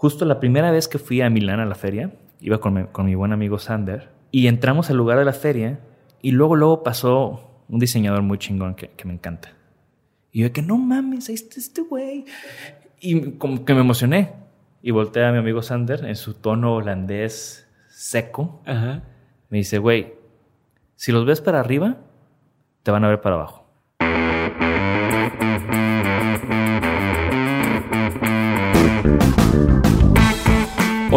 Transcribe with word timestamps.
Justo 0.00 0.24
la 0.24 0.40
primera 0.40 0.70
vez 0.70 0.88
que 0.88 0.98
fui 0.98 1.20
a 1.20 1.28
Milán 1.28 1.60
a 1.60 1.66
la 1.66 1.74
feria, 1.74 2.10
iba 2.40 2.58
con 2.58 2.72
mi, 2.72 2.84
con 2.84 3.04
mi 3.04 3.14
buen 3.14 3.34
amigo 3.34 3.58
Sander, 3.58 4.08
y 4.30 4.46
entramos 4.46 4.88
al 4.88 4.96
lugar 4.96 5.18
de 5.18 5.26
la 5.26 5.34
feria, 5.34 5.78
y 6.22 6.30
luego, 6.30 6.56
luego 6.56 6.82
pasó 6.82 7.62
un 7.68 7.78
diseñador 7.80 8.22
muy 8.22 8.38
chingón 8.38 8.74
que, 8.76 8.88
que 8.92 9.04
me 9.04 9.12
encanta. 9.12 9.52
Y 10.32 10.38
yo 10.40 10.44
de 10.46 10.52
que 10.52 10.62
no 10.62 10.78
mames, 10.78 11.28
ahí 11.28 11.34
está 11.34 11.60
este 11.60 11.82
güey. 11.82 12.24
Y 12.98 13.32
como 13.32 13.66
que 13.66 13.74
me 13.74 13.80
emocioné. 13.80 14.32
Y 14.80 14.90
volteé 14.90 15.26
a 15.26 15.32
mi 15.32 15.38
amigo 15.38 15.60
Sander 15.60 16.02
en 16.06 16.16
su 16.16 16.32
tono 16.32 16.76
holandés 16.76 17.68
seco. 17.90 18.62
Ajá. 18.64 19.02
Me 19.50 19.58
dice, 19.58 19.76
güey, 19.76 20.14
si 20.96 21.12
los 21.12 21.26
ves 21.26 21.42
para 21.42 21.60
arriba, 21.60 21.98
te 22.84 22.90
van 22.90 23.04
a 23.04 23.08
ver 23.08 23.20
para 23.20 23.34
abajo. 23.34 23.66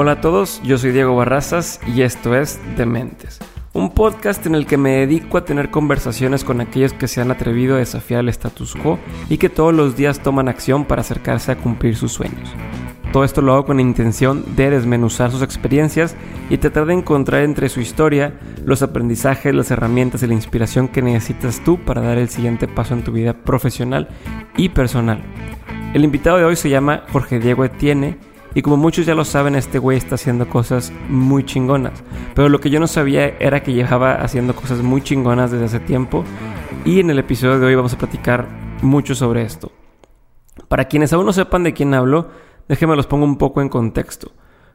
Hola 0.03 0.11
a 0.11 0.21
todos, 0.21 0.61
yo 0.65 0.77
soy 0.77 0.91
Diego 0.91 1.15
Barrazas 1.15 1.79
y 1.87 2.01
esto 2.01 2.35
es 2.35 2.59
Dementes, 2.75 3.39
un 3.71 3.89
podcast 3.91 4.45
en 4.45 4.53
el 4.53 4.65
que 4.65 4.75
me 4.75 4.97
dedico 4.97 5.37
a 5.37 5.45
tener 5.45 5.71
conversaciones 5.71 6.43
con 6.43 6.59
aquellos 6.59 6.91
que 6.91 7.07
se 7.07 7.21
han 7.21 7.31
atrevido 7.31 7.75
a 7.75 7.79
desafiar 7.79 8.19
el 8.19 8.27
status 8.27 8.75
quo 8.75 8.99
y 9.29 9.37
que 9.37 9.47
todos 9.47 9.73
los 9.73 9.95
días 9.95 10.19
toman 10.19 10.49
acción 10.49 10.83
para 10.83 10.99
acercarse 10.99 11.53
a 11.53 11.55
cumplir 11.55 11.95
sus 11.95 12.11
sueños. 12.11 12.51
Todo 13.13 13.23
esto 13.23 13.41
lo 13.41 13.53
hago 13.53 13.63
con 13.63 13.77
la 13.77 13.81
intención 13.81 14.43
de 14.57 14.71
desmenuzar 14.71 15.31
sus 15.31 15.41
experiencias 15.41 16.17
y 16.49 16.57
tratar 16.57 16.85
de 16.85 16.95
encontrar 16.95 17.43
entre 17.43 17.69
su 17.69 17.79
historia 17.79 18.33
los 18.65 18.81
aprendizajes, 18.81 19.55
las 19.55 19.71
herramientas 19.71 20.21
y 20.21 20.27
la 20.27 20.33
inspiración 20.33 20.89
que 20.89 21.01
necesitas 21.01 21.63
tú 21.63 21.79
para 21.79 22.01
dar 22.01 22.17
el 22.17 22.27
siguiente 22.27 22.67
paso 22.67 22.93
en 22.93 23.05
tu 23.05 23.13
vida 23.13 23.31
profesional 23.31 24.09
y 24.57 24.67
personal. 24.67 25.23
El 25.93 26.03
invitado 26.03 26.39
de 26.39 26.43
hoy 26.43 26.57
se 26.57 26.69
llama 26.69 27.03
Jorge 27.13 27.39
Diego 27.39 27.63
Etienne 27.63 28.32
y 28.55 28.61
como 28.61 28.77
muchos 28.77 29.05
ya 29.05 29.15
lo 29.15 29.25
saben, 29.25 29.55
este 29.55 29.79
güey 29.79 29.97
está 29.97 30.15
haciendo 30.15 30.47
cosas 30.47 30.93
muy 31.09 31.43
chingonas. 31.43 32.03
Pero 32.35 32.49
lo 32.49 32.59
que 32.59 32.69
yo 32.69 32.79
no 32.79 32.87
sabía 32.87 33.35
era 33.39 33.63
que 33.63 33.73
llevaba 33.73 34.15
haciendo 34.15 34.55
cosas 34.55 34.79
muy 34.79 35.01
chingonas 35.01 35.51
desde 35.51 35.65
hace 35.65 35.79
tiempo. 35.79 36.23
Y 36.85 36.99
en 36.99 37.09
el 37.09 37.19
episodio 37.19 37.59
de 37.59 37.65
hoy 37.65 37.75
vamos 37.75 37.93
a 37.93 37.97
platicar 37.97 38.47
mucho 38.81 39.15
sobre 39.15 39.41
esto. 39.41 39.71
Para 40.67 40.85
quienes 40.85 41.13
aún 41.13 41.25
no 41.25 41.33
sepan 41.33 41.63
de 41.63 41.73
quién 41.73 41.93
hablo, 41.93 42.29
déjenme 42.67 42.95
los 42.95 43.07
pongo 43.07 43.25
un 43.25 43.37
poco 43.37 43.61
en 43.61 43.69
contexto. 43.69 44.31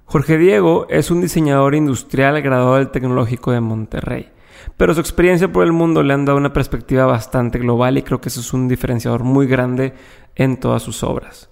Jorge 0.07 0.39
Diego 0.39 0.87
es 0.89 1.11
un 1.11 1.21
diseñador 1.21 1.75
industrial 1.75 2.41
graduado 2.43 2.77
del 2.77 2.91
Tecnológico 2.91 3.53
de 3.53 3.61
Monterrey. 3.61 4.31
Pero 4.77 4.93
su 4.95 5.01
experiencia 5.01 5.53
por 5.53 5.65
el 5.65 5.73
mundo 5.73 6.03
le 6.03 6.15
han 6.15 6.25
dado 6.25 6.39
una 6.39 6.53
perspectiva 6.53 7.07
bastante 7.07 7.59
global 7.59 7.97
y 7.97 8.03
creo 8.03 8.21
que 8.21 8.29
eso 8.29 8.41
es 8.41 8.53
un 8.53 8.67
diferenciador 8.67 9.23
muy 9.23 9.47
grande 9.47 9.95
en 10.35 10.59
todas 10.59 10.83
sus 10.83 11.05
obras. 11.05 11.51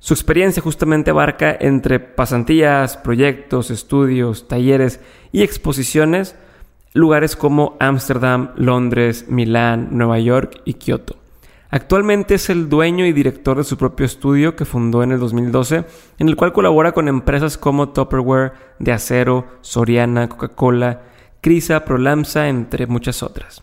Su 0.00 0.14
experiencia 0.14 0.62
justamente 0.62 1.10
abarca 1.10 1.56
entre 1.60 2.00
pasantías, 2.00 2.96
proyectos, 2.96 3.70
estudios, 3.70 4.48
talleres 4.48 4.98
y 5.30 5.42
exposiciones 5.42 6.34
lugares 6.94 7.36
como 7.36 7.76
Ámsterdam, 7.78 8.50
Londres, 8.56 9.26
Milán, 9.28 9.88
Nueva 9.92 10.18
York 10.18 10.62
y 10.64 10.74
Kioto. 10.74 11.16
Actualmente 11.68 12.34
es 12.34 12.50
el 12.50 12.68
dueño 12.68 13.06
y 13.06 13.12
director 13.12 13.58
de 13.58 13.62
su 13.62 13.76
propio 13.76 14.06
estudio 14.06 14.56
que 14.56 14.64
fundó 14.64 15.02
en 15.04 15.12
el 15.12 15.20
2012, 15.20 15.84
en 16.18 16.28
el 16.28 16.34
cual 16.34 16.52
colabora 16.52 16.92
con 16.92 17.06
empresas 17.06 17.58
como 17.58 17.90
Tupperware, 17.90 18.54
De 18.80 18.92
Acero, 18.92 19.46
Soriana, 19.60 20.28
Coca-Cola, 20.28 21.02
Crisa, 21.40 21.84
Prolamsa, 21.84 22.48
entre 22.48 22.86
muchas 22.88 23.22
otras. 23.22 23.62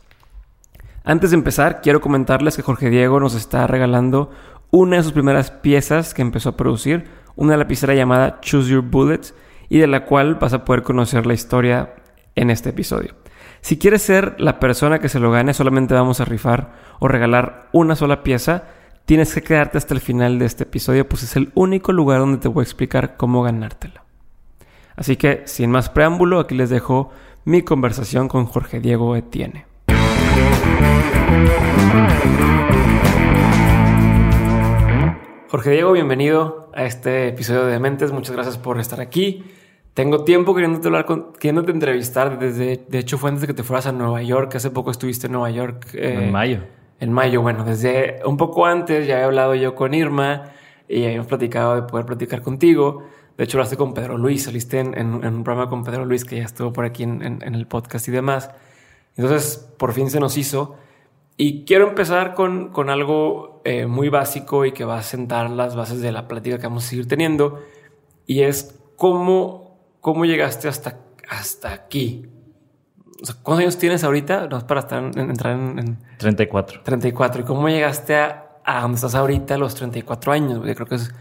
Antes 1.04 1.32
de 1.32 1.38
empezar, 1.38 1.82
quiero 1.82 2.00
comentarles 2.00 2.56
que 2.56 2.62
Jorge 2.62 2.90
Diego 2.90 3.20
nos 3.20 3.34
está 3.34 3.68
regalando 3.68 4.32
una 4.72 4.98
de 4.98 5.04
sus 5.04 5.14
primeras 5.14 5.52
piezas 5.52 6.14
que 6.14 6.22
empezó 6.22 6.50
a 6.50 6.58
producir, 6.58 7.06
una 7.36 7.58
lapicera 7.58 7.94
llamada 7.94 8.40
Choose 8.42 8.70
Your 8.72 8.84
Bullets, 8.84 9.34
y 9.70 9.80
de 9.80 9.88
la 9.88 10.06
cual 10.06 10.36
vas 10.36 10.54
a 10.54 10.66
poder 10.66 10.84
conocer 10.84 11.26
la 11.26 11.34
historia 11.34 11.94
en 12.36 12.50
este 12.50 12.70
episodio. 12.70 13.16
Si 13.62 13.78
quieres 13.78 14.02
ser 14.02 14.36
la 14.40 14.59
persona 14.59 15.00
que 15.00 15.09
se 15.09 15.19
lo 15.19 15.31
gane, 15.31 15.53
solamente 15.53 15.94
vamos 15.94 16.22
a 16.22 16.25
rifar 16.25 16.74
o 17.00 17.08
regalar 17.08 17.69
una 17.74 17.96
sola 17.96 18.24
pieza. 18.24 18.64
Tienes 19.06 19.34
que 19.34 19.41
quedarte 19.41 19.78
hasta 19.78 19.94
el 19.94 20.00
final 20.00 20.40
de 20.40 20.46
este 20.46 20.64
episodio, 20.64 21.08
pues 21.08 21.24
es 21.24 21.36
el 21.36 21.52
único 21.56 21.91
lugar 21.91 22.20
donde 22.20 22.38
te 22.38 22.47
voy 22.47 22.62
a 22.62 22.64
explicar 22.64 23.18
cómo 23.18 23.44
ganártela. 23.44 24.03
Así 24.96 25.16
que, 25.16 25.44
sin 25.46 25.72
más 25.72 25.90
preámbulo, 25.90 26.40
aquí 26.40 26.56
les 26.56 26.70
dejo 26.70 27.12
mi 27.46 27.62
conversación 27.62 28.28
con 28.28 28.46
Jorge 28.46 28.80
Diego 28.80 29.16
Etienne. 29.16 29.66
Jorge 35.50 35.72
Diego, 35.72 35.94
bienvenido 35.94 36.69
a 36.74 36.84
este 36.84 37.30
episodio 37.30 37.68
de 37.68 37.80
Mentes. 37.80 38.12
Muchas 38.12 38.35
gracias 38.35 38.58
por 38.58 38.81
estar 38.81 39.00
aquí. 39.00 39.46
Tengo 39.94 40.25
tiempo 40.25 40.53
queriéndote 40.53 40.90
hablar, 40.90 41.06
con, 41.06 41.31
queriéndote 41.31 41.72
entrevistar. 41.72 42.38
Desde, 42.38 42.84
de 42.85 43.00
hecho, 43.00 43.18
fue 43.18 43.30
antes 43.30 43.44
de 43.44 43.47
que 43.47 43.53
te 43.53 43.63
fueras 43.63 43.85
a 43.85 43.94
Nueva 43.94 44.22
York. 44.22 44.53
Hace 44.56 44.72
poco 44.72 44.91
estuviste 44.91 45.28
en 45.28 45.31
Nueva 45.31 45.50
York. 45.50 45.88
Eh, 45.94 46.25
en 46.25 46.31
mayo. 46.34 46.59
En 47.00 47.13
mayo, 47.13 47.41
bueno, 47.41 47.63
desde 47.63 48.19
un 48.25 48.35
poco 48.35 48.66
antes 48.66 49.08
ya 49.08 49.22
he 49.22 49.24
hablado 49.24 49.56
yo 49.56 49.74
con 49.74 49.94
Irma 49.94 50.52
y 50.90 51.06
habíamos 51.06 51.28
platicado 51.28 51.75
de 51.75 51.84
poder 51.84 52.06
platicar 52.06 52.41
contigo. 52.41 53.06
De 53.38 53.46
hecho, 53.46 53.58
hablaste 53.58 53.78
con 53.78 53.94
Pedro 53.94 54.18
Luis. 54.18 54.44
Saliste 54.44 54.81
en, 54.81 54.97
en, 54.97 55.24
en, 55.24 55.34
un 55.34 55.44
programa 55.46 55.69
con 55.69 55.85
Pedro 55.85 56.03
Luis 56.03 56.25
que 56.25 56.35
ya 56.35 56.44
estuvo 56.44 56.74
por 56.74 56.84
aquí 56.84 57.03
en, 57.03 57.22
en 57.22 57.56
el 57.56 57.68
podcast 57.68 58.06
y 58.09 58.12
demás. 58.12 58.52
Entonces, 59.16 59.72
por 59.78 59.94
fin 59.94 60.09
se 60.09 60.19
nos 60.19 60.38
hizo. 60.38 60.75
Y 61.40 61.66
quiero 61.66 61.88
empezar 61.88 62.34
con, 62.34 62.70
con 62.70 62.90
algo 62.90 63.62
eh, 63.64 63.86
muy 63.86 64.09
básico 64.09 64.66
y 64.66 64.72
que 64.72 64.84
va 64.86 64.98
a 64.98 65.03
sentar 65.03 65.52
las 65.52 65.75
bases 65.75 66.02
de 66.02 66.12
la 66.12 66.28
plática 66.28 66.58
que 66.58 66.66
vamos 66.66 66.86
a 66.86 66.90
seguir 66.90 67.08
teniendo. 67.08 67.62
Y 68.25 68.42
es 68.42 68.80
cómo, 68.96 69.80
cómo 70.02 70.26
llegaste 70.26 70.68
hasta, 70.68 70.97
hasta 71.30 71.72
aquí. 71.72 72.26
O 73.22 73.26
sea, 73.26 73.36
¿Cuántos 73.44 73.62
años 73.62 73.78
tienes 73.78 74.03
ahorita? 74.03 74.47
No 74.47 74.58
es 74.58 74.64
para 74.64 74.80
estar 74.80 75.03
en, 75.03 75.30
entrar 75.30 75.53
en, 75.53 75.78
en, 75.78 75.97
34. 76.18 76.81
34. 76.81 77.42
¿Y 77.42 77.46
cómo 77.46 77.70
llegaste 77.70 78.16
a, 78.16 78.58
a 78.64 78.81
donde 78.81 78.96
estás 78.96 79.14
ahorita 79.14 79.53
a 79.53 79.58
los 79.59 79.76
34 79.76 80.31
años? 80.31 80.66
Yo 80.66 80.74
creo 80.74 80.88
que 80.88 80.96
es, 80.96 81.14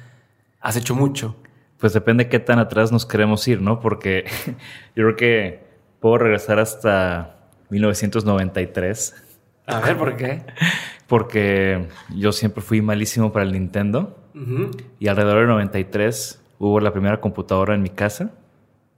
has 0.62 0.76
hecho 0.76 0.94
mucho. 0.94 1.36
Pues 1.78 1.92
depende 1.92 2.30
qué 2.30 2.38
tan 2.38 2.58
atrás 2.58 2.90
nos 2.90 3.04
queremos 3.04 3.46
ir, 3.48 3.60
¿no? 3.60 3.80
Porque 3.80 4.24
yo 4.96 5.04
creo 5.04 5.16
que 5.16 5.66
puedo 6.00 6.16
regresar 6.16 6.58
hasta 6.58 7.36
1993 7.68 9.25
a 9.66 9.80
ver, 9.80 9.96
¿por 9.96 10.16
qué? 10.16 10.42
Porque 11.06 11.86
yo 12.14 12.32
siempre 12.32 12.62
fui 12.62 12.82
malísimo 12.82 13.32
para 13.32 13.44
el 13.44 13.52
Nintendo. 13.52 14.18
Uh 14.34 14.38
-huh. 14.38 14.84
Y 14.98 15.08
alrededor 15.08 15.40
del 15.40 15.48
93 15.48 16.42
hubo 16.58 16.80
la 16.80 16.92
primera 16.92 17.20
computadora 17.20 17.74
en 17.74 17.82
mi 17.82 17.90
casa, 17.90 18.30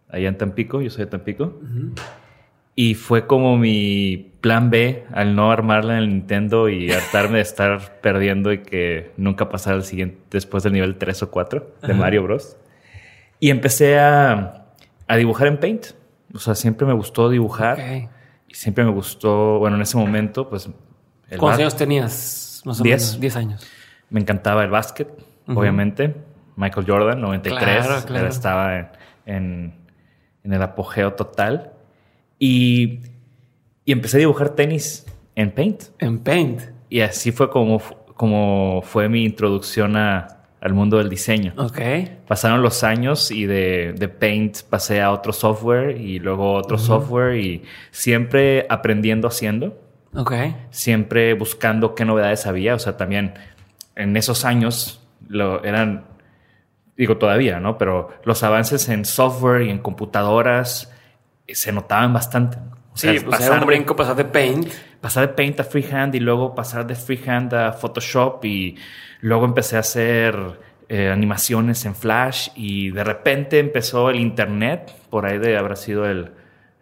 allá 0.08 0.28
en 0.28 0.38
Tampico, 0.38 0.80
yo 0.80 0.90
soy 0.90 1.04
de 1.04 1.10
Tampico. 1.10 1.44
Uh 1.44 1.64
-huh. 1.64 1.92
Y 2.74 2.94
fue 2.94 3.26
como 3.26 3.58
mi 3.58 4.32
plan 4.40 4.70
B 4.70 5.04
al 5.12 5.34
no 5.34 5.50
armarla 5.50 5.94
en 5.94 6.04
el 6.04 6.08
Nintendo 6.10 6.68
y 6.68 6.92
hartarme 6.92 7.38
de 7.38 7.42
estar 7.42 8.00
perdiendo 8.02 8.52
y 8.52 8.58
que 8.58 9.10
nunca 9.16 9.48
pasara 9.48 9.76
al 9.76 9.84
siguiente, 9.84 10.18
después 10.30 10.62
del 10.62 10.74
nivel 10.74 10.96
3 10.96 11.24
o 11.24 11.30
4 11.30 11.74
de 11.82 11.88
uh 11.88 11.90
-huh. 11.90 11.98
Mario 11.98 12.22
Bros. 12.22 12.56
Y 13.40 13.50
empecé 13.50 13.98
a, 13.98 14.66
a, 15.06 15.16
dibujar 15.16 15.48
en 15.48 15.58
Paint. 15.58 15.86
O 16.34 16.38
sea, 16.38 16.54
siempre 16.54 16.86
me 16.86 16.92
gustó 16.92 17.28
dibujar. 17.30 17.74
Okay. 17.74 18.08
Y 18.48 18.54
siempre 18.54 18.84
me 18.84 18.90
gustó, 18.90 19.58
bueno, 19.58 19.76
en 19.76 19.82
ese 19.82 19.96
momento, 19.96 20.48
pues... 20.48 20.68
¿Cuántos 21.28 21.60
años 21.60 21.76
tenías? 21.76 22.62
Más 22.64 22.80
o 22.80 22.82
diez. 22.82 23.02
menos. 23.02 23.20
10 23.20 23.36
años. 23.36 23.66
Me 24.10 24.20
encantaba 24.20 24.64
el 24.64 24.70
básquet, 24.70 25.08
uh 25.08 25.52
-huh. 25.52 25.58
obviamente. 25.58 26.14
Michael 26.56 26.86
Jordan, 26.88 27.20
93. 27.20 27.86
Claro, 27.86 28.04
claro. 28.06 28.26
Estaba 28.26 28.78
en, 28.78 28.88
en, 29.26 29.74
en, 30.42 30.52
el 30.52 30.62
apogeo 30.62 31.12
total. 31.12 31.72
Y, 32.38 33.00
y 33.84 33.92
empecé 33.92 34.16
a 34.16 34.20
dibujar 34.20 34.50
tenis 34.50 35.06
en 35.34 35.52
Paint. 35.52 35.84
En 35.98 36.18
Paint. 36.18 36.62
Y 36.88 37.00
así 37.00 37.30
fue 37.30 37.50
como, 37.50 37.80
como 38.14 38.80
fue 38.82 39.08
mi 39.08 39.24
introducción 39.24 39.96
a, 39.96 40.37
al 40.60 40.74
mundo 40.74 40.98
del 40.98 41.08
diseño. 41.08 41.52
Ok. 41.56 41.80
Pasaron 42.26 42.62
los 42.62 42.82
años 42.82 43.30
y 43.30 43.46
de, 43.46 43.94
de 43.96 44.08
Paint 44.08 44.62
pasé 44.62 45.00
a 45.00 45.12
otro 45.12 45.32
software 45.32 45.96
y 46.00 46.18
luego 46.18 46.54
otro 46.54 46.76
uh 46.76 46.80
-huh. 46.80 46.86
software 46.86 47.36
y 47.36 47.62
siempre 47.90 48.66
aprendiendo 48.68 49.28
haciendo. 49.28 49.80
Ok. 50.14 50.32
Siempre 50.70 51.34
buscando 51.34 51.94
qué 51.94 52.04
novedades 52.04 52.46
había. 52.46 52.74
O 52.74 52.78
sea, 52.78 52.96
también 52.96 53.34
en 53.94 54.16
esos 54.16 54.44
años 54.44 55.00
lo 55.28 55.62
eran, 55.64 56.04
digo 56.96 57.18
todavía, 57.18 57.60
¿no? 57.60 57.78
Pero 57.78 58.08
los 58.24 58.42
avances 58.42 58.88
en 58.88 59.04
software 59.04 59.62
y 59.62 59.70
en 59.70 59.78
computadoras 59.78 60.92
se 61.46 61.72
notaban 61.72 62.12
bastante. 62.12 62.58
O 62.98 63.00
sea, 63.00 63.12
sí, 63.12 63.20
pasar 63.20 63.60
un 63.60 63.66
brinco, 63.66 63.94
pasar 63.94 64.16
de 64.16 64.24
Paint. 64.24 64.68
Pasar 65.00 65.28
de 65.28 65.34
Paint 65.34 65.60
a 65.60 65.64
Freehand 65.64 66.16
y 66.16 66.20
luego 66.20 66.52
pasar 66.52 66.84
de 66.84 66.96
Freehand 66.96 67.54
a 67.54 67.72
Photoshop 67.72 68.44
y 68.44 68.76
Luego 69.20 69.44
empecé 69.44 69.76
a 69.76 69.80
hacer 69.80 70.36
eh, 70.88 71.10
animaciones 71.10 71.84
en 71.84 71.94
Flash 71.94 72.50
y 72.54 72.90
de 72.90 73.04
repente 73.04 73.58
empezó 73.58 74.10
el 74.10 74.20
Internet, 74.20 74.92
por 75.10 75.26
ahí 75.26 75.38
de 75.38 75.56
habrá 75.56 75.76
sido 75.76 76.06
el 76.06 76.30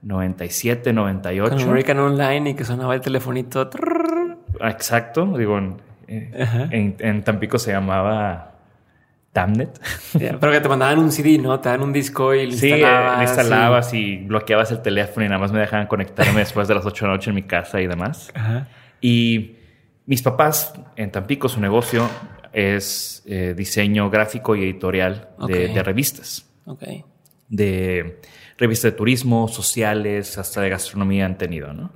97, 0.03 0.93
98. 0.93 1.57
Con 1.57 1.69
American 1.69 1.99
Online 1.99 2.51
y 2.51 2.55
que 2.55 2.65
sonaba 2.65 2.95
el 2.95 3.01
telefonito. 3.01 3.71
Exacto, 4.61 5.27
digo, 5.37 5.59
en, 5.59 5.77
en, 6.09 6.97
en 6.99 7.25
Tampico 7.25 7.59
se 7.59 7.73
llamaba 7.73 8.56
Tamnet. 9.37 9.79
pero 10.41 10.51
que 10.51 10.61
te 10.61 10.69
mandaban 10.69 10.99
un 10.99 11.13
CD, 11.13 11.37
¿no? 11.37 11.61
Te 11.61 11.69
dan 11.69 11.83
un 11.83 11.93
disco 11.93 12.35
y 12.35 12.47
lo 12.47 12.53
Sí, 12.53 12.71
instalabas. 12.71 13.23
instalabas 13.23 13.95
y... 13.95 14.17
bloqueabas 14.17 14.73
el 14.73 14.81
teléfono 14.81 15.27
y 15.27 15.29
nada 15.29 15.39
más 15.39 15.53
me 15.53 15.61
dejaban 15.61 15.87
conectarme 15.89 16.41
después 16.41 16.67
de 16.69 16.75
las 16.75 16.87
8 16.87 17.05
de 17.05 17.09
la 17.11 17.17
noche 17.17 17.29
en 17.31 17.37
mi 17.37 17.43
casa 17.43 17.83
y 17.83 17.87
demás. 17.87 18.33
Ajá. 18.35 18.67
Y 19.03 19.57
mis 20.07 20.23
papás 20.23 20.73
en 20.97 21.11
Tampico, 21.11 21.51
su 21.51 21.61
negocio 21.61 22.09
es 22.55 23.23
eh, 23.27 23.53
diseño 23.55 24.09
gráfico 24.09 24.57
y 24.57 24.63
editorial 24.63 25.29
de, 25.47 25.83
revistas. 25.83 26.49
Ok. 26.65 26.85
De 27.51 28.21
revistas 28.57 28.93
de 28.93 28.97
turismo, 28.97 29.49
sociales, 29.49 30.39
hasta 30.39 30.63
de 30.63 30.71
gastronomía 30.71 31.27
han 31.27 31.37
tenido, 31.37 31.75
¿no? 31.75 31.93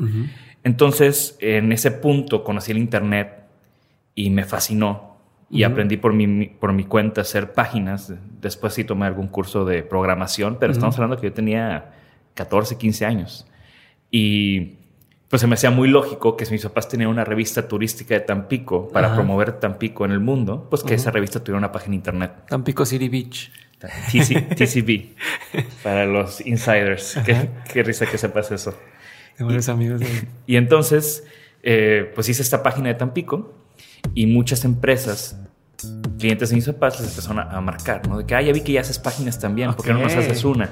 Entonces, 0.62 1.38
en 1.40 1.72
ese 1.72 1.90
punto 1.90 2.44
conocí 2.44 2.72
el 2.72 2.76
Internet 2.78 3.44
y 4.14 4.28
me 4.28 4.44
fascinó. 4.44 5.09
Y 5.50 5.64
aprendí 5.64 5.96
por 5.96 6.12
mi, 6.12 6.46
por 6.46 6.72
mi 6.72 6.84
cuenta 6.84 7.20
a 7.20 7.22
hacer 7.22 7.52
páginas. 7.52 8.12
Después 8.40 8.72
sí 8.72 8.84
tomé 8.84 9.06
algún 9.06 9.26
curso 9.26 9.64
de 9.64 9.82
programación, 9.82 10.58
pero 10.60 10.72
estamos 10.72 10.94
hablando 10.94 11.16
que 11.16 11.26
yo 11.26 11.32
tenía 11.32 11.90
14, 12.34 12.78
15 12.78 13.04
años. 13.04 13.46
Y 14.12 14.76
pues 15.28 15.40
se 15.40 15.46
me 15.46 15.54
hacía 15.54 15.70
muy 15.70 15.88
lógico 15.88 16.36
que 16.36 16.44
si 16.44 16.52
mis 16.52 16.62
papás 16.62 16.88
tenían 16.88 17.10
una 17.10 17.24
revista 17.24 17.66
turística 17.66 18.14
de 18.14 18.20
Tampico 18.20 18.88
para 18.88 19.08
Ajá. 19.08 19.16
promover 19.16 19.52
Tampico 19.52 20.04
en 20.04 20.12
el 20.12 20.20
mundo, 20.20 20.68
pues 20.70 20.82
que 20.82 20.94
esa 20.94 21.10
revista 21.10 21.40
tuviera 21.40 21.58
una 21.58 21.72
página 21.72 21.90
de 21.92 21.96
internet. 21.96 22.32
Tampico 22.48 22.86
City 22.86 23.08
Beach. 23.08 23.50
TC 23.80 24.54
TCB, 24.56 25.16
para 25.82 26.04
los 26.04 26.44
insiders. 26.46 27.18
Qué, 27.24 27.48
qué 27.72 27.82
risa 27.82 28.06
que 28.06 28.18
sepas 28.18 28.50
eso. 28.52 28.74
Varios 29.38 29.70
amigos 29.70 30.00
de 30.00 30.06
Y 30.46 30.56
entonces, 30.56 31.26
eh, 31.62 32.12
pues 32.14 32.28
hice 32.28 32.42
esta 32.42 32.62
página 32.62 32.88
de 32.88 32.94
Tampico 32.94 33.54
y 34.14 34.26
muchas 34.26 34.64
empresas, 34.64 35.36
clientes 36.18 36.50
de 36.50 36.56
mis 36.56 36.66
papás, 36.66 37.00
les 37.00 37.10
empezaron 37.10 37.38
a, 37.38 37.60
marcar, 37.60 38.06
¿no? 38.08 38.18
De 38.18 38.26
que, 38.26 38.34
ah, 38.34 38.42
ya 38.42 38.52
vi 38.52 38.60
que 38.60 38.72
ya 38.72 38.80
haces 38.80 38.98
páginas 38.98 39.38
también, 39.38 39.72
¿por 39.74 39.84
qué 39.84 39.92
no 39.92 40.00
nos 40.00 40.14
haces 40.14 40.44
una? 40.44 40.70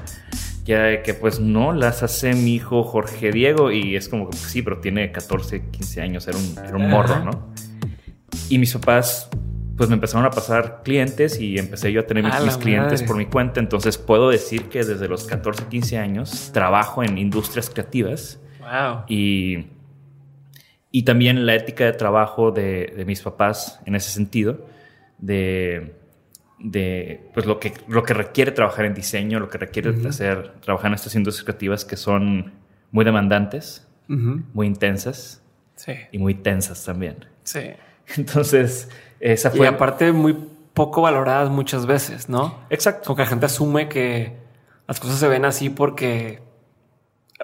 Ya 0.65 1.03
que 1.03 1.15
pues 1.15 1.41
no, 1.41 1.73
las 1.73 2.03
hace 2.03 2.35
mi 2.35 2.55
hijo 2.55 2.83
Jorge 2.83 3.33
Diego 3.33 3.73
y 3.73 3.97
es 3.97 4.09
como 4.09 4.29
que 4.29 4.37
sí, 4.37 4.61
pero 4.61 4.79
tiene 4.79 5.11
14, 5.11 5.71
15 5.71 6.03
años, 6.03 6.29
era 6.29 6.37
un, 6.37 6.59
era 6.59 6.77
un 6.77 6.91
morro. 6.91 7.25
¿no? 7.25 7.53
Y 8.51 8.59
mis 8.59 8.75
papás 8.75 9.31
pues 9.79 9.89
me 9.89 9.95
empezaron 9.95 10.27
a 10.27 10.31
pasar 10.31 10.83
clientes 10.83 11.41
y 11.41 11.57
empecé 11.57 11.93
yo 11.93 12.01
a 12.01 12.07
tener 12.07 12.25
mis, 12.25 12.35
A 12.35 12.41
la 12.41 12.47
mis 12.47 12.57
clientes 12.57 13.03
por 13.05 13.17
mi 13.17 13.27
cuenta, 13.27 13.61
entonces 13.61 13.97
puedo 13.97 14.29
decir 14.29 14.65
que 14.65 14.85
desde 14.85 15.07
los 15.09 15.25
14, 15.25 15.67
15 15.71 15.99
años 15.99 16.51
trabajo 16.53 17.03
en 17.03 17.17
industrias 17.17 17.71
creativas 17.71 18.41
Wow. 18.61 19.05
y, 19.09 19.67
y 20.91 21.03
también 21.03 21.45
la 21.47 21.55
ética 21.55 21.85
de 21.85 21.93
trabajo 21.93 22.51
de, 22.51 22.93
de 22.97 23.05
mis 23.05 23.21
papás 23.23 23.81
en 23.85 23.95
ese 23.95 24.11
sentido, 24.11 24.67
de, 25.19 25.95
de 26.59 27.29
pues 27.35 27.47
lo, 27.47 27.61
que, 27.61 27.75
lo 27.89 28.03
que 28.03 28.15
requiere 28.15 28.53
trabajar 28.53 28.85
en 28.85 28.95
diseño, 28.95 29.39
lo 29.41 29.49
que 29.49 29.59
requiere 29.59 29.95
hacer, 30.09 30.55
trabajar 30.61 30.89
en 30.89 30.95
estas 30.95 31.15
industrias 31.15 31.45
creativas 31.45 31.85
que 31.85 31.97
son 31.97 32.53
muy 32.91 33.05
demandantes, 33.05 33.87
muy 34.09 34.67
intensas 34.67 35.43
Sí. 35.77 35.93
y 36.11 36.19
muy 36.19 36.35
tensas 36.35 36.85
también. 36.85 37.27
Sí. 37.45 37.61
Entonces, 38.17 38.89
esa 39.21 39.51
Y 39.55 39.59
fue... 39.59 39.69
aparte 39.69 40.11
muy 40.13 40.37
poco 40.75 41.03
valoradas 41.03 41.51
muchas 41.51 41.87
veces, 41.87 42.29
¿no? 42.29 42.59
Exacto. 42.71 43.05
Como 43.07 43.17
que 43.17 43.23
la 43.23 43.29
gente 43.29 43.47
asume 43.47 43.89
que 43.89 44.33
las 44.89 44.99
cosas 44.99 45.19
se 45.21 45.29
ven 45.29 45.45
así 45.45 45.71
porque 45.71 46.41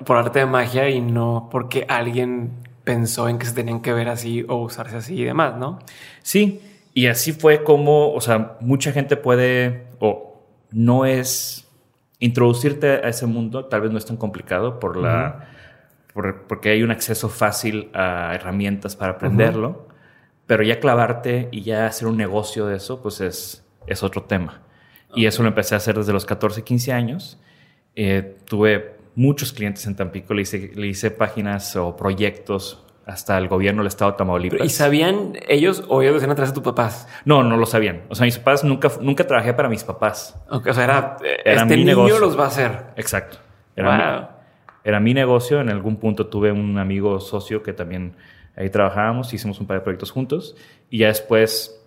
por 0.07 0.17
arte 0.17 0.41
de 0.41 0.47
magia 0.47 0.89
y 0.91 1.01
no 1.01 1.49
porque 1.53 1.85
alguien 1.89 2.51
pensó 2.85 3.29
en 3.29 3.39
que 3.39 3.47
se 3.47 3.55
tenían 3.55 3.81
que 3.81 3.93
ver 3.93 4.09
así 4.09 4.45
o 4.49 4.57
usarse 4.57 4.97
así 4.97 5.15
y 5.21 5.25
demás, 5.25 5.57
¿no? 5.57 5.79
Sí, 6.23 6.61
y 6.93 7.07
así 7.07 7.33
fue 7.33 7.65
como, 7.65 8.13
o 8.13 8.21
sea, 8.21 8.57
mucha 8.61 8.93
gente 8.93 9.17
puede, 9.17 9.87
o 10.01 10.43
no 10.71 11.07
es, 11.07 11.67
introducirte 12.21 12.89
a 12.89 13.09
ese 13.09 13.27
mundo 13.27 13.67
tal 13.67 13.81
vez 13.83 13.91
no 13.91 13.99
es 13.99 14.07
tan 14.07 14.17
complicado 14.17 14.79
por 14.81 14.97
la, 14.97 15.49
por- 16.15 16.43
porque 16.47 16.71
hay 16.71 16.83
un 16.83 16.91
acceso 16.91 17.29
fácil 17.29 17.91
a 17.93 18.33
herramientas 18.35 18.97
para 18.97 19.13
aprenderlo, 19.13 19.89
pero 20.47 20.63
ya 20.63 20.79
clavarte 20.81 21.49
y 21.53 21.63
ya 21.63 21.87
hacer 21.87 22.07
un 22.09 22.17
negocio 22.17 22.67
de 22.67 22.77
eso, 22.77 23.03
pues 23.03 23.21
es, 23.21 23.65
es 23.87 24.03
otro 24.03 24.23
tema. 24.25 24.61
Y 25.17 25.27
eso 25.27 25.43
lo 25.43 25.49
empecé 25.49 25.75
a 25.75 25.79
hacer 25.79 25.97
desde 25.97 26.13
los 26.13 26.25
14, 26.27 26.63
15 26.65 26.93
años. 26.93 27.39
Eh, 27.95 28.37
tuve 28.47 28.94
muchos 29.15 29.53
clientes 29.53 29.87
en 29.87 29.97
Tampico, 29.97 30.35
le 30.35 30.43
hice, 30.43 30.73
le 30.75 30.87
hice 30.89 31.11
páginas 31.11 31.77
o 31.77 31.97
proyectos 31.97 32.81
hasta 33.07 33.37
el 33.37 33.49
gobierno 33.49 33.83
del 33.83 33.89
estado 33.89 34.13
de 34.13 34.17
Tamaulipas. 34.17 34.67
¿Y 34.67 34.71
sabían 34.71 35.35
ellos 35.49 35.85
o 35.89 36.01
ellos 36.03 36.15
decían 36.15 36.31
atrás 36.31 36.49
de 36.51 36.55
tus 36.55 36.63
papás? 36.63 37.07
No, 37.25 37.43
no 37.43 37.57
lo 37.57 37.67
sabían. 37.67 38.03
O 38.09 38.15
sea, 38.15 38.25
mis 38.25 38.39
papás 38.39 38.65
nunca, 38.65 38.91
nunca 39.01 39.27
trabajé 39.27 39.53
para 39.53 39.69
mis 39.69 39.85
papás. 39.85 40.37
O 40.49 40.61
sea, 40.73 40.85
era, 40.85 41.17
Era 41.45 41.63
este 41.63 41.77
mi 41.77 41.85
niño 41.85 41.97
negocio. 41.97 42.19
los 42.19 42.39
va 42.39 42.45
a 42.45 42.49
hacer. 42.49 42.87
Exacto. 42.97 43.39
Era, 43.77 43.89
Wow. 43.89 44.21
mi, 44.21 44.27
era 44.85 45.01
mi 45.01 45.15
negocio. 45.15 45.61
En 45.61 45.69
algún 45.69 45.97
punto 45.97 46.29
tuve 46.29 46.51
un 46.51 46.79
amigo 46.79 47.21
socio 47.21 47.63
que 47.63 47.73
también 47.75 48.17
ahí 48.57 48.71
trabajábamos, 48.71 49.35
hicimos 49.35 49.61
un 49.61 49.67
par 49.67 49.79
de 49.79 49.83
proyectos 49.83 50.11
juntos 50.11 50.57
y 50.89 50.99
ya 50.99 51.09
después 51.09 51.79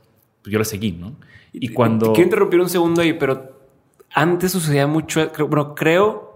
pues, 0.43 0.51
yo 0.51 0.59
le 0.59 0.65
seguí, 0.65 0.91
¿no? 0.91 1.15
Y 1.51 1.69
cuando... 1.69 2.13
Quiero 2.13 2.25
interrumpir 2.27 2.59
un 2.59 2.69
segundo 2.69 3.01
ahí, 3.01 3.13
pero 3.13 3.57
antes 4.13 4.51
sucedía 4.51 4.85
mucho, 4.85 5.31
bueno, 5.47 5.73
creo, 5.73 6.26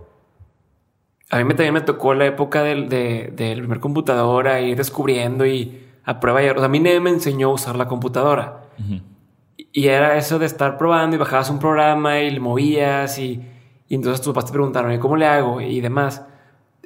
a 1.31 1.37
mí 1.37 1.45
me, 1.45 1.53
también 1.53 1.73
me 1.73 1.81
tocó 1.81 2.13
la 2.13 2.25
época 2.25 2.61
del, 2.61 2.89
de, 2.89 3.31
del 3.33 3.59
primer 3.59 3.79
computadora, 3.79 4.59
ir 4.59 4.75
descubriendo 4.75 5.45
y 5.45 5.87
a 6.03 6.19
prueba 6.19 6.43
y 6.43 6.45
error. 6.45 6.57
O 6.57 6.59
sea, 6.59 6.65
a 6.65 6.69
mí 6.69 6.79
nadie 6.79 6.99
me 6.99 7.09
enseñó 7.09 7.49
a 7.49 7.53
usar 7.53 7.77
la 7.77 7.87
computadora. 7.87 8.63
Ujú. 8.77 9.01
Y 9.71 9.87
era 9.87 10.17
eso 10.17 10.39
de 10.39 10.45
estar 10.45 10.77
probando 10.77 11.15
y 11.15 11.19
bajabas 11.19 11.49
un 11.49 11.59
programa 11.59 12.19
y 12.19 12.31
le 12.31 12.39
movías 12.41 13.17
y, 13.17 13.41
y 13.87 13.95
entonces 13.95 14.19
tus 14.19 14.33
papás 14.33 14.47
te 14.47 14.51
preguntaron, 14.51 14.91
¿y 14.91 14.99
cómo 14.99 15.15
le 15.15 15.25
hago? 15.25 15.61
Y 15.61 15.79
demás. 15.79 16.25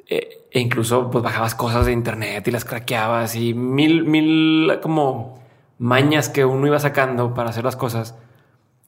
Eh, 0.08 0.46
e 0.52 0.60
incluso 0.60 1.10
pues 1.10 1.24
bajabas 1.24 1.56
cosas 1.56 1.84
de 1.84 1.92
internet 1.92 2.46
y 2.46 2.52
las 2.52 2.64
craqueabas 2.64 3.34
y 3.34 3.52
mil, 3.52 4.04
mil 4.04 4.78
como 4.80 5.40
mañas 5.78 6.28
que 6.28 6.44
uno 6.44 6.68
iba 6.68 6.78
sacando 6.78 7.34
para 7.34 7.50
hacer 7.50 7.64
las 7.64 7.74
cosas. 7.74 8.16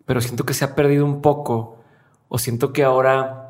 Pero 0.06 0.20
siento 0.20 0.44
que 0.44 0.54
se 0.54 0.64
ha 0.64 0.76
perdido 0.76 1.04
un 1.04 1.20
poco 1.20 1.80
o 2.28 2.38
siento 2.38 2.72
que 2.72 2.84
ahora 2.84 3.47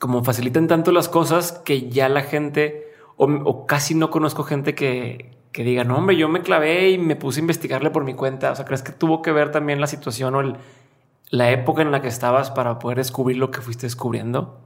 como 0.00 0.24
facilitan 0.24 0.66
tanto 0.66 0.90
las 0.90 1.08
cosas 1.08 1.52
que 1.52 1.88
ya 1.90 2.08
la 2.08 2.22
gente 2.22 2.88
o, 3.16 3.66
casi 3.66 3.94
no 3.94 4.08
conozco 4.08 4.44
gente 4.44 4.74
que, 4.74 5.36
que 5.52 5.62
diga, 5.62 5.84
no, 5.84 5.98
hombre, 5.98 6.16
yo 6.16 6.26
me 6.30 6.40
clavé 6.40 6.88
y 6.88 6.96
me 6.96 7.16
puse 7.16 7.40
a 7.40 7.42
investigarle 7.42 7.90
por 7.90 8.02
mi 8.02 8.14
cuenta. 8.14 8.50
O 8.50 8.56
sea, 8.56 8.64
¿crees 8.64 8.82
que 8.82 8.92
tuvo 8.92 9.20
que 9.20 9.30
ver 9.30 9.50
también 9.50 9.78
la 9.78 9.86
situación 9.86 10.34
o 10.34 10.54
la 11.28 11.50
época 11.50 11.82
en 11.82 11.90
la 11.90 12.00
que 12.00 12.08
estabas 12.08 12.50
para 12.50 12.78
poder 12.78 12.96
descubrir 12.96 13.36
lo 13.36 13.50
que 13.50 13.60
fuiste 13.60 13.84
descubriendo? 13.84 14.58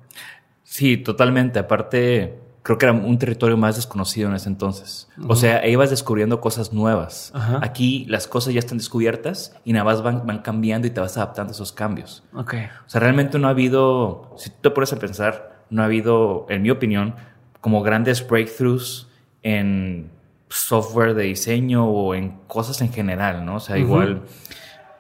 Sí, 0.63 0.97
totalmente. 0.97 1.59
Aparte, 1.59 2.39
creo 2.65 2.79
que 2.79 2.87
era 2.87 2.95
un 2.95 3.19
territorio 3.19 3.59
más 3.59 3.77
desconocido 3.77 4.31
en 4.31 4.35
ese 4.35 4.49
entonces. 4.49 5.07
O 5.29 5.37
sea, 5.37 5.67
ibas 5.69 5.91
descubriendo 5.91 6.41
cosas 6.41 6.73
nuevas. 6.73 7.31
Aquí 7.61 8.07
las 8.09 8.27
cosas 8.27 8.55
ya 8.55 8.59
están 8.59 8.79
descubiertas 8.79 9.55
y 9.67 9.75
nada 9.75 9.85
más 9.85 10.03
van, 10.03 10.27
van 10.27 10.39
cambiando 10.39 10.87
y 10.87 10.91
te 10.91 10.99
vas 10.99 11.15
adaptando 11.19 11.51
a 11.51 11.55
esos 11.55 11.73
cambios. 11.73 12.25
Ok. 12.33 12.55
O 12.87 12.89
sea, 12.89 13.03
realmente 13.03 13.39
no 13.39 13.49
ha 13.49 13.51
habido, 13.51 14.33
si 14.39 14.49
tú 14.49 14.57
te 14.63 14.71
pones 14.71 14.95
a 14.95 14.99
pensar, 14.99 15.65
no 15.69 15.83
ha 15.83 15.85
habido, 15.85 16.47
en 16.49 16.63
mi 16.63 16.71
opinión, 16.71 17.15
como 17.61 17.83
grandes 17.83 18.27
breakthroughs 18.27 19.09
en 19.43 20.11
software 20.49 21.13
de 21.13 21.25
diseño 21.25 21.87
o 21.87 22.15
en 22.15 22.31
cosas 22.47 22.81
en 22.81 22.91
general, 22.91 23.45
¿no? 23.45 23.57
O 23.57 23.61
sea, 23.61 23.77
igual, 23.77 24.23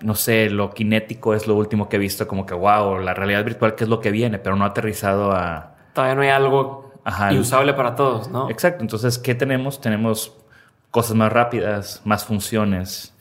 no 0.02 0.14
sé, 0.14 0.50
lo 0.50 0.68
kinético 0.74 1.32
es 1.32 1.46
lo 1.46 1.56
último 1.56 1.88
que 1.88 1.96
he 1.96 1.98
visto, 1.98 2.28
como 2.28 2.44
que, 2.44 2.52
wow, 2.52 2.98
la 2.98 3.14
realidad 3.14 3.42
virtual, 3.42 3.74
que 3.74 3.84
es 3.84 3.90
lo 3.90 4.00
que 4.00 4.10
viene, 4.10 4.38
pero 4.38 4.54
no 4.54 4.64
ha 4.64 4.68
aterrizado 4.68 5.32
a... 5.32 5.76
Todavía 5.94 6.14
no 6.14 6.22
hay 6.22 6.28
algo 6.28 6.83
Ajá. 7.04 7.32
y 7.32 7.38
usable 7.38 7.74
para 7.74 7.94
todos, 7.94 8.28
¿no? 8.28 8.50
Exacto, 8.50 8.82
entonces, 8.82 9.18
¿qué 9.18 9.34
tenemos? 9.34 9.80
Tenemos 9.80 10.36
cosas 10.90 11.16
más 11.16 11.32
rápidas, 11.32 12.00
más 12.04 12.24
funciones, 12.24 13.14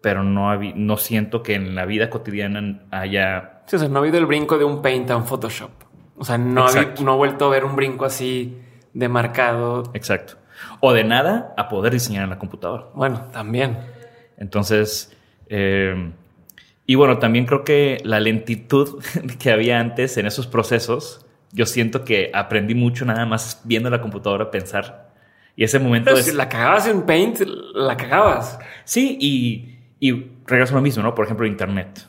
pero 0.00 0.24
no, 0.24 0.54
no 0.56 0.96
siento 0.96 1.42
que 1.42 1.54
en 1.54 1.74
la 1.74 1.84
vida 1.84 2.10
cotidiana 2.10 2.82
haya 2.90 3.56
Sí, 3.66 3.76
o 3.76 3.78
sea, 3.80 3.88
no 3.88 3.96
ha 3.96 4.02
habido 4.02 4.18
el 4.18 4.26
brinco 4.26 4.58
de 4.58 4.64
un 4.64 4.80
paint 4.80 5.10
a 5.10 5.16
un 5.16 5.26
Photoshop. 5.26 5.70
O 6.16 6.24
sea, 6.24 6.38
no, 6.38 6.66
ha, 6.66 6.70
no 7.02 7.12
ha 7.12 7.16
vuelto 7.16 7.46
a 7.46 7.48
ver 7.50 7.64
un 7.64 7.74
brinco 7.74 8.04
así 8.04 8.58
de 8.94 9.08
marcado. 9.08 9.90
Exacto. 9.92 10.34
O 10.80 10.92
de 10.92 11.04
nada 11.04 11.52
a 11.56 11.68
poder 11.68 11.92
diseñar 11.92 12.24
en 12.24 12.30
la 12.30 12.38
computadora. 12.38 12.86
Bueno, 12.94 13.26
también. 13.32 13.76
Entonces, 14.38 15.14
eh, 15.48 16.12
y 16.86 16.94
bueno, 16.94 17.18
también 17.18 17.44
creo 17.44 17.64
que 17.64 18.00
la 18.04 18.20
lentitud 18.20 19.02
que 19.40 19.50
había 19.50 19.80
antes 19.80 20.16
en 20.16 20.26
esos 20.26 20.46
procesos, 20.46 21.25
yo 21.52 21.66
siento 21.66 22.04
que 22.04 22.30
aprendí 22.34 22.74
mucho 22.74 23.04
nada 23.04 23.26
más 23.26 23.60
viendo 23.64 23.88
la 23.90 24.00
computadora 24.00 24.50
pensar. 24.50 25.10
Y 25.54 25.64
ese 25.64 25.78
momento 25.78 26.06
Pero 26.06 26.18
es... 26.18 26.26
si 26.26 26.32
la 26.32 26.48
cagabas 26.48 26.86
en 26.86 27.02
paint, 27.02 27.40
la 27.74 27.96
cagabas. 27.96 28.58
Sí, 28.84 29.16
y, 29.20 29.78
y 30.00 30.32
regreso 30.46 30.74
a 30.74 30.76
lo 30.76 30.82
mismo, 30.82 31.02
¿no? 31.02 31.14
Por 31.14 31.24
ejemplo, 31.24 31.46
Internet. 31.46 32.06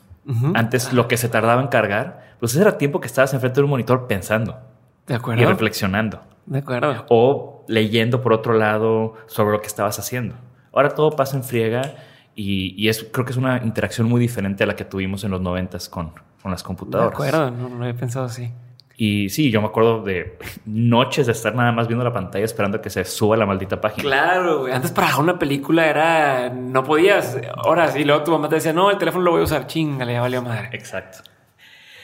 Antes 0.54 0.92
lo 0.92 1.08
que 1.08 1.16
se 1.16 1.30
tardaba 1.30 1.62
en 1.62 1.68
cargar, 1.68 2.34
pues 2.38 2.52
ese 2.52 2.60
era 2.60 2.76
tiempo 2.76 3.00
que 3.00 3.06
estabas 3.06 3.32
enfrente 3.32 3.60
de 3.60 3.64
un 3.64 3.70
monitor 3.70 4.06
pensando 4.06 4.58
De 5.06 5.14
y 5.14 5.16
acuerdo. 5.16 5.48
reflexionando. 5.48 6.20
De 6.44 6.58
acuerdo. 6.58 7.06
o 7.08 7.64
leyendo 7.66 8.20
por 8.20 8.34
otro 8.34 8.52
lado 8.52 9.14
sobre 9.26 9.52
lo 9.52 9.60
que 9.62 9.66
estabas 9.68 9.98
haciendo. 9.98 10.34
Ahora 10.72 10.90
todo 10.90 11.12
pasa 11.16 11.36
en 11.36 11.44
friega 11.44 11.94
Y, 12.34 12.74
y 12.76 12.88
es, 12.90 13.06
creo 13.10 13.24
que 13.24 13.32
es 13.32 13.38
una 13.38 13.62
interacción 13.64 14.06
muy 14.08 14.20
diferente 14.20 14.64
a 14.64 14.66
la 14.66 14.76
que 14.76 14.84
tuvimos 14.84 15.24
en 15.24 15.30
los 15.30 15.40
noventas 15.40 15.88
con, 15.88 16.12
con 16.42 16.50
las 16.50 16.62
De 16.62 16.66
computadoras. 16.66 17.12
acuerdo, 17.14 17.50
no, 17.50 17.68
no 17.70 17.84
había 17.84 17.96
pensado 17.98 18.26
así. 18.26 18.52
Y 19.00 19.28
sí, 19.28 19.52
yo 19.52 19.60
me 19.62 19.68
acuerdo 19.68 20.02
de 20.02 20.36
noches 20.66 21.26
de 21.26 21.32
estar 21.32 21.54
nada 21.54 21.70
más 21.70 21.86
viendo 21.86 22.04
la 22.04 22.12
pantalla 22.12 22.44
esperando 22.44 22.82
que 22.82 22.90
se 22.90 23.04
suba 23.04 23.36
la 23.36 23.46
maldita 23.46 23.80
página. 23.80 24.02
Claro, 24.02 24.60
güey. 24.60 24.72
Antes 24.72 24.90
para 24.90 25.16
una 25.18 25.38
película 25.38 25.86
era. 25.86 26.50
No 26.50 26.82
podías. 26.82 27.38
Ahora 27.56 27.88
sí, 27.92 28.04
luego 28.04 28.24
tu 28.24 28.32
mamá 28.32 28.48
te 28.48 28.56
decía, 28.56 28.72
no, 28.72 28.90
el 28.90 28.98
teléfono 28.98 29.24
lo 29.24 29.30
voy 29.30 29.40
a 29.42 29.44
usar. 29.44 29.68
Chingale, 29.68 30.14
ya 30.14 30.20
valió 30.20 30.42
madre. 30.42 30.70
Exacto. 30.72 31.18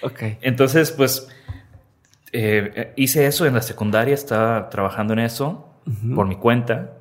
Ok. 0.03 0.23
Entonces, 0.41 0.93
pues 0.93 1.29
eh, 2.31 2.93
hice 2.95 3.27
eso 3.27 3.45
en 3.45 3.55
la 3.55 3.63
secundaria, 3.63 4.15
estaba 4.15 4.71
trabajando 4.71 5.15
en 5.15 5.19
eso 5.19 5.69
por 6.15 6.29
mi 6.29 6.37
cuenta. 6.37 6.93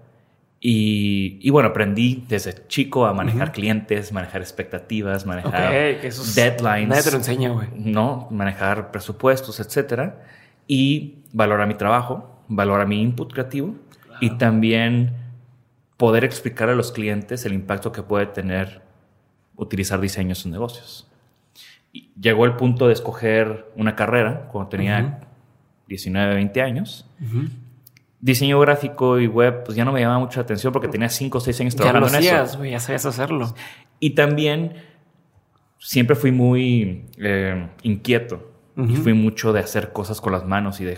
Y, 0.65 1.39
y 1.41 1.50
bueno, 1.50 1.67
aprendí 1.70 2.24
desde 2.29 2.65
chico 2.67 3.05
a 3.05 3.13
manejar 3.13 3.51
clientes, 3.51 4.13
manejar 4.13 4.39
expectativas, 4.41 5.25
manejar 5.25 5.65
Ok, 5.65 6.00
que 6.00 6.08
eso 6.08 6.22
es- 6.22 6.36
deadlines. 6.36 6.88
nadie 6.88 7.03
te 7.03 7.12
lo 7.12 7.17
enseña, 7.17 7.50
güey. 7.50 7.67
No, 7.75 8.29
manejar 8.32 8.89
presupuestos, 8.89 9.60
etcétera. 9.60 10.24
Y 10.65 11.15
valorar 11.34 11.67
mi 11.67 11.74
trabajo, 11.74 12.39
valorar 12.48 12.88
mi 12.88 13.01
input 13.01 13.34
creativo 13.34 13.75
y 14.22 14.38
también 14.38 15.12
poder 15.98 16.24
explicar 16.24 16.70
a 16.70 16.75
los 16.75 16.93
clientes 16.93 17.46
el 17.46 17.51
impacto 17.51 17.91
que 17.91 18.01
puede 18.01 18.27
tener 18.27 18.84
utilizar 19.58 20.00
diseño 20.00 20.29
en 20.29 20.36
sus 20.36 20.50
negocios. 20.50 21.10
Y 21.91 22.10
llegó 22.17 22.46
el 22.46 22.55
punto 22.55 22.88
de 22.88 22.93
escoger 22.93 23.70
una 23.75 23.98
carrera 23.98 24.48
cuando 24.50 24.70
tenía 24.70 25.20
19, 25.89 26.36
20 26.36 26.62
años. 26.62 27.05
Diseño 28.25 28.58
gráfico 28.62 29.20
y 29.20 29.27
web, 29.27 29.63
pues 29.65 29.75
ya 29.75 29.84
no 29.84 29.92
me 29.92 30.00
llamaba 30.00 30.20
mucho 30.20 30.39
la 30.39 30.44
atención 30.44 30.72
porque 30.72 30.88
tenía 30.88 31.10
5 31.10 31.38
o 31.38 31.42
6 31.42 31.60
años 31.60 31.75
Ya 31.75 31.80
lo 31.84 31.92
trabajando 31.92 32.18
en 32.20 32.24
eso. 32.24 32.36
hacías, 32.36 32.58
güey. 32.58 32.72
Ya 32.72 32.80
sabías 32.80 33.06
hacerlo. 33.06 33.53
Y 34.00 34.12
también 34.12 34.75
siempre 35.77 36.15
fui 36.15 36.32
muy 36.32 37.06
eh, 37.18 37.68
inquieto. 37.84 38.50
Y 38.75 38.96
fui 38.96 39.13
mucho 39.13 39.53
de 39.53 39.60
hacer 39.60 39.92
cosas 39.94 40.20
con 40.20 40.32
las 40.34 40.48
manos 40.48 40.80
y 40.82 40.84
de 40.86 40.98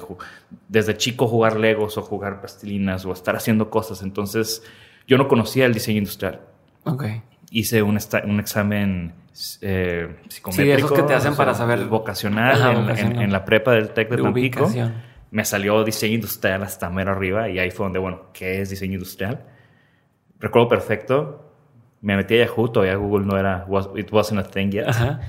desde 0.70 0.96
chico 0.96 1.28
jugar 1.28 1.60
legos 1.60 1.98
o 1.98 2.02
jugar 2.04 2.40
plastilinas 2.40 3.06
o 3.06 3.12
estar 3.12 3.36
haciendo 3.36 3.70
cosas. 3.70 4.02
Entonces 4.02 4.64
yo 5.08 5.18
no 5.18 5.28
conocía 5.28 5.66
el 5.66 5.74
diseño 5.74 5.98
industrial. 5.98 6.40
Ok. 6.86 7.06
Hice 7.52 7.82
un, 7.82 7.98
examen 7.98 9.14
eh, 9.62 10.16
psicométrico. 10.30 10.72
Sí, 10.78 10.84
esos 10.86 10.92
que 10.94 11.02
te 11.04 11.14
hacen 11.16 11.34
o 11.34 11.36
sea, 11.36 11.46
para 11.46 11.54
saber- 11.54 11.86
Vocacional, 11.88 12.54
Ajá, 12.62 12.72
en, 12.72 12.82
vocacional. 12.84 13.16
en- 13.18 13.22
en 13.24 13.32
la 13.34 13.44
prepa 13.44 13.74
del 13.74 13.90
TEC 13.90 14.10
de, 14.10 14.16
De 14.18 14.24
Tampico. 14.24 14.60
ubicación. 14.64 14.94
Me 15.36 15.44
salió 15.44 15.84
diseño 15.84 16.16
industrial 16.16 16.64
hasta 16.64 16.90
mero 16.90 17.12
arriba 17.12 17.50
y 17.50 17.60
ahí 17.60 17.70
fue 17.70 17.86
donde, 17.86 18.00
bueno, 18.00 18.28
¿qué 18.32 18.62
es 18.62 18.70
diseño 18.70 18.94
industrial? 18.94 19.44
Recuerdo 20.40 20.70
perfecto, 20.70 21.52
me 22.02 22.16
metí 22.16 22.36
a 22.40 22.46
Yahoo, 22.46 22.70
todavía 22.72 22.96
Google 22.96 23.26
no 23.26 23.38
era, 23.38 23.66
was- 23.68 23.90
it 23.98 24.12
wasn't 24.14 24.40
a 24.40 24.44
thing 24.44 24.70
yet. 24.70 24.88
Ajá. 24.88 25.20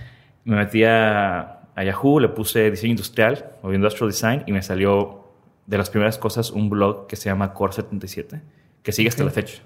Me 0.44 0.54
metí 0.56 0.84
a, 0.84 1.60
a 1.74 1.82
Yahoo, 1.84 2.20
le 2.20 2.28
puse 2.28 2.70
diseño 2.70 2.92
industrial 2.92 3.52
o 3.62 3.72
industrial 3.72 4.10
design 4.10 4.42
y 4.46 4.52
me 4.52 4.62
salió 4.62 5.24
de 5.66 5.76
las 5.78 5.90
primeras 5.90 6.18
cosas 6.18 6.50
un 6.52 6.70
blog 6.70 7.08
que 7.08 7.16
se 7.16 7.28
llama 7.28 7.52
Core 7.52 7.72
77, 7.72 8.40
que 8.84 8.92
sigue 8.92 9.08
hasta 9.08 9.24
la 9.24 9.30
fecha. 9.30 9.62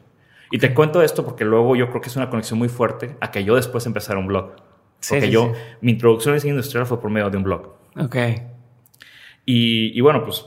Y 0.51 0.57
te 0.59 0.73
cuento 0.73 1.03
esto 1.03 1.23
porque 1.25 1.45
luego 1.45 1.77
yo 1.77 1.91
creo 1.91 2.01
que 2.01 2.09
es 2.09 2.17
una 2.17 2.31
conexión 2.31 2.59
muy 2.59 2.69
fuerte 2.71 3.15
a 3.21 3.31
que 3.31 3.45
yo 3.45 3.57
después 3.57 3.85
empezara 3.85 4.19
un 4.19 4.27
blog. 4.27 4.53
Sí, 5.01 5.15
Porque 5.15 5.27
sí, 5.27 5.33
yo, 5.33 5.53
sí. 5.55 5.61
mi 5.83 5.93
introducción 5.93 6.33
a 6.33 6.35
diseño 6.37 6.55
industrial 6.55 6.87
fue 6.87 6.99
por 7.01 7.11
medio 7.11 7.29
de 7.29 7.37
un 7.37 7.43
blog. 7.43 7.75
Ok. 7.99 8.17
Y, 9.53 9.97
y 9.99 10.01
bueno, 10.01 10.23
pues 10.25 10.47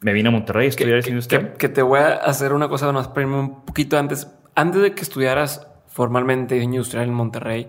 me 0.00 0.12
vine 0.12 0.28
a 0.28 0.32
Monterrey 0.32 0.66
a 0.66 0.68
estudiar 0.68 0.96
diseño 0.96 1.04
Que, 1.04 1.10
industrial. 1.10 1.52
que 1.58 1.68
te 1.68 1.82
voy 1.82 2.00
a 2.00 2.14
hacer 2.16 2.52
una 2.52 2.68
cosa 2.68 2.90
más 2.92 3.08
irme 3.22 3.38
un 3.38 3.64
poquito 3.64 3.98
antes. 3.98 4.28
Antes 4.54 4.82
de 4.82 4.94
que 4.94 5.02
estudiaras 5.02 5.66
formalmente 5.88 6.54
diseño 6.56 6.74
industrial 6.74 7.06
en 7.08 7.14
Monterrey, 7.14 7.68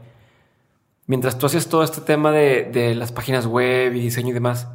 mientras 1.05 1.37
tú 1.37 1.45
hacías 1.45 1.67
todo 1.69 1.83
este 1.83 2.01
tema 2.01 2.31
de, 2.31 2.65
de 2.71 2.95
las 2.95 3.11
páginas 3.11 3.45
web 3.45 3.95
y 3.95 3.99
diseño 4.01 4.29
y 4.29 4.33
demás, 4.33 4.67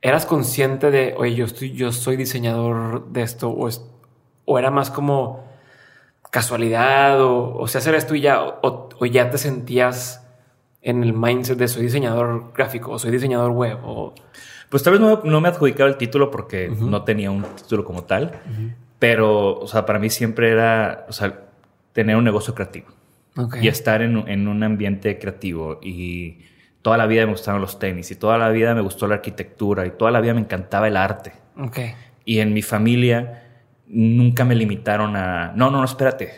¿eras 0.00 0.24
consciente 0.26 0.90
de, 0.90 1.14
oye, 1.16 1.34
yo, 1.34 1.44
estoy, 1.46 1.72
yo 1.72 1.90
soy 1.92 2.16
diseñador 2.16 3.08
de 3.08 3.22
esto? 3.22 3.48
¿O, 3.50 3.68
es- 3.68 3.84
o 4.44 4.58
era 4.58 4.70
más 4.70 4.90
como 4.90 5.44
casualidad? 6.30 7.20
¿O, 7.22 7.56
o 7.56 7.66
sea, 7.68 7.80
hacer 7.80 7.94
esto 7.94 8.14
y 8.14 8.20
ya? 8.20 8.40
O, 8.42 8.88
o 8.98 9.06
ya 9.06 9.30
te 9.30 9.38
sentías 9.38 10.26
en 10.80 11.02
el 11.02 11.12
mindset 11.12 11.58
de 11.58 11.68
soy 11.68 11.82
diseñador 11.82 12.52
gráfico 12.54 12.92
o 12.92 12.98
soy 12.98 13.10
diseñador 13.10 13.50
web? 13.52 13.78
O, 13.84 14.14
Pues 14.72 14.82
tal 14.82 14.94
vez 14.94 15.00
no, 15.02 15.20
no 15.22 15.40
me 15.42 15.48
adjudicaba 15.48 15.88
el 15.88 15.96
título 15.98 16.30
porque 16.30 16.68
no 16.80 17.04
tenía 17.04 17.30
un 17.30 17.42
título 17.42 17.84
como 17.84 18.04
tal, 18.04 18.40
pero, 18.98 19.58
o 19.60 19.68
sea, 19.68 19.84
para 19.84 19.98
mí 19.98 20.08
siempre 20.08 20.50
era, 20.50 21.04
o 21.08 21.12
sea, 21.12 21.40
tener 21.92 22.16
un 22.16 22.24
negocio 22.24 22.54
creativo 22.54 22.86
Ok. 23.36 23.56
y 23.60 23.68
estar 23.68 24.00
en, 24.00 24.26
en 24.28 24.48
un 24.48 24.62
ambiente 24.62 25.18
creativo 25.18 25.78
y 25.82 26.38
toda 26.80 26.96
la 26.96 27.04
vida 27.06 27.26
me 27.26 27.32
gustaron 27.32 27.60
los 27.60 27.78
tenis 27.78 28.10
y 28.10 28.16
toda 28.16 28.38
la 28.38 28.48
vida 28.48 28.74
me 28.74 28.80
gustó 28.80 29.06
la 29.06 29.16
arquitectura 29.16 29.84
y 29.86 29.90
toda 29.90 30.10
la 30.10 30.22
vida 30.22 30.32
me 30.32 30.40
encantaba 30.40 30.88
el 30.88 30.96
arte. 30.96 31.32
Ok. 31.58 31.78
Y 32.24 32.38
en 32.38 32.54
mi 32.54 32.62
familia 32.62 33.42
nunca 33.88 34.44
me 34.46 34.54
limitaron 34.54 35.16
a, 35.16 35.52
no, 35.54 35.70
no, 35.70 35.80
no, 35.80 35.84
espérate, 35.84 36.32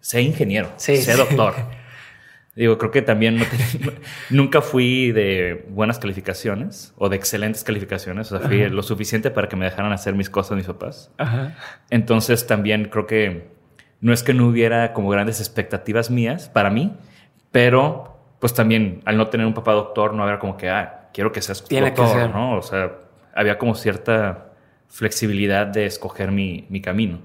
sé 0.00 0.20
ingeniero, 0.22 0.70
Sí, 0.78 0.96
sé 0.96 1.14
sí. 1.14 1.22
Digo, 2.58 2.76
creo 2.76 2.90
que 2.90 3.02
también 3.02 3.38
no 3.38 3.44
te- 3.44 4.00
nunca 4.34 4.60
fui 4.60 5.12
de 5.12 5.64
buenas 5.70 5.98
calificaciones 6.00 6.92
o 6.98 7.08
de 7.08 7.14
excelentes 7.16 7.62
calificaciones. 7.62 8.32
O 8.32 8.38
sea, 8.38 8.48
fui 8.48 8.68
lo 8.68 8.82
suficiente 8.82 9.30
para 9.30 9.48
que 9.48 9.54
me 9.54 9.64
dejaran 9.64 9.92
hacer 9.92 10.14
mis 10.14 10.28
cosas 10.28 10.56
mis 10.56 10.66
papás. 10.66 11.12
Ajá. 11.18 11.54
Entonces 11.90 12.46
también 12.48 12.86
creo 12.86 13.06
que 13.06 13.48
no 14.00 14.12
es 14.12 14.22
que 14.24 14.34
no 14.34 14.48
hubiera 14.48 14.92
como 14.92 15.08
grandes 15.08 15.38
expectativas 15.40 16.10
mías 16.10 16.48
para 16.48 16.68
mí, 16.70 16.92
pero 17.52 18.16
pues 18.40 18.54
también 18.54 19.02
al 19.04 19.16
no 19.16 19.28
tener 19.28 19.46
un 19.46 19.54
papá 19.54 19.72
doctor 19.72 20.12
no 20.14 20.24
había 20.24 20.38
como 20.40 20.56
que, 20.56 20.68
ah, 20.68 21.10
quiero 21.14 21.30
que 21.32 21.40
seas 21.42 21.64
Tiene 21.64 21.94
que 21.94 22.00
doctor, 22.02 22.20
ser. 22.22 22.30
¿no? 22.34 22.56
O 22.56 22.62
sea, 22.62 22.92
había 23.34 23.56
como 23.58 23.74
cierta 23.76 24.52
flexibilidad 24.88 25.66
de 25.66 25.86
escoger 25.86 26.32
mi, 26.32 26.66
mi 26.70 26.80
camino. 26.80 27.20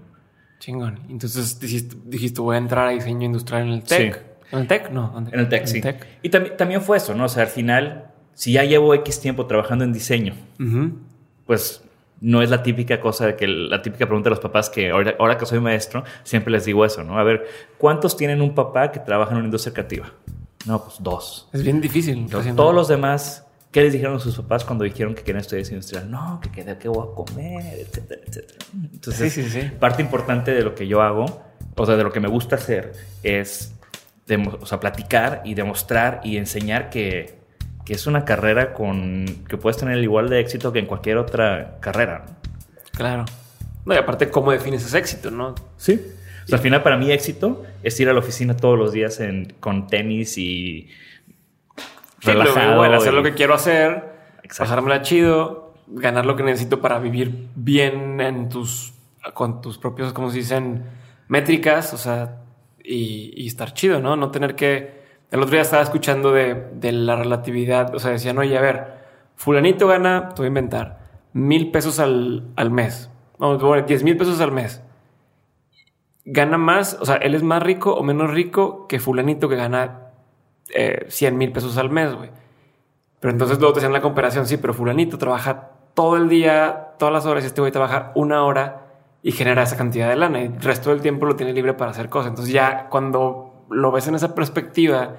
Chingón. 0.60 1.00
Entonces 1.10 1.60
dijiste, 1.60 1.96
dijiste, 2.06 2.40
voy 2.40 2.56
a 2.56 2.60
entrar 2.60 2.88
a 2.88 2.92
diseño 2.92 3.26
industrial 3.26 3.64
en 3.64 3.70
el 3.70 3.84
TEC. 3.84 4.14
Sí. 4.16 4.20
¿En 4.54 4.60
el 4.60 4.68
TEC? 4.68 4.90
No. 4.92 5.14
En 5.32 5.40
el 5.40 5.50
TEC, 5.50 5.66
sí. 5.66 5.82
Y 6.22 6.30
también, 6.30 6.56
también 6.58 6.82
fue 6.82 6.98
eso, 6.98 7.14
¿no? 7.14 7.26
O 7.26 7.30
sea, 7.30 7.44
al 7.44 7.50
final, 7.50 8.06
si 8.34 8.54
ya 8.54 8.64
llevo 8.64 8.94
X 8.94 9.20
tiempo 9.20 9.46
trabajando 9.48 9.84
en 9.84 9.92
diseño, 9.94 10.34
pues 11.46 11.82
no 12.22 12.42
es 12.42 12.50
la 12.50 12.64
típica 12.64 13.02
cosa 13.02 13.36
que 13.36 13.48
la 13.48 13.82
típica 13.82 14.06
pregunta 14.06 14.30
de 14.30 14.36
los 14.36 14.40
papás 14.40 14.70
que 14.70 14.92
ahora, 14.92 15.16
ahora 15.20 15.38
que 15.38 15.46
soy 15.46 15.60
maestro, 15.60 16.04
siempre 16.24 16.52
les 16.52 16.64
digo 16.66 16.86
eso, 16.86 17.04
¿no? 17.04 17.20
A 17.20 17.24
ver, 17.24 17.46
¿cuántos 17.78 18.16
tienen 18.16 18.42
un 18.42 18.56
papá 18.56 18.92
que 18.92 19.00
trabaja 19.00 19.32
en 19.32 19.38
una 19.38 19.46
industria 19.46 19.74
creativa? 19.74 20.12
No, 20.66 20.82
pues 20.82 20.96
dos. 21.02 21.50
Es 21.52 21.64
bien 21.64 21.82
difícil. 21.82 22.26
Recién- 22.32 22.56
todos 22.56 22.74
los 22.74 22.88
demás, 22.88 23.46
¿qué 23.74 23.82
les 23.82 23.92
dijeron 23.92 24.22
sus 24.22 24.38
papás 24.38 24.64
cuando 24.64 24.86
dijeron 24.86 25.14
que 25.16 25.22
querían 25.24 25.42
estudiar 25.42 25.68
industrial? 25.68 26.10
No, 26.10 26.40
que 26.42 26.50
qué, 26.50 26.78
qué 26.80 26.88
voy 26.88 27.06
a 27.12 27.14
comer, 27.14 27.80
etcétera, 27.80 28.22
etcétera. 28.26 28.60
Entonces, 28.94 29.34
Sí, 29.34 29.44
sí, 29.44 29.50
sí. 29.50 29.70
parte 29.78 30.02
importante 30.02 30.52
de 30.54 30.62
lo 30.64 30.74
que 30.76 30.88
yo 30.88 31.02
hago, 31.02 31.26
o 31.76 31.86
sea, 31.86 31.98
de 31.98 32.04
lo 32.06 32.12
que 32.14 32.22
me 32.22 32.30
gusta 32.30 32.56
hacer, 32.56 32.94
es 33.24 33.76
demo- 34.28 34.58
o 34.62 34.66
sea, 34.66 34.80
platicar 34.80 35.42
y 35.46 35.54
demostrar 35.54 36.22
y 36.24 36.38
enseñar 36.38 36.90
que, 36.90 37.40
que 37.86 37.94
es 37.94 38.08
una 38.08 38.26
carrera 38.26 38.74
con 38.74 39.26
que 39.48 39.58
puedes 39.58 39.78
tener 39.78 39.98
el 39.98 40.04
igual 40.04 40.30
de 40.30 40.40
éxito 40.40 40.72
que 40.72 40.80
en 40.80 40.86
cualquier 40.86 41.18
otra 41.18 41.78
carrera. 41.82 42.26
¿no? 42.28 42.36
Claro. 42.92 43.26
No, 43.86 43.94
y 43.94 43.98
aparte, 43.98 44.30
¿cómo 44.30 44.52
defines 44.52 44.86
ese 44.86 44.98
éxito, 44.98 45.30
no? 45.32 45.56
Sí. 45.78 46.00
O 46.46 46.48
sea, 46.48 46.58
al 46.58 46.62
final, 46.62 46.84
para 46.84 46.98
mí, 46.98 47.12
éxito 47.12 47.64
es 47.84 48.00
ir 48.00 48.10
a 48.10 48.14
la 48.14 48.20
oficina 48.20 48.56
todos 48.56 48.78
los 48.78 48.92
días 48.94 49.20
en- 49.20 49.54
con 49.60 49.88
tenis 49.88 50.38
y 50.38 50.90
relajado. 52.22 52.78
bueno, 52.78 52.96
hacer 52.98 53.14
y- 53.14 53.16
lo 53.16 53.24
que 53.24 53.34
quiero 53.34 53.54
hacer, 53.54 54.14
Exacto. 54.44 54.70
pasármela 54.72 55.02
chido, 55.02 55.74
ganar 55.88 56.26
lo 56.26 56.36
que 56.36 56.44
necesito 56.44 56.80
para 56.82 57.00
vivir 57.00 57.48
bien 57.56 58.20
en 58.22 58.50
tus, 58.50 58.94
con 59.34 59.62
tus 59.62 59.78
propios, 59.78 60.14
como 60.14 60.30
se 60.32 60.38
dicen, 60.38 60.84
métricas, 61.28 61.94
o 61.94 61.98
sea, 61.98 62.38
y, 62.84 63.48
estar 63.48 63.74
chido, 63.74 64.00
¿no? 64.00 64.16
No 64.16 64.32
tener 64.32 64.56
que... 64.56 65.04
El 65.32 65.40
otro 65.40 65.52
día 65.54 65.62
estaba 65.62 65.82
escuchando 65.82 66.32
de, 66.32 66.68
de 66.74 66.92
la 66.92 67.16
relatividad, 67.16 67.96
o 67.96 68.00
sea, 68.00 68.12
decían, 68.12 68.38
oye, 68.38 68.56
a 68.58 68.62
ver, 68.62 68.94
fulanito 69.36 69.88
gana, 69.88 70.30
te 70.30 70.36
voy 70.36 70.46
a 70.46 70.48
inventar, 70.50 71.00
mil 71.34 71.72
pesos 71.72 72.00
al, 72.00 72.52
al 72.56 72.70
mes, 72.70 73.10
no, 73.40 73.58
bueno, 73.58 73.86
diez 73.88 74.04
mil 74.04 74.16
pesos 74.16 74.40
al 74.42 74.52
mes. 74.52 74.84
Gana 76.26 76.58
más, 76.58 76.98
o 77.02 77.06
sea, 77.06 77.16
él 77.16 77.36
es 77.36 77.44
más 77.44 77.62
rico 77.64 77.94
o 77.94 78.04
menos 78.04 78.32
rico 78.32 78.88
que 78.88 79.00
fulanito 79.00 79.50
que 79.50 79.56
gana 79.56 80.12
eh, 80.70 81.06
100 81.10 81.38
mil 81.38 81.52
pesos 81.52 81.78
al 81.78 81.90
mes, 81.90 82.14
güey. 82.14 82.30
Pero 83.20 83.32
entonces 83.32 83.58
luego 83.60 83.74
te 83.74 83.80
hacían 83.80 83.94
la 83.94 84.02
comparación, 84.02 84.46
sí, 84.48 84.58
pero 84.58 84.74
fulanito 84.74 85.18
trabaja 85.18 85.72
todo 85.94 86.18
el 86.18 86.30
día, 86.30 86.94
todas 86.98 87.14
las 87.14 87.26
horas, 87.26 87.44
y 87.44 87.48
este 87.48 87.62
güey 87.62 87.72
trabaja 87.72 88.12
una 88.16 88.44
hora 88.44 88.83
y 89.24 89.32
genera 89.32 89.64
esa 89.64 89.78
cantidad 89.78 90.10
de 90.10 90.18
lana. 90.18 90.42
Y 90.42 90.46
el 90.46 90.62
resto 90.62 90.90
del 90.90 91.02
tiempo 91.02 91.26
lo 91.26 91.36
tiene 91.36 91.54
libre 91.54 91.74
para 91.74 91.92
hacer 91.92 92.10
cosas. 92.10 92.30
Entonces 92.30 92.54
ya 92.54 92.88
cuando 92.90 93.66
lo 93.70 93.92
ves 93.92 94.08
en 94.08 94.16
esa 94.16 94.36
perspectiva, 94.36 95.16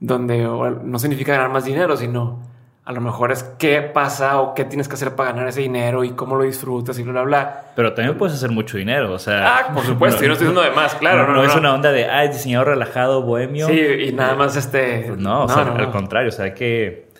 donde 0.00 0.38
no 0.38 0.98
significa 0.98 1.32
ganar 1.32 1.50
más 1.50 1.64
dinero, 1.64 1.96
sino 1.96 2.50
A 2.84 2.90
lo 2.90 3.00
mejor 3.00 3.30
es 3.30 3.44
qué 3.60 3.80
pasa 3.80 4.40
o 4.40 4.54
qué 4.54 4.64
tienes 4.64 4.88
que 4.88 4.94
hacer 4.94 5.14
para 5.14 5.30
ganar 5.30 5.46
ese 5.46 5.60
dinero 5.60 6.02
y 6.02 6.10
cómo 6.12 6.34
lo 6.34 6.42
disfrutas 6.42 6.98
y 6.98 7.04
bla, 7.04 7.12
bla, 7.12 7.22
bla. 7.22 7.64
Pero 7.76 7.94
también 7.94 8.18
puedes 8.18 8.34
hacer 8.34 8.50
mucho 8.50 8.76
dinero, 8.76 9.12
o 9.12 9.20
sea... 9.20 9.58
Ah, 9.58 9.72
por 9.72 9.84
supuesto, 9.84 10.20
yo 10.20 10.26
no 10.26 10.32
estoy 10.32 10.48
diciendo 10.48 10.68
de 10.68 10.74
más, 10.74 10.96
claro. 10.96 11.32
No, 11.32 11.44
es 11.44 11.54
una 11.54 11.72
onda 11.74 11.92
de, 11.92 12.06
ah, 12.06 12.26
diseñador 12.26 12.66
relajado, 12.68 13.22
bohemio. 13.22 13.68
Sí, 13.68 13.78
y 13.78 14.12
nada 14.12 14.34
más 14.34 14.56
este... 14.56 15.04
Pues 15.06 15.18
no, 15.20 15.44
o 15.44 15.48
sea, 15.48 15.62
al 15.62 15.92
contrario, 15.92 16.30
o 16.30 16.32
sea, 16.32 16.54
que... 16.54 17.12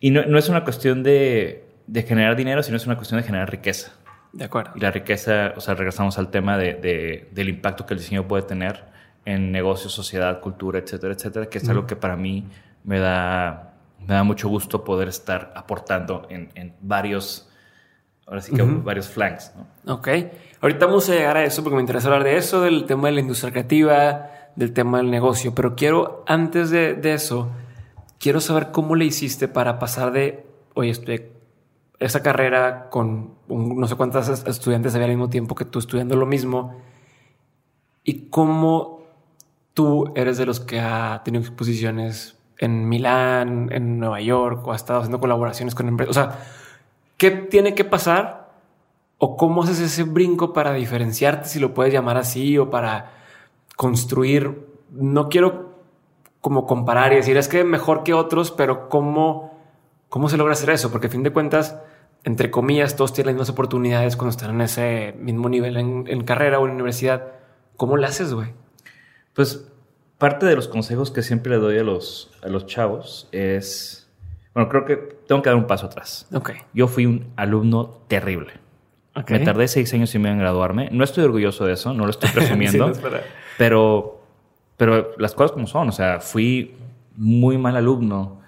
Y 0.00 0.10
no, 0.10 0.24
no 0.26 0.36
es 0.36 0.48
una 0.48 0.64
cuestión 0.64 1.04
de, 1.04 1.64
de, 1.86 2.02
generar 2.02 2.34
dinero, 2.34 2.64
sino 2.64 2.76
es 2.76 2.84
una 2.84 2.96
cuestión 2.96 3.20
de 3.20 3.24
generar 3.24 3.48
riqueza. 3.48 3.92
De 4.34 4.44
acuerdo. 4.44 4.72
Y 4.74 4.80
la 4.80 4.90
riqueza, 4.90 5.54
o 5.56 5.60
sea, 5.60 5.74
regresamos 5.74 6.18
al 6.18 6.30
tema 6.30 6.58
de, 6.58 6.74
de, 6.74 7.28
del 7.32 7.48
impacto 7.48 7.86
que 7.86 7.94
el 7.94 8.00
diseño 8.00 8.28
puede 8.28 8.42
tener 8.42 8.84
en 9.24 9.52
negocios, 9.52 9.92
sociedad, 9.92 10.40
cultura, 10.40 10.78
etcétera, 10.78 11.14
etcétera, 11.14 11.46
que 11.46 11.58
es 11.58 11.68
algo 11.68 11.86
que 11.86 11.96
para 11.96 12.16
mí 12.16 12.46
me 12.84 12.98
da 12.98 13.74
me 14.06 14.14
da 14.14 14.22
mucho 14.22 14.48
gusto 14.48 14.84
poder 14.84 15.08
estar 15.08 15.52
aportando 15.56 16.26
en, 16.28 16.74
varios, 16.80 17.48
ahora 18.26 18.40
sí 18.40 18.52
que 18.52 18.62
varios 18.62 19.08
flanks. 19.08 19.52
¿no? 19.56 19.94
Ok, 19.94 20.08
ahorita 20.60 20.86
vamos 20.86 21.08
a 21.08 21.14
llegar 21.14 21.36
a 21.36 21.44
eso 21.44 21.62
porque 21.62 21.76
me 21.76 21.82
interesa 21.82 22.08
hablar 22.08 22.24
de 22.24 22.36
eso, 22.36 22.62
del 22.62 22.84
tema 22.86 23.08
de 23.08 23.14
la 23.14 23.20
industria 23.20 23.52
creativa, 23.52 24.30
del 24.56 24.72
tema 24.72 24.98
del 24.98 25.10
negocio, 25.10 25.54
pero 25.54 25.74
quiero, 25.74 26.24
antes 26.26 26.70
de, 26.70 27.00
eso, 27.14 27.50
quiero 28.18 28.40
saber 28.40 28.70
cómo 28.72 28.94
le 28.94 29.06
hiciste 29.06 29.48
para 29.48 29.78
pasar 29.78 30.12
de, 30.12 30.46
oye, 30.74 30.90
estoy 30.90 31.26
esa 31.98 32.22
carrera 32.22 32.88
con 32.90 33.33
no 33.48 33.86
sé 33.86 33.94
cuántas 33.96 34.28
estudiantes 34.46 34.94
había 34.94 35.06
al 35.06 35.12
mismo 35.12 35.28
tiempo 35.28 35.54
que 35.54 35.64
tú 35.64 35.78
estudiando 35.78 36.16
lo 36.16 36.26
mismo 36.26 36.76
y 38.04 38.28
cómo 38.28 39.02
tú 39.72 40.12
eres 40.14 40.38
de 40.38 40.46
los 40.46 40.60
que 40.60 40.80
ha 40.80 41.22
tenido 41.24 41.42
exposiciones 41.42 42.38
en 42.58 42.88
Milán, 42.88 43.70
en 43.72 43.98
Nueva 43.98 44.20
York, 44.20 44.66
o 44.66 44.72
ha 44.72 44.76
estado 44.76 45.00
haciendo 45.00 45.20
colaboraciones 45.20 45.74
con 45.74 45.88
empresas. 45.88 46.16
O 46.16 46.20
sea, 46.20 46.38
¿qué 47.16 47.30
tiene 47.30 47.74
que 47.74 47.84
pasar? 47.84 48.52
¿O 49.18 49.36
cómo 49.36 49.62
haces 49.62 49.80
ese 49.80 50.04
brinco 50.04 50.52
para 50.52 50.72
diferenciarte, 50.72 51.48
si 51.48 51.58
lo 51.58 51.74
puedes 51.74 51.92
llamar 51.92 52.16
así, 52.16 52.56
o 52.58 52.70
para 52.70 53.12
construir? 53.76 54.68
No 54.90 55.28
quiero 55.28 55.74
como 56.40 56.66
comparar 56.66 57.12
y 57.12 57.16
decir, 57.16 57.36
es 57.36 57.48
que 57.48 57.64
mejor 57.64 58.04
que 58.04 58.14
otros, 58.14 58.50
pero 58.50 58.88
¿cómo, 58.88 59.58
cómo 60.08 60.28
se 60.28 60.36
logra 60.36 60.52
hacer 60.52 60.70
eso? 60.70 60.92
Porque 60.92 61.06
a 61.08 61.10
fin 61.10 61.22
de 61.22 61.32
cuentas, 61.32 61.80
entre 62.24 62.50
comillas, 62.50 62.96
todos 62.96 63.12
tienen 63.12 63.28
las 63.28 63.34
mismas 63.34 63.50
oportunidades 63.50 64.16
cuando 64.16 64.30
están 64.30 64.50
en 64.50 64.60
ese 64.62 65.14
mismo 65.18 65.48
nivel 65.48 65.76
en, 65.76 66.04
en 66.08 66.24
carrera 66.24 66.58
o 66.58 66.66
en 66.66 66.72
universidad. 66.72 67.32
¿Cómo 67.76 67.96
lo 67.96 68.06
haces, 68.06 68.32
güey? 68.32 68.52
Pues 69.34 69.68
parte 70.18 70.46
de 70.46 70.56
los 70.56 70.68
consejos 70.68 71.10
que 71.10 71.22
siempre 71.22 71.52
le 71.52 71.58
doy 71.58 71.78
a 71.78 71.82
los, 71.82 72.32
a 72.42 72.48
los 72.48 72.66
chavos 72.66 73.28
es, 73.32 74.08
bueno, 74.54 74.70
creo 74.70 74.84
que 74.86 74.96
tengo 74.96 75.42
que 75.42 75.50
dar 75.50 75.56
un 75.56 75.66
paso 75.66 75.86
atrás. 75.86 76.26
Okay. 76.32 76.56
Yo 76.72 76.88
fui 76.88 77.04
un 77.04 77.32
alumno 77.36 78.00
terrible. 78.08 78.52
Me 79.28 79.40
tardé 79.40 79.68
seis 79.68 79.92
años 79.94 80.14
y 80.14 80.18
medio 80.18 80.32
en 80.32 80.40
graduarme. 80.40 80.88
No 80.90 81.04
estoy 81.04 81.24
orgulloso 81.24 81.66
de 81.66 81.74
eso, 81.74 81.92
no 81.92 82.04
lo 82.04 82.10
estoy 82.10 82.30
presumiendo. 82.34 82.92
pero, 83.58 84.20
pero 84.76 85.12
las 85.18 85.34
cosas 85.34 85.52
como 85.52 85.66
son, 85.66 85.88
o 85.90 85.92
sea, 85.92 86.20
fui 86.20 86.74
muy 87.16 87.58
mal 87.58 87.76
alumno. 87.76 88.40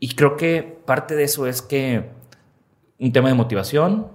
Y 0.00 0.14
creo 0.14 0.36
que 0.36 0.80
parte 0.84 1.14
de 1.14 1.24
eso 1.24 1.46
es 1.46 1.62
que 1.62 2.10
un 3.02 3.12
tema 3.12 3.28
de 3.28 3.34
motivación, 3.34 4.06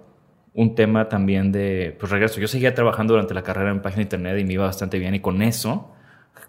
un 0.54 0.74
tema 0.74 1.10
también 1.10 1.52
de, 1.52 1.96
pues 2.00 2.10
regreso, 2.10 2.40
yo 2.40 2.48
seguía 2.48 2.74
trabajando 2.74 3.14
durante 3.14 3.34
la 3.34 3.44
carrera 3.44 3.70
en 3.70 3.82
página 3.82 3.98
de 3.98 4.04
internet 4.04 4.40
y 4.40 4.46
me 4.46 4.54
iba 4.54 4.66
bastante 4.66 4.98
bien 4.98 5.14
y 5.14 5.20
con 5.20 5.42
eso 5.42 5.94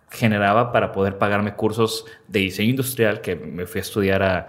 generaba 0.08 0.70
para 0.70 0.92
poder 0.92 1.18
pagarme 1.18 1.54
cursos 1.54 2.06
de 2.28 2.38
diseño 2.40 2.70
industrial 2.70 3.20
que 3.20 3.34
me 3.34 3.66
fui 3.66 3.80
a 3.80 3.82
estudiar 3.82 4.22
a, 4.22 4.48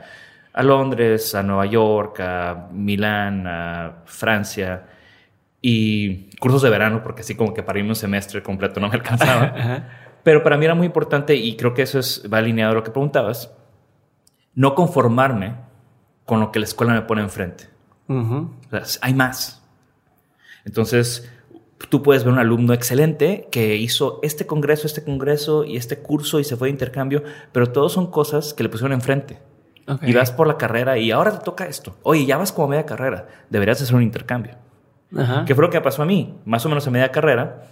Londres, 0.63 1.33
a 1.33 1.41
Nueva 1.41 1.65
York, 1.65 2.19
a 2.19 2.67
Milán, 2.71 3.47
a 3.47 4.03
Francia 4.05 4.85
y 5.59 6.29
cursos 6.37 6.61
de 6.61 6.69
verano 6.69 7.01
porque 7.01 7.21
así 7.21 7.33
como 7.33 7.55
que 7.55 7.63
para 7.63 7.79
irme 7.79 7.89
un 7.89 7.95
semestre 7.95 8.43
completo 8.43 8.79
no 8.79 8.89
me 8.89 8.95
alcanzaba. 8.95 9.87
Pero 10.23 10.43
para 10.43 10.57
mí 10.57 10.65
era 10.65 10.75
muy 10.75 10.85
importante 10.85 11.35
y 11.35 11.57
creo 11.57 11.73
que 11.73 11.81
eso 11.81 11.97
es, 11.97 12.23
va 12.31 12.37
alineado 12.37 12.73
a 12.73 12.75
lo 12.75 12.83
que 12.83 12.91
preguntabas, 12.91 13.51
no 14.53 14.75
conformarme 14.75 15.55
con 16.25 16.39
lo 16.39 16.51
que 16.51 16.59
la 16.59 16.65
escuela 16.65 16.93
me 16.93 17.01
pone 17.01 17.21
enfrente. 17.21 17.78
Hay 19.01 19.13
más. 19.13 19.63
Entonces, 20.65 21.29
tú 21.89 22.03
puedes 22.03 22.23
ver 22.23 22.33
un 22.33 22.39
alumno 22.39 22.73
excelente 22.73 23.47
que 23.51 23.77
hizo 23.77 24.19
este 24.23 24.45
congreso, 24.45 24.87
este 24.87 25.03
congreso 25.03 25.63
y 25.63 25.77
este 25.77 25.99
curso 25.99 26.39
y 26.39 26.43
se 26.43 26.57
fue 26.57 26.67
de 26.67 26.73
intercambio, 26.73 27.23
pero 27.51 27.71
todos 27.71 27.93
son 27.93 28.11
cosas 28.11 28.53
que 28.53 28.63
le 28.63 28.69
pusieron 28.69 28.93
enfrente. 28.93 29.39
Y 30.03 30.13
vas 30.13 30.31
por 30.31 30.47
la 30.47 30.57
carrera 30.57 30.99
y 30.99 31.09
ahora 31.09 31.31
te 31.31 31.43
toca 31.43 31.65
esto. 31.65 31.97
Oye, 32.03 32.23
ya 32.25 32.37
vas 32.37 32.51
como 32.51 32.67
media 32.67 32.85
carrera, 32.85 33.27
deberías 33.49 33.81
hacer 33.81 33.95
un 33.95 34.03
intercambio. 34.03 34.53
¿Qué 35.47 35.55
fue 35.55 35.63
lo 35.63 35.71
que 35.71 35.81
pasó 35.81 36.03
a 36.03 36.05
mí? 36.05 36.37
Más 36.45 36.63
o 36.65 36.69
menos 36.69 36.85
a 36.85 36.91
media 36.91 37.11
carrera. 37.11 37.63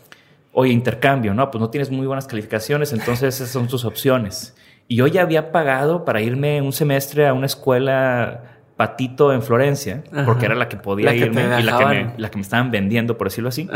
Oye, 0.51 0.71
intercambio, 0.71 1.35
no, 1.35 1.51
pues 1.51 1.61
no 1.61 1.69
tienes 1.69 1.91
muy 1.91 2.07
buenas 2.07 2.25
calificaciones, 2.25 2.91
entonces 2.91 3.35
esas 3.35 3.49
son 3.49 3.67
tus 3.67 3.85
opciones. 3.85 4.55
Y 4.87 4.95
yo 4.95 5.05
ya 5.05 5.21
había 5.21 5.51
pagado 5.51 6.05
para 6.05 6.21
irme 6.21 6.59
un 6.63 6.73
semestre 6.73 7.27
a 7.27 7.33
una 7.33 7.45
escuela 7.45 8.56
patito 8.77 9.33
en 9.33 9.41
Florencia, 9.41 10.03
porque 10.25 10.45
era 10.45 10.55
la 10.55 10.69
que 10.69 10.77
podía 10.77 11.13
irme 11.13 11.41
y 11.59 11.63
la 11.63 11.77
que, 11.77 11.85
me, 11.85 12.13
la 12.17 12.29
que, 12.29 12.37
me, 12.37 12.43
estaban 12.43 12.71
vendiendo, 12.71 13.17
por 13.17 13.27
decirlo 13.27 13.49
así. 13.49 13.67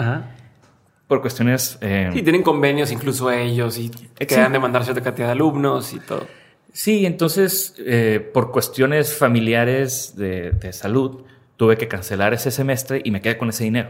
Por 1.07 1.19
cuestiones. 1.19 1.77
Eh, 1.81 2.09
sí, 2.13 2.21
tienen 2.21 2.43
convenios 2.43 2.91
incluso 2.91 3.29
ellos 3.31 3.77
y 3.77 3.89
quedan 3.89 4.53
de 4.53 4.59
mandar 4.59 4.85
cierta 4.85 5.01
cantidad 5.01 5.27
de 5.27 5.33
alumnos 5.33 5.91
y 5.93 5.99
todo. 5.99 6.25
Sí, 6.71 7.05
entonces, 7.05 7.75
eh, 7.79 8.31
por 8.33 8.51
cuestiones 8.51 9.13
familiares 9.13 10.15
de, 10.15 10.71
salud, 10.71 11.23
tuve 11.57 11.75
que 11.77 11.89
cancelar 11.89 12.33
ese 12.33 12.49
semestre 12.49 13.01
y 13.03 13.11
me 13.11 13.21
quedé 13.21 13.37
con 13.37 13.49
ese 13.49 13.65
dinero. 13.65 13.89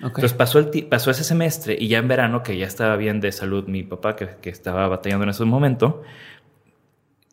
Entonces 0.00 0.34
pasó, 0.34 0.58
el 0.58 0.68
pasó 0.88 1.10
ese 1.10 1.24
semestre 1.24 1.76
y 1.78 1.88
ya 1.88 1.98
en 1.98 2.08
verano, 2.08 2.42
que 2.42 2.56
ya 2.58 2.66
estaba 2.66 2.96
bien 2.96 3.20
de 3.20 3.30
salud 3.32 3.66
mi 3.66 3.82
papá, 3.82 4.16
que, 4.16 4.28
que 4.42 4.50
estaba 4.50 4.88
batallando 4.88 5.24
en 5.24 5.30
ese 5.30 5.44
momento, 5.44 6.02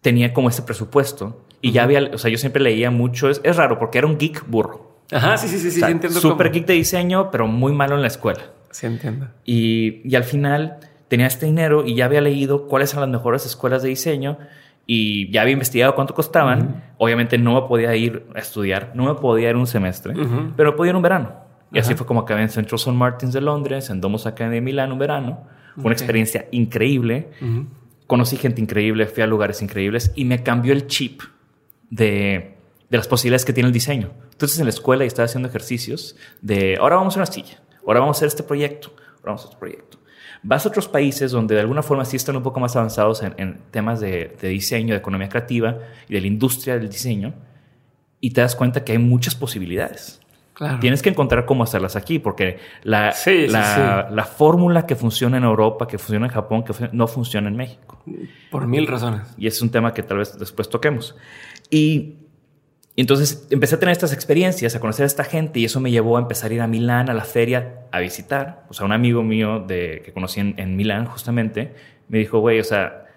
tenía 0.01 0.33
como 0.33 0.49
ese 0.49 0.61
presupuesto 0.61 1.43
y 1.63 1.71
ya 1.71 1.83
había, 1.83 2.11
o 2.13 2.17
sea, 2.17 2.29
yo 2.29 2.37
siempre 2.37 2.61
leía 2.61 2.91
mucho, 2.91 3.29
es, 3.29 3.55
raro 3.55 3.79
porque 3.79 3.97
era 3.97 4.05
un 4.05 4.17
geek 4.17 4.45
burro. 4.47 4.97
Ajá, 5.09 5.37
sí, 5.37 5.47
sí, 5.47 5.57
sí, 5.59 5.71
sí, 5.71 5.81
entiendo. 5.81 6.19
Súper 6.19 6.51
geek 6.51 6.65
de 6.65 6.73
diseño, 6.73 7.31
pero 7.31 7.47
muy 7.47 7.71
malo 7.71 7.95
en 7.95 8.01
la 8.01 8.09
escuela. 8.09 8.41
Sí, 8.69 8.85
entiendo. 8.85 9.29
Y, 9.45 10.01
y 10.03 10.15
al 10.15 10.25
final 10.25 10.79
tenía 11.07 11.25
este 11.25 11.45
dinero 11.45 11.85
y 11.85 11.95
ya 11.95 12.03
había 12.03 12.19
leído 12.19 12.67
cuáles 12.67 12.89
son 12.89 12.99
las 12.99 13.09
mejores 13.09 13.45
escuelas 13.45 13.81
de 13.81 13.87
diseño 13.87 14.39
y 14.85 15.31
ya 15.31 15.41
había 15.41 15.53
investigado 15.53 15.95
cuánto 15.95 16.13
costaban. 16.13 16.83
Obviamente 16.97 17.37
no 17.37 17.53
me 17.53 17.65
podía 17.65 17.95
ir 17.95 18.25
a 18.35 18.39
estudiar, 18.39 18.91
no 18.93 19.05
me 19.05 19.15
podía 19.15 19.49
ir 19.49 19.55
un 19.55 19.67
semestre, 19.67 20.13
pero 20.57 20.71
me 20.71 20.77
podía 20.77 20.89
ir 20.89 20.97
un 20.97 21.01
verano. 21.01 21.31
Y 21.71 21.79
así 21.79 21.95
fue 21.95 22.05
como 22.05 22.19
acabé 22.19 22.41
en 22.41 22.49
Central 22.49 22.75
St. 22.75 22.91
Martins 22.91 23.31
de 23.31 23.39
Londres, 23.39 23.89
en 23.89 24.01
Domus 24.01 24.25
Academy 24.25 24.55
de 24.55 24.61
Milán 24.61 24.91
un 24.91 24.99
verano. 24.99 25.45
Fue 25.75 25.85
una 25.85 25.93
experiencia 25.93 26.45
increíble. 26.51 27.29
Conocí 28.05 28.35
gente 28.35 28.59
increíble, 28.59 29.05
fui 29.05 29.23
a 29.23 29.27
lugares 29.27 29.61
increíbles 29.61 30.11
y 30.13 30.25
me 30.25 30.43
cambió 30.43 30.73
el 30.73 30.87
chip 30.87 31.21
de, 31.93 32.55
las 32.89 33.07
posibilidades 33.07 33.45
que 33.45 33.53
tiene 33.53 33.67
el 33.67 33.73
diseño. 33.73 34.11
Entonces 34.31 34.59
en 34.59 34.65
la 34.65 34.69
escuela 34.69 35.03
y 35.03 35.07
estaba 35.07 35.25
haciendo 35.25 35.49
ejercicios 35.49 36.15
de 36.41 36.77
ahora 36.79 36.95
vamos 36.95 37.15
a 37.15 37.19
una 37.19 37.25
silla, 37.25 37.61
ahora 37.85 37.99
vamos 37.99 38.17
a 38.17 38.19
hacer 38.19 38.27
este 38.27 38.43
proyecto, 38.43 38.93
ahora 38.97 39.31
vamos 39.31 39.41
a 39.43 39.45
este 39.45 39.57
proyecto. 39.57 39.99
Vas 40.45 40.65
a 40.65 40.69
otros 40.69 40.89
países 40.89 41.31
donde 41.31 41.55
de 41.55 41.61
alguna 41.61 41.81
forma 41.81 42.03
sí 42.03 42.17
están 42.17 42.35
un 42.35 42.43
poco 42.43 42.59
más 42.59 42.75
avanzados 42.75 43.23
en, 43.23 43.61
temas 43.71 44.01
de, 44.01 44.35
diseño, 44.41 44.93
de 44.93 44.99
economía 44.99 45.29
creativa 45.29 45.77
y 46.09 46.13
de 46.13 46.21
la 46.21 46.27
industria 46.27 46.77
del 46.77 46.89
diseño 46.89 47.33
y 48.19 48.31
te 48.31 48.41
das 48.41 48.55
cuenta 48.55 48.83
que 48.83 48.91
hay 48.91 48.97
muchas 48.97 49.35
posibilidades. 49.35 50.19
Tienes 50.79 51.01
que 51.01 51.09
encontrar 51.09 51.45
cómo 51.45 51.63
hacerlas 51.63 51.95
aquí, 51.95 52.19
porque 52.19 52.59
la, 52.83 53.13
la, 54.11 54.23
fórmula 54.25 54.85
que 54.85 54.95
funciona 54.95 55.37
en 55.37 55.43
Europa, 55.43 55.87
que 55.87 55.97
funciona 55.97 56.27
en 56.27 56.31
Japón, 56.31 56.63
que 56.63 56.73
no 56.91 57.07
funciona 57.07 57.47
en 57.47 57.55
México. 57.55 58.03
Por 58.51 58.67
mil 58.67 58.85
razones. 58.85 59.21
Y 59.37 59.47
es 59.47 59.61
un 59.61 59.71
tema 59.71 59.93
que 59.93 60.03
tal 60.03 60.19
vez 60.19 60.37
después 60.37 60.69
toquemos. 60.69 61.15
Y, 61.73 62.17
entonces 62.95 63.47
empecé 63.49 63.73
a 63.75 63.79
tener 63.79 63.93
estas 63.93 64.13
experiencias, 64.13 64.75
a 64.75 64.79
conocer 64.79 65.05
a 65.05 65.07
esta 65.07 65.23
gente 65.23 65.59
y 65.59 65.65
eso 65.65 65.79
me 65.79 65.89
llevó 65.89 66.17
a 66.17 66.21
empezar 66.21 66.51
a 66.51 66.53
ir 66.53 66.61
a 66.61 66.67
Milán, 66.67 67.09
a 67.09 67.15
la 67.15 67.25
feria, 67.25 67.87
a 67.91 67.99
visitar. 67.99 68.65
O 68.69 68.73
sea, 68.73 68.85
un 68.85 68.91
amigo 68.91 69.23
mío 69.23 69.59
de, 69.59 70.03
que 70.05 70.13
conocí 70.13 70.39
en, 70.39 70.75
Milán 70.75 71.05
justamente 71.05 71.73
me 72.07 72.19
dijo, 72.19 72.39
güey, 72.39 72.59
o 72.59 72.63
sea, 72.63 73.07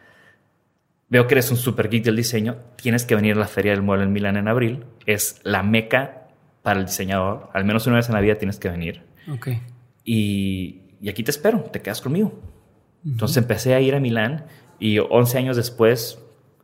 veo 1.11 1.27
que 1.27 1.35
eres 1.35 1.51
un 1.51 1.59
super 1.59 1.91
geek 1.91 2.05
del 2.05 2.17
diseño, 2.17 2.57
tienes 2.77 3.05
que 3.05 3.15
venir 3.15 3.37
a 3.37 3.41
la 3.41 3.49
feria 3.49 3.73
del 3.73 3.83
mueble 3.83 4.05
en 4.05 4.15
Milán 4.15 4.39
en 4.39 4.49
abril. 4.49 4.87
Es 5.05 5.41
la 5.43 5.63
meca 5.63 6.29
para 6.63 6.81
el 6.81 6.87
diseñador. 6.87 7.51
Al 7.53 7.67
menos 7.67 7.87
una 7.87 7.97
vez 7.97 8.09
en 8.09 8.15
la 8.15 8.23
vida 8.23 8.37
tienes 8.37 8.59
que 8.59 8.71
venir. 8.71 9.03
Ok. 9.31 9.49
Y, 10.05 10.81
y 11.03 11.11
aquí 11.11 11.23
te 11.23 11.31
espero, 11.31 11.61
te 11.61 11.83
quedas 11.83 12.01
conmigo. 12.01 12.41
Entonces 13.05 13.37
empecé 13.37 13.75
a 13.75 13.81
ir 13.81 13.95
a 13.95 14.01
Milán 14.01 14.47
y 14.79 14.99
11 14.99 15.37
años 15.37 15.57
después 15.57 16.19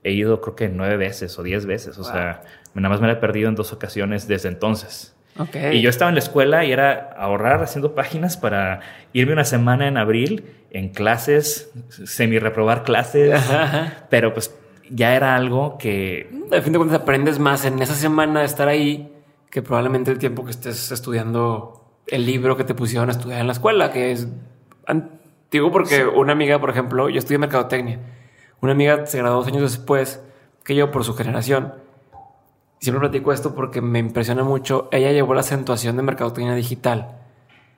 he 0.04 0.12
ido 0.12 0.40
creo 0.40 0.56
que 0.56 0.68
nueve 0.68 0.96
veces 0.96 1.38
o 1.38 1.42
diez 1.42 1.66
veces. 1.66 1.98
O 1.98 2.04
sea, 2.04 2.42
nada 2.74 2.88
más 2.88 3.00
me 3.00 3.06
la 3.06 3.14
he 3.14 3.16
perdido 3.16 3.48
en 3.48 3.54
dos 3.54 3.72
ocasiones 3.72 4.28
desde 4.28 4.48
entonces. 4.48 5.14
Okay. 5.38 5.78
Y 5.78 5.80
yo 5.80 5.88
estaba 5.88 6.10
en 6.10 6.14
la 6.14 6.20
escuela 6.20 6.64
y 6.64 6.72
era 6.72 7.14
ahorrar 7.16 7.62
haciendo 7.62 7.94
páginas 7.94 8.36
para 8.36 8.80
irme 9.14 9.32
una 9.32 9.44
semana 9.44 9.88
en 9.88 9.96
abril 9.96 10.44
en 10.70 10.90
clases, 10.90 11.72
semi 11.88 12.38
reprobar 12.38 12.82
clases, 12.82 13.40
pero 14.10 14.34
pues 14.34 14.54
ya 14.90 15.14
era 15.14 15.36
algo 15.36 15.78
que... 15.78 16.30
A 16.50 16.60
fin 16.60 16.72
de 16.72 16.78
cuentas 16.78 17.00
aprendes 17.00 17.38
más 17.38 17.64
en 17.64 17.80
esa 17.80 17.94
semana 17.94 18.40
de 18.40 18.46
estar 18.46 18.68
ahí 18.68 19.10
que 19.50 19.62
probablemente 19.62 20.10
el 20.10 20.18
tiempo 20.18 20.44
que 20.44 20.50
estés 20.50 20.90
estudiando 20.92 22.00
el 22.06 22.26
libro 22.26 22.56
que 22.56 22.64
te 22.64 22.74
pusieron 22.74 23.08
a 23.08 23.12
estudiar 23.12 23.40
en 23.40 23.46
la 23.46 23.52
escuela, 23.52 23.90
que 23.92 24.12
es 24.12 24.28
antiguo 24.86 25.70
porque 25.70 26.04
una 26.04 26.32
amiga, 26.32 26.58
por 26.58 26.70
ejemplo, 26.70 27.08
yo 27.08 27.18
estudié 27.18 27.38
mercadotecnia. 27.38 28.00
Una 28.62 28.72
amiga 28.72 29.06
se 29.06 29.18
graduó 29.18 29.38
dos 29.38 29.48
años 29.48 29.62
después 29.62 30.22
que 30.62 30.76
yo 30.76 30.92
por 30.92 31.02
su 31.02 31.14
generación. 31.14 31.74
Siempre 32.78 33.00
platico 33.00 33.32
esto 33.32 33.56
porque 33.56 33.80
me 33.80 33.98
impresiona 33.98 34.44
mucho. 34.44 34.88
Ella 34.92 35.10
llevó 35.10 35.34
la 35.34 35.40
acentuación 35.40 35.96
de 35.96 36.04
mercadotecnia 36.04 36.54
digital. 36.54 37.18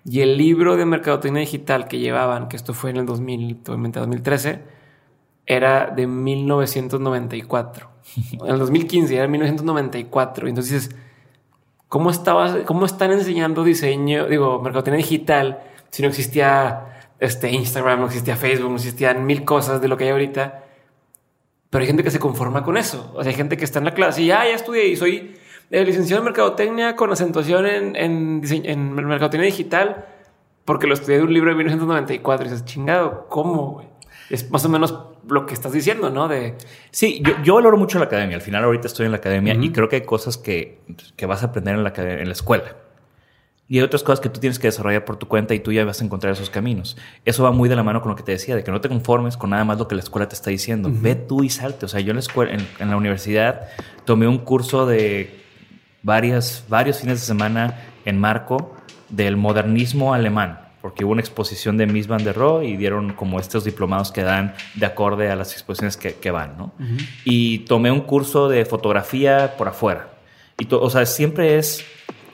Y 0.05 0.21
el 0.21 0.37
libro 0.37 0.77
de 0.77 0.85
mercadotecnia 0.85 1.41
digital 1.41 1.89
que 1.89 2.01
llevaban, 2.01 2.49
que 2.49 2.57
esto 2.57 2.75
fue 2.75 2.91
en 2.91 2.99
el 2.99 3.07
2000, 3.07 3.63
2013, 3.65 4.61
era 5.47 5.87
de 5.87 6.07
1994. 6.07 7.89
en 8.45 8.51
el 8.51 8.59
2015 8.59 9.17
era 9.17 9.27
1994. 9.27 10.49
Entonces, 10.49 10.95
¿cómo, 11.89 12.11
estaba, 12.11 12.63
¿cómo 12.65 12.85
están 12.85 13.11
enseñando 13.11 13.65
diseño, 13.65 14.27
digo, 14.27 14.61
mercadotecnia 14.61 14.99
digital 14.99 15.61
si 15.89 16.03
no 16.03 16.09
existía 16.09 17.09
este 17.21 17.51
Instagram, 17.51 18.01
no 18.01 18.07
existía 18.07 18.37
Facebook, 18.37 18.69
no 18.69 18.77
existían 18.77 19.25
mil 19.25 19.47
cosas 19.47 19.81
de 19.81 19.89
lo 19.89 19.97
que 19.97 20.05
hay 20.05 20.11
ahorita? 20.11 20.64
Pero 21.75 21.83
hay 21.83 21.89
gente 21.89 22.05
que 22.05 22.13
se 22.13 22.21
conforma 22.21 22.63
con 22.63 22.77
eso. 22.77 23.11
O 23.17 23.25
sea, 23.25 23.31
hay 23.31 23.37
gente 23.37 23.57
que 23.57 23.65
está 23.65 23.81
en 23.81 23.87
la 23.87 23.95
clase 23.95 24.23
y 24.23 24.27
ya, 24.27 24.45
ya 24.45 24.55
estudié 24.55 24.87
y 24.87 24.95
soy 24.95 25.35
eh, 25.73 25.85
licenciado 25.85 26.21
en 26.21 26.27
mercadotecnia 26.27 26.95
con 26.95 27.11
acentuación 27.11 27.67
en, 27.67 27.97
en, 27.97 28.43
en 28.45 28.95
mercadotecnia 28.95 29.47
digital 29.47 30.07
porque 30.65 30.87
lo 30.87 30.95
estudié 30.95 31.17
de 31.17 31.25
un 31.25 31.35
libro 31.35 31.51
de 31.51 31.57
1994 31.57 32.47
y 32.47 32.49
dices, 32.49 32.65
chingado, 32.65 33.27
¿cómo? 33.29 33.83
Es 34.31 34.53
más 34.53 34.65
o 34.65 34.69
menos 34.69 34.97
lo 35.29 35.47
que 35.47 35.55
estás 35.55 35.73
diciendo, 35.73 36.11
¿no? 36.11 36.29
De 36.29 36.55
sí, 36.93 37.21
yo, 37.43 37.55
valoro 37.57 37.77
mucho 37.77 37.99
la 37.99 38.05
academia. 38.05 38.37
Al 38.37 38.43
final, 38.43 38.63
ahorita 38.63 38.87
estoy 38.87 39.07
en 39.07 39.11
la 39.11 39.19
academia 39.19 39.55
y 39.55 39.73
creo 39.73 39.89
que 39.89 39.97
hay 39.97 40.03
cosas 40.03 40.39
que, 40.39 40.79
que 41.17 41.27
vas 41.27 41.43
a 41.43 41.47
aprender 41.47 41.75
en 41.75 41.83
la, 41.83 41.93
en 41.97 42.29
la 42.29 42.33
escuela. 42.35 42.77
Y 43.67 43.79
hay 43.79 43.85
otras 43.85 44.03
cosas 44.03 44.21
que 44.21 44.29
tú 44.29 44.41
tienes 44.41 44.59
que 44.59 44.67
desarrollar 44.67 45.07
por 45.07 45.17
tu 45.17 45.27
cuenta 45.27 45.55
y 45.55 45.61
tú 45.61 45.73
ya 45.73 45.85
vas 45.87 46.01
a 46.03 46.05
encontrar 46.05 46.35
esos 46.35 46.51
caminos. 46.51 46.99
Eso 47.25 47.43
va 47.43 47.51
muy 47.51 47.69
de 47.71 47.77
la 47.77 47.83
mano 47.83 48.03
con 48.03 48.11
lo 48.11 48.17
que 48.17 48.23
te 48.23 48.33
decía, 48.33 48.55
de 48.55 48.63
que 48.63 48.71
no 48.71 48.81
te 48.81 48.91
conformes 48.91 49.39
con 49.39 49.51
nada 49.51 49.65
más 49.65 49.79
lo 49.79 49.89
que 49.89 49.95
la 49.95 50.03
escuela 50.03 50.29
te 50.29 50.35
está 50.35 50.51
diciendo. 50.51 50.91
Ve 50.93 51.15
tú 51.15 51.43
y 51.43 51.49
salte. 51.49 51.87
O 51.87 51.89
sea, 51.89 52.01
yo 52.01 52.11
en 52.11 52.17
la, 52.17 52.21
escuela, 52.21 52.53
en, 52.79 52.91
la 52.91 52.97
universidad 52.97 53.69
tomé 54.05 54.29
un 54.29 54.39
curso 54.39 54.85
de 54.85 55.41
varias, 56.03 56.65
varios 56.69 57.01
fines 57.01 57.21
de 57.21 57.27
semana 57.27 57.81
en 58.05 58.19
marco 58.19 58.77
del 59.09 59.39
modernismo 59.39 60.13
alemán, 60.13 60.61
porque 60.83 61.07
hubo 61.07 61.13
una 61.13 61.23
exposición 61.23 61.79
de 61.79 61.87
Miss 61.87 62.07
Van 62.07 62.23
der 62.23 62.37
Rohe 62.37 62.67
y 62.67 62.77
dieron 62.77 63.15
como 63.15 63.41
estos 63.41 63.65
diplomados 63.65 64.13
que 64.13 64.23
dan 64.23 64.55
de 64.75 64.85
acorde 64.85 65.31
a 65.31 65.37
las 65.37 65.53
exposiciones 65.53 65.97
que, 65.97 66.31
van, 66.31 66.59
¿no? 66.59 66.75
Y 67.25 67.61
tomé 67.61 67.91
un 67.91 68.03
curso 68.03 68.51
de 68.51 68.67
fotografía 68.67 69.55
por 69.57 69.69
afuera. 69.69 70.11
Y 70.59 70.69
o 70.71 70.91
sea, 70.91 71.07
siempre 71.07 71.57
es 71.57 71.85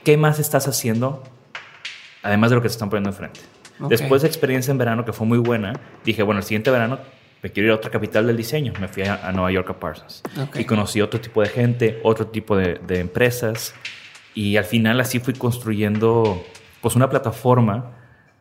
¿qué 0.04 0.16
más 0.16 0.38
estás 0.38 0.66
haciendo? 0.68 1.22
Además 2.22 2.50
de 2.50 2.56
lo 2.56 2.62
que 2.62 2.68
te 2.68 2.72
están 2.72 2.90
poniendo 2.90 3.10
enfrente. 3.10 3.40
Después 3.88 4.22
de 4.22 4.28
experiencia 4.28 4.72
en 4.72 4.78
verano 4.78 5.04
que 5.04 5.12
fue 5.12 5.26
muy 5.26 5.38
buena, 5.38 5.72
dije, 6.04 6.22
bueno, 6.22 6.40
el 6.40 6.44
siguiente 6.44 6.70
verano 6.70 6.98
me 7.42 7.50
quiero 7.50 7.68
ir 7.68 7.72
a 7.72 7.76
otra 7.76 7.90
capital 7.90 8.26
del 8.26 8.36
diseño. 8.36 8.72
Me 8.78 8.88
fui 8.88 9.04
a, 9.04 9.32
Nueva 9.32 9.50
York 9.50 9.70
a 9.70 9.80
Parsons. 9.80 10.22
Y 10.54 10.64
conocí 10.64 11.00
otro 11.00 11.20
tipo 11.20 11.40
de 11.40 11.48
gente, 11.48 12.00
otro 12.02 12.26
tipo 12.26 12.56
de, 12.56 13.00
empresas. 13.00 13.74
Y 14.34 14.56
al 14.56 14.64
final 14.64 15.00
así 15.00 15.18
fui 15.18 15.34
construyendo 15.34 16.44
pues 16.82 16.94
una 16.96 17.08
plataforma. 17.08 17.92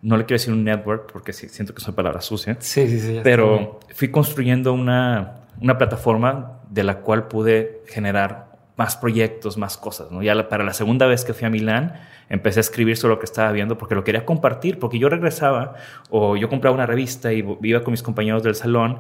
No 0.02 0.18
le 0.18 0.26
quiero 0.26 0.40
decir 0.40 0.54
un 0.54 0.64
network 0.64 1.12
porque 1.12 1.34
siento 1.34 1.74
que 1.74 1.82
son 1.82 1.94
palabras 1.94 2.26
sucias. 2.26 2.58
Sí, 2.60 2.88
sí, 2.90 3.00
sí. 3.00 3.20
Pero 3.24 3.80
fui 3.94 4.10
construyendo 4.10 4.74
una, 4.74 5.46
una 5.62 5.78
plataforma 5.78 6.60
de 6.70 6.84
la 6.84 7.00
cual 7.00 7.28
pude 7.28 7.84
generar 7.88 8.49
más 8.80 8.96
proyectos, 8.96 9.58
más 9.58 9.78
cosas. 9.78 10.10
¿no? 10.10 10.24
Ya 10.24 10.48
para 10.48 10.64
la 10.64 10.74
segunda 10.74 11.06
vez 11.06 11.26
que 11.26 11.34
fui 11.34 11.46
a 11.46 11.50
Milán, 11.50 12.00
empecé 12.30 12.60
a 12.60 12.62
escribir 12.62 12.96
sobre 12.96 13.16
lo 13.16 13.20
que 13.20 13.26
estaba 13.26 13.52
viendo 13.52 13.78
porque 13.78 13.94
lo 13.94 14.06
quería 14.06 14.26
compartir, 14.26 14.80
porque 14.80 14.98
yo 14.98 15.10
regresaba 15.10 15.76
o 16.10 16.38
yo 16.38 16.48
compraba 16.48 16.74
una 16.74 16.86
revista 16.86 17.34
y 17.34 17.46
iba 17.62 17.84
con 17.84 17.92
mis 17.92 18.02
compañeros 18.02 18.42
del 18.42 18.56
salón 18.56 19.00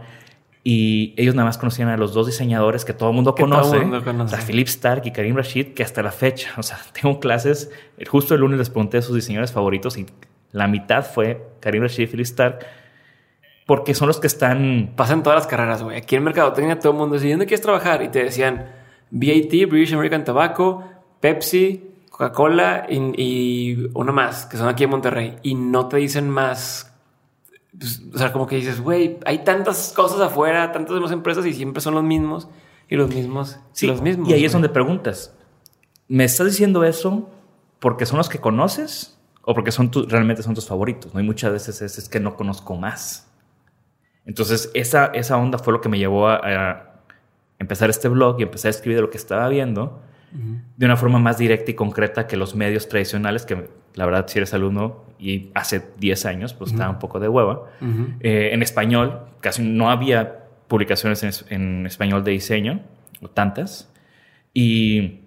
y 0.65 1.13
ellos 1.15 1.34
nada 1.34 1.46
más 1.46 1.58
conocían 1.58 1.88
a 1.88 1.96
los 1.96 2.13
dos 2.13 2.28
diseñadores 2.28 2.84
que 2.84 2.92
todo 2.92 3.10
el 3.10 3.15
mundo 3.15 3.34
conoce, 3.36 3.78
a 3.78 4.42
Philip 4.42 4.68
Stark 4.68 5.04
y 5.06 5.12
Karim 5.12 5.38
Rashid, 5.38 5.74
que 5.74 5.82
hasta 5.82 6.04
la 6.04 6.12
fecha, 6.12 6.52
o 6.58 6.63
sea, 6.63 6.78
tengo 7.02 7.22
clases, 7.22 7.72
justo 8.06 8.36
el 8.36 8.42
lunes 8.42 8.60
les 8.60 8.70
pregunté 8.70 9.02
sus 9.02 9.15
diseñadores 9.15 9.54
favoritos 9.54 9.98
y 9.98 10.08
la 10.52 10.68
mitad 10.68 11.06
fue 11.06 11.42
Karim 11.62 11.84
Rashid 11.84 12.04
y 12.04 12.08
Philip 12.08 12.26
Stark, 12.26 12.60
porque 13.65 13.94
son 13.94 14.10
los 14.10 14.20
que 14.20 14.28
están... 14.28 14.92
Pasan 14.98 15.24
todas 15.24 15.38
las 15.38 15.48
carreras, 15.48 15.84
güey. 15.84 15.96
Aquí 15.96 16.18
en 16.18 16.24
Mercadotecnia 16.24 16.78
todo 16.80 16.92
el 16.92 16.98
mundo 16.98 17.15
decía, 17.15 17.32
¿dónde 17.32 17.46
quieres 17.46 17.62
trabajar? 17.62 18.02
Y 18.02 18.10
te 18.10 18.26
decían 18.26 18.79
BAT, 19.12 19.69
British 19.69 19.93
American 19.93 20.24
Tobacco, 20.24 20.84
Pepsi, 21.19 21.89
Coca-Cola 22.10 22.88
y, 22.89 23.89
uno 23.93 24.13
más, 24.13 24.45
que 24.45 24.58
son 24.58 24.67
aquí 24.67 24.84
en 24.84 24.89
Monterrey. 24.89 25.38
Y 25.41 25.56
no 25.56 25.88
te 25.88 25.98
dicen 25.98 26.30
más. 26.30 26.93
Pues, 27.78 28.02
o 28.13 28.17
sea, 28.17 28.32
como 28.32 28.45
que 28.48 28.58
dices, 28.58 28.82
güey, 28.82 29.19
hay 29.26 29.39
tantas 29.39 29.93
cosas 29.95 30.19
afuera, 30.19 30.72
tantas 30.72 30.95
demás 30.95 31.12
empresas 31.12 31.45
y 31.45 31.54
siempre 31.54 31.82
son 31.82 31.93
los 31.93 32.04
mismos 32.04 32.50
y 32.89 32.95
los 32.95 33.13
mismos 33.13 33.60
sí, 33.72 33.88
los 33.88 34.02
mismos. 34.02 34.28
Y 34.28 34.34
ahí 34.34 34.43
es 34.43 34.52
donde 34.52 34.69
preguntas, 34.69 35.36
¿me 36.08 36.24
estás 36.24 36.48
diciendo 36.48 36.84
eso 36.84 37.30
porque 37.80 38.06
son 38.06 38.17
los 38.17 38.28
que 38.28 38.39
conoces 38.39 39.17
o 39.43 39.54
porque 39.54 39.72
son 39.72 39.91
realmente 40.08 40.43
son 40.43 40.56
tus 40.56 40.67
favoritos? 40.67 41.13
¿no? 41.13 41.19
Y 41.19 41.24
muchas 41.24 41.52
veces 41.52 41.82
es, 41.82 41.98
es 41.98 42.10
que 42.10 42.19
no 42.19 42.36
conozco 42.36 42.76
más. 42.76 43.28
Entonces, 44.26 44.72
esa, 44.74 45.06
esa 45.08 45.38
onda 45.38 45.58
fue 45.58 45.74
lo 45.74 45.82
que 45.82 45.89
me 45.89 45.98
llevó 45.98 46.28
a 46.28 46.88
empezar 47.60 47.89
este 47.89 48.08
blog 48.08 48.39
y 48.39 48.43
empezar 48.43 48.69
a 48.69 48.72
escribir 48.72 48.98
de 48.98 49.02
lo 49.02 49.10
que 49.10 49.17
estaba 49.17 49.48
viendo 49.50 50.02
de 50.32 50.86
una 50.86 50.95
forma 50.95 51.19
más 51.19 51.38
directa 51.38 51.72
y 51.72 51.74
concreta 51.74 52.28
que 52.28 52.38
los 52.38 52.56
medios 52.56 52.88
tradicionales, 52.88 53.45
que 53.45 53.67
la 53.95 54.06
verdad 54.06 54.28
si 54.28 54.38
eres 54.38 54.54
alumno 54.54 55.04
y 55.17 55.50
hace 55.56 55.84
10 55.98 56.26
años, 56.26 56.54
pues 56.54 56.72
estaba 56.72 56.89
un 56.89 57.00
poco 57.00 57.19
de 57.19 57.28
hueva. 57.28 57.65
Eh, 58.22 58.52
en 58.54 58.62
español, 58.62 59.22
casi 59.41 59.63
no 59.63 59.89
había 59.89 60.45
publicaciones 60.67 61.45
en, 61.50 61.86
español 61.86 62.24
de 62.24 62.32
diseño, 62.32 62.82
o 63.22 63.30
tantas. 63.30 63.91
Y, 64.54 65.22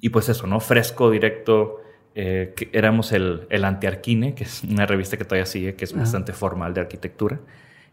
y, 0.00 0.10
pues 0.10 0.28
eso, 0.28 0.46
¿no? 0.46 0.60
Fresco, 0.60 1.10
directo. 1.10 1.80
Eh, 2.14 2.52
que 2.56 2.68
éramos 2.72 3.12
el, 3.12 3.46
el 3.48 3.64
Antiarquine, 3.64 4.34
que 4.34 4.42
es 4.42 4.64
una 4.64 4.86
revista 4.86 5.16
que 5.16 5.24
todavía 5.24 5.46
sigue, 5.46 5.76
que 5.76 5.84
es 5.84 5.94
bastante 5.94 6.32
formal 6.32 6.74
de 6.74 6.80
arquitectura. 6.80 7.40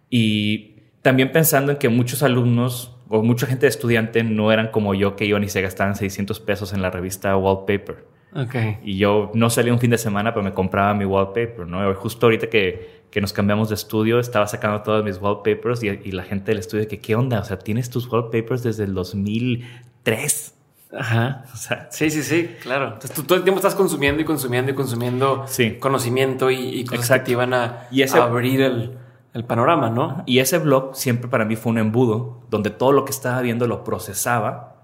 Y 0.09 0.77
también 1.03 1.31
pensando 1.31 1.71
en 1.71 1.77
que 1.77 1.89
muchos 1.89 2.23
alumnos 2.23 2.94
o 3.09 3.21
mucha 3.21 3.47
gente 3.47 3.65
de 3.65 3.69
estudiante 3.69 4.23
no 4.23 4.51
eran 4.51 4.69
como 4.69 4.93
yo 4.93 5.15
que 5.15 5.25
iban 5.25 5.43
y 5.43 5.49
se 5.49 5.61
gastaban 5.61 5.95
600 5.95 6.39
pesos 6.39 6.73
en 6.73 6.81
la 6.81 6.89
revista 6.89 7.35
Wallpaper. 7.37 8.15
Okay. 8.35 8.79
Y 8.83 8.97
yo 8.97 9.31
no 9.33 9.49
salía 9.49 9.71
un 9.71 9.79
fin 9.79 9.91
de 9.91 9.97
semana, 9.97 10.33
pero 10.33 10.43
me 10.43 10.51
compraba 10.51 10.93
mi 10.93 11.05
wallpaper, 11.05 11.65
¿no? 11.65 11.93
Justo 11.95 12.25
ahorita 12.25 12.47
que, 12.47 13.05
que 13.09 13.21
nos 13.21 13.31
cambiamos 13.31 13.69
de 13.69 13.75
estudio, 13.75 14.19
estaba 14.19 14.45
sacando 14.45 14.81
todos 14.81 15.05
mis 15.05 15.21
wallpapers 15.21 15.83
y, 15.83 15.87
y, 15.87 16.11
la 16.11 16.23
gente 16.23 16.51
del 16.51 16.59
estudio 16.59 16.85
que, 16.85 16.99
¿qué 16.99 17.15
onda? 17.15 17.39
O 17.39 17.45
sea, 17.45 17.57
tienes 17.57 17.89
tus 17.89 18.11
wallpapers 18.11 18.61
desde 18.61 18.83
el 18.83 18.93
2003. 18.93 20.53
Ajá. 20.97 21.45
O 21.53 21.57
sea, 21.57 21.87
sí, 21.91 22.09
sí, 22.09 22.23
sí, 22.23 22.49
claro. 22.61 22.87
Entonces 22.87 23.13
tú 23.13 23.23
todo 23.23 23.37
el 23.37 23.45
tiempo 23.45 23.59
estás 23.59 23.73
consumiendo 23.73 24.21
y 24.21 24.25
consumiendo 24.25 24.71
y 24.71 24.75
consumiendo 24.75 25.45
conocimiento 25.79 26.51
y, 26.51 26.79
y 26.79 26.85
cosas 26.85 27.19
que 27.19 27.25
te 27.25 27.31
iban 27.31 27.53
a, 27.53 27.87
y 27.89 28.01
ese, 28.01 28.17
a 28.19 28.23
abrir 28.23 28.59
el 28.59 28.97
el 29.35 29.43
panorama, 29.43 29.89
¿no? 29.89 30.23
Y 30.25 30.39
ese 30.39 30.57
blog 30.59 30.95
siempre 30.95 31.29
para 31.29 31.43
mí 31.43 31.57
fue 31.57 31.73
un 31.73 31.77
embudo 31.77 32.39
donde 32.49 32.69
todo 32.69 32.93
lo 32.93 33.03
que 33.03 33.11
estaba 33.11 33.41
viendo 33.41 33.67
lo 33.67 33.83
procesaba, 33.83 34.77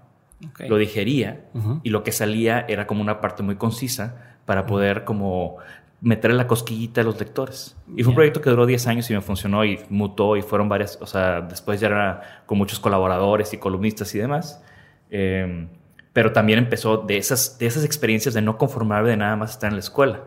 lo 0.68 0.76
digería 0.76 1.46
y 1.82 1.88
lo 1.88 2.02
que 2.02 2.12
salía 2.12 2.66
era 2.68 2.86
como 2.86 3.00
una 3.00 3.20
parte 3.20 3.42
muy 3.42 3.56
concisa 3.56 4.36
para 4.44 4.66
poder 4.66 5.04
como 5.04 5.56
meter 6.02 6.34
la 6.34 6.46
cosquillita 6.46 7.00
a 7.00 7.04
los 7.04 7.18
lectores. 7.18 7.76
Y 7.96 8.02
fue 8.02 8.10
un 8.10 8.14
proyecto 8.14 8.42
que 8.42 8.50
duró 8.50 8.66
10 8.66 8.86
años 8.88 9.10
y 9.10 9.14
me 9.14 9.22
funcionó 9.22 9.64
y 9.64 9.80
mutó 9.88 10.36
y 10.36 10.42
fueron 10.42 10.68
varias, 10.68 10.98
o 11.00 11.06
sea, 11.06 11.40
después 11.40 11.80
ya 11.80 11.86
era 11.86 12.42
con 12.44 12.58
muchos 12.58 12.78
colaboradores 12.78 13.54
y 13.54 13.56
columnistas 13.56 14.14
y 14.14 14.18
demás. 14.18 14.62
Em, 15.08 15.68
pero 16.12 16.32
también 16.32 16.58
empezó 16.58 16.98
de 16.98 17.16
esas, 17.16 17.58
de 17.58 17.64
esas 17.64 17.84
experiencias 17.84 18.34
de 18.34 18.42
no 18.42 18.58
conformarme 18.58 19.08
de 19.08 19.16
nada 19.16 19.34
más 19.36 19.52
estar 19.52 19.70
en 19.70 19.76
la 19.76 19.80
escuela. 19.80 20.20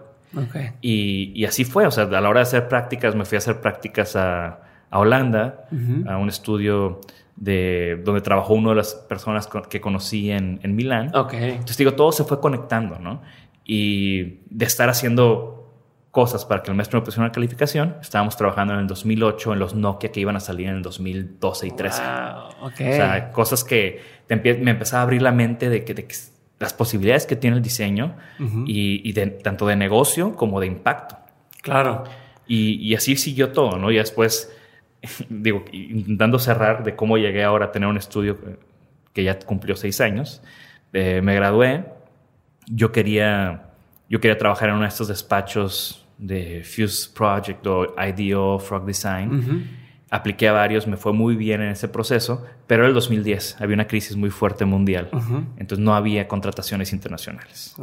Y, 0.82 1.46
así 1.46 1.66
fue, 1.66 1.86
o 1.88 1.92
sea, 1.92 2.06
a 2.06 2.22
la 2.22 2.30
hora 2.30 2.40
de 2.40 2.44
hacer 2.44 2.68
prácticas, 2.68 3.16
me 3.16 3.26
fui 3.26 3.36
a 3.36 3.40
hacer 3.40 3.62
prácticas 3.62 4.16
a, 4.16 4.62
Holanda, 4.92 5.66
a 6.08 6.18
un 6.18 6.30
estudio 6.30 7.02
de 7.36 8.02
donde 8.06 8.22
trabajó 8.22 8.54
una 8.54 8.70
de 8.70 8.76
las 8.76 8.96
personas 8.96 9.50
que 9.70 9.82
conocí 9.82 10.32
en, 10.32 10.60
en 10.64 10.76
Milán. 10.76 11.12
Entonces 11.34 11.78
digo, 11.78 11.94
todo 11.94 12.12
se 12.12 12.24
fue 12.24 12.40
conectando, 12.40 12.98
¿no? 13.00 13.22
Y 13.66 14.40
de 14.50 14.66
estar 14.66 14.90
haciendo 14.90 15.56
cosas 16.16 16.46
para 16.46 16.64
que 16.64 16.72
el 16.72 16.78
maestro 16.78 16.98
me 16.98 17.04
pusiera 17.04 17.26
una 17.26 17.34
calificación, 17.34 17.98
estábamos 18.00 18.38
trabajando 18.38 18.74
en 18.74 18.80
el 18.80 18.88
2008 18.88 19.52
en 19.52 19.60
los 19.60 19.76
Nokia 19.76 20.14
que 20.14 20.22
iban 20.22 20.38
a 20.38 20.40
salir 20.40 20.70
en 20.70 20.76
el 20.76 20.82
2012 20.82 21.68
y 21.68 21.72
13. 21.72 22.02
O 22.62 22.72
sea, 22.78 23.32
cosas 23.34 23.66
que 23.66 24.02
me 24.30 24.72
empezaba 24.72 25.02
a 25.02 25.04
abrir 25.04 25.22
la 25.22 25.34
mente 25.34 25.68
de 25.70 25.84
que, 25.84 25.94
de 25.94 26.06
que 26.06 26.16
las 26.60 26.74
posibilidades 26.74 27.26
que 27.26 27.36
tiene 27.36 27.58
el 27.58 27.62
diseño 27.62 28.16
y, 28.66 29.12
de, 29.12 29.28
tanto 29.28 29.68
de 29.68 29.76
negocio 29.76 30.36
como 30.36 30.60
de 30.60 30.68
impacto. 30.68 31.18
Claro. 31.62 32.04
Y, 32.48 32.94
así 32.96 33.16
siguió 33.16 33.52
todo, 33.52 33.78
¿no? 33.78 33.92
Y 33.92 33.98
después 33.98 34.52
digo, 35.30 35.66
intentando 35.72 36.40
cerrar 36.40 36.84
de 36.84 36.96
cómo 36.96 37.18
llegué 37.18 37.44
ahora 37.44 37.66
a 37.66 37.72
tener 37.72 37.90
un 37.90 37.98
estudio 37.98 38.38
que 39.14 39.24
ya 39.24 39.38
cumplió 39.40 39.76
seis 39.76 40.00
años. 40.02 40.42
Eh, 40.94 41.22
me 41.22 41.36
gradué. 41.36 41.86
Yo 42.68 42.92
quería, 42.92 43.70
yo 44.10 44.20
quería 44.20 44.38
trabajar 44.38 44.70
en 44.70 44.76
uno 44.76 44.84
de 44.84 44.90
estos 44.90 45.08
despachos 45.08 46.06
de 46.18 46.64
Fuse 46.64 47.10
Project 47.14 47.66
o 47.68 47.96
IDEO, 47.98 48.60
Frog 48.60 48.86
Design. 48.86 49.85
Apliqué 50.16 50.48
a 50.48 50.54
varios, 50.54 50.88
me 50.88 50.96
fue 50.96 51.12
muy 51.12 51.36
bien 51.36 51.62
en 51.62 51.72
ese 51.72 51.90
proceso, 51.90 52.46
pero 52.68 52.84
era 52.84 52.88
el 52.88 52.94
2010, 52.94 53.58
había 53.60 53.74
una 53.74 53.86
crisis 53.86 54.16
muy 54.16 54.30
fuerte 54.30 54.64
mundial, 54.64 55.10
entonces 55.58 55.80
no 55.80 55.94
había 55.94 56.26
contrataciones 56.30 56.94
internacionales. 56.94 57.76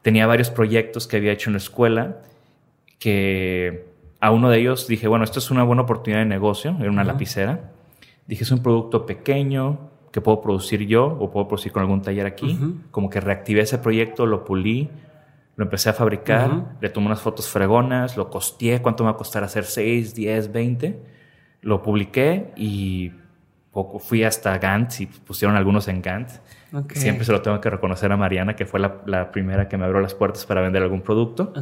Tenía 0.00 0.26
varios 0.26 0.48
proyectos 0.48 1.06
que 1.06 1.18
había 1.18 1.32
hecho 1.32 1.50
en 1.50 1.52
la 1.52 1.58
escuela 1.58 2.22
que 2.98 3.84
a 4.20 4.30
uno 4.30 4.48
de 4.48 4.58
ellos 4.58 4.88
dije, 4.88 5.06
bueno, 5.06 5.24
esto 5.26 5.38
es 5.38 5.50
una 5.50 5.64
buena 5.64 5.82
oportunidad 5.82 6.20
de 6.20 6.24
negocio, 6.24 6.74
era 6.80 6.90
una 6.90 7.04
lapicera. 7.04 7.72
Dije, 8.26 8.44
es 8.44 8.50
un 8.50 8.62
producto 8.62 9.04
pequeño 9.04 9.90
que 10.12 10.22
puedo 10.22 10.40
producir 10.40 10.86
yo 10.86 11.04
o 11.04 11.30
puedo 11.30 11.46
producir 11.46 11.72
con 11.72 11.82
algún 11.82 12.00
taller 12.00 12.24
aquí. 12.24 12.58
Como 12.90 13.10
que 13.10 13.20
reactivé 13.20 13.60
ese 13.60 13.76
proyecto, 13.76 14.24
lo 14.24 14.46
pulí, 14.46 14.88
lo 15.56 15.64
empecé 15.64 15.90
a 15.90 15.92
fabricar, 15.92 16.78
le 16.80 16.88
tomé 16.88 17.08
unas 17.08 17.20
fotos 17.20 17.50
fregonas, 17.50 18.16
lo 18.16 18.30
costeé, 18.30 18.80
cuánto 18.80 19.04
me 19.04 19.10
va 19.10 19.16
a 19.16 19.18
costar 19.18 19.44
hacer 19.44 19.66
6, 19.66 20.14
10, 20.14 20.52
20 20.52 21.15
lo 21.62 21.82
publiqué 21.82 22.52
y 22.56 23.12
poco 23.76 23.98
fui 23.98 24.24
hasta 24.24 24.56
Gantt 24.56 25.00
y 25.00 25.06
pusieron 25.06 25.54
algunos 25.56 25.86
en 25.88 26.00
Gantt. 26.00 26.30
Siempre 26.94 27.24
se 27.24 27.32
lo 27.32 27.42
tengo 27.42 27.60
que 27.60 27.70
reconocer 27.70 28.10
a 28.10 28.16
Mariana, 28.16 28.56
que 28.56 28.66
fue 28.66 28.80
la, 28.80 29.30
primera 29.30 29.68
que 29.68 29.76
me 29.76 29.84
abrió 29.84 30.00
las 30.00 30.14
puertas 30.14 30.44
para 30.46 30.62
vender 30.62 30.82
algún 30.82 31.02
producto. 31.02 31.52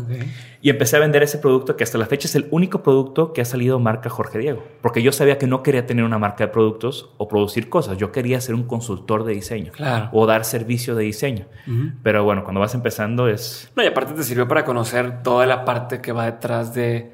Y 0.60 0.70
empecé 0.70 0.96
a 0.96 1.00
vender 1.00 1.22
ese 1.22 1.38
producto 1.38 1.76
que 1.76 1.84
hasta 1.84 1.98
la 1.98 2.06
fecha 2.06 2.28
es 2.28 2.34
el 2.36 2.46
único 2.50 2.82
producto 2.82 3.32
que 3.32 3.40
ha 3.40 3.44
salido 3.44 3.78
marca 3.80 4.08
Jorge 4.10 4.38
Diego. 4.38 4.64
Porque 4.80 5.02
yo 5.02 5.12
sabía 5.12 5.38
que 5.38 5.46
no 5.46 5.62
quería 5.62 5.86
tener 5.86 6.04
una 6.04 6.18
marca 6.18 6.46
de 6.46 6.52
productos 6.52 7.10
o 7.16 7.28
producir 7.28 7.68
cosas. 7.68 7.98
Yo 7.98 8.12
quería 8.12 8.40
ser 8.40 8.54
un 8.54 8.64
consultor 8.64 9.24
de 9.24 9.34
diseño 9.34 9.72
o 10.12 10.26
dar 10.26 10.44
servicio 10.44 10.94
de 10.94 11.04
diseño. 11.04 11.46
Pero 12.02 12.24
bueno, 12.24 12.44
cuando 12.44 12.60
vas 12.60 12.74
empezando 12.74 13.28
es... 13.28 13.72
No, 13.76 13.82
y 13.82 13.86
aparte 13.86 14.14
te 14.14 14.22
sirvió 14.22 14.48
para 14.48 14.64
conocer 14.64 15.22
toda 15.22 15.46
la 15.46 15.64
parte 15.64 16.00
que 16.00 16.12
va 16.12 16.26
detrás 16.26 16.74
de 16.74 17.13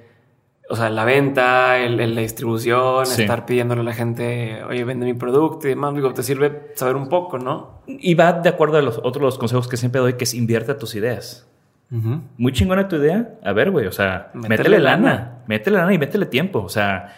o 0.70 0.76
sea, 0.76 0.88
la 0.88 1.04
venta, 1.04 1.78
el, 1.78 2.14
la 2.14 2.20
distribución, 2.20 3.02
estar 3.02 3.44
pidiéndole 3.44 3.80
a 3.80 3.85
la 3.85 3.92
gente, 3.92 4.62
oye, 4.62 4.85
vende 4.85 5.04
mi 5.04 5.14
producto 5.14 5.66
y 5.66 5.70
demás, 5.70 5.94
digo, 5.94 6.14
te 6.14 6.22
sirve 6.22 6.70
saber 6.76 6.94
un 6.94 7.09
poco, 7.09 7.38
¿no? 7.38 7.83
Y 7.87 8.14
va 8.14 8.33
de 8.33 8.48
acuerdo 8.48 8.78
a 8.78 8.83
los 8.83 8.98
otros 8.98 9.20
los 9.22 9.38
consejos 9.38 9.66
que 9.66 9.76
siempre 9.76 10.00
doy, 10.00 10.12
que 10.14 10.24
es 10.24 10.35
invierte 10.35 10.74
tus 10.74 10.94
ideas. 10.94 11.46
Muy 11.90 12.52
chingona 12.52 12.87
tu 12.87 12.96
idea. 12.96 13.35
A 13.42 13.52
ver, 13.52 13.72
güey, 13.72 13.87
o 13.87 13.92
sea, 13.92 14.30
métele, 14.33 14.78
lana. 14.78 15.42
Métele 15.48 15.76
lana 15.76 15.92
y 15.92 15.98
métele 15.98 16.26
tiempo. 16.26 16.61
O 16.61 16.68
sea, 16.68 17.16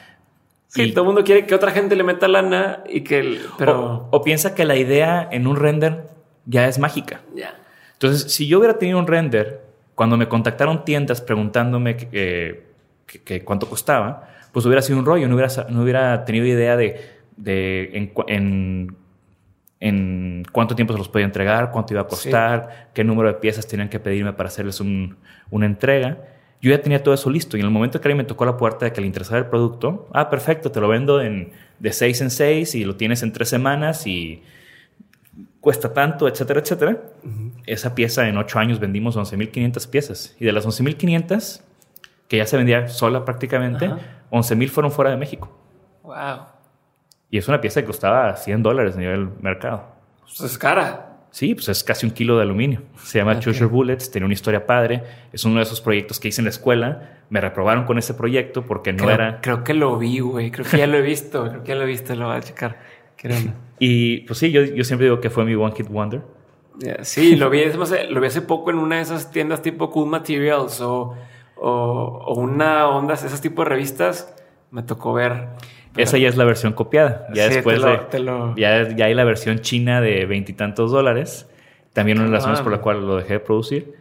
Sí, 0.69 0.91
todo 0.93 1.03
el 1.03 1.07
mundo 1.09 1.23
quiere 1.23 1.45
que 1.45 1.55
otra 1.55 1.71
gente 1.71 1.95
le 1.95 2.03
meta 2.03 2.27
lana 2.29 2.83
y 2.89 3.03
que... 3.03 3.39
pero... 3.59 4.09
O, 4.11 4.23
piensa 4.23 4.55
que 4.55 4.65
la 4.65 4.75
idea 4.75 5.29
en 5.31 5.47
un 5.47 5.57
render 5.57 6.09
ya 6.47 6.67
es 6.67 6.79
mágica. 6.79 7.21
Ya. 7.35 7.55
Entonces, 7.93 8.33
si 8.33 8.47
yo 8.47 8.59
hubiera 8.59 8.79
tenido 8.79 8.99
un 8.99 9.07
render, 9.07 9.61
cuando 9.95 10.17
me 10.17 10.29
contactaron 10.29 10.87
tiendas 10.87 11.21
preguntándome 11.21 12.09
que, 13.07 13.21
que, 13.23 13.45
cuánto 13.45 13.69
costaba, 13.69 14.29
pues 14.53 14.67
hubiera 14.67 14.83
sido 14.83 14.99
un 14.99 15.07
rollo, 15.07 15.29
no 15.29 15.35
hubiera, 15.35 15.67
no 15.69 15.83
hubiera 15.83 16.25
tenido 16.25 16.47
idea 16.47 16.77
de, 16.77 17.01
de 17.37 18.13
en, 18.27 18.97
en, 19.81 20.45
cuánto 20.53 20.77
tiempo 20.77 20.93
se 20.93 20.99
los 20.99 21.09
podía 21.09 21.27
entregar, 21.27 21.71
cuánto 21.71 21.95
iba 21.95 22.03
a 22.03 22.07
costar, 22.07 22.91
qué 22.95 23.03
número 23.05 23.29
de 23.29 23.35
piezas 23.35 23.67
tenían 23.67 23.89
que 23.89 23.99
pedirme 23.99 24.33
para 24.33 24.49
hacerles 24.49 24.81
una 24.81 25.67
entrega. 25.67 26.19
Yo 26.61 26.71
ya 26.71 26.81
tenía 26.81 27.03
todo 27.03 27.15
eso 27.15 27.29
listo 27.29 27.57
y 27.57 27.61
en 27.61 27.67
el 27.67 27.73
momento 27.73 28.01
que 28.01 28.07
alguien 28.07 28.19
me 28.19 28.25
tocó 28.25 28.45
la 28.45 28.57
puerta 28.57 28.85
de 28.85 28.93
que 28.93 29.01
le 29.01 29.09
interesaba 29.09 29.39
el 29.39 29.47
producto, 29.47 30.09
ah, 30.13 30.31
perfecto, 30.31 30.71
te 30.71 30.81
lo 30.81 30.87
vendo 30.87 31.21
en, 31.21 31.51
de 31.81 31.93
seis 31.93 32.21
en 32.21 32.31
seis 32.31 32.77
y 32.77 32.85
lo 32.85 32.95
tienes 32.95 33.25
en 33.25 33.33
tres 33.33 33.49
semanas 33.49 34.07
y 34.07 34.45
cuesta 35.61 35.93
tanto, 35.93 36.29
etcétera, 36.29 36.61
etcétera. 36.61 37.03
Esa 37.67 37.97
pieza 37.97 38.29
en 38.29 38.37
ocho 38.37 38.61
años 38.61 38.79
vendimos 38.79 39.17
11.500 39.17 39.91
piezas 39.91 40.37
y 40.39 40.45
de 40.45 40.53
las 40.53 40.67
11.500 40.67 41.63
que 42.33 42.39
ya 42.39 42.47
se 42.47 42.57
vendía 42.57 42.89
sola 42.89 43.27
prácticamente, 43.27 43.91
11 44.31 44.57
mil 44.57 44.71
fueron 44.71 44.91
fuera 44.91 45.11
de 45.11 45.19
México. 45.19 45.55
Wow. 46.03 46.47
Y 47.29 47.37
es 47.37 47.47
una 47.47 47.61
pieza 47.61 47.83
que 47.83 47.87
costaba 47.87 48.35
100 48.35 48.63
dólares 48.63 48.97
a 48.97 49.01
nivel 49.01 49.29
mercado. 49.43 49.85
Pues 50.23 50.41
es 50.41 50.57
cara. 50.57 51.19
Sí, 51.31 51.55
pues 51.55 51.69
es 51.69 51.85
casi 51.85 52.07
un 52.07 52.13
kilo 52.13 52.39
de 52.39 52.45
aluminio. 52.45 52.81
Se 53.03 53.19
llama 53.19 53.39
Treasure 53.39 53.67
Bullets, 53.67 54.11
tiene 54.11 54.25
una 54.25 54.33
historia 54.33 54.65
padre. 54.65 55.03
Es 55.31 55.45
uno 55.45 55.57
de 55.57 55.65
esos 55.65 55.83
proyectos 55.83 56.19
que 56.19 56.29
hice 56.29 56.41
en 56.41 56.47
la 56.47 56.51
escuela. 56.53 57.21
Me 57.29 57.39
reprobaron 57.39 57.85
con 57.85 57.99
ese 57.99 58.15
proyecto 58.15 58.65
porque 58.65 58.95
no 58.95 59.11
era. 59.11 59.43
Creo 59.43 59.63
que 59.63 59.75
lo 59.75 59.99
vi, 59.99 60.21
güey. 60.21 60.51
Creo 60.51 60.65
que 60.65 60.79
ya 60.79 60.87
lo 60.87 60.97
he 60.97 61.03
visto. 61.03 61.47
Creo 61.51 61.63
que 61.63 61.69
ya 61.69 61.75
lo 61.75 61.83
he 61.83 61.87
visto. 61.87 62.15
Lo 62.15 62.29
voy 62.29 62.37
a 62.37 62.41
checar. 62.41 62.79
y 63.79 64.21
pues 64.21 64.39
sí, 64.39 64.51
yo, 64.51 64.63
yo, 64.63 64.85
siempre 64.85 65.05
digo 65.05 65.21
que 65.21 65.29
fue 65.29 65.45
mi 65.45 65.55
One 65.55 65.75
Hit 65.77 65.89
Wonder. 65.89 66.23
sí, 67.03 67.37
lo 67.37 67.51
vi, 67.51 67.63
lo 68.09 68.21
vi 68.23 68.27
hace 68.27 68.41
poco 68.41 68.71
en 68.71 68.79
una 68.79 68.97
de 68.97 69.03
esas 69.03 69.31
tiendas 69.31 69.61
tipo 69.61 69.91
Cool 69.91 70.09
Materials 70.09 70.81
o 70.81 71.15
o, 71.65 72.35
una 72.37 72.89
onda, 72.89 73.15
esos 73.15 73.41
tipos 73.41 73.65
de 73.65 73.71
revistas, 73.71 74.35
me 74.71 74.83
tocó 74.83 75.13
ver. 75.13 75.49
Esa 75.97 76.19
ya 76.19 76.29
es 76.29 76.37
la 76.37 76.45
versión 76.45 76.73
copiada. 76.73 77.27
Ya 77.35 77.49
después 77.49 77.81
Ya, 78.57 78.89
ya, 78.89 79.05
hay 79.05 79.15
la 79.15 79.25
versión 79.25 79.61
china 79.61 80.01
de 80.01 80.27
veintitantos 80.27 80.91
dólares. 80.91 81.49
También 81.93 82.19
una 82.19 82.27
de 82.27 82.33
las 82.33 82.43
razones 82.43 82.63
por 82.63 82.73
la 82.73 82.81
cual 82.81 83.07
lo 83.07 83.17
dejé 83.17 83.35
de 83.35 83.41
producir. 83.41 83.95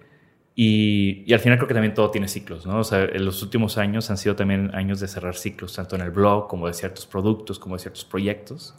Y, 0.56 1.24
y, 1.26 1.34
al 1.34 1.40
final 1.40 1.58
creo 1.58 1.68
que 1.68 1.74
también 1.74 1.94
todo 1.94 2.10
tiene 2.12 2.28
ciclos, 2.28 2.66
¿no? 2.66 2.80
O 2.80 2.84
sea, 2.84 3.04
en 3.04 3.26
los 3.26 3.42
últimos 3.42 3.78
años 3.78 4.10
han 4.10 4.18
sido 4.18 4.36
también 4.36 4.74
años 4.76 5.00
de 5.00 5.08
cerrar 5.08 5.36
ciclos, 5.36 5.76
tanto 5.76 5.96
en 5.96 6.02
el 6.02 6.12
blog 6.12 6.48
como 6.48 6.68
de 6.68 6.74
ciertos 6.74 7.06
productos, 7.06 7.58
como 7.60 7.76
de 7.76 7.80
ciertos 7.80 8.06
proyectos. 8.06 8.76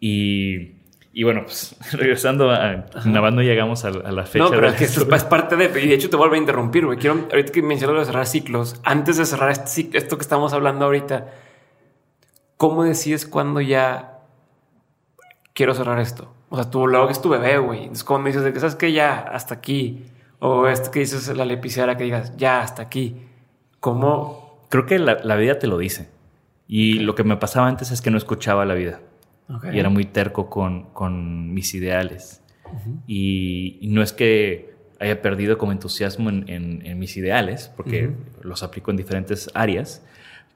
Y 0.00 0.76
y 1.18 1.24
bueno, 1.24 1.44
pues 1.44 1.74
regresando 1.92 2.50
a 2.50 2.84
nada 3.06 3.30
no 3.30 3.40
llegamos 3.40 3.86
a, 3.86 3.90
la 3.90 4.26
fecha. 4.26 4.44
No, 4.44 4.50
pero 4.50 4.68
es 4.68 4.74
que 4.74 4.84
esto 4.84 5.14
es 5.14 5.24
parte 5.24 5.56
de. 5.56 5.64
Y 5.82 5.88
de 5.88 5.94
hecho 5.94 6.10
te 6.10 6.16
vuelvo 6.16 6.34
a 6.34 6.36
interrumpir, 6.36 6.84
güey. 6.84 6.98
Quiero, 6.98 7.26
ahorita 7.32 7.52
que 7.52 7.62
mencionas 7.62 8.00
de 8.00 8.04
cerrar 8.04 8.26
ciclos, 8.26 8.78
antes 8.84 9.16
de 9.16 9.24
cerrar 9.24 9.50
este, 9.50 9.88
esto 9.94 10.18
que 10.18 10.22
estamos 10.22 10.52
hablando 10.52 10.84
ahorita, 10.84 11.28
¿cómo 12.58 12.84
decides 12.84 13.24
cuándo 13.24 13.62
ya 13.62 14.18
quiero 15.54 15.72
cerrar 15.72 16.00
esto? 16.00 16.34
O 16.50 16.56
sea, 16.56 16.70
tu 16.70 16.82
blog 16.82 17.10
es 17.10 17.22
tu 17.22 17.30
bebé, 17.30 17.56
güey. 17.56 17.78
Entonces, 17.78 18.04
¿cómo 18.04 18.18
me 18.18 18.28
dices 18.28 18.44
de 18.44 18.52
que 18.52 18.60
sabes 18.60 18.74
que 18.74 18.92
ya 18.92 19.20
hasta 19.20 19.54
aquí? 19.54 20.04
O 20.40 20.66
esto 20.66 20.90
que 20.90 20.98
dices 20.98 21.34
la 21.34 21.46
lepicera 21.46 21.96
que 21.96 22.04
digas 22.04 22.36
ya 22.36 22.60
hasta 22.60 22.82
aquí. 22.82 23.16
¿Cómo? 23.80 24.66
Creo 24.68 24.84
que 24.84 24.98
la, 24.98 25.36
vida 25.36 25.58
te 25.58 25.66
lo 25.66 25.78
dice. 25.78 26.10
Y 26.68 26.98
lo 26.98 27.14
que 27.14 27.24
me 27.24 27.38
pasaba 27.38 27.68
antes 27.68 27.90
es 27.90 28.02
que 28.02 28.10
no 28.10 28.18
escuchaba 28.18 28.66
la 28.66 28.74
vida. 28.74 29.00
Y 29.72 29.78
era 29.78 29.90
muy 29.90 30.04
terco 30.04 30.50
con, 30.50 31.54
mis 31.54 31.74
ideales. 31.74 32.42
y, 33.06 33.78
no 33.82 34.02
es 34.02 34.12
que 34.12 34.74
haya 34.98 35.20
perdido 35.22 35.58
como 35.58 35.72
entusiasmo 35.72 36.30
en, 36.30 36.98
mis 36.98 37.16
ideales, 37.16 37.70
porque 37.76 38.12
los 38.42 38.62
aplico 38.62 38.90
en 38.90 38.96
diferentes 38.96 39.50
áreas, 39.54 40.04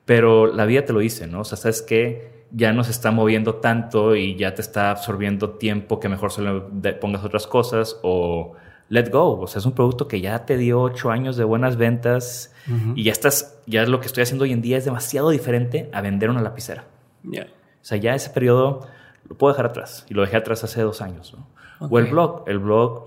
pero 0.05 0.47
la 0.47 0.65
vida 0.65 0.85
te 0.85 0.93
lo 0.93 1.01
dice, 1.01 1.27
¿no? 1.27 1.41
O 1.41 1.45
sea, 1.45 1.57
sabes 1.57 1.83
que 1.83 2.41
ya 2.53 2.73
no 2.73 2.83
se 2.83 2.91
está 2.91 3.11
moviendo 3.11 3.57
tanto 3.57 4.17
y 4.17 4.35
ya 4.37 4.55
te 4.55 4.63
está 4.63 4.91
absorbiendo 4.91 5.51
tiempo 5.51 6.01
que 6.01 6.09
mejor 6.09 6.33
solo 6.33 6.69
pongas 7.01 7.25
otras 7.25 7.47
cosas 7.47 7.99
o 8.03 8.55
let 8.89 9.11
go. 9.11 9.39
O 9.39 9.47
sea, 9.47 9.61
es 9.61 9.67
un 9.67 9.73
producto 9.73 10.09
que 10.09 10.21
ya 10.21 10.45
te 10.47 10.57
dio 10.57 10.81
ocho 10.81 11.11
años 11.11 11.37
de 11.37 11.45
buenas 11.45 11.77
ventas 11.77 12.53
y 12.95 13.05
ya 13.05 13.13
estás, 13.13 13.61
ya 13.67 13.85
lo 13.87 14.01
que 14.01 14.07
estoy 14.07 14.23
haciendo 14.23 14.45
hoy 14.45 14.53
en 14.53 14.63
día 14.63 14.79
es 14.79 14.85
demasiado 14.85 15.31
diferente 15.31 15.89
a 15.93 16.01
vender 16.01 16.31
una 16.31 16.43
lapicera. 16.43 16.85
Ya. 17.23 17.47
O 17.81 17.85
sea, 17.85 17.99
ya 17.99 18.15
ese 18.15 18.31
periodo 18.31 18.87
lo 19.29 19.37
puedo 19.37 19.53
dejar 19.53 19.67
atrás. 19.67 20.07
Y 20.09 20.15
lo 20.15 20.23
dejé 20.23 20.37
atrás 20.37 20.65
hace 20.65 20.83
dos 20.83 21.01
años. 21.01 21.37
O 21.79 21.99
el 21.99 22.07
blog. 22.07 22.45
El 22.47 22.59
blog 22.59 23.07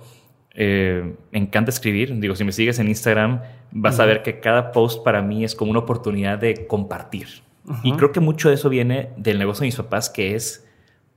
eh, 0.53 1.15
me 1.31 1.39
encanta 1.39 1.71
escribir. 1.71 2.17
Digo, 2.19 2.35
si 2.35 2.43
me 2.43 2.51
sigues 2.51 2.79
en 2.79 2.87
Instagram, 2.87 3.41
vas 3.71 3.99
a 3.99 4.05
ver 4.05 4.23
que 4.23 4.39
cada 4.39 4.71
post 4.71 5.03
para 5.03 5.21
mí 5.21 5.43
es 5.43 5.55
como 5.55 5.71
una 5.71 5.81
oportunidad 5.81 6.37
de 6.39 6.67
compartir. 6.67 7.27
Y 7.81 7.93
creo 7.93 8.11
que 8.11 8.19
mucho 8.19 8.49
de 8.49 8.55
eso 8.55 8.69
viene 8.69 9.09
del 9.15 9.39
negocio 9.39 9.61
de 9.61 9.67
mis 9.67 9.75
papás, 9.77 10.09
que 10.09 10.35
es 10.35 10.67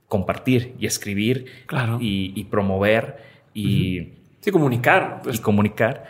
compartir 0.07 0.75
y 0.79 0.85
escribir 0.85 1.45
claro. 1.65 1.97
y, 1.99 2.43
promover 2.45 3.17
y... 3.53 4.13
Sí, 4.39 4.51
comunicar. 4.51 5.21
Pues. 5.23 5.37
Y 5.37 5.39
comunicar. 5.39 6.05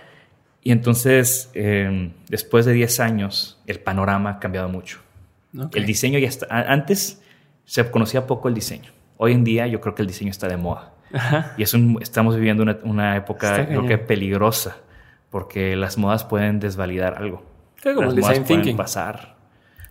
Y 0.61 0.71
entonces, 0.71 1.49
eh, 1.55 2.11
después 2.29 2.65
de 2.65 2.73
10 2.73 2.99
años, 2.99 3.59
el 3.65 3.79
panorama 3.79 4.31
ha 4.31 4.39
cambiado 4.39 4.69
mucho. 4.69 4.99
El 5.73 5.85
diseño 5.85 6.19
ya 6.19 6.27
está... 6.27 6.47
Antes 6.49 7.21
se 7.67 7.91
conocía 7.91 8.25
poco 8.25 8.47
el 8.47 8.55
diseño. 8.55 8.91
Hoy 9.17 9.33
en 9.33 9.43
día 9.43 9.67
yo 9.67 9.81
creo 9.81 9.93
que 9.93 10.01
el 10.01 10.07
diseño 10.07 10.31
está 10.31 10.47
de 10.47 10.57
moda. 10.57 10.93
Y 11.57 11.63
es 11.63 11.75
estamos 12.01 12.35
viviendo 12.35 12.65
una, 12.83 13.15
época 13.15 13.65
creo 13.67 13.85
que 13.85 13.97
peligrosa 13.97 14.77
porque 15.29 15.75
las 15.75 15.97
modas 15.97 16.23
pueden 16.23 16.59
desvalidar 16.59 17.15
algo. 17.17 17.43
como 17.83 18.01
las 18.01 18.09
el 18.09 18.15
design 18.15 18.43
thinking. 18.45 18.77
pasar. 18.77 19.35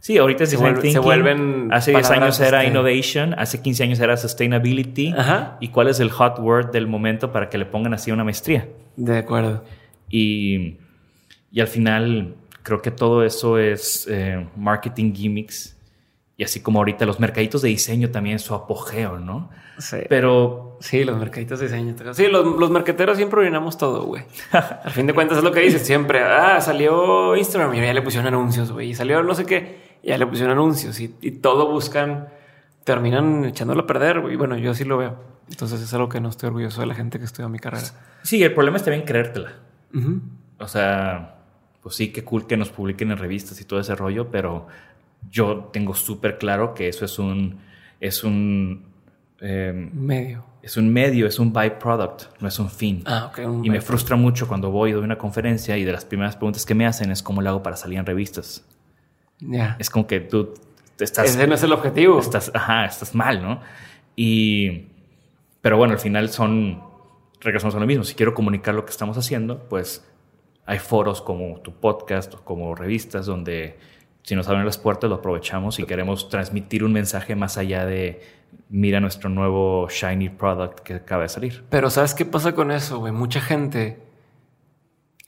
Sí, 0.01 0.19
ahorita 0.19 0.45
es 0.45 0.51
se 0.51 0.57
design 0.57 0.75
thinking. 0.75 0.93
Se 0.93 0.99
vuelven 0.99 1.69
hace 1.71 1.93
10 1.93 2.11
años 2.11 2.41
era 2.41 2.65
innovation, 2.65 3.35
hace 3.39 3.61
15 3.61 3.85
años 3.85 4.01
era 4.01 4.17
sustainability. 4.17 5.15
¿Y 5.61 5.69
cuál 5.69 5.89
es 5.89 6.01
el 6.01 6.11
hot 6.11 6.39
word 6.39 6.71
del 6.71 6.87
momento 6.87 7.31
para 7.31 7.51
que 7.51 7.59
le 7.59 7.67
pongan 7.67 7.93
así 7.95 8.11
una 8.11 8.25
maestría? 8.25 8.69
De 8.97 9.19
acuerdo. 9.19 9.65
Y, 10.09 10.79
y 11.53 11.61
al 11.61 11.69
final 11.69 12.35
creo 12.62 12.81
que 12.81 12.91
todo 12.91 13.23
eso 13.23 13.59
es 13.59 14.07
eh, 14.11 14.47
marketing 14.57 15.12
gimmicks 15.12 15.76
Y 16.37 16.44
así 16.44 16.61
como 16.61 16.81
ahorita 16.81 17.07
los 17.07 17.18
mercaditos 17.18 17.62
de 17.62 17.68
diseño 17.68 18.11
también 18.11 18.38
su 18.38 18.55
apogeo, 18.55 19.18
¿no? 19.18 19.51
Sí. 19.79 19.99
Pero 20.09 20.66
Sí, 20.81 21.05
los 21.05 21.18
mercaditos 21.18 21.59
de 21.61 21.66
diseño. 21.66 21.94
Sí, 22.12 22.27
los, 22.29 22.44
los 22.59 22.70
marqueteros 22.70 23.16
siempre 23.16 23.40
orinamos 23.40 23.79
todo, 23.79 24.05
güey. 24.05 24.25
Al 24.53 24.90
fin 24.90 25.07
de 25.07 25.14
cuentas 25.14 25.38
es 25.38 25.44
lo 25.44 25.53
que 25.53 25.61
dicen 25.61 25.81
siempre. 25.81 26.22
Ah, 26.22 26.61
salió 26.61 27.35
Instagram 27.37 27.75
y 27.75 27.81
ya 27.81 27.94
le 27.94 28.03
pusieron 28.03 28.27
anuncios, 28.27 28.72
güey. 28.72 28.90
Y 28.90 28.94
salió 28.94 29.22
no 29.22 29.35
sé 29.35 29.46
qué, 29.46 29.99
y 30.03 30.09
ya 30.09 30.18
le 30.18 30.27
pusieron 30.27 30.53
anuncios. 30.53 31.01
Y, 31.01 31.14
y 31.20 31.31
todo 31.33 31.70
buscan, 31.70 32.29
terminan 32.85 33.44
echándolo 33.46 33.83
a 33.83 33.87
perder, 33.87 34.20
güey. 34.20 34.37
Bueno, 34.37 34.57
yo 34.59 34.72
así 34.72 34.85
lo 34.85 34.99
veo. 34.99 35.16
Entonces 35.49 35.81
es 35.81 35.92
algo 35.94 36.09
que 36.09 36.20
no 36.20 36.29
estoy 36.29 36.49
orgulloso 36.49 36.81
de 36.81 36.87
la 36.88 36.94
gente 36.94 37.18
que 37.18 37.25
estudia 37.25 37.49
mi 37.49 37.59
carrera. 37.59 37.87
sí, 38.22 38.42
el 38.42 38.53
problema 38.53 38.77
es 38.77 38.85
también 38.85 39.05
creértela. 39.05 39.55
Ujú. 39.94 40.20
O 40.59 40.68
sea, 40.68 41.37
pues 41.83 41.94
sí, 41.94 42.12
qué 42.12 42.25
cool 42.25 42.46
que 42.46 42.57
nos 42.57 42.70
publiquen 42.70 43.11
en 43.12 43.18
revistas 43.18 43.61
y 43.61 43.64
todo 43.64 43.81
ese 43.81 43.94
rollo, 43.94 44.31
pero 44.31 44.66
yo 45.31 45.70
tengo 45.72 45.94
súper 45.94 46.38
claro 46.38 46.74
que 46.74 46.88
eso 46.88 47.05
es 47.05 47.18
un, 47.18 47.59
es 48.00 48.24
un, 48.24 48.85
eh, 49.40 49.72
Medio. 49.92 50.44
es 50.62 50.76
un 50.76 50.92
medio, 50.92 51.26
es 51.26 51.38
un 51.38 51.52
byproduct, 51.52 52.40
no 52.40 52.48
es 52.48 52.59
un 52.59 52.70
fin. 52.70 53.02
Ah, 53.07 53.31
un- 53.44 53.64
Y 53.64 53.70
me 53.70 53.81
frustra 53.81 54.16
mucho 54.16 54.46
cuando 54.48 54.70
voy 54.70 54.92
de 54.92 54.98
una 54.98 55.18
conferencia 55.18 55.76
y 55.76 55.85
de 55.85 55.92
las 55.92 56.05
primeras 56.05 56.37
preguntas 56.37 56.64
que 56.66 56.74
me 56.74 56.87
hacen 56.87 57.11
es 57.11 57.22
cómo 57.22 57.42
lo 57.42 57.50
hago 57.50 57.62
para 57.62 57.76
salir 57.76 57.98
en 57.98 58.07
revistas. 58.07 58.64
Ya. 59.40 59.76
Es 59.79 59.90
como 59.90 60.07
que 60.07 60.20
tú 60.20 60.55
estás, 60.98 61.29
Ese 61.31 61.46
no 61.46 61.55
es 61.55 61.62
el 61.62 61.72
objetivo. 61.72 62.18
estás, 62.20 62.50
ajá, 62.55 62.87
estás 62.87 63.14
mal, 63.14 63.42
¿no? 63.42 63.61
Y, 64.16 64.87
pero 65.61 65.76
bueno, 65.76 65.92
al 65.92 65.98
final 66.00 66.31
son, 66.31 66.83
regresamos 67.40 67.74
a 67.74 67.79
lo 67.81 67.87
mismo. 67.87 68.05
Si 68.05 68.14
quiero 68.14 68.33
comunicar 68.33 68.74
lo 68.74 68.85
que 68.87 68.90
estamos 68.92 69.18
haciendo, 69.18 69.68
pues 69.68 70.05
hay 70.64 70.79
foros 70.79 71.20
como 71.20 71.61
tu 71.61 71.72
podcast 71.74 72.33
o 72.35 72.44
como 72.44 72.74
revistas 72.74 73.26
donde 73.26 73.79
si 74.27 74.35
nos 74.35 74.49
abren 74.49 74.67
las 74.67 74.77
puertas 74.77 75.09
lo 75.09 75.17
aprovechamos 75.17 75.79
y 75.79 75.85
queremos 75.85 76.29
transmitir 76.29 76.83
un 76.83 76.93
mensaje 76.93 77.37
más 77.37 77.59
allá 77.59 77.87
de 77.87 78.21
mira 78.69 78.99
nuestro 78.99 79.31
nuevo 79.31 79.87
shiny 79.89 80.31
product 80.31 80.81
que 80.81 80.95
acaba 80.95 81.23
de 81.23 81.29
salir. 81.29 81.65
Pero 81.71 81.91
¿sabes 81.91 82.12
qué 82.12 82.25
pasa 82.25 82.53
con 82.53 82.73
eso, 82.73 82.99
güey? 82.99 83.12
Mucha 83.12 83.41
gente 83.41 84.01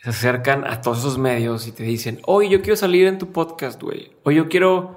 se 0.02 0.10
acercan 0.10 0.66
a 0.66 0.80
todos 0.80 0.98
esos 0.98 1.16
medios 1.16 1.68
y 1.68 1.72
te 1.72 1.84
dicen, 1.84 2.20
oye, 2.26 2.48
yo 2.48 2.60
quiero 2.60 2.74
salir 2.74 3.06
en 3.06 3.18
tu 3.18 3.30
podcast, 3.30 3.80
güey. 3.80 4.10
O 4.24 4.32
yo 4.32 4.48
quiero 4.48 4.96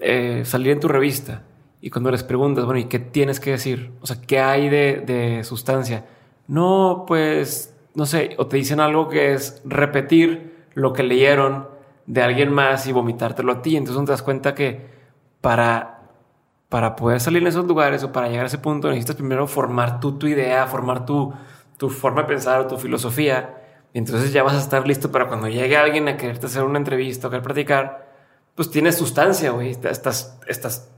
eh, 0.00 0.44
salir 0.46 0.72
en 0.72 0.80
tu 0.80 0.88
revista. 0.88 1.42
Y 1.82 1.90
cuando 1.90 2.10
les 2.10 2.22
preguntas, 2.22 2.64
bueno, 2.64 2.80
¿y 2.80 2.84
qué 2.84 2.98
tienes 2.98 3.40
que 3.40 3.50
decir? 3.50 3.90
O 4.00 4.06
sea, 4.06 4.16
¿qué 4.26 4.38
hay 4.38 4.70
de, 4.70 5.02
de 5.06 5.44
sustancia? 5.44 6.06
No, 6.48 7.04
pues, 7.06 7.76
no 7.94 8.06
sé, 8.06 8.36
o 8.38 8.46
te 8.46 8.56
dicen 8.56 8.80
algo 8.80 9.10
que 9.10 9.34
es 9.34 9.60
repetir 9.66 10.64
lo 10.72 10.94
que 10.94 11.02
leyeron 11.02 11.73
de 12.06 12.22
alguien 12.22 12.52
más 12.52 12.86
y 12.86 12.92
vomitártelo 12.92 13.52
a 13.52 13.62
ti. 13.62 13.76
Entonces 13.76 14.04
te 14.04 14.10
das 14.10 14.22
cuenta 14.22 14.54
que 14.54 14.86
para 15.40 15.94
para 16.74 16.96
poder 16.96 17.20
salir 17.20 17.40
en 17.40 17.46
esos 17.46 17.66
lugares 17.66 18.02
o 18.02 18.10
para 18.10 18.26
llegar 18.28 18.42
a 18.42 18.46
ese 18.48 18.58
punto 18.58 18.88
necesitas 18.88 19.14
primero 19.14 19.46
formar 19.46 20.00
tú 20.00 20.18
tu 20.18 20.26
idea, 20.26 20.66
formar 20.66 21.06
tu, 21.06 21.32
tu 21.76 21.88
forma 21.88 22.22
de 22.22 22.26
pensar 22.26 22.62
o 22.62 22.66
tu 22.66 22.76
filosofía. 22.78 23.62
Y 23.92 23.98
entonces 23.98 24.32
ya 24.32 24.42
vas 24.42 24.54
a 24.54 24.58
estar 24.58 24.84
listo 24.84 25.12
para 25.12 25.28
cuando 25.28 25.46
llegue 25.46 25.76
alguien 25.76 26.08
a 26.08 26.16
quererte 26.16 26.46
hacer 26.46 26.64
una 26.64 26.78
entrevista 26.78 27.28
o 27.28 27.30
querer 27.30 27.44
platicar, 27.44 28.12
pues 28.56 28.72
tienes 28.72 28.96
sustancia, 28.96 29.52
güey. 29.52 29.70
Estás, 29.70 30.40
estás, 30.48 30.90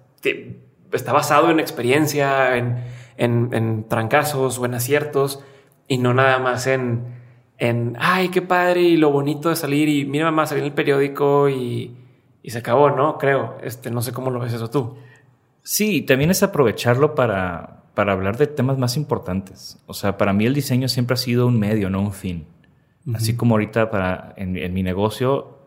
está 0.92 1.12
basado 1.12 1.50
en 1.50 1.60
experiencia, 1.60 2.56
en, 2.56 2.82
en, 3.18 3.50
en 3.52 3.86
trancazos 3.86 4.58
o 4.58 4.64
en 4.64 4.72
aciertos 4.72 5.44
y 5.88 5.98
no 5.98 6.14
nada 6.14 6.38
más 6.38 6.66
en, 6.66 7.04
en, 7.58 7.96
ay, 7.98 8.28
qué 8.28 8.42
padre 8.42 8.82
y 8.82 8.96
lo 8.96 9.10
bonito 9.10 9.48
de 9.48 9.56
salir 9.56 9.88
y 9.88 10.04
mira 10.04 10.26
mamá, 10.26 10.46
salí 10.46 10.60
en 10.60 10.66
el 10.66 10.72
periódico 10.72 11.48
y, 11.48 11.96
y 12.42 12.50
se 12.50 12.58
acabó, 12.58 12.90
¿no? 12.90 13.18
Creo. 13.18 13.58
Este, 13.62 13.90
no 13.90 14.02
sé 14.02 14.12
cómo 14.12 14.30
lo 14.30 14.40
ves 14.40 14.52
eso 14.52 14.70
tú. 14.70 14.96
Sí, 15.62 16.02
también 16.02 16.30
es 16.30 16.42
aprovecharlo 16.42 17.14
para, 17.14 17.82
para 17.94 18.12
hablar 18.12 18.36
de 18.36 18.46
temas 18.46 18.78
más 18.78 18.96
importantes. 18.96 19.82
O 19.86 19.94
sea, 19.94 20.16
para 20.16 20.32
mí 20.32 20.46
el 20.46 20.54
diseño 20.54 20.88
siempre 20.88 21.14
ha 21.14 21.18
sido 21.18 21.46
un 21.46 21.58
medio, 21.58 21.90
no 21.90 22.00
un 22.00 22.12
fin. 22.12 22.46
Así 23.14 23.36
como 23.36 23.54
ahorita 23.54 23.90
para, 23.90 24.34
en, 24.36 24.56
en 24.56 24.74
mi 24.74 24.82
negocio, 24.82 25.60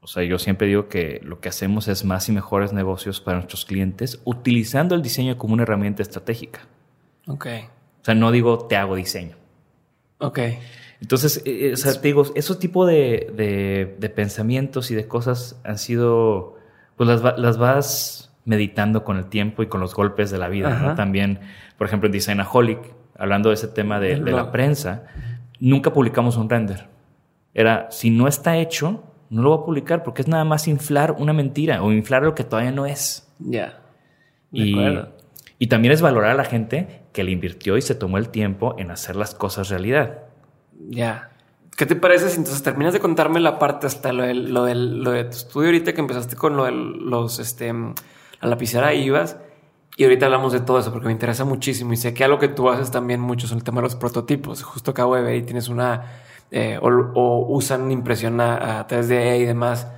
o 0.00 0.06
sea, 0.06 0.22
yo 0.22 0.38
siempre 0.38 0.66
digo 0.66 0.88
que 0.88 1.20
lo 1.22 1.40
que 1.40 1.48
hacemos 1.48 1.88
es 1.88 2.04
más 2.04 2.28
y 2.28 2.32
mejores 2.32 2.72
negocios 2.72 3.20
para 3.20 3.38
nuestros 3.38 3.64
clientes 3.64 4.20
utilizando 4.24 4.94
el 4.94 5.02
diseño 5.02 5.36
como 5.36 5.54
una 5.54 5.64
herramienta 5.64 6.02
estratégica. 6.02 6.60
Ok. 7.26 7.46
O 8.00 8.04
sea, 8.04 8.14
no 8.14 8.30
digo 8.30 8.66
te 8.66 8.76
hago 8.76 8.96
diseño. 8.96 9.36
Ok. 10.18 10.38
Entonces, 11.00 11.42
eh, 11.44 11.68
eh, 11.68 11.72
o 11.74 11.76
sea, 11.76 11.92
te 12.00 12.08
digo, 12.08 12.24
esos 12.34 12.58
tipos 12.58 12.86
de, 12.88 13.32
de- 13.36 13.96
de 13.98 14.08
pensamientos 14.10 14.90
y 14.90 14.94
de 14.94 15.06
cosas 15.06 15.60
han 15.64 15.78
sido, 15.78 16.56
pues 16.96 17.08
las, 17.08 17.38
las 17.38 17.58
vas 17.58 18.32
meditando 18.44 19.04
con 19.04 19.16
el 19.18 19.26
tiempo 19.26 19.62
y 19.62 19.66
con 19.66 19.80
los 19.80 19.94
golpes 19.94 20.30
de 20.30 20.38
la 20.38 20.48
vida. 20.48 20.94
También, 20.96 21.40
por 21.76 21.86
ejemplo, 21.86 22.06
en 22.06 22.12
Designaholic, 22.12 22.78
hablando 23.16 23.50
de 23.50 23.54
ese 23.56 23.68
tema 23.68 24.00
de, 24.00 24.16
la 24.18 24.50
prensa, 24.50 25.04
nunca 25.60 25.92
publicamos 25.92 26.36
un 26.36 26.48
render. 26.48 26.86
Era, 27.54 27.88
si 27.90 28.10
no 28.10 28.26
está 28.26 28.56
hecho, 28.56 29.04
no 29.30 29.42
lo 29.42 29.50
voy 29.50 29.62
a 29.62 29.64
publicar 29.66 30.02
porque 30.02 30.22
es 30.22 30.28
nada 30.28 30.44
más 30.44 30.66
inflar 30.68 31.16
una 31.18 31.32
mentira 31.32 31.82
o 31.82 31.92
inflar 31.92 32.22
lo 32.22 32.34
que 32.34 32.44
todavía 32.44 32.72
no 32.72 32.86
es. 32.86 33.28
Ya. 33.38 33.80
De 34.50 34.60
Y, 34.60 34.72
acuerdo. 34.72 35.12
y 35.58 35.66
también 35.66 35.92
es 35.92 36.00
valorar 36.00 36.30
a 36.30 36.34
la 36.34 36.44
gente 36.44 37.02
que 37.12 37.24
le 37.24 37.32
invirtió 37.32 37.76
y 37.76 37.82
se 37.82 37.94
tomó 37.94 38.16
el 38.18 38.30
tiempo 38.30 38.74
en 38.78 38.90
hacer 38.90 39.14
las 39.16 39.34
cosas 39.34 39.68
realidad. 39.68 40.22
Ya. 40.86 41.30
¿Qué 41.76 41.86
te 41.86 41.94
parece 41.96 42.28
si 42.28 42.38
entonces 42.38 42.62
terminas 42.62 42.92
de 42.92 43.00
contarme 43.00 43.38
la 43.40 43.58
parte 43.58 43.86
hasta 43.86 44.12
lo, 44.12 44.24
del- 44.24 44.52
lo, 44.52 44.64
del- 44.64 45.02
lo 45.02 45.12
de 45.12 45.24
tu 45.24 45.30
estudio 45.36 45.68
ahorita 45.68 45.92
que 45.92 46.00
empezaste 46.00 46.36
con 46.36 46.56
lo 46.56 46.64
de 46.64 46.72
los, 46.72 47.38
este, 47.38 47.72
la 47.72 48.48
lapicera 48.48 48.92
ibas 48.94 49.36
y 49.96 50.04
ahorita 50.04 50.26
hablamos 50.26 50.52
de 50.52 50.60
todo 50.60 50.78
eso 50.80 50.92
porque 50.92 51.06
me 51.06 51.12
interesa 51.12 51.44
muchísimo 51.44 51.92
y 51.92 51.96
sé 51.96 52.14
que 52.14 52.24
algo 52.24 52.38
que 52.38 52.48
tú 52.48 52.68
haces 52.68 52.90
también 52.90 53.20
mucho 53.20 53.46
son 53.46 53.58
el 53.58 53.64
tema 53.64 53.78
de 53.80 53.82
los 53.84 53.96
prototipos. 53.96 54.62
Justo 54.62 54.90
acabo 54.92 55.14
de 55.16 55.22
ver 55.22 55.36
y 55.36 55.42
tienes 55.42 55.68
una, 55.68 56.02
eh, 56.50 56.78
o, 56.82 56.88
o 56.88 57.46
usan 57.56 57.90
impresión 57.92 58.40
a, 58.40 58.80
a 58.80 58.86
3D 58.86 59.40
y 59.40 59.44
demás. 59.44 59.88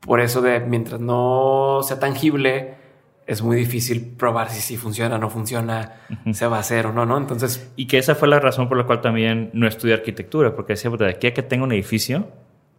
Por 0.00 0.20
eso 0.20 0.40
de 0.42 0.60
mientras 0.60 1.00
no 1.00 1.80
sea 1.82 1.98
tangible, 1.98 2.76
es 3.26 3.42
muy 3.42 3.56
difícil 3.56 4.14
probar 4.18 4.50
si 4.50 4.60
sí 4.60 4.76
funciona 4.76 5.18
no 5.18 5.30
funciona, 5.30 5.92
se 6.32 6.46
va 6.46 6.58
a 6.58 6.60
hacer 6.60 6.86
o 6.86 6.92
no, 6.92 7.06
¿no? 7.06 7.16
Entonces, 7.18 7.70
Y 7.76 7.86
que 7.86 7.98
esa 7.98 8.14
fue 8.14 8.28
la 8.28 8.38
razón 8.40 8.68
por 8.68 8.76
la 8.76 8.84
cual 8.84 9.00
también 9.00 9.50
no 9.54 9.66
estudié 9.66 9.94
arquitectura, 9.94 10.54
porque 10.54 10.74
decía, 10.74 10.90
"Puta, 10.90 11.04
de 11.04 11.10
aquí 11.10 11.26
a 11.28 11.34
que 11.34 11.42
tenga 11.42 11.64
un 11.64 11.72
edificio 11.72 12.28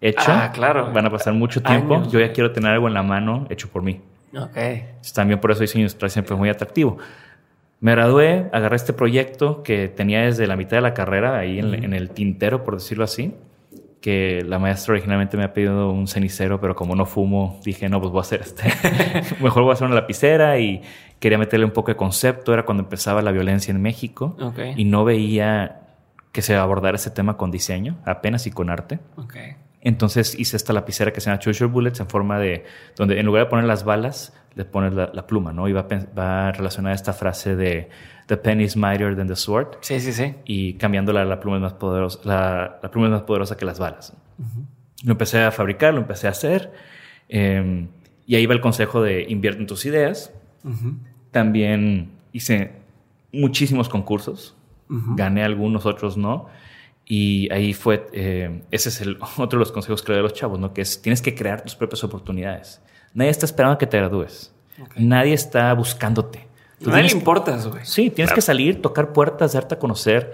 hecho, 0.01 0.31
Ah, 0.31 0.51
claro. 0.53 0.91
van 0.93 1.05
a 1.05 1.09
pasar 1.09 1.33
mucho 1.33 1.63
tiempo. 1.63 1.95
Años. 1.95 2.11
Yo 2.11 2.19
ya 2.19 2.31
quiero 2.31 2.51
tener 2.51 2.71
algo 2.71 2.87
en 2.87 2.93
la 2.93 3.01
mano 3.03 3.47
hecho 3.49 3.69
por 3.69 3.81
mí. 3.81 4.01
ok. 4.37 4.55
Entonces, 4.57 5.13
también 5.13 5.39
por 5.39 5.51
eso 5.51 5.61
diseño 5.61 5.81
industrial 5.83 6.11
siempre 6.11 6.29
fue 6.29 6.37
muy 6.37 6.49
atractivo. 6.49 6.97
Me 7.79 7.91
gradué, 7.91 8.49
agarré 8.53 8.75
este 8.75 8.93
proyecto 8.93 9.63
que 9.63 9.87
tenía 9.87 10.21
desde 10.21 10.45
la 10.47 10.55
mitad 10.55 10.77
de 10.77 10.81
la 10.81 10.93
carrera, 10.93 11.37
ahí 11.37 11.59
en, 11.59 11.73
en 11.73 11.93
el 11.93 12.09
tintero, 12.11 12.63
por 12.63 12.75
decirlo 12.75 13.03
así, 13.03 13.33
que 14.05 14.45
la 14.47 14.59
maestra 14.59 14.91
originalmente 14.91 15.35
me 15.35 15.45
ha 15.45 15.51
pedido 15.51 15.89
un 15.89 16.07
cenicero, 16.07 16.61
pero 16.61 16.75
como 16.75 16.95
no 16.95 17.07
fumo, 17.07 17.59
dije, 17.65 17.89
no, 17.89 17.99
pues 17.99 18.11
voy 18.11 18.19
a 18.19 18.21
hacer 18.21 18.41
este. 18.41 18.63
Mejor 19.43 19.63
voy 19.63 19.71
a 19.71 19.73
hacer 19.73 19.87
una 19.87 19.95
lapicera 19.95 20.59
y 20.59 20.83
quería 21.19 21.39
meterle 21.39 21.65
un 21.65 21.71
poco 21.71 21.89
de 21.89 21.95
concepto. 21.95 22.53
Era 22.53 22.65
cuando 22.65 22.83
empezaba 22.83 23.23
la 23.23 23.31
violencia 23.31 23.71
en 23.71 23.81
México 23.81 24.37
Ok. 24.39 24.59
y 24.75 24.85
no 24.85 25.05
veía 25.05 25.81
que 26.31 26.43
se 26.43 26.53
abordara 26.55 26.97
ese 26.97 27.09
tema 27.09 27.35
con 27.35 27.49
diseño, 27.49 27.97
apenas 28.05 28.45
y 28.45 28.51
con 28.51 28.69
arte. 28.69 28.99
Entonces 29.81 30.37
hice 30.37 30.55
esta 30.55 30.71
lapicera 30.71 31.11
que 31.11 31.19
se 31.19 31.31
llama 31.31 31.39
Choose 31.39 31.61
Your 31.61 31.71
Bullets 31.71 31.99
en 31.99 32.07
forma 32.07 32.37
de, 32.37 32.63
donde 32.95 33.19
en 33.19 33.25
lugar 33.25 33.45
de 33.45 33.49
poner 33.49 33.65
las 33.65 33.85
balas, 33.85 34.39
le 34.55 34.65
pones 34.65 34.93
la, 34.93 35.11
la 35.13 35.27
pluma, 35.27 35.51
¿no? 35.53 35.67
Y 35.67 35.73
va, 35.73 35.85
va 36.17 36.51
relacionada 36.51 36.95
esta 36.95 37.13
frase 37.13 37.55
de 37.55 37.89
The 38.27 38.37
pen 38.37 38.61
is 38.61 38.75
mightier 38.75 39.15
than 39.15 39.27
the 39.27 39.35
sword 39.35 39.77
Sí, 39.81 39.99
sí, 39.99 40.11
sí. 40.13 40.33
y 40.45 40.73
cambiándola 40.75 41.25
la 41.25 41.39
pluma 41.39 41.57
es 41.57 41.61
más 41.61 41.73
poderosa, 41.73 42.19
la, 42.23 42.79
la 42.81 42.89
pluma 42.89 43.07
es 43.07 43.11
más 43.11 43.21
poderosa 43.23 43.55
que 43.57 43.65
las 43.65 43.77
balas. 43.79 44.13
Lo 45.03 45.11
empecé 45.11 45.43
a 45.43 45.51
fabricar, 45.51 45.93
lo 45.93 45.99
empecé 46.01 46.27
a 46.27 46.31
hacer 46.31 46.73
eh, 47.29 47.87
y 48.25 48.35
ahí 48.35 48.45
va 48.47 48.53
el 48.55 48.61
consejo 48.61 49.01
de 49.03 49.25
invierte 49.29 49.61
en 49.61 49.67
tus 49.67 49.85
ideas. 49.85 50.31
También 51.31 52.11
hice 52.31 52.71
muchísimos 53.31 53.89
concursos, 53.89 54.55
gané 54.89 55.43
algunos, 55.43 55.85
otros 55.85 56.15
no. 56.17 56.47
Y 57.07 57.51
ahí 57.53 57.73
fue, 57.73 58.07
eh, 58.13 58.61
ese 58.71 58.89
es 58.89 59.01
el 59.01 59.17
otro 59.37 59.59
de 59.59 59.65
los 59.65 59.71
consejos 59.71 60.01
que 60.01 60.11
le 60.11 60.17
doy 60.17 60.19
a 60.21 60.23
los 60.23 60.33
chavos, 60.33 60.59
¿no? 60.59 60.73
Que 60.73 60.81
es, 60.81 61.01
tienes 61.01 61.21
que 61.21 61.35
crear 61.35 61.61
tus 61.63 61.75
propias 61.75 62.03
oportunidades. 62.03 62.81
Nadie 63.13 63.29
está 63.31 63.45
esperando 63.45 63.75
a 63.75 63.77
que 63.77 63.87
te 63.87 63.97
gradúes. 63.97 64.51
Nadie 64.97 65.33
está 65.33 65.73
buscándote. 65.73 66.47
Tú 66.83 66.89
nadie 66.89 67.03
le 67.03 67.11
importa 67.13 67.55
eso, 67.55 67.71
güey. 67.71 67.85
Sí, 67.85 68.09
tienes 68.09 68.33
que 68.33 68.41
salir, 68.41 68.81
tocar 68.81 69.13
puertas, 69.13 69.53
darte 69.53 69.75
a 69.75 69.79
conocer 69.79 70.33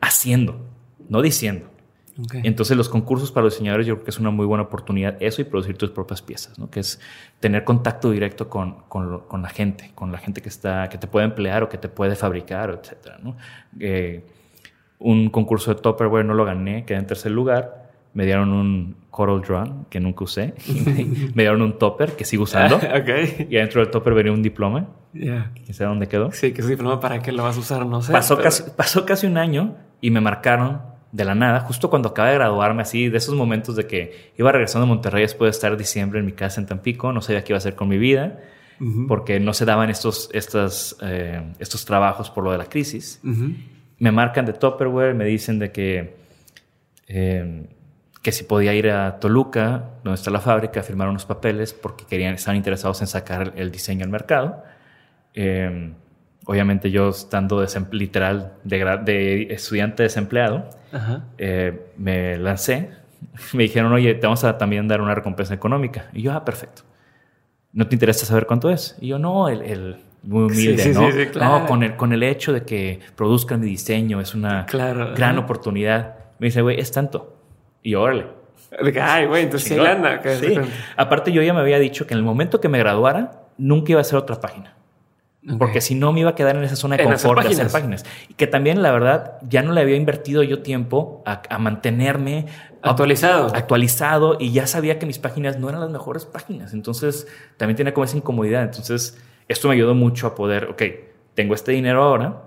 haciendo, 0.00 0.60
no 1.08 1.22
diciendo. 1.22 1.68
Entonces 2.44 2.76
los 2.76 2.90
concursos 2.90 3.32
para 3.32 3.44
los 3.44 3.54
diseñadores 3.54 3.86
yo 3.86 3.94
creo 3.94 4.04
que 4.04 4.10
es 4.10 4.18
una 4.18 4.30
muy 4.30 4.44
buena 4.44 4.64
oportunidad 4.64 5.16
eso 5.20 5.40
y 5.40 5.44
producir 5.44 5.78
tus 5.78 5.90
propias 5.90 6.20
piezas, 6.20 6.58
¿no? 6.58 6.70
Que 6.70 6.80
es 6.80 7.00
tener 7.40 7.64
contacto 7.64 8.10
directo 8.10 8.50
con, 8.50 8.82
con 8.88 9.10
lo- 9.10 9.26
con 9.26 9.40
la 9.42 9.48
gente, 9.48 9.92
con 9.94 10.12
la 10.12 10.18
gente 10.18 10.42
que 10.42 10.50
está, 10.50 10.88
que 10.90 10.98
te 10.98 11.06
puede 11.06 11.24
emplear 11.24 11.62
o 11.62 11.68
que 11.70 11.78
te 11.78 11.88
puede 11.88 12.14
fabricar, 12.14 12.70
etcétera, 12.70 13.18
¿no? 13.22 13.36
Eh, 13.80 14.24
un 15.02 15.30
concurso 15.30 15.74
de 15.74 15.80
Tupperware 15.80 16.24
no 16.24 16.34
lo 16.34 16.44
gané, 16.44 16.84
quedé 16.84 16.98
en 16.98 17.06
tercer 17.06 17.32
lugar, 17.32 17.90
me 18.14 18.24
dieron 18.24 18.52
un 18.52 18.96
Coral 19.10 19.40
Draw 19.42 19.86
que 19.90 20.00
nunca 20.00 20.24
usé. 20.24 20.54
me 21.34 21.42
dieron 21.42 21.62
un 21.62 21.78
topper 21.78 22.12
que 22.16 22.24
sigo 22.24 22.44
usando. 22.44 22.76
ok. 22.76 23.48
Y 23.50 23.56
adentro 23.56 23.80
del 23.82 23.90
topper 23.90 24.14
venía 24.14 24.32
un 24.32 24.42
diploma. 24.42 24.88
Ya. 25.12 25.52
¿Quién 25.54 25.74
sabe 25.74 25.88
dónde 25.90 26.08
quedó? 26.08 26.32
Sí, 26.32 26.52
que 26.52 26.60
ese 26.62 26.70
diploma 26.70 26.98
para 27.00 27.20
qué 27.20 27.32
lo 27.32 27.42
vas 27.42 27.56
a 27.56 27.60
usar, 27.60 27.86
no 27.86 28.00
sé. 28.02 28.12
Pasó, 28.12 28.36
pero- 28.36 28.44
casi, 28.44 28.64
pasó 28.76 29.04
casi 29.04 29.26
un 29.26 29.36
año 29.36 29.76
y 30.00 30.10
me 30.10 30.20
marcaron 30.20 30.80
de 31.12 31.26
la 31.26 31.34
nada, 31.34 31.60
justo 31.60 31.90
cuando 31.90 32.08
acabé 32.08 32.30
de 32.30 32.36
graduarme, 32.36 32.80
así, 32.80 33.10
de 33.10 33.18
esos 33.18 33.34
momentos 33.34 33.76
de 33.76 33.86
que 33.86 34.32
iba 34.38 34.50
regresando 34.50 34.84
a 34.84 34.88
Monterrey 34.88 35.20
después 35.20 35.48
de 35.48 35.50
estar 35.50 35.76
diciembre 35.76 36.18
en 36.20 36.24
mi 36.24 36.32
casa 36.32 36.58
en 36.58 36.66
Tampico, 36.66 37.12
no 37.12 37.20
sabía 37.20 37.44
qué 37.44 37.52
iba 37.52 37.58
a 37.58 37.58
hacer 37.58 37.74
con 37.74 37.88
mi 37.88 37.98
vida, 37.98 38.40
porque 39.06 39.38
no 39.38 39.52
se 39.52 39.64
daban 39.66 39.90
estos, 39.90 40.30
estas, 40.32 40.96
eh, 41.02 41.52
estos 41.58 41.84
trabajos 41.84 42.30
por 42.30 42.42
lo 42.42 42.50
de 42.50 42.58
la 42.58 42.64
crisis. 42.64 43.20
Ujú. 43.22 43.52
Me 44.02 44.10
marcan 44.10 44.44
de 44.44 44.52
Tupperware, 44.52 45.14
me 45.14 45.24
dicen 45.24 45.60
de 45.60 45.70
que, 45.70 46.16
eh, 47.06 47.68
que 48.20 48.32
si 48.32 48.42
podía 48.42 48.74
ir 48.74 48.90
a 48.90 49.20
Toluca, 49.20 49.90
donde 50.02 50.16
está 50.16 50.32
la 50.32 50.40
fábrica, 50.40 50.80
a 50.80 50.82
firmar 50.82 51.08
unos 51.08 51.24
papeles 51.24 51.72
porque 51.72 52.04
querían, 52.04 52.34
estaban 52.34 52.56
interesados 52.56 53.00
en 53.00 53.06
sacar 53.06 53.52
el 53.54 53.70
diseño 53.70 54.02
al 54.02 54.10
mercado. 54.10 54.64
Eh, 55.34 55.92
obviamente 56.46 56.90
yo 56.90 57.10
estando 57.10 57.64
literal 57.92 58.54
de, 58.64 59.46
estudiante 59.50 60.02
desempleado, 60.02 60.68
eh, 61.38 61.86
me 61.96 62.38
lancé. 62.38 62.90
Me 63.52 63.62
dijeron, 63.62 63.92
oye, 63.92 64.14
te 64.14 64.26
vamos 64.26 64.42
a 64.42 64.58
también 64.58 64.88
dar 64.88 65.00
una 65.00 65.14
recompensa 65.14 65.54
económica. 65.54 66.10
Y 66.12 66.22
yo, 66.22 66.32
ah, 66.32 66.44
perfecto. 66.44 66.82
¿No 67.72 67.86
te 67.86 67.94
interesa 67.94 68.26
saber 68.26 68.46
cuánto 68.46 68.68
es? 68.68 68.96
Y 69.00 69.06
yo, 69.06 69.20
no, 69.20 69.48
el, 69.48 69.62
el 69.62 69.96
muy 70.22 70.44
humilde, 70.44 70.82
Sí, 70.82 70.92
sí, 70.92 70.98
¿no? 70.98 71.10
sí, 71.10 71.18
sí, 71.24 71.26
claro. 71.26 71.60
No, 71.60 71.66
con 71.66 71.82
el, 71.82 71.96
con 71.96 72.12
el 72.12 72.22
hecho 72.22 72.52
de 72.52 72.62
que 72.64 73.00
produzcan 73.16 73.60
mi 73.60 73.66
diseño 73.66 74.20
es 74.20 74.34
una 74.34 74.66
Claro, 74.66 75.12
gran 75.14 75.38
oportunidad. 75.38 76.16
Me 76.38 76.46
dice, 76.46 76.62
güey, 76.62 76.78
es 76.80 76.92
tanto. 76.92 77.36
Y 77.82 77.94
órale. 77.94 78.26
Ay, 79.00 79.26
güey, 79.26 79.42
entonces 79.44 79.76
lana. 79.76 80.20
Aparte, 80.96 81.30
yo 81.32 81.42
ya 81.42 81.52
me 81.52 81.60
había 81.60 81.78
dicho 81.78 82.06
que 82.06 82.14
en 82.14 82.18
el 82.18 82.24
momento 82.24 82.60
que 82.60 82.68
me 82.68 82.78
graduara, 82.78 83.42
nunca 83.58 83.92
iba 83.92 84.00
a 84.00 84.02
hacer 84.02 84.18
otra 84.18 84.40
página. 84.40 84.74
Porque 85.58 85.80
si 85.80 85.96
no 85.96 86.12
me 86.12 86.20
iba 86.20 86.30
a 86.30 86.34
quedar 86.36 86.54
en 86.54 86.62
esa 86.62 86.76
zona 86.76 86.96
de 86.96 87.02
En 87.02 87.12
hacer 87.12 87.26
confort 87.28 87.46
de 87.48 87.52
hacer 87.54 87.68
páginas. 87.72 88.04
Y 88.28 88.34
que 88.34 88.46
también, 88.46 88.80
la 88.80 88.92
verdad, 88.92 89.38
ya 89.48 89.62
no 89.62 89.72
le 89.72 89.80
había 89.80 89.96
invertido 89.96 90.44
yo 90.44 90.62
tiempo 90.62 91.20
a, 91.26 91.42
a 91.50 91.58
mantenerme 91.58 92.46
Actualizado. 92.80 93.48
actualizado 93.54 94.36
y 94.38 94.52
ya 94.52 94.68
sabía 94.68 95.00
que 95.00 95.06
mis 95.06 95.18
páginas 95.18 95.58
no 95.58 95.68
eran 95.68 95.80
las 95.80 95.90
mejores 95.90 96.26
páginas. 96.26 96.72
Entonces, 96.74 97.26
también 97.56 97.76
tenía 97.76 97.92
como 97.92 98.04
esa 98.04 98.16
incomodidad. 98.16 98.62
Entonces, 98.62 99.20
esto 99.52 99.68
me 99.68 99.74
ayudó 99.74 99.94
mucho 99.94 100.26
a 100.26 100.34
poder, 100.34 100.64
ok, 100.66 100.82
tengo 101.34 101.54
este 101.54 101.72
dinero 101.72 102.02
ahora, 102.02 102.42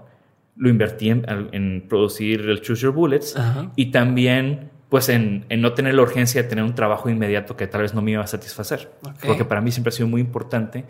lo 0.58 0.70
invertí 0.70 1.10
en, 1.10 1.26
en 1.52 1.86
producir 1.88 2.42
el 2.42 2.62
Choose 2.62 2.84
Your 2.84 2.94
Bullets 2.94 3.36
Ajá. 3.36 3.72
y 3.76 3.88
también, 3.88 4.70
pues, 4.90 5.10
en, 5.10 5.46
en 5.50 5.62
no 5.62 5.74
tener 5.74 5.94
la 5.96 6.02
urgencia 6.02 6.44
de 6.44 6.50
tener 6.50 6.64
un 6.64 6.76
trabajo 6.76 7.10
inmediato 7.10 7.58
que 7.58 7.68
tal 7.68 7.82
vez 7.82 7.94
no 7.94 8.02
me 8.02 8.12
iba 8.12 8.24
a 8.24 8.28
satisfacer. 8.28 8.92
Ok. 9.04 9.26
Porque 9.26 9.46
para 9.46 9.62
mí 9.62 9.72
siempre 9.72 9.90
ha 9.90 9.92
sido 9.92 10.08
muy 10.08 10.22
importante 10.22 10.86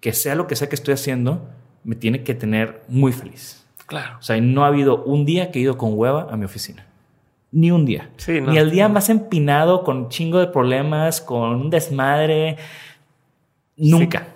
que 0.00 0.12
sea 0.12 0.34
lo 0.34 0.46
que 0.46 0.56
sea 0.56 0.68
que 0.68 0.74
estoy 0.74 0.94
haciendo, 0.94 1.48
me 1.84 1.96
tiene 1.96 2.22
que 2.22 2.34
tener 2.34 2.82
muy 2.88 3.12
feliz. 3.12 3.64
Claro. 3.86 4.18
O 4.18 4.22
sea, 4.22 4.38
no 4.40 4.64
ha 4.64 4.68
habido 4.68 5.02
un 5.04 5.24
día 5.24 5.50
que 5.50 5.58
he 5.58 5.62
ido 5.62 5.78
con 5.78 5.92
hueva 5.94 6.28
a 6.30 6.36
mi 6.36 6.44
oficina. 6.44 6.86
Ni 7.50 7.70
un 7.70 7.86
día. 7.86 8.10
Sí, 8.18 8.40
no. 8.40 8.52
Ni 8.52 8.58
el 8.58 8.70
día 8.70 8.88
más 8.88 9.08
empinado, 9.08 9.82
con 9.82 10.10
chingo 10.10 10.38
de 10.38 10.48
problemas, 10.48 11.22
con 11.22 11.54
un 11.54 11.70
desmadre. 11.70 12.58
Nunca. 13.76 14.28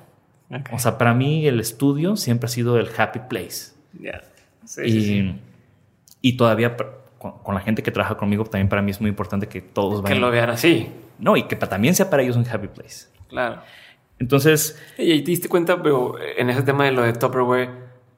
Ok. 0.53 0.71
O 0.73 0.79
sea, 0.79 0.99
para 0.99 1.15
mí 1.15 1.47
el 1.47 1.61
estudio 1.61 2.17
siempre 2.17 2.47
ha 2.47 2.49
sido 2.49 2.79
el 2.79 2.89
happy 2.97 3.21
place. 3.29 3.73
Ya. 4.01 4.21
Sí, 4.65 4.83
y, 4.85 4.91
sí, 4.93 5.01
sí. 5.05 5.35
y 6.21 6.37
todavía 6.37 6.77
con, 7.19 7.39
con 7.43 7.55
la 7.55 7.61
gente 7.61 7.83
que 7.83 7.91
trabaja 7.91 8.17
conmigo, 8.17 8.45
también 8.45 8.69
para 8.69 8.83
mí 8.83 8.91
es 8.91 9.01
muy 9.01 9.09
importante 9.11 9.49
que 9.49 9.61
todos 9.61 10.01
Que 10.03 10.11
vayan. 10.11 10.21
lo 10.21 10.31
vean 10.31 10.51
así. 10.51 10.89
No, 11.19 11.37
y 11.37 11.45
que 11.45 11.57
también 11.57 11.95
sea 11.95 12.11
para 12.11 12.23
ellos 12.23 12.37
un 12.37 12.47
happy 12.49 12.69
place. 12.69 13.07
Claro. 13.29 13.61
Entonces, 14.19 14.79
Y 14.99 15.11
ahí 15.11 15.23
te 15.23 15.31
diste 15.31 15.49
cuenta, 15.49 15.83
pero 15.83 16.17
en 16.21 16.49
ese 16.51 16.63
tema 16.63 16.85
de 16.85 16.93
lo 16.93 17.03
de 17.03 17.13
Tupperware, 17.13 17.71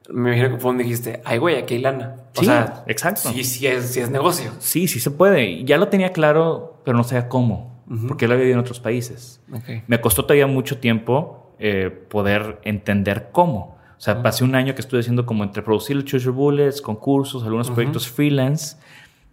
me 0.09 0.35
imagino 0.35 0.55
que 0.55 0.61
fue 0.61 0.69
donde 0.69 0.83
dijiste, 0.83 1.21
ay, 1.25 1.37
güey, 1.39 1.55
aquí 1.57 1.75
hay 1.75 1.81
lana. 1.81 2.15
O 2.35 2.39
Sí, 2.39 2.45
sea, 2.45 2.83
exacto. 2.87 3.31
Sí, 3.31 3.43
sí 3.43 3.65
es, 3.65 3.85
sí 3.91 3.99
es 4.01 4.09
negocio. 4.11 4.51
sí, 4.59 4.87
sí 4.87 4.99
se 4.99 5.09
puede. 5.11 5.63
Ya 5.63 5.77
lo 5.77 5.87
tenía 5.87 6.11
claro, 6.13 6.81
pero 6.85 6.95
no 6.97 7.03
sabía 7.03 7.27
cómo. 7.27 7.83
Ujú. 7.89 8.07
Porque 8.07 8.27
lo 8.27 8.33
había 8.33 8.43
vivido 8.43 8.59
en 8.59 8.61
otros 8.61 8.79
países. 8.79 9.41
Ok. 9.51 9.83
Me 9.87 9.99
costó 10.01 10.23
todavía 10.25 10.45
mucho 10.47 10.77
tiempo 10.79 11.44
eh, 11.59 11.89
poder 12.09 12.59
entender 12.63 13.29
cómo. 13.31 13.75
O 13.97 14.01
sea, 14.05 14.21
pasé 14.21 14.43
un 14.43 14.55
año 14.55 14.75
que 14.75 14.81
estuve 14.81 14.99
haciendo 14.99 15.25
como 15.25 15.43
entre 15.43 15.63
producir 15.63 15.95
el 15.95 16.03
Choose 16.03 16.25
Your 16.25 16.33
Bullets, 16.33 16.81
concursos, 16.81 17.43
algunos 17.43 17.71
proyectos 17.71 18.07
freelance. 18.07 18.77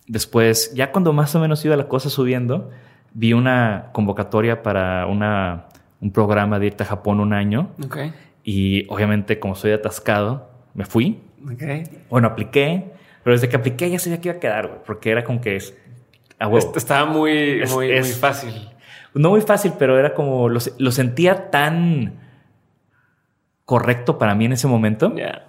Después, 0.06 0.72
ya 0.74 0.92
cuando 0.92 1.12
más 1.12 1.34
o 1.34 1.40
menos 1.40 1.64
iba 1.64 1.76
la 1.76 1.88
cosa 1.88 2.10
subiendo, 2.10 2.70
vi 3.14 3.32
una 3.32 3.90
convocatoria 3.92 4.62
para 4.62 5.06
una, 5.06 5.66
un 6.00 6.10
programa 6.12 6.58
de 6.58 6.66
irte 6.66 6.82
a 6.82 6.86
Japón 6.86 7.20
un 7.20 7.32
año. 7.32 7.70
Ok. 7.84 7.98
Y 8.44 8.86
obviamente, 8.88 9.38
como 9.38 9.54
soy 9.54 9.72
atascado, 9.72 10.50
me 10.74 10.84
fui. 10.84 11.20
Ok. 11.44 11.62
Bueno, 12.10 12.28
apliqué, 12.28 12.92
pero 13.22 13.34
desde 13.34 13.48
que 13.48 13.56
apliqué 13.56 13.90
ya 13.90 13.98
sabía 13.98 14.20
que 14.20 14.28
iba 14.28 14.36
a 14.36 14.40
quedar, 14.40 14.66
güey, 14.68 14.80
porque 14.84 15.10
era 15.10 15.22
como 15.24 15.40
que 15.40 15.56
es 15.56 15.76
a 16.38 16.46
huevo. 16.46 16.58
Esto 16.58 16.78
estaba 16.78 17.04
muy, 17.10 17.62
muy, 17.72 17.90
es- 17.90 18.06
muy 18.06 18.14
fácil. 18.14 18.68
No 19.14 19.30
muy 19.30 19.40
fácil, 19.42 19.72
pero 19.78 19.98
era 19.98 20.14
como 20.14 20.48
lo, 20.48 20.60
lo 20.78 20.90
sentía 20.92 21.50
tan 21.50 22.14
correcto 23.64 24.18
para 24.18 24.34
mí 24.34 24.46
en 24.46 24.52
ese 24.52 24.66
momento. 24.66 25.14
Ya. 25.14 25.48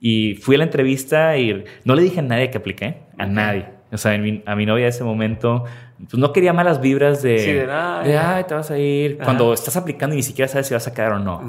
Y 0.00 0.34
fui 0.36 0.56
a 0.56 0.58
la 0.58 0.64
entrevista 0.64 1.36
y 1.36 1.64
no 1.84 1.94
le 1.94 2.02
dije 2.02 2.20
a 2.20 2.22
nadie 2.22 2.50
que 2.50 2.58
apliqué, 2.58 3.02
a 3.18 3.26
nadie. 3.26 3.66
O 3.92 3.98
sea, 3.98 4.14
en 4.14 4.22
mi- 4.22 4.42
a 4.46 4.56
mi 4.56 4.64
novia 4.66 4.84
de 4.84 4.90
ese 4.90 5.04
momento, 5.04 5.64
pues 5.98 6.14
no 6.14 6.32
quería 6.32 6.52
malas 6.52 6.80
vibras 6.80 7.22
de, 7.22 7.38
Sí, 7.38 7.52
de, 7.52 7.70
"Ay". 7.70 8.08
de, 8.08 8.18
"Ay, 8.18 8.44
te 8.44 8.54
vas 8.54 8.70
a 8.70 8.78
ir. 8.78 9.16
Ajá. 9.16 9.24
Cuando 9.26 9.52
estás 9.52 9.76
aplicando 9.76 10.14
y 10.14 10.16
ni 10.18 10.22
siquiera 10.22 10.48
sabes 10.48 10.66
si 10.66 10.74
vas 10.74 10.86
a 10.88 10.94
quedar 10.94 11.12
o 11.12 11.18
no. 11.18 11.40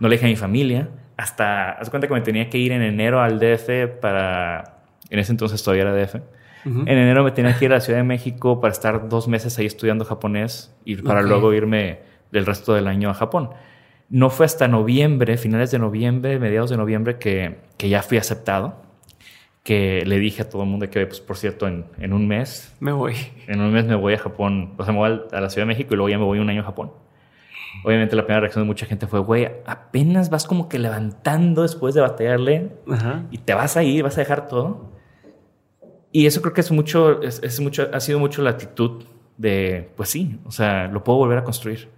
No 0.00 0.08
le 0.08 0.14
dije 0.16 0.24
a 0.26 0.28
mi 0.28 0.36
familia. 0.36 0.88
Hasta, 1.16 1.72
haz 1.72 1.90
cuenta 1.90 2.08
que 2.08 2.14
me 2.14 2.22
tenía 2.22 2.48
que 2.48 2.56
ir 2.58 2.72
en 2.72 2.80
enero 2.82 3.20
al 3.20 3.38
DF 3.38 3.86
para, 4.00 4.78
en 5.10 5.18
ese 5.18 5.32
entonces 5.32 5.62
todavía 5.62 5.82
era 5.82 5.92
DF. 5.94 6.20
En 6.64 6.88
enero 6.88 7.24
me 7.24 7.30
tenía 7.30 7.56
que 7.58 7.64
ir 7.64 7.70
a 7.72 7.76
la 7.76 7.80
Ciudad 7.80 7.98
de 7.98 8.04
México 8.04 8.60
para 8.60 8.72
estar 8.72 9.08
dos 9.08 9.28
meses 9.28 9.58
ahí 9.58 9.66
estudiando 9.66 10.04
japonés 10.04 10.74
y 10.84 10.96
para 10.96 11.22
luego 11.22 11.52
irme 11.54 12.00
el 12.32 12.44
resto 12.46 12.74
del 12.74 12.86
año 12.86 13.10
a 13.10 13.14
Japón. 13.14 13.50
No 14.08 14.28
fue 14.30 14.44
hasta 14.46 14.68
noviembre, 14.68 15.36
finales 15.36 15.70
de 15.70 15.78
noviembre, 15.78 16.38
mediados 16.38 16.68
de 16.70 16.76
noviembre, 16.76 17.18
que, 17.18 17.58
que 17.76 17.88
ya 17.88 18.02
fui 18.02 18.18
aceptado. 18.18 18.82
Que 19.62 20.04
le 20.06 20.18
dije 20.18 20.42
a 20.42 20.48
todo 20.48 20.62
el 20.62 20.68
mundo 20.68 20.88
que, 20.88 21.06
pues 21.06 21.20
por 21.20 21.36
cierto, 21.36 21.68
en, 21.68 21.84
en 21.98 22.12
un 22.14 22.26
mes, 22.26 22.74
Me 22.80 22.92
voy. 22.92 23.14
en 23.46 23.60
un 23.60 23.72
mes 23.72 23.84
me 23.84 23.94
voy 23.94 24.14
a 24.14 24.18
Japón, 24.18 24.72
o 24.78 24.84
sea, 24.84 24.92
me 24.92 24.98
voy 24.98 25.20
a 25.30 25.40
la 25.40 25.50
Ciudad 25.50 25.66
de 25.66 25.72
México 25.74 25.92
y 25.92 25.96
luego 25.96 26.08
ya 26.08 26.18
me 26.18 26.24
voy 26.24 26.38
un 26.38 26.48
año 26.48 26.62
a 26.62 26.64
Japón. 26.64 26.92
Obviamente 27.84 28.16
la 28.16 28.22
primera 28.24 28.40
reacción 28.40 28.64
de 28.64 28.66
mucha 28.66 28.86
gente 28.86 29.06
fue, 29.06 29.20
güey, 29.20 29.48
apenas 29.66 30.28
vas 30.28 30.46
como 30.46 30.68
que 30.68 30.78
levantando 30.78 31.62
después 31.62 31.94
de 31.94 32.00
batallarle 32.00 32.70
Ajá. 32.90 33.24
y 33.30 33.38
te 33.38 33.54
vas 33.54 33.76
a 33.76 33.82
ir, 33.84 34.02
vas 34.02 34.16
a 34.16 34.22
dejar 34.22 34.48
todo. 34.48 34.89
Y 36.12 36.26
eso 36.26 36.40
creo 36.42 36.52
que 36.52 36.60
es 36.60 36.70
mucho, 36.70 37.22
es, 37.22 37.40
es 37.42 37.60
mucho, 37.60 37.88
ha 37.92 38.00
sido 38.00 38.18
mucho 38.18 38.42
la 38.42 38.50
actitud 38.50 39.04
de, 39.36 39.90
pues 39.96 40.08
sí, 40.08 40.38
o 40.44 40.50
sea, 40.50 40.88
lo 40.88 41.04
puedo 41.04 41.18
volver 41.18 41.38
a 41.38 41.44
construir. 41.44 41.88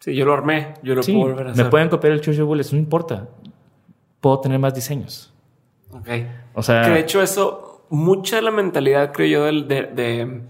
Sí, 0.00 0.14
yo 0.14 0.24
lo 0.24 0.34
armé. 0.34 0.74
Yo 0.82 0.94
lo 0.96 1.02
Sí, 1.02 1.12
puedo 1.12 1.28
volver 1.28 1.46
a 1.48 1.50
hacer. 1.52 1.64
me 1.64 1.70
pueden 1.70 1.88
copiar 1.88 2.12
el 2.12 2.20
Chucho 2.20 2.44
Bullets, 2.46 2.72
no 2.72 2.78
importa. 2.78 3.28
Puedo 4.20 4.40
tener 4.40 4.58
más 4.58 4.74
diseños. 4.74 5.32
Ok. 5.92 6.08
O 6.54 6.62
sea, 6.62 6.82
Que 6.82 6.90
de 6.90 6.98
hecho 7.00 7.22
eso, 7.22 7.86
mucha 7.90 8.36
de 8.36 8.42
la 8.42 8.50
mentalidad, 8.50 9.12
creo 9.12 9.28
yo, 9.28 9.44
del- 9.44 9.68
de, 9.68 9.82
de 9.84 10.40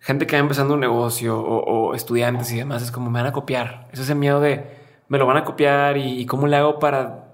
gente 0.00 0.26
que 0.26 0.36
va 0.36 0.40
empezando 0.40 0.74
un 0.74 0.80
negocio 0.80 1.40
o, 1.40 1.88
o 1.88 1.94
estudiantes 1.94 2.52
y 2.52 2.56
demás, 2.58 2.82
es 2.82 2.90
como 2.92 3.10
me 3.10 3.20
van 3.20 3.28
a 3.28 3.32
copiar. 3.32 3.88
Es 3.92 4.00
ese 4.00 4.14
miedo 4.14 4.40
de 4.40 4.64
me 5.08 5.16
lo 5.18 5.26
van 5.26 5.38
a 5.38 5.44
copiar 5.44 5.96
y, 5.96 6.20
y 6.20 6.26
cómo 6.26 6.46
le 6.46 6.56
hago 6.56 6.78
para 6.78 7.29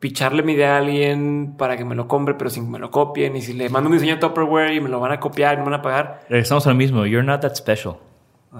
picharle 0.00 0.42
mi 0.42 0.54
idea 0.54 0.74
a 0.74 0.78
alguien 0.78 1.54
para 1.56 1.76
que 1.76 1.84
me 1.84 1.94
lo 1.94 2.08
compre, 2.08 2.34
pero 2.34 2.50
sin 2.50 2.64
que 2.64 2.70
me 2.70 2.78
lo 2.78 2.90
copien. 2.90 3.36
Y 3.36 3.42
si 3.42 3.52
le 3.52 3.68
mando 3.68 3.88
un 3.88 3.94
diseño 3.94 4.14
de 4.14 4.20
Tupperware 4.20 4.72
y 4.72 4.80
me 4.80 4.88
lo 4.88 4.98
van 4.98 5.12
a 5.12 5.20
copiar 5.20 5.54
y 5.54 5.56
me 5.58 5.64
van 5.64 5.74
a 5.74 5.82
pagar. 5.82 6.22
regresamos 6.28 6.66
al 6.66 6.74
mismo. 6.74 7.04
You're 7.06 7.24
not 7.24 7.42
that 7.42 7.54
special. 7.54 7.98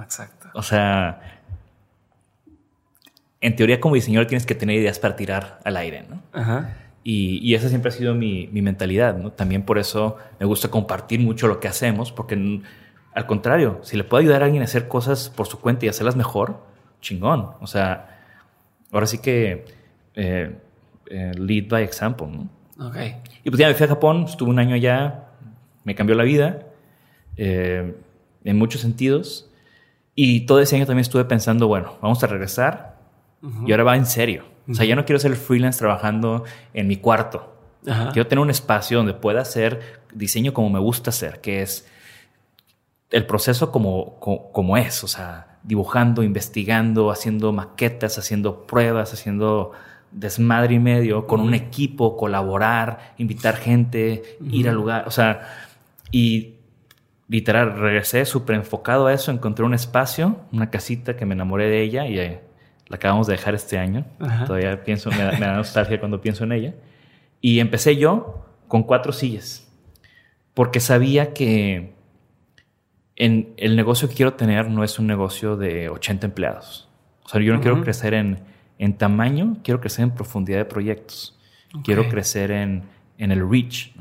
Exacto. 0.00 0.48
O 0.54 0.62
sea, 0.62 1.40
en 3.40 3.56
teoría 3.56 3.80
como 3.80 3.94
diseñador 3.94 4.26
tienes 4.26 4.44
que 4.44 4.54
tener 4.54 4.76
ideas 4.76 4.98
para 4.98 5.16
tirar 5.16 5.58
al 5.64 5.76
aire, 5.78 6.04
¿no? 6.08 6.22
Ajá. 6.32 6.76
Y, 7.02 7.38
y 7.42 7.54
esa 7.54 7.70
siempre 7.70 7.88
ha 7.88 7.92
sido 7.92 8.14
mi, 8.14 8.48
mi 8.48 8.60
mentalidad, 8.60 9.16
¿no? 9.16 9.32
También 9.32 9.62
por 9.62 9.78
eso 9.78 10.18
me 10.38 10.44
gusta 10.44 10.68
compartir 10.68 11.20
mucho 11.20 11.48
lo 11.48 11.58
que 11.58 11.66
hacemos, 11.66 12.12
porque 12.12 12.62
al 13.14 13.26
contrario, 13.26 13.80
si 13.82 13.96
le 13.96 14.04
puedo 14.04 14.20
ayudar 14.20 14.42
a 14.42 14.44
alguien 14.44 14.62
a 14.62 14.66
hacer 14.66 14.86
cosas 14.86 15.30
por 15.30 15.46
su 15.46 15.58
cuenta 15.58 15.86
y 15.86 15.88
hacerlas 15.88 16.16
mejor, 16.16 16.60
chingón. 17.00 17.52
O 17.60 17.66
sea, 17.66 18.20
ahora 18.92 19.06
sí 19.06 19.18
que 19.18 19.64
eh, 20.14 20.58
eh, 21.10 21.32
lead 21.36 21.68
by 21.68 21.82
example, 21.82 22.26
¿no? 22.26 22.48
Ok. 22.86 22.96
Y 23.44 23.50
pues 23.50 23.60
ya 23.60 23.68
me 23.68 23.74
fui 23.74 23.84
a 23.84 23.88
Japón, 23.88 24.24
estuve 24.26 24.48
un 24.48 24.58
año 24.58 24.74
allá, 24.74 25.26
me 25.84 25.94
cambió 25.94 26.16
la 26.16 26.24
vida 26.24 26.66
eh, 27.36 27.94
en 28.44 28.58
muchos 28.58 28.80
sentidos. 28.80 29.50
Y 30.14 30.46
todo 30.46 30.60
ese 30.60 30.76
año 30.76 30.86
también 30.86 31.02
estuve 31.02 31.24
pensando, 31.24 31.68
bueno, 31.68 31.98
vamos 32.00 32.22
a 32.24 32.26
regresar 32.26 32.98
y 33.66 33.72
ahora 33.72 33.84
va 33.84 33.96
en 33.96 34.06
serio. 34.06 34.44
O 34.68 34.74
sea, 34.74 34.84
ya 34.84 34.94
no 34.94 35.04
quiero 35.04 35.18
ser 35.18 35.34
freelance 35.36 35.78
trabajando 35.78 36.44
en 36.74 36.86
mi 36.86 36.96
cuarto. 36.96 37.56
Ajá. 37.86 38.10
Quiero 38.12 38.28
tener 38.28 38.42
un 38.42 38.50
espacio 38.50 38.98
donde 38.98 39.14
pueda 39.14 39.40
hacer 39.40 40.00
diseño 40.14 40.52
como 40.52 40.70
me 40.70 40.78
gusta 40.78 41.10
hacer, 41.10 41.40
que 41.40 41.62
es 41.62 41.86
el 43.10 43.26
proceso 43.26 43.72
como, 43.72 44.18
como, 44.20 44.76
es, 44.76 45.02
o 45.02 45.08
sea, 45.08 45.58
dibujando, 45.62 46.22
investigando, 46.22 47.10
haciendo 47.10 47.52
maquetas, 47.52 48.18
haciendo 48.18 48.66
pruebas, 48.66 49.12
haciendo 49.12 49.72
desmadre 50.12 50.74
y 50.74 50.78
medio 50.78 51.26
con 51.26 51.40
un 51.40 51.54
equipo, 51.54 52.16
colaborar, 52.16 53.14
invitar 53.18 53.56
gente, 53.56 54.38
ir 54.50 54.68
al 54.68 54.74
lugar, 54.74 55.04
o 55.06 55.10
sea, 55.10 55.42
y 56.10 56.54
literal, 57.30 57.78
regresé 57.78 58.24
súper 58.24 58.56
enfocado 58.56 59.06
a 59.06 59.14
eso, 59.14 59.30
encontré 59.30 59.64
un 59.64 59.72
espacio, 59.72 60.36
una 60.52 60.68
casita 60.68 61.16
que 61.16 61.24
me 61.24 61.34
enamoré 61.34 61.68
de 61.68 61.80
ella 61.80 62.06
y 62.08 62.18
eh, 62.18 62.40
la 62.88 62.96
acabamos 62.96 63.28
de 63.28 63.34
dejar 63.34 63.54
este 63.54 63.78
año. 63.78 64.04
Todavía 64.46 64.82
pienso, 64.82 65.10
me 65.10 65.18
da, 65.18 65.54
nostalgia 65.54 66.00
cuando 66.00 66.20
pienso 66.20 66.42
en 66.42 66.52
ella. 66.52 66.74
Y 67.40 67.60
empecé 67.60 67.96
yo 67.96 68.46
con 68.66 68.82
cuatro 68.82 69.12
sillas, 69.12 69.72
porque 70.54 70.80
sabía 70.80 71.32
que 71.32 71.94
en 73.14 73.54
el 73.56 73.76
negocio 73.76 74.08
que 74.08 74.16
quiero 74.16 74.34
tener 74.34 74.68
no 74.68 74.82
es 74.82 74.98
un 74.98 75.06
negocio 75.06 75.56
de 75.56 75.88
80 75.88 76.26
empleados. 76.26 76.88
O 77.22 77.28
sea, 77.28 77.40
yo 77.40 77.54
no 77.54 77.60
quiero 77.60 77.80
crecer 77.80 78.14
en, 78.14 78.40
en, 78.80 78.94
tamaño, 78.94 79.58
quiero 79.62 79.80
crecer 79.80 80.04
en 80.04 80.10
profundidad 80.12 80.58
de 80.58 80.64
proyectos. 80.64 81.38
Quiero 81.84 82.08
crecer 82.08 82.50
en, 82.50 82.82
en 83.18 83.30
el 83.30 83.48
reach. 83.48 83.92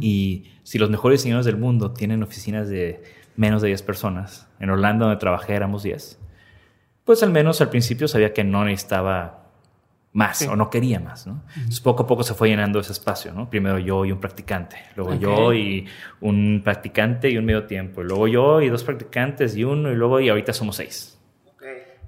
Y 0.00 0.44
si 0.62 0.78
los 0.78 0.88
mejores 0.88 1.20
diseñadores 1.20 1.46
del 1.46 1.56
mundo 1.56 1.92
tienen 1.92 2.22
oficinas 2.22 2.68
de 2.68 3.02
menos 3.36 3.62
de 3.62 3.68
10 3.68 3.82
personas, 3.82 4.48
en 4.60 4.70
Orlando 4.70 5.06
donde 5.06 5.18
trabajé 5.18 5.54
éramos 5.54 5.82
10, 5.82 6.18
pues 7.04 7.22
al 7.22 7.30
menos 7.30 7.60
al 7.60 7.70
principio 7.70 8.08
sabía 8.08 8.32
que 8.32 8.44
no 8.44 8.64
necesitaba 8.64 9.42
más 10.12 10.42
o 10.42 10.56
no 10.56 10.70
quería 10.70 11.00
más. 11.00 11.26
¿no? 11.26 11.42
Entonces 11.56 11.80
poco 11.80 12.04
a 12.04 12.06
poco 12.06 12.22
se 12.22 12.34
fue 12.34 12.48
llenando 12.48 12.78
ese 12.80 12.92
espacio. 12.92 13.32
¿no? 13.32 13.48
Primero 13.48 13.78
yo 13.78 14.04
y 14.04 14.12
un 14.12 14.20
practicante, 14.20 14.76
luego 14.94 15.14
yo 15.14 15.52
y 15.52 15.86
un 16.20 16.60
practicante 16.62 17.30
y 17.30 17.38
un 17.38 17.44
medio 17.44 17.64
tiempo, 17.64 18.02
y 18.02 18.04
luego 18.04 18.28
yo 18.28 18.60
y 18.60 18.68
dos 18.68 18.84
practicantes 18.84 19.56
y 19.56 19.64
uno, 19.64 19.90
y 19.90 19.94
luego 19.94 20.20
y 20.20 20.28
ahorita 20.28 20.52
somos 20.52 20.76
seis. 20.76 21.18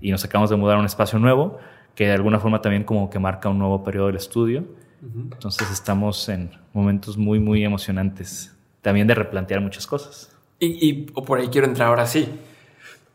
Y 0.00 0.10
nos 0.10 0.24
acabamos 0.24 0.50
de 0.50 0.56
mudar 0.56 0.76
a 0.76 0.80
un 0.80 0.86
espacio 0.86 1.18
nuevo 1.18 1.58
que 1.94 2.06
de 2.06 2.12
alguna 2.12 2.40
forma 2.40 2.60
también 2.60 2.84
como 2.84 3.08
que 3.08 3.18
marca 3.18 3.48
un 3.48 3.58
nuevo 3.58 3.84
periodo 3.84 4.08
del 4.08 4.16
estudio. 4.16 4.64
Entonces 5.02 5.70
estamos 5.70 6.28
en 6.30 6.50
momentos 6.72 7.18
muy, 7.18 7.38
muy 7.38 7.62
emocionantes 7.62 8.56
también 8.80 9.06
de 9.06 9.14
replantear 9.14 9.60
muchas 9.60 9.86
cosas. 9.86 10.34
Y, 10.58 10.88
y 10.88 10.92
por 11.02 11.38
ahí 11.38 11.48
quiero 11.48 11.66
entrar 11.66 11.88
ahora 11.88 12.06
sí. 12.06 12.28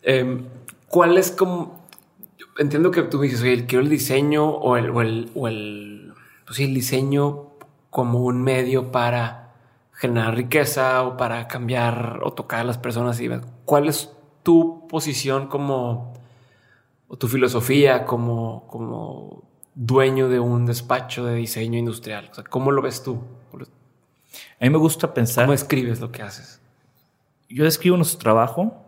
Em, 0.03 0.45
¿Cuál 0.87 1.17
es 1.17 1.31
como 1.31 1.79
entiendo 2.59 2.91
que 2.91 3.03
tú 3.03 3.21
dices, 3.21 3.41
oye, 3.41 3.65
quiero 3.65 3.83
el 3.83 3.89
diseño 3.89 4.47
o 4.47 4.77
el, 4.77 4.89
o 4.89 5.01
el, 5.01 5.31
o 5.33 5.47
el, 5.47 6.13
pues 6.45 6.59
el 6.59 6.73
diseño 6.73 7.47
como 7.89 8.19
un 8.19 8.43
medio 8.43 8.91
para 8.91 9.53
generar 9.93 10.35
riqueza 10.35 11.03
o 11.03 11.17
para 11.17 11.47
cambiar 11.47 12.19
o 12.23 12.33
tocar 12.33 12.59
a 12.59 12.63
las 12.65 12.77
personas. 12.77 13.19
¿Cuál 13.65 13.87
es 13.87 14.11
tu 14.43 14.87
posición 14.87 15.47
como, 15.47 16.08
o 17.09 17.17
tu 17.17 17.27
filosofía 17.27 18.05
como, 18.05 18.65
como 18.67 19.43
dueño 19.75 20.29
de 20.29 20.39
un 20.39 20.65
despacho 20.65 21.25
de 21.25 21.35
diseño 21.35 21.77
industrial? 21.77 22.29
O 22.31 22.33
sea, 22.35 22.45
¿cómo 22.45 22.71
lo 22.71 22.81
ves 22.81 23.03
tú? 23.03 23.19
A 24.59 24.63
mí 24.63 24.69
me 24.69 24.77
gusta 24.77 25.13
pensar... 25.13 25.45
¿Cómo 25.45 25.53
escribes 25.53 25.99
lo 25.99 26.11
que 26.11 26.21
haces? 26.21 26.61
Yo 27.49 27.65
describo 27.65 27.97
nuestro 27.97 28.19
trabajo 28.19 28.85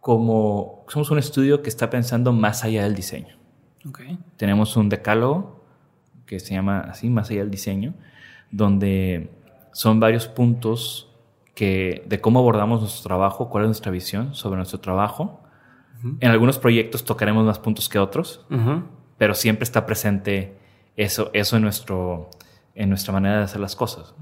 como 0.00 0.84
somos 0.86 1.10
un 1.10 1.18
estudio 1.18 1.62
que 1.62 1.68
está 1.68 1.90
pensando 1.90 2.32
más 2.32 2.62
allá 2.62 2.84
del 2.84 2.94
diseño. 2.94 3.36
Tenemos 4.36 4.76
un 4.76 4.88
decálogo 4.88 5.64
que 6.26 6.40
se 6.40 6.54
llama 6.54 6.80
así, 6.80 7.08
más 7.08 7.30
allá 7.30 7.40
del 7.40 7.50
diseño, 7.50 7.94
donde 8.50 9.30
son 9.72 10.00
varios 10.00 10.26
puntos 10.28 11.08
que, 11.54 12.04
de 12.06 12.20
cómo 12.20 12.40
abordamos 12.40 12.80
nuestro 12.80 13.02
trabajo, 13.02 13.48
cuál 13.48 13.64
es 13.64 13.68
nuestra 13.68 13.92
visión 13.92 14.34
sobre 14.34 14.56
nuestro 14.56 14.80
trabajo. 14.80 15.40
En 16.20 16.30
algunos 16.30 16.58
proyectos 16.58 17.04
tocaremos 17.04 17.44
más 17.44 17.58
puntos 17.58 17.88
que 17.88 17.98
otros, 17.98 18.44
pero 19.18 19.34
siempre 19.34 19.64
está 19.64 19.86
presente 19.86 20.54
eso, 20.96 21.30
eso 21.32 21.56
en, 21.56 21.62
nuestro, 21.62 22.30
en 22.74 22.88
nuestra 22.88 23.12
manera 23.12 23.38
de 23.38 23.44
hacer 23.44 23.60
las 23.60 23.76
cosas, 23.76 24.14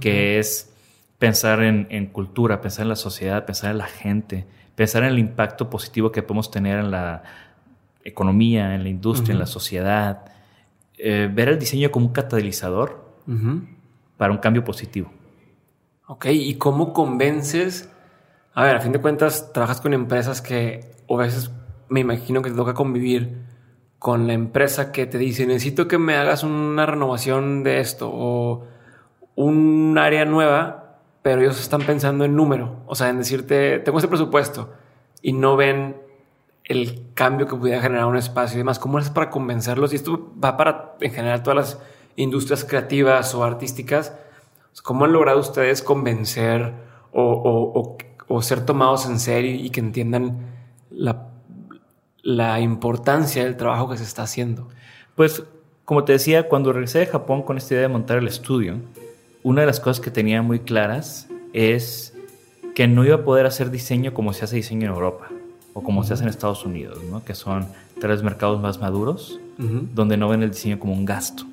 que 0.00 0.38
es 0.38 0.72
pensar 1.18 1.62
en, 1.62 1.86
en, 1.90 2.06
cultura, 2.06 2.60
pensar 2.60 2.84
en 2.84 2.90
la 2.90 2.96
sociedad, 2.96 3.46
pensar 3.46 3.70
en 3.70 3.78
la 3.78 3.86
gente, 3.86 4.46
pensar 4.74 5.02
en 5.04 5.10
el 5.10 5.18
impacto 5.18 5.70
positivo 5.70 6.12
que 6.12 6.22
podemos 6.22 6.50
tener 6.50 6.78
en 6.78 6.90
la 6.90 7.22
economía, 8.04 8.74
en 8.74 8.82
la 8.82 8.88
industria, 8.88 9.32
en 9.32 9.38
la 9.38 9.46
sociedad, 9.46 10.26
eh, 10.98 11.28
ver 11.32 11.48
el 11.48 11.58
diseño 11.58 11.90
como 11.90 12.06
un 12.06 12.12
catalizador 12.12 13.04
para 14.16 14.32
un 14.32 14.38
cambio 14.38 14.62
positivo. 14.64 15.10
Ok, 16.06 16.26
¿y 16.26 16.54
cómo 16.54 16.92
convences? 16.92 17.90
A 18.54 18.62
ver, 18.64 18.76
a 18.76 18.80
fin 18.80 18.92
de 18.92 19.00
cuentas, 19.00 19.52
trabajas 19.52 19.80
con 19.80 19.94
empresas 19.94 20.40
que, 20.40 20.92
o 21.06 21.18
a 21.20 21.24
veces 21.24 21.50
me 21.88 22.00
imagino 22.00 22.42
que 22.42 22.50
te 22.50 22.56
toca 22.56 22.74
convivir 22.74 23.42
con 23.98 24.26
la 24.26 24.32
empresa 24.32 24.92
que 24.92 25.06
te 25.06 25.18
dice, 25.18 25.46
necesito 25.46 25.88
que 25.88 25.98
me 25.98 26.16
hagas 26.16 26.44
una 26.44 26.86
renovación 26.86 27.62
de 27.62 27.80
esto 27.80 28.10
o 28.12 28.64
un 29.34 29.96
área 29.98 30.24
nueva 30.24 30.84
pero 31.24 31.40
ellos 31.40 31.58
están 31.58 31.80
pensando 31.80 32.26
en 32.26 32.36
número, 32.36 32.82
o 32.84 32.94
sea, 32.94 33.08
en 33.08 33.16
decirte, 33.16 33.78
tengo 33.78 33.96
este 33.96 34.08
presupuesto 34.08 34.74
y 35.22 35.32
no 35.32 35.56
ven 35.56 35.96
el 36.64 37.12
cambio 37.14 37.46
que 37.46 37.56
pudiera 37.56 37.80
generar 37.80 38.04
un 38.04 38.18
espacio 38.18 38.56
y 38.56 38.58
demás. 38.58 38.78
¿Cómo 38.78 38.98
es 38.98 39.08
para 39.08 39.30
convencerlos? 39.30 39.94
Y 39.94 39.96
esto 39.96 40.34
va 40.38 40.58
para, 40.58 40.96
en 41.00 41.12
general, 41.12 41.42
todas 41.42 41.56
las 41.56 41.82
industrias 42.16 42.66
creativas 42.66 43.34
o 43.34 43.42
artísticas. 43.42 44.14
¿Cómo 44.82 45.06
han 45.06 45.14
logrado 45.14 45.40
ustedes 45.40 45.80
convencer 45.80 46.74
o, 47.14 47.96
ser 48.42 48.64
tomados 48.64 49.06
en 49.06 49.18
serio 49.18 49.54
y 49.54 49.70
que 49.70 49.80
entiendan 49.80 50.38
la, 50.90 51.28
la 52.22 52.60
importancia 52.60 53.44
del 53.44 53.56
trabajo 53.56 53.90
que 53.90 53.98
se 53.98 54.04
está 54.04 54.22
haciendo? 54.22 54.68
Pues, 55.14 55.42
como 55.84 56.04
te 56.04 56.12
decía, 56.12 56.48
cuando 56.48 56.72
regresé 56.72 57.00
de 57.00 57.06
Japón 57.06 57.42
con 57.42 57.56
esta 57.56 57.74
idea 57.74 57.82
de 57.82 57.88
montar 57.88 58.18
el 58.18 58.26
estudio, 58.26 58.76
una 59.42 59.60
de 59.60 59.66
las 59.66 59.78
cosas 59.78 60.00
que 60.00 60.10
tenía 60.10 60.42
muy 60.42 60.60
claras 60.60 61.28
es 61.52 62.14
que 62.74 62.88
no 62.88 63.04
iba 63.04 63.16
a 63.16 63.24
poder 63.24 63.46
hacer 63.46 63.70
diseño 63.70 64.12
como 64.14 64.32
se 64.32 64.44
hace 64.44 64.56
diseño 64.56 64.86
en 64.86 64.94
Europa 64.94 65.28
o 65.74 65.82
como 65.82 66.02
se 66.02 66.14
hace 66.14 66.22
en 66.22 66.28
Estados 66.28 66.64
Unidos, 66.64 66.98
¿no? 67.10 67.24
que 67.24 67.34
son 67.34 67.66
tres 68.00 68.22
mercados 68.22 68.60
más 68.60 68.80
maduros, 68.80 69.38
donde 69.58 70.16
no 70.16 70.28
ven 70.28 70.42
el 70.42 70.50
diseño 70.50 70.78
como 70.78 70.92
un 70.92 71.04
gasto, 71.04 71.44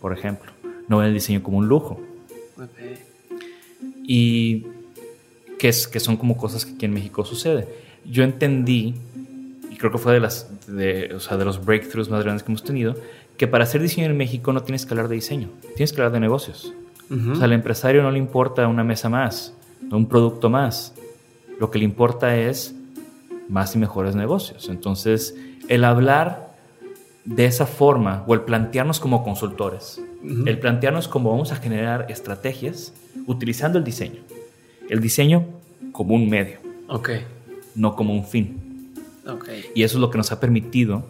por 0.00 0.12
ejemplo. 0.12 0.52
No 0.88 0.98
ven 0.98 1.08
el 1.08 1.14
diseño 1.14 1.42
como 1.42 1.58
un 1.58 1.68
lujo. 1.68 2.00
Y 4.04 4.66
que, 5.58 5.68
es, 5.68 5.88
que 5.88 6.00
son 6.00 6.16
como 6.16 6.36
cosas 6.36 6.64
que 6.64 6.74
aquí 6.74 6.86
en 6.86 6.92
México 6.92 7.24
sucede. 7.24 7.68
Yo 8.04 8.22
entendí, 8.24 8.94
y 9.70 9.76
creo 9.76 9.90
que 9.92 9.98
fue 9.98 10.14
de, 10.14 10.20
las, 10.20 10.48
de, 10.66 11.12
o 11.14 11.20
sea, 11.20 11.36
de 11.36 11.44
los 11.44 11.64
breakthroughs 11.64 12.08
más 12.08 12.22
grandes 12.22 12.42
que 12.42 12.52
hemos 12.52 12.64
tenido, 12.64 12.94
que 13.36 13.46
para 13.46 13.64
hacer 13.64 13.80
diseño 13.80 14.06
en 14.06 14.16
México 14.16 14.52
no 14.52 14.62
tienes 14.62 14.86
que 14.86 14.94
hablar 14.94 15.08
de 15.08 15.16
diseño, 15.16 15.48
tienes 15.76 15.92
que 15.92 16.00
hablar 16.00 16.12
de 16.12 16.20
negocios. 16.20 16.74
O 17.10 17.36
sea, 17.36 17.44
al 17.44 17.52
empresario 17.52 18.02
no 18.02 18.10
le 18.10 18.18
importa 18.18 18.68
una 18.68 18.84
mesa 18.84 19.08
más, 19.08 19.54
un 19.90 20.06
producto 20.06 20.50
más. 20.50 20.92
Lo 21.58 21.70
que 21.70 21.78
le 21.78 21.86
importa 21.86 22.36
es 22.36 22.74
más 23.48 23.74
y 23.74 23.78
mejores 23.78 24.14
negocios. 24.14 24.68
Entonces, 24.68 25.34
el 25.68 25.84
hablar 25.84 26.54
de 27.24 27.46
esa 27.46 27.64
forma 27.66 28.24
o 28.26 28.34
el 28.34 28.42
plantearnos 28.42 29.00
como 29.00 29.24
consultores, 29.24 30.02
el 30.22 30.58
plantearnos 30.58 31.08
cómo 31.08 31.30
vamos 31.30 31.52
a 31.52 31.56
generar 31.56 32.06
estrategias 32.10 32.92
utilizando 33.26 33.78
el 33.78 33.84
diseño. 33.84 34.20
El 34.88 35.00
diseño 35.00 35.46
como 35.92 36.14
un 36.14 36.28
medio, 36.28 36.58
okay. 36.88 37.24
no 37.74 37.94
como 37.96 38.14
un 38.14 38.24
fin. 38.24 38.92
Okay. 39.26 39.64
Y 39.74 39.82
eso 39.82 39.98
es 39.98 40.00
lo 40.00 40.10
que 40.10 40.18
nos 40.18 40.32
ha 40.32 40.40
permitido 40.40 41.04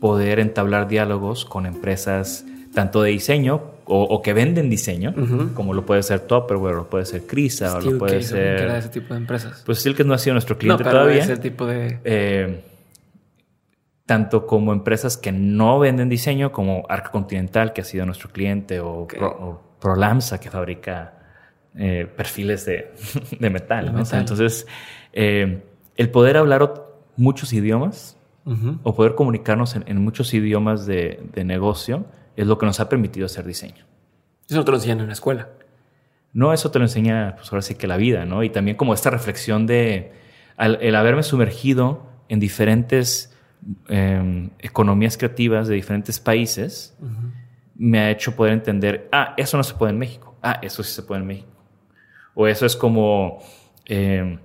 poder 0.00 0.40
entablar 0.40 0.88
diálogos 0.88 1.44
con 1.44 1.64
empresas 1.64 2.44
tanto 2.74 3.02
de 3.02 3.10
diseño 3.10 3.72
o, 3.84 4.22
que 4.22 4.32
venden 4.32 4.70
diseño, 4.70 5.14
como 5.54 5.74
lo 5.74 5.84
puede 5.84 6.02
ser 6.02 6.20
Tupperware, 6.20 6.76
o 6.76 6.86
puede 6.88 7.04
ser 7.04 7.26
Crisa, 7.26 7.76
o 7.76 7.80
lo 7.80 7.98
puede 7.98 8.22
ser... 8.22 8.60
era 8.60 8.78
ese 8.78 8.88
tipo 8.88 9.12
de 9.12 9.20
empresas. 9.20 9.62
Pues 9.66 9.82
que 9.82 10.04
no 10.04 10.14
ha 10.14 10.18
sido 10.18 10.34
nuestro 10.34 10.56
cliente 10.56 10.84
no, 10.84 10.90
todavía. 10.90 11.22
Ese 11.22 11.36
tipo 11.36 11.66
de... 11.66 11.98
Eh, 12.04 12.62
tanto 14.06 14.46
como 14.46 14.72
empresas 14.72 15.16
que 15.16 15.32
no 15.32 15.78
venden 15.78 16.08
diseño, 16.08 16.52
como 16.52 16.86
Arca 16.88 17.10
Continental, 17.10 17.72
que 17.72 17.82
ha 17.82 17.84
sido 17.84 18.06
nuestro 18.06 18.30
cliente, 18.30 18.80
o, 18.80 19.06
Prolamsa, 19.80 20.38
que 20.40 20.48
fabrica 20.48 21.14
eh, 21.76 22.06
perfiles 22.16 22.66
de, 22.66 22.92
metal. 23.50 23.94
Entonces, 24.12 24.66
eh, 25.12 25.62
el 25.96 26.10
poder 26.10 26.36
hablar 26.36 26.86
muchos 27.16 27.52
idiomas 27.52 28.18
o 28.82 28.94
poder 28.94 29.14
comunicarnos 29.14 29.76
en, 29.76 30.02
muchos 30.02 30.34
idiomas 30.34 30.84
de, 30.84 31.30
negocio 31.44 32.04
es 32.36 32.46
lo 32.46 32.58
que 32.58 32.66
nos 32.66 32.80
ha 32.80 32.88
permitido 32.88 33.26
hacer 33.26 33.46
diseño. 33.46 33.86
Eso 34.48 34.58
no 34.58 34.64
te 34.64 34.70
lo 34.70 34.76
enseñan 34.76 35.00
en 35.00 35.06
la 35.06 35.12
escuela. 35.12 35.48
No, 36.32 36.52
eso 36.52 36.70
te 36.70 36.78
lo 36.78 36.84
enseña, 36.84 37.36
pues 37.36 37.52
ahora 37.52 37.62
sí 37.62 37.74
que 37.74 37.86
la 37.86 37.96
vida, 37.96 38.24
¿no? 38.24 38.42
Y 38.42 38.50
también 38.50 38.76
como 38.76 38.94
esta 38.94 39.10
reflexión 39.10 39.66
de 39.66 40.12
el 40.58 40.94
haberme 40.94 41.22
sumergido 41.22 42.02
en 42.28 42.40
diferentes 42.40 43.34
em, 43.88 44.50
economías 44.58 45.16
creativas 45.16 45.68
de 45.68 45.74
diferentes 45.74 46.20
países, 46.20 46.96
me 47.76 47.98
ha 48.00 48.10
hecho 48.10 48.36
poder 48.36 48.52
entender, 48.52 49.08
ah, 49.12 49.34
eso 49.36 49.56
no 49.56 49.62
se 49.62 49.74
puede 49.74 49.92
en 49.92 49.98
México, 49.98 50.36
ah, 50.42 50.58
eso 50.62 50.82
sí 50.82 50.92
se 50.92 51.02
puede 51.02 51.20
en 51.20 51.26
México. 51.26 51.61
O 52.34 52.46
eso 52.46 52.66
es 52.66 52.76
como 52.76 53.40
eh, 53.86 54.38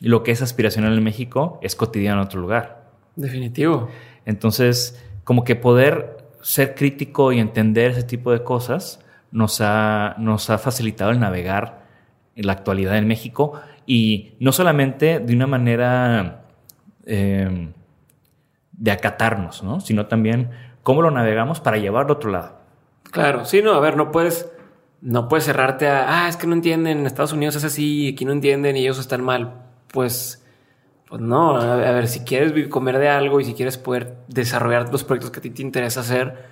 lo 0.00 0.22
que 0.22 0.32
es 0.32 0.42
aspiracional 0.42 0.96
en 0.96 1.04
México 1.04 1.58
es 1.62 1.76
cotidiano 1.76 2.20
en 2.20 2.26
otro 2.26 2.40
lugar. 2.40 2.84
Definitivo. 3.16 3.88
Entonces, 4.26 5.02
como 5.24 5.44
que 5.44 5.56
poder 5.56 6.18
ser 6.42 6.74
crítico 6.74 7.32
y 7.32 7.38
entender 7.38 7.92
ese 7.92 8.02
tipo 8.02 8.32
de 8.32 8.42
cosas 8.42 9.00
nos 9.30 9.60
ha, 9.60 10.14
nos 10.18 10.50
ha 10.50 10.58
facilitado 10.58 11.10
el 11.10 11.20
navegar 11.20 11.84
en 12.36 12.46
la 12.46 12.52
actualidad 12.52 12.98
en 12.98 13.06
México 13.06 13.60
y 13.86 14.34
no 14.40 14.52
solamente 14.52 15.20
de 15.20 15.34
una 15.34 15.46
manera 15.46 16.44
eh, 17.06 17.68
de 18.72 18.90
acatarnos, 18.90 19.62
¿no? 19.62 19.80
sino 19.80 20.06
también 20.06 20.50
cómo 20.82 21.02
lo 21.02 21.10
navegamos 21.10 21.60
para 21.60 21.78
llevarlo 21.78 22.12
a 22.12 22.16
otro 22.16 22.30
lado. 22.30 22.58
Claro, 23.10 23.44
sí, 23.44 23.62
no, 23.62 23.72
a 23.72 23.80
ver, 23.80 23.96
no 23.96 24.10
puedes, 24.10 24.50
no 25.04 25.28
puedes 25.28 25.44
cerrarte 25.44 25.86
a, 25.86 26.24
ah, 26.24 26.28
es 26.28 26.38
que 26.38 26.46
no 26.46 26.54
entienden, 26.54 26.98
en 26.98 27.06
Estados 27.06 27.34
Unidos 27.34 27.54
es 27.56 27.64
así, 27.64 28.08
aquí 28.14 28.24
no 28.24 28.32
entienden 28.32 28.74
y 28.76 28.80
ellos 28.80 28.98
están 28.98 29.22
mal. 29.22 29.52
Pues, 29.92 30.42
pues 31.06 31.20
no, 31.20 31.56
a 31.56 31.76
ver, 31.76 32.08
si 32.08 32.20
quieres 32.20 32.68
comer 32.68 32.98
de 32.98 33.10
algo 33.10 33.38
y 33.38 33.44
si 33.44 33.52
quieres 33.52 33.76
poder 33.76 34.16
desarrollar 34.28 34.90
los 34.90 35.04
proyectos 35.04 35.30
que 35.30 35.40
a 35.40 35.42
ti 35.42 35.50
te 35.50 35.60
interesa 35.60 36.00
hacer, 36.00 36.46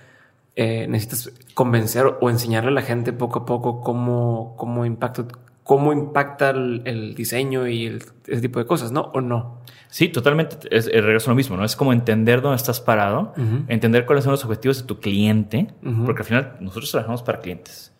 eh, 0.54 0.86
necesitas 0.86 1.32
convencer 1.54 2.18
o 2.20 2.28
enseñarle 2.28 2.68
a 2.68 2.74
la 2.74 2.82
gente 2.82 3.14
poco 3.14 3.38
a 3.40 3.46
poco 3.46 3.80
cómo, 3.80 4.54
cómo, 4.58 4.84
impacta, 4.84 5.24
cómo 5.64 5.94
impacta 5.94 6.50
el, 6.50 7.14
diseño 7.14 7.66
y 7.66 7.86
ese 8.26 8.40
tipo 8.42 8.58
de 8.58 8.66
cosas, 8.66 8.92
¿no? 8.92 9.12
¿O 9.14 9.22
no? 9.22 9.62
Sí, 9.88 10.08
totalmente. 10.10 10.58
Es, 10.70 10.88
el 10.88 11.04
regreso 11.04 11.30
lo 11.30 11.36
mismo, 11.36 11.56
¿no? 11.56 11.64
Es 11.64 11.74
como 11.74 11.94
entender 11.94 12.42
dónde 12.42 12.56
estás 12.56 12.82
parado, 12.82 13.32
entender 13.68 14.04
cuáles 14.04 14.24
son 14.24 14.32
los 14.32 14.44
objetivos 14.44 14.82
de 14.82 14.86
tu 14.86 15.00
cliente, 15.00 15.68
porque 16.04 16.20
al 16.20 16.26
final 16.26 16.56
nosotros 16.60 16.90
trabajamos 16.90 17.22
para 17.22 17.40
clientes. 17.40 17.91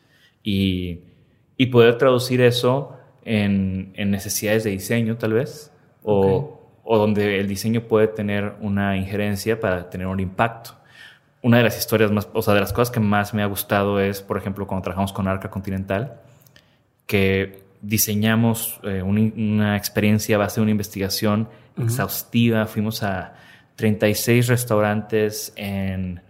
Y, 0.43 1.01
y 1.57 1.67
poder 1.67 1.99
traducir 1.99 2.41
eso 2.41 2.97
en, 3.25 3.93
en, 3.95 4.11
necesidades 4.11 4.65
de 4.65 4.71
diseño, 4.71 5.17
tal 5.17 5.35
vez, 5.35 5.73
o, 6.03 6.61
o 6.83 6.99
donde 6.99 7.39
el 7.39 7.47
diseño 7.47 7.83
puede 7.83 8.09
tener 8.09 8.55
una 8.61 8.97
injerencia 8.97 9.61
para 9.61 9.89
tener 9.89 10.07
un 10.07 10.21
impacto. 10.21 10.73
Una 11.43 11.59
de 11.59 11.65
las 11.65 11.79
historias 11.79 12.11
más, 12.11 12.29
o 12.33 12.43
sea, 12.43 12.55
de 12.55 12.61
las 12.61 12.73
cosas 12.73 12.93
que 12.93 13.01
más 13.01 13.35
me 13.35 13.43
ha 13.43 13.47
gustado 13.47 14.01
es, 14.01 14.23
por 14.23 14.37
ejemplo, 14.37 14.67
cuando 14.67 14.85
trabajamos 14.85 15.13
con 15.13 15.29
Arca 15.29 15.51
Continental, 15.51 16.21
que 17.07 17.63
diseñamos 17.83 18.81
eh, 18.85 19.03
una, 19.03 19.77
experiencia 19.77 20.37
a 20.37 20.39
base 20.39 20.61
de 20.61 20.63
una 20.63 20.71
investigación 20.71 21.49
exhaustiva. 21.77 22.67
Fuimos 22.67 23.03
a 23.03 23.35
36 23.77 24.47
restaurantes 24.47 25.53
en 25.57 26.23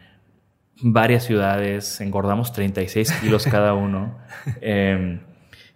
varias 0.83 1.25
ciudades, 1.25 2.01
engordamos 2.01 2.53
36 2.53 3.13
kilos 3.21 3.47
cada 3.47 3.75
uno. 3.75 4.19
Em, 4.61 5.21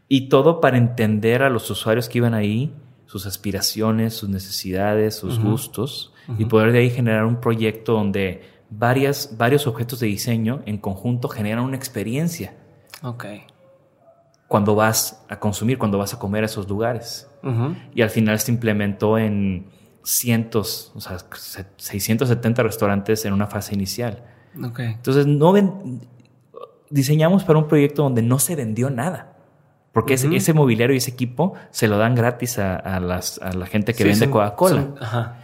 y 0.09 0.29
todo 0.29 0.61
para 0.61 0.77
entender 0.77 1.43
a 1.43 1.51
los 1.51 1.71
usuarios 1.71 2.09
que 2.09 2.19
iban 2.19 2.35
ahí, 2.35 2.75
sus 3.07 3.27
aspiraciones, 3.27 4.15
sus 4.15 4.29
necesidades, 4.29 5.17
sus 5.17 5.39
gustos, 5.39 6.13
y 6.39 6.45
poder 6.47 6.73
de 6.73 6.81
ahí 6.81 6.91
generar 6.91 7.25
un 7.25 7.41
proyecto 7.41 7.93
donde 7.93 8.43
varias, 8.69 9.37
varios 9.37 9.67
objetos 9.67 10.01
de 10.01 10.09
diseño 10.09 10.63
en 10.67 10.79
conjunto 10.79 11.29
generan 11.29 11.65
una 11.65 11.77
experiencia. 11.77 12.55
Ok 13.03 13.27
cuando 14.49 14.75
vas 14.75 15.25
a 15.29 15.39
consumir, 15.39 15.79
cuando 15.79 15.99
vas 15.99 16.15
a 16.15 16.19
comer 16.19 16.45
a 16.45 16.47
esos 16.47 16.69
lugares. 16.69 17.29
Y 17.95 18.03
al 18.03 18.11
final 18.11 18.41
se 18.41 18.51
implementó 18.51 19.19
en 19.19 19.69
cientos, 20.03 20.91
o 20.97 21.01
sea, 21.01 21.19
670 21.77 22.63
restaurantes 22.63 23.25
en 23.25 23.33
una 23.33 23.47
fase 23.47 23.75
inicial. 23.75 24.25
Entonces, 24.57 25.27
no 25.27 25.55
diseñamos 26.91 27.45
para 27.45 27.59
un 27.59 27.69
proyecto 27.69 28.03
donde 28.03 28.23
no 28.23 28.39
se 28.39 28.57
vendió 28.57 28.91
nada. 28.91 29.33
Porque 29.93 30.15
ese, 30.15 30.53
mobiliario 30.53 30.93
y 30.93 30.99
ese 30.99 31.11
equipo 31.11 31.55
se 31.71 31.89
lo 31.89 31.97
dan 31.97 32.15
gratis 32.15 32.59
a, 32.59 33.01
las, 33.01 33.39
a 33.39 33.55
la 33.55 33.65
gente 33.67 33.95
que 33.95 34.05
vende 34.05 34.29
Coca-Cola. 34.29 35.39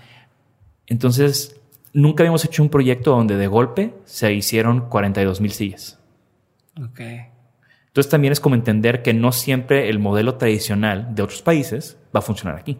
Entonces, 0.87 1.59
nunca 1.95 2.23
habíamos 2.23 2.45
hecho 2.45 2.63
un 2.63 2.69
proyecto 2.69 3.13
donde 3.13 3.37
de 3.37 3.47
golpe 3.47 3.95
se 4.05 4.33
hicieron 4.33 4.89
42 4.91 5.41
mil 5.41 5.53
sillas. 5.53 5.99
Okay. 6.91 7.33
Entonces 7.87 8.11
también 8.11 8.33
es 8.33 8.41
como 8.41 8.55
entender 8.55 9.03
que 9.03 9.13
no 9.13 9.33
siempre 9.33 9.91
el 9.91 9.99
modelo 9.99 10.37
tradicional 10.37 11.15
de 11.15 11.23
otros 11.23 11.43
países 11.43 11.99
va 12.15 12.21
a 12.21 12.23
funcionar 12.23 12.59
aquí. 12.59 12.79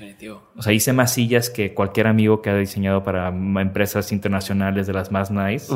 Definitivo. 0.00 0.42
O 0.56 0.62
sea, 0.62 0.72
hice 0.72 0.94
más 0.94 1.12
sillas 1.12 1.50
que 1.50 1.74
cualquier 1.74 2.06
amigo 2.06 2.40
que 2.40 2.48
ha 2.48 2.56
diseñado 2.56 3.04
para 3.04 3.28
empresas 3.28 4.12
internacionales 4.12 4.86
de 4.86 4.94
las 4.94 5.12
más 5.12 5.30
nice, 5.30 5.70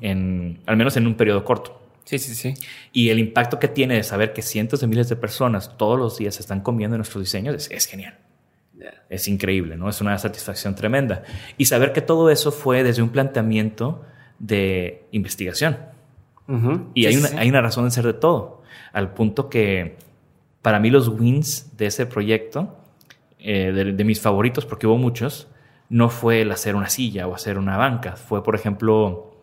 en, 0.00 0.60
al 0.66 0.76
menos 0.76 0.96
en 0.96 1.06
un 1.06 1.14
periodo 1.14 1.44
corto. 1.44 1.80
Sí, 2.02 2.18
sí, 2.18 2.34
sí. 2.34 2.54
Y 2.92 3.10
el 3.10 3.20
impacto 3.20 3.60
que 3.60 3.68
tiene 3.68 3.94
de 3.94 4.02
saber 4.02 4.32
que 4.32 4.42
cientos 4.42 4.80
de 4.80 4.88
miles 4.88 5.08
de 5.08 5.14
personas 5.14 5.76
todos 5.76 5.96
los 5.96 6.18
días 6.18 6.40
están 6.40 6.60
comiendo 6.60 6.96
nuestros 6.96 7.22
diseños 7.22 7.70
es, 7.70 7.86
genial. 7.86 8.18
Es 9.08 9.28
increíble, 9.28 9.76
¿no? 9.76 9.88
Es 9.88 10.00
una 10.00 10.18
satisfacción 10.18 10.74
tremenda. 10.74 11.22
Y 11.56 11.66
saber 11.66 11.92
que 11.92 12.00
todo 12.00 12.30
eso 12.30 12.50
fue 12.50 12.82
desde 12.82 13.02
un 13.02 13.10
planteamiento 13.10 14.04
de 14.40 15.06
investigación. 15.12 15.76
Y 16.94 17.06
hay, 17.06 17.16
una, 17.16 17.28
hay 17.38 17.48
una 17.48 17.60
razón 17.60 17.84
de 17.84 17.90
ser 17.92 18.06
de 18.06 18.14
todo, 18.14 18.62
al 18.92 19.12
punto 19.12 19.50
que 19.50 19.98
para 20.62 20.80
mí 20.80 20.90
los 20.90 21.08
wins 21.08 21.76
de 21.76 21.86
ese 21.86 22.06
proyecto, 22.06 22.77
eh, 23.40 23.72
de, 23.72 24.04
mis 24.04 24.20
favoritos, 24.20 24.66
porque 24.66 24.86
hubo 24.86 24.96
muchos, 24.96 25.48
no 25.88 26.08
fue 26.10 26.42
el 26.42 26.52
hacer 26.52 26.76
una 26.76 26.88
silla 26.88 27.26
o 27.26 27.34
hacer 27.34 27.58
una 27.58 27.76
banca, 27.76 28.16
fue 28.16 28.42
por 28.42 28.54
ejemplo 28.54 29.34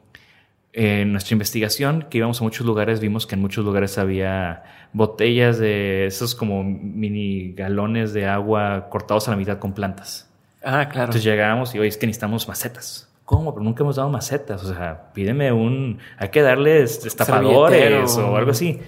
en 0.74 1.14
nuestra 1.14 1.34
investigación 1.34 2.08
que 2.10 2.18
íbamos 2.18 2.42
a 2.42 2.44
muchos 2.44 2.66
lugares, 2.66 3.00
vimos 3.00 3.26
que 3.26 3.36
en 3.36 3.42
muchos 3.42 3.64
lugares 3.64 3.98
había 3.98 4.64
botellas 4.92 5.58
de 5.58 6.06
esos 6.06 6.36
como 6.36 6.64
mini 6.64 7.54
galones 7.54 8.14
de 8.14 8.26
agua 8.26 8.88
cortados 8.90 9.28
a 9.28 9.32
la 9.32 9.38
mitad 9.38 9.60
con 9.60 9.74
plantas. 9.74 10.30
Ah, 10.62 10.90
claro. 10.90 11.06
Entonces 11.06 11.24
llegábamos 11.24 11.74
y, 11.76 11.80
oye, 11.80 11.88
es 11.88 11.98
que 11.98 12.08
necesitamos 12.08 12.48
macetas. 12.48 13.10
¿Cómo? 13.24 13.54
Pero 13.54 13.64
nunca 13.64 13.84
hemos 13.84 13.96
dado 13.96 14.10
macetas. 14.10 14.64
O 14.64 14.74
sea, 14.74 15.14
pídeme 15.14 15.52
un. 15.52 16.00
Hay 16.18 16.30
que 16.30 16.42
darles 16.42 17.04
destapadores 17.04 18.18
o 18.18 18.36
algo 18.36 18.52
así. 18.52 18.80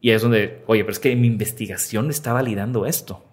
Y 0.00 0.10
es 0.10 0.22
donde, 0.22 0.62
oye, 0.66 0.82
pero 0.82 0.92
es 0.92 0.98
que 0.98 1.14
mi 1.14 1.28
investigación 1.28 2.10
está 2.10 2.32
validando 2.32 2.86
esto. 2.86 3.24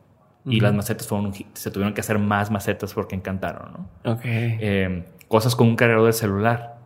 Y 0.46 0.60
las 0.62 0.74
macetas 0.74 1.08
fueron 1.08 1.28
un 1.28 1.34
hit. 1.34 1.48
Se 1.54 1.70
tuvieron 1.70 1.94
que 1.94 2.02
hacer 2.02 2.18
más 2.18 2.50
macetas 2.50 2.94
porque 2.94 3.16
encantaron, 3.16 3.74
¿no? 3.74 4.14
Ok. 4.14 4.22
Eh, 4.24 5.06
cosas 5.28 5.56
como 5.56 5.70
un 5.70 5.76
cargador 5.76 6.06
de 6.06 6.14
celular. 6.14 6.78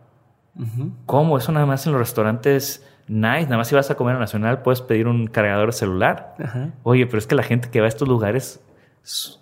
¿Cómo? 1.06 1.36
Eso 1.38 1.50
nada 1.52 1.66
más 1.66 1.86
en 1.86 1.92
los 1.92 2.00
restaurantes 2.00 2.86
nice. 3.08 3.44
Nada 3.44 3.58
más 3.58 3.68
si 3.68 3.74
vas 3.74 3.90
a 3.90 3.96
comer 3.96 4.16
a 4.16 4.18
Nacional 4.18 4.62
puedes 4.62 4.82
pedir 4.82 5.06
un 5.08 5.26
cargador 5.26 5.66
de 5.66 5.72
celular. 5.72 6.34
Oye, 6.82 7.06
pero 7.06 7.18
es 7.18 7.26
que 7.26 7.34
la 7.34 7.42
gente 7.42 7.70
que 7.70 7.80
va 7.80 7.86
a 7.86 7.88
estos 7.88 8.08
lugares 8.08 8.60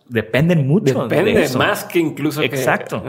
dependen 0.09 0.67
mucho 0.67 1.07
Depende 1.07 1.35
de 1.35 1.45
eso. 1.45 1.59
más 1.59 1.85
que 1.85 1.99
incluso 1.99 2.43
Exacto. 2.43 3.03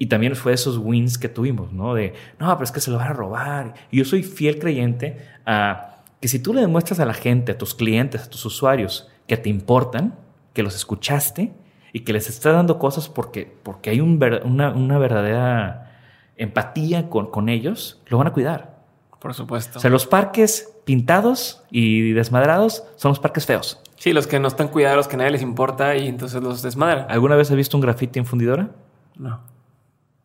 Y 0.00 0.06
también 0.06 0.36
fue 0.36 0.52
esos 0.52 0.78
wins 0.78 1.18
que 1.18 1.28
tuvimos, 1.28 1.72
¿no? 1.72 1.92
De, 1.92 2.14
no, 2.38 2.52
pero 2.54 2.62
es 2.64 2.70
que 2.70 2.80
se 2.80 2.90
lo 2.90 2.98
van 2.98 3.08
a 3.08 3.12
robar. 3.12 3.74
Y 3.90 3.98
yo 3.98 4.04
soy 4.04 4.22
fiel 4.22 4.60
creyente 4.60 5.18
a 5.44 6.02
que 6.20 6.28
si 6.28 6.38
tú 6.38 6.54
le 6.54 6.60
demuestras 6.60 7.00
a 7.00 7.04
la 7.04 7.14
gente, 7.14 7.52
a 7.52 7.58
tus 7.58 7.74
clientes, 7.74 8.22
a 8.22 8.30
tus 8.30 8.44
usuarios, 8.44 9.08
que 9.26 9.36
te 9.36 9.48
importan, 9.48 10.14
que 10.52 10.62
los 10.62 10.74
escuchaste 10.74 11.52
y 11.92 12.00
que 12.00 12.12
les 12.12 12.28
estás 12.28 12.54
dando 12.54 12.78
cosas 12.78 13.08
porque, 13.08 13.52
porque 13.62 13.90
hay 13.90 14.00
un 14.00 14.22
una, 14.44 14.70
una, 14.70 14.98
verdadera 14.98 15.92
empatía 16.36 17.08
con, 17.08 17.30
con 17.30 17.48
ellos, 17.48 18.00
lo 18.06 18.18
van 18.18 18.26
a 18.26 18.32
cuidar. 18.32 18.78
Por 19.18 19.34
supuesto. 19.34 19.78
O 19.78 19.80
sea, 19.80 19.90
los 19.90 20.06
parques 20.06 20.72
pintados 20.84 21.64
y 21.70 22.12
desmadrados 22.12 22.84
son 22.96 23.10
los 23.10 23.18
parques 23.18 23.46
feos. 23.46 23.80
Sí, 23.96 24.12
los 24.12 24.28
que 24.28 24.38
no 24.38 24.46
están 24.46 24.68
cuidados, 24.68 25.08
que 25.08 25.16
a 25.16 25.18
nadie 25.18 25.32
les 25.32 25.42
importa 25.42 25.96
y 25.96 26.06
entonces 26.06 26.40
los 26.40 26.62
desmadran. 26.62 27.06
¿Alguna 27.10 27.34
vez 27.34 27.50
has 27.50 27.56
visto 27.56 27.76
un 27.76 27.80
grafiti 27.80 28.20
en 28.20 28.26
fundidora? 28.26 28.70
No. 29.16 29.40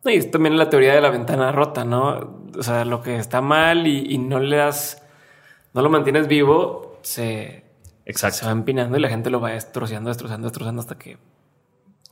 Y 0.04 0.16
es 0.16 0.30
también 0.30 0.56
la 0.56 0.70
teoría 0.70 0.94
de 0.94 1.00
la 1.00 1.10
ventana 1.10 1.50
rota, 1.50 1.84
¿no? 1.84 2.36
O 2.56 2.62
sea, 2.62 2.84
lo 2.84 3.02
que 3.02 3.16
está 3.16 3.40
mal 3.40 3.86
y, 3.86 4.16
no 4.18 4.38
le 4.38 4.56
das, 4.56 5.02
no 5.72 5.82
lo 5.82 5.90
mantienes 5.90 6.28
vivo, 6.28 6.98
se, 7.02 7.63
Exacto. 8.06 8.38
se 8.38 8.46
va 8.46 8.52
empinando 8.52 8.96
y 8.96 9.00
la 9.00 9.08
gente 9.08 9.30
lo 9.30 9.40
va 9.40 9.50
destrozando, 9.50 10.08
destrozando, 10.08 10.48
destrozando 10.48 10.80
hasta 10.80 10.98
que... 10.98 11.18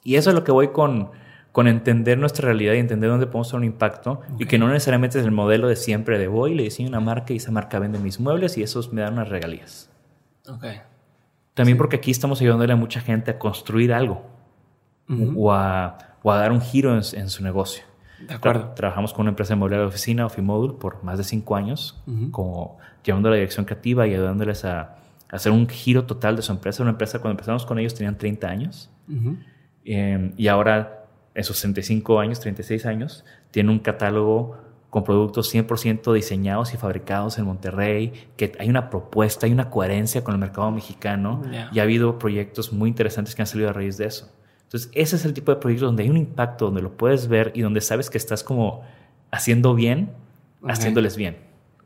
Y 0.05 0.17
eso 0.17 0.31
es 0.31 0.35
lo 0.35 0.43
que 0.43 0.53
voy 0.53 0.69
con, 0.69 1.11
con 1.53 1.69
entender 1.69 2.19
nuestra 2.19 2.47
realidad 2.47 2.75
y 2.75 2.79
entender 2.79 3.11
dónde 3.11 3.27
podemos 3.27 3.49
hacer 3.49 3.59
un 3.59 3.65
impacto 3.65 4.21
y 4.39 4.47
que 4.47 4.59
no 4.59 4.69
necesariamente 4.69 5.19
es 5.19 5.25
el 5.25 5.31
modelo 5.31 5.69
de 5.69 5.77
siempre 5.77 6.19
de 6.19 6.29
voy, 6.29 6.55
le 6.55 6.65
diseño 6.65 6.89
una 6.89 7.01
marca 7.01 7.33
y 7.33 7.37
esa 7.37 7.53
marca 7.53 7.79
vende 7.79 7.99
mis 7.99 8.19
muebles 8.19 8.59
y 8.59 8.63
esos 8.63 8.93
me 8.93 9.03
dan 9.03 9.15
unas 9.15 9.29
regalías. 9.29 9.91
Ok. 10.49 10.65
También 11.55 11.79
porque 11.79 11.97
aquí 11.97 12.11
estamos 12.11 12.41
ayudándole 12.41 12.73
a 12.73 12.77
mucha 12.77 13.01
gente 13.01 13.31
a 13.31 13.39
construir 13.39 13.93
algo 13.93 14.25
o 15.37 15.53
a 15.53 16.13
o 16.23 16.33
a 16.33 16.37
dar 16.39 16.53
un 16.53 16.61
giro 16.61 16.95
en, 16.95 17.29
su 17.29 17.43
negocio. 17.43 17.85
De 18.21 18.35
acuerdo. 18.35 18.73
trabajamos 18.75 19.13
con 19.13 19.23
una 19.23 19.31
empresa 19.31 19.55
de 19.55 19.57
mobiliario 19.59 19.87
de 19.87 19.89
oficina, 19.89 20.27
Ofimodul, 20.27 20.79
por 20.79 21.03
más 21.03 21.19
de 21.19 21.25
cinco 21.25 21.57
años, 21.57 22.01
como 22.31 22.79
llevando 23.05 23.29
la 23.31 23.37
dirección 23.37 23.65
creativa 23.65 24.07
y 24.07 24.15
ayudándoles 24.15 24.65
a, 24.65 24.97
hacer 25.33 25.51
un 25.51 25.69
giro 25.69 26.05
total 26.05 26.37
de 26.37 26.43
su 26.43 26.53
empresa. 26.53 26.83
Una 26.83 26.93
empresa, 26.93 27.19
cuando 27.19 27.33
empezamos 27.33 27.67
con 27.67 27.79
ellos, 27.79 27.95
tenían 27.95 28.17
30 28.17 28.49
años. 28.49 28.91
Em, 29.85 30.33
y 30.37 30.47
ahora, 30.47 31.07
en 31.35 31.43
sus 31.43 31.61
35 31.61 32.21
años, 32.21 32.39
36 32.39 32.87
años, 32.87 33.25
tiene 33.51 33.71
un 33.71 33.81
catálogo 33.81 34.57
con 34.91 35.05
productos 35.05 35.49
100% 35.49 36.13
diseñados 36.13 36.75
y 36.75 36.77
fabricados 36.77 37.39
en 37.39 37.47
Monterrey, 37.47 38.13
que 38.37 38.53
hay 38.59 38.69
una 38.69 38.91
propuesta, 38.91 39.47
hay 39.47 39.53
una 39.53 39.71
coherencia 39.71 40.23
con 40.23 40.35
el 40.35 40.41
mercado 40.41 40.71
mexicano 40.71 41.43
y 41.73 41.81
ha 41.81 41.83
habido 41.83 42.19
proyectos 42.19 42.75
muy 42.75 42.91
interesantes 42.91 43.35
que 43.35 43.41
han 43.41 43.47
salido 43.47 43.71
a 43.71 43.73
raíz 43.73 43.97
de 43.97 44.05
eso. 44.05 44.31
Entonces, 44.65 44.91
ese 44.95 45.17
es 45.17 45.25
el 45.25 45.33
tipo 45.33 45.51
de 45.51 45.57
proyecto 45.57 45.87
donde 45.87 46.03
hay 46.03 46.11
un 46.11 46.19
impacto, 46.19 46.67
donde 46.67 46.83
lo 46.83 46.97
puedes 46.97 47.29
ver 47.29 47.53
y 47.55 47.63
donde 47.63 47.81
sabes 47.81 48.11
que 48.11 48.19
estás 48.19 48.45
como 48.45 48.83
haciendo 49.31 49.75
bien, 49.75 50.13
haciéndoles 50.63 51.17
bien. 51.17 51.39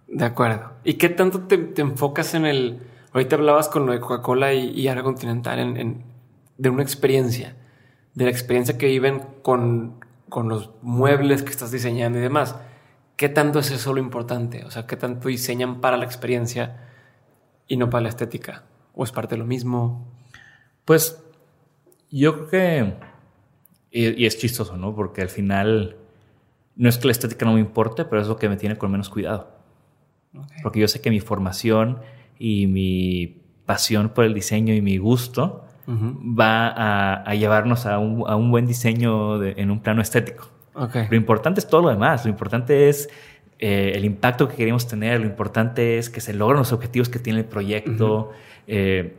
De 0.09 0.25
acuerdo. 0.25 0.73
¿Y 0.85 0.95
qué 0.95 1.09
tanto 1.09 1.43
te, 1.43 1.81
enfocas 1.81 2.35
en 2.35 2.47
el... 2.47 2.79
Ahorita 3.17 3.37
hablabas 3.37 3.69
con 3.71 3.87
lo 3.87 3.93
de 3.93 4.01
Coca-Cola 4.01 4.53
y, 4.53 4.79
y 4.79 4.89
Ara 4.89 5.03
Continental 5.03 5.59
en, 5.59 6.05
de 6.59 6.69
una 6.69 6.83
experiencia, 6.83 7.57
de 8.13 8.25
la 8.27 8.31
experiencia 8.31 8.77
que 8.77 8.89
viven 8.89 9.23
con, 9.41 10.05
con 10.29 10.51
los 10.51 10.73
muebles 10.83 11.43
que 11.43 11.49
estás 11.49 11.71
diseñando 11.71 12.19
y 12.19 12.21
demás. 12.21 12.57
¿Qué 13.17 13.31
tanto 13.31 13.61
es 13.61 13.71
eso 13.71 13.95
lo 13.95 14.01
importante? 14.01 14.67
O 14.67 14.71
sea, 14.71 14.87
¿qué 14.87 14.97
tanto 14.97 15.29
diseñan 15.29 15.81
para 15.81 15.97
la 15.97 16.05
experiencia 16.05 16.91
y 17.67 17.79
no 17.79 17.89
para 17.89 18.03
la 18.03 18.11
estética? 18.11 18.65
¿O 18.93 19.03
es 19.03 19.13
parte 19.13 19.37
de 19.37 19.39
lo 19.39 19.47
mismo? 19.47 20.13
Pues 20.85 21.19
yo 22.11 22.35
creo 22.35 22.49
que, 22.49 22.95
y, 23.93 24.27
es 24.27 24.37
chistoso, 24.37 24.77
¿no? 24.77 24.95
Porque 24.95 25.23
al 25.23 25.31
final, 25.31 25.97
no 26.75 26.91
es 26.91 26.99
que 26.99 27.07
la 27.07 27.13
estética 27.13 27.47
no 27.47 27.55
me 27.55 27.61
importe, 27.61 28.05
pero 28.05 28.21
es 28.21 28.29
lo 28.29 28.37
que 28.37 28.51
me 28.51 28.59
tiene 28.59 28.77
con 28.77 28.91
menos 28.91 29.09
cuidado. 29.09 29.57
Porque 30.63 30.81
yo 30.81 30.89
sé 30.89 31.01
que 31.01 31.09
mi 31.09 31.21
formación 31.21 32.03
y 32.39 32.67
mi 32.67 33.43
pasión 33.65 34.11
por 34.11 34.25
el 34.25 34.35
diseño 34.35 34.75
y 34.75 34.83
mi 34.83 34.99
gusto 34.99 35.65
va 35.89 37.21
a, 37.23 37.35
llevarnos 37.35 37.87
a 37.87 37.99
un, 37.99 38.51
buen 38.51 38.67
diseño 38.67 39.43
en 39.43 39.71
un 39.71 39.81
plano 39.81 40.03
estético. 40.03 40.49
Lo 40.75 41.17
importante 41.17 41.61
es 41.61 41.69
todo 41.69 41.83
lo 41.83 41.89
demás. 41.91 42.25
Lo 42.25 42.31
importante 42.31 42.89
es 42.89 43.09
eh, 43.59 43.93
el 43.95 44.05
impacto 44.05 44.49
que 44.49 44.57
queremos 44.57 44.89
tener. 44.89 45.21
Lo 45.21 45.27
importante 45.27 45.99
es 45.99 46.11
que 46.11 46.21
se 46.21 46.35
logren 46.35 46.59
los 46.59 46.73
objetivos 46.73 47.09
que 47.09 47.19
tiene 47.19 47.41
el 47.41 47.45
proyecto. 47.45 48.33
Eh, 48.67 49.17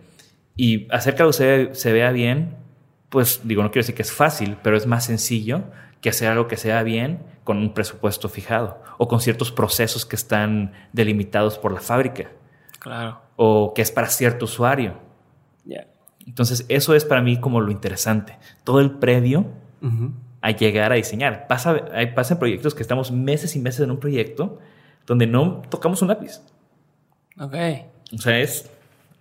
y 0.58 0.88
hacer 0.92 1.16
que 1.16 1.22
algo 1.22 1.34
se 1.34 1.94
vea 1.94 2.12
bien 2.12 2.56
pues 3.10 3.42
digo, 3.44 3.64
no 3.64 3.72
quiero 3.72 3.84
decir 3.84 3.96
que 3.96 4.02
es 4.02 4.12
fácil, 4.12 4.58
pero 4.62 4.76
es 4.76 4.86
más 4.86 5.06
sencillo 5.06 5.64
que 6.02 6.10
hacer 6.10 6.30
algo 6.30 6.48
que 6.48 6.58
sea 6.58 6.84
bien 6.84 7.20
con 7.44 7.58
un 7.58 7.74
presupuesto 7.74 8.30
fijado 8.30 8.82
o 8.98 9.08
con 9.08 9.22
ciertos 9.22 9.52
procesos 9.52 10.06
que 10.06 10.16
están 10.16 10.74
delimitados 10.94 11.58
por 11.58 11.72
la 11.72 11.80
fábrica. 11.80 12.30
Claro. 12.80 13.22
O 13.36 13.74
que 13.74 13.82
es 13.82 13.92
para 13.92 14.08
cierto 14.08 14.46
usuario. 14.46 15.06
Entonces, 16.26 16.66
eso 16.68 16.94
es 16.94 17.06
para 17.06 17.22
mí 17.22 17.40
como 17.40 17.62
lo 17.62 17.72
interesante. 17.72 18.38
Todo 18.66 18.82
el 18.82 18.92
previo 18.92 19.46
a 20.42 20.52
llegar 20.52 20.92
a 20.92 20.96
diseñar. 20.96 21.48
Pasa, 21.48 21.86
hay, 21.94 22.14
pasan 22.14 22.38
proyectos 22.38 22.76
que 22.76 22.82
estamos 22.82 23.12
meses 23.12 23.56
y 23.56 23.60
meses 23.60 23.82
en 23.82 23.92
un 23.92 24.00
proyecto 24.00 24.60
donde 25.06 25.26
no 25.26 25.62
tocamos 25.70 26.02
un 26.02 26.10
lápiz. 26.10 26.42
Ok. 27.40 27.56
O 28.14 28.18
sea, 28.18 28.40
es, 28.40 28.70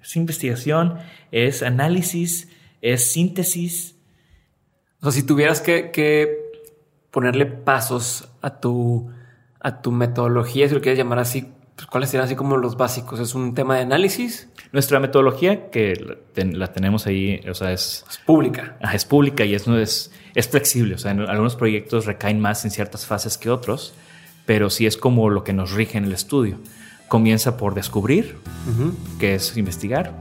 es 0.02 0.16
investigación, 0.16 0.98
es 1.30 1.62
análisis, 1.62 2.48
es 2.82 3.12
síntesis. 3.12 3.96
O 5.00 5.04
sea, 5.04 5.12
si 5.12 5.22
tuvieras 5.24 5.60
que, 5.60 6.44
ponerle 7.10 7.46
pasos 7.46 8.28
a 8.42 8.60
tu, 8.60 9.10
a 9.60 9.80
tu 9.80 9.90
metodología, 9.90 10.68
si 10.68 10.74
lo 10.74 10.80
quieres 10.80 10.98
llamar 10.98 11.20
así, 11.20 11.52
pues, 11.76 11.86
¿cuáles 11.88 12.08
serían 12.10 12.24
así 12.24 12.34
como 12.34 12.56
los 12.56 12.76
básicos? 12.78 13.20
¿Es 13.20 13.34
un 13.34 13.54
tema 13.54 13.76
de 13.76 13.82
análisis? 13.82 14.48
Nuestra 14.72 14.98
metodología, 14.98 15.70
que 15.70 16.16
la, 16.34 16.72
tenemos 16.72 17.06
ahí, 17.06 17.40
o 17.48 17.54
sea, 17.54 17.72
es... 17.72 18.04
Es 18.08 18.18
pública. 18.18 18.78
es 18.92 19.04
pública 19.04 19.44
y 19.44 19.54
es, 19.54 19.68
es, 19.68 20.10
es 20.34 20.48
flexible. 20.48 20.94
O 20.94 20.98
sea, 20.98 21.10
en 21.10 21.20
algunos 21.20 21.54
proyectos 21.54 22.06
recaen 22.06 22.40
más 22.40 22.64
en 22.64 22.70
ciertas 22.70 23.04
fases 23.04 23.36
que 23.36 23.50
otros, 23.50 23.92
pero 24.46 24.70
sí 24.70 24.86
es 24.86 24.96
como 24.96 25.28
lo 25.28 25.44
que 25.44 25.52
nos 25.52 25.72
rige 25.72 25.98
en 25.98 26.04
el 26.04 26.12
estudio. 26.12 26.58
Comienza 27.08 27.58
por 27.58 27.74
descubrir, 27.74 28.36
que 29.20 29.34
es 29.34 29.56
investigar. 29.56 30.14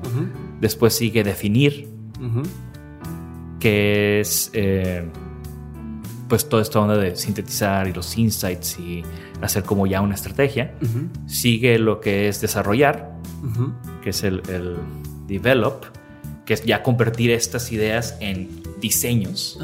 Después 0.60 0.94
sigue 0.94 1.24
definir, 1.24 1.88
que 3.60 4.20
es 4.20 4.52
eh, 4.54 5.10
pues 6.28 6.50
toda 6.50 6.62
esta 6.62 6.80
onda 6.80 6.98
de 6.98 7.16
sintetizar 7.16 7.88
y 7.88 7.94
los 7.94 8.18
insights 8.18 8.80
y 8.80 9.04
hacer 9.42 9.64
como 9.64 9.86
ya 9.88 10.02
una 10.02 10.16
estrategia. 10.16 10.74
Sigue 11.28 11.78
lo 11.80 12.00
que 12.00 12.28
es 12.28 12.42
desarrollar, 12.42 13.12
que 14.02 14.10
es 14.10 14.24
el, 14.24 14.42
develop, 15.28 15.86
que 16.46 16.54
es 16.54 16.64
ya 16.64 16.84
convertir 16.84 17.32
estas 17.32 17.72
ideas 17.72 18.18
en 18.20 18.64
diseños. 18.80 19.60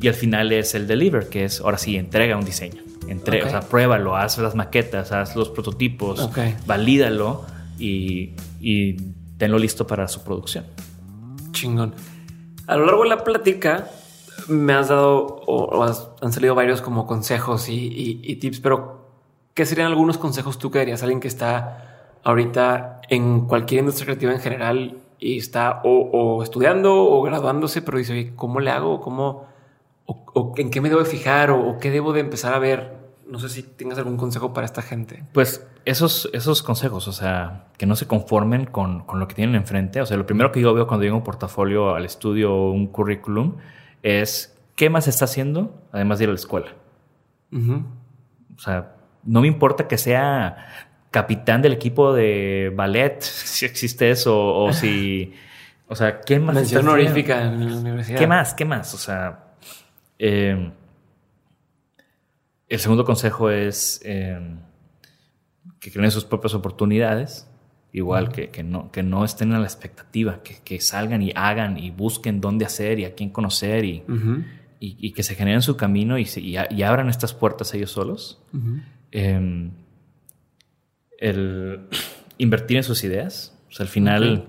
Y 0.00 0.08
al 0.08 0.14
final 0.14 0.52
es 0.52 0.74
el 0.74 0.86
deliver, 0.86 1.28
que 1.28 1.44
es 1.44 1.60
ahora 1.60 1.78
sí, 1.78 1.96
entrega 1.96 2.36
un 2.36 2.44
diseño. 2.44 2.82
Entrega, 3.08 3.46
o 3.46 3.50
sea, 3.50 3.60
pruébalo, 3.60 4.16
haz 4.16 4.38
las 4.38 4.54
maquetas, 4.54 5.12
haz 5.12 5.36
los 5.36 5.48
prototipos, 5.48 6.30
valídalo 6.66 7.44
y, 7.78 8.30
y 8.60 8.94
tenlo 9.38 9.58
listo 9.58 9.86
para 9.86 10.06
su 10.08 10.22
producción. 10.22 10.64
Chingón. 11.50 11.94
A 12.66 12.76
lo 12.76 12.86
largo 12.86 13.02
de 13.02 13.08
la 13.08 13.24
plática 13.24 13.88
me 14.48 14.72
has 14.72 14.88
dado 14.88 15.42
o, 15.46 15.82
han 15.82 16.32
salido 16.32 16.54
varios 16.54 16.82
como 16.82 17.06
consejos 17.06 17.68
y, 17.68 18.36
tips, 18.36 18.60
pero 18.60 19.06
¿qué 19.54 19.66
serían 19.66 19.88
algunos 19.88 20.18
consejos 20.18 20.58
tú 20.58 20.70
que 20.70 20.78
darías 20.78 21.02
a 21.02 21.04
alguien 21.04 21.20
que 21.20 21.28
está 21.28 22.18
ahorita 22.24 23.00
en 23.08 23.46
cualquier 23.46 23.80
industria 23.80 24.06
creativa 24.06 24.32
en 24.32 24.40
general 24.40 24.98
y 25.18 25.38
está 25.38 25.80
o, 25.84 26.42
estudiando 26.42 26.94
o 26.94 27.22
graduándose, 27.22 27.82
pero 27.82 27.98
dice, 27.98 28.32
¿cómo 28.36 28.60
le 28.60 28.70
hago? 28.70 29.00
¿Cómo, 29.00 29.46
o, 30.06 30.54
en 30.56 30.70
qué 30.70 30.80
me 30.80 30.88
debo 30.88 31.04
fijar 31.04 31.50
o 31.50 31.78
qué 31.80 31.90
debo 31.90 32.12
de 32.12 32.20
empezar 32.20 32.54
a 32.54 32.58
ver 32.58 33.02
no 33.32 33.38
sé 33.38 33.48
si 33.48 33.62
tengas 33.62 33.98
algún 33.98 34.18
consejo 34.18 34.52
para 34.52 34.66
esta 34.66 34.82
gente. 34.82 35.24
Pues 35.32 35.66
esos, 35.86 36.28
esos 36.34 36.62
consejos, 36.62 37.08
o 37.08 37.12
sea, 37.12 37.64
que 37.78 37.86
no 37.86 37.96
se 37.96 38.06
conformen 38.06 38.66
con, 38.66 39.04
lo 39.14 39.26
que 39.26 39.34
tienen 39.34 39.56
enfrente. 39.56 40.02
O 40.02 40.06
sea, 40.06 40.18
lo 40.18 40.26
primero 40.26 40.52
que 40.52 40.60
yo 40.60 40.74
veo 40.74 40.86
cuando 40.86 41.04
llego 41.04 41.16
un 41.16 41.24
portafolio 41.24 41.94
al 41.94 42.04
estudio 42.04 42.54
o 42.54 42.72
un 42.72 42.88
currículum 42.88 43.56
es 44.02 44.58
qué 44.76 44.90
más 44.90 45.08
está 45.08 45.26
haciendo 45.26 45.82
además 45.92 46.18
de 46.18 46.24
ir 46.24 46.28
a 46.30 46.32
la 46.32 46.38
escuela. 46.38 46.74
O 47.52 48.58
sea, 48.58 48.96
no 49.24 49.40
me 49.40 49.48
importa 49.48 49.86
que 49.86 49.98
sea 49.98 50.88
capitán 51.10 51.60
del 51.62 51.72
equipo 51.72 52.14
de 52.14 52.72
ballet, 52.74 53.20
si 53.20 53.66
existe 53.66 54.10
eso, 54.10 54.54
o 54.54 54.72
si... 54.72 55.34
O 55.88 55.94
sea, 55.94 56.20
¿qué 56.20 56.38
más? 56.38 56.54
Mención 56.54 56.88
honorífica 56.88 57.42
en 57.42 57.68
la 57.68 57.76
universidad. 57.76 58.18
¿Qué 58.18 58.26
más? 58.26 58.54
¿Qué 58.54 58.64
más? 58.64 58.94
O 58.94 58.98
sea... 58.98 59.44
Eh, 60.18 60.72
el 62.72 62.78
segundo 62.78 63.04
consejo 63.04 63.50
es 63.50 64.00
em, 64.02 64.58
que 65.78 65.92
creen 65.92 66.10
sus 66.10 66.24
propias 66.24 66.54
oportunidades, 66.54 67.46
igual 67.92 68.32
que, 68.32 68.62
no, 68.62 68.90
que 68.90 69.02
no 69.02 69.24
estén 69.24 69.52
a 69.52 69.58
la 69.58 69.66
expectativa, 69.66 70.40
que, 70.42 70.80
salgan 70.80 71.22
y 71.22 71.32
hagan 71.34 71.78
y 71.78 71.90
busquen 71.90 72.40
dónde 72.40 72.64
hacer 72.64 72.98
y 72.98 73.04
a 73.04 73.14
quién 73.14 73.30
conocer 73.30 73.84
y, 73.84 74.02
y, 74.80 75.12
que 75.12 75.22
se 75.22 75.34
generen 75.34 75.62
su 75.62 75.76
camino 75.76 76.18
y, 76.18 76.26
y, 76.36 76.82
abran 76.82 77.08
estas 77.10 77.34
puertas 77.34 77.74
ellos 77.74 77.90
solos. 77.90 78.40
Em, 79.10 79.70
el 81.18 81.80
invertir 82.38 82.78
en 82.78 82.84
sus 82.84 83.04
ideas. 83.04 83.56
O 83.68 83.72
sea, 83.72 83.84
al 83.84 83.90
final... 83.90 84.48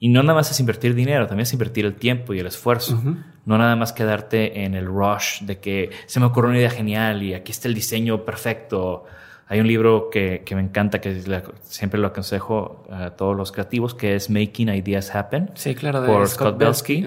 Y 0.00 0.08
no 0.08 0.22
nada 0.22 0.34
más 0.34 0.50
es 0.50 0.60
invertir 0.60 0.94
dinero, 0.94 1.26
también 1.26 1.44
es 1.44 1.52
invertir 1.54 1.86
el 1.86 1.94
tiempo 1.94 2.34
y 2.34 2.38
el 2.38 2.46
esfuerzo. 2.46 3.02
No 3.46 3.56
nada 3.56 3.74
más 3.74 3.94
quedarte 3.94 4.64
en 4.64 4.74
el 4.74 4.84
rush 4.84 5.40
de 5.42 5.60
que 5.60 5.90
se 6.04 6.20
me 6.20 6.26
ocurrió 6.26 6.50
una 6.50 6.58
idea 6.58 6.68
genial 6.68 7.22
y 7.22 7.32
aquí 7.32 7.52
está 7.52 7.68
el 7.68 7.74
diseño 7.74 8.22
perfecto. 8.22 9.06
Hay 9.54 9.60
un 9.60 9.68
libro 9.68 10.10
que, 10.10 10.42
que 10.44 10.54
me 10.54 10.62
encanta, 10.62 11.00
que 11.00 11.22
siempre 11.62 12.00
lo 12.00 12.08
aconsejo 12.08 12.84
a 12.90 13.10
todos 13.10 13.36
los 13.36 13.52
creativos, 13.52 13.94
que 13.94 14.16
es 14.16 14.28
Making 14.28 14.70
Ideas 14.70 15.14
Happen. 15.14 15.50
Sí, 15.54 15.74
claro, 15.74 16.00
de 16.00 16.08
por 16.08 16.26
Scott, 16.26 16.58
Belsky, 16.58 17.06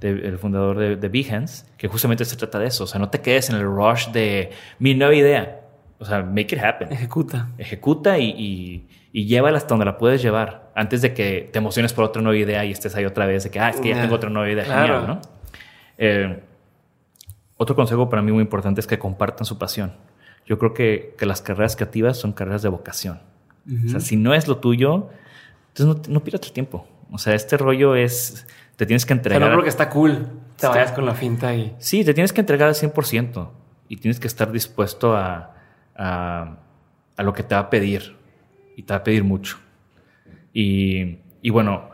el 0.00 0.38
fundador 0.38 0.78
de, 0.78 0.96
de, 0.96 1.08
Behance, 1.08 1.66
que 1.76 1.88
justamente 1.88 2.24
se 2.24 2.36
trata 2.36 2.58
de 2.58 2.66
eso. 2.66 2.84
O 2.84 2.86
sea, 2.86 2.98
no 2.98 3.10
te 3.10 3.20
quedes 3.20 3.50
en 3.50 3.56
el 3.56 3.62
rush 3.62 4.08
de 4.08 4.50
mi 4.78 4.94
nueva 4.94 5.14
idea. 5.14 5.60
O 6.00 6.04
sea, 6.04 6.22
make 6.22 6.54
it 6.54 6.62
happen. 6.62 6.92
Ejecuta. 6.92 7.48
Ejecuta 7.58 8.18
y 8.18 8.86
y 9.12 9.26
llévala 9.26 9.56
hasta 9.56 9.70
donde 9.70 9.86
la 9.86 9.96
puedes 9.98 10.22
llevar 10.22 10.70
antes 10.74 11.02
de 11.02 11.14
que 11.14 11.48
te 11.52 11.58
emociones 11.58 11.92
por 11.92 12.04
otra 12.04 12.20
nueva 12.22 12.38
idea 12.38 12.64
y 12.64 12.72
estés 12.72 12.94
ahí 12.94 13.04
otra 13.04 13.26
vez 13.26 13.44
de 13.44 13.50
que, 13.50 13.58
ah, 13.58 13.70
es 13.70 13.80
que 13.80 13.88
ya 13.88 14.00
tengo 14.00 14.14
otra 14.14 14.30
nueva 14.30 14.50
idea. 14.50 14.64
Genial, 14.64 15.06
¿no? 15.06 15.20
Eh, 15.96 16.40
otro 17.56 17.74
consejo 17.74 18.08
para 18.08 18.22
mí 18.22 18.30
muy 18.30 18.42
importante 18.42 18.80
es 18.80 18.86
que 18.86 18.98
compartan 18.98 19.44
su 19.44 19.58
pasión. 19.58 19.92
Yo 20.48 20.58
creo 20.58 20.72
que, 20.72 21.14
que 21.18 21.26
las 21.26 21.42
carreras 21.42 21.76
creativas 21.76 22.16
son 22.16 22.32
carreras 22.32 22.62
de 22.62 22.70
vocación. 22.70 23.20
O 23.84 23.88
sea, 23.90 24.00
si 24.00 24.16
no 24.16 24.32
es 24.32 24.48
lo 24.48 24.56
tuyo, 24.56 25.10
entonces 25.68 26.08
no, 26.08 26.14
no 26.14 26.24
pierdas 26.24 26.40
tu 26.40 26.54
tiempo. 26.54 26.88
O 27.10 27.18
sea, 27.18 27.34
este 27.34 27.58
rollo 27.58 27.94
es, 27.94 28.46
te 28.76 28.86
tienes 28.86 29.04
que 29.04 29.12
entregar. 29.12 29.42
Pero 29.42 29.50
no 29.50 29.56
creo 29.56 29.64
que 29.64 29.68
está 29.68 29.90
cool. 29.90 30.26
Te 30.56 30.66
vayas 30.66 30.92
con 30.92 31.04
la 31.04 31.14
finta 31.14 31.54
y... 31.54 31.76
Sí, 31.78 32.02
te 32.02 32.14
tienes 32.14 32.32
que 32.32 32.40
entregar 32.40 32.68
al 32.68 32.74
100% 32.74 33.50
y 33.88 33.96
tienes 33.98 34.18
que 34.18 34.26
estar 34.26 34.50
dispuesto 34.50 35.14
a, 35.14 35.54
a, 35.94 36.56
a 37.14 37.22
lo 37.22 37.34
que 37.34 37.42
te 37.42 37.54
va 37.54 37.60
a 37.60 37.70
pedir 37.70 38.16
y 38.74 38.84
te 38.84 38.94
va 38.94 39.00
a 39.00 39.04
pedir 39.04 39.24
mucho. 39.24 39.58
Y, 40.54 41.18
y, 41.42 41.50
bueno, 41.50 41.90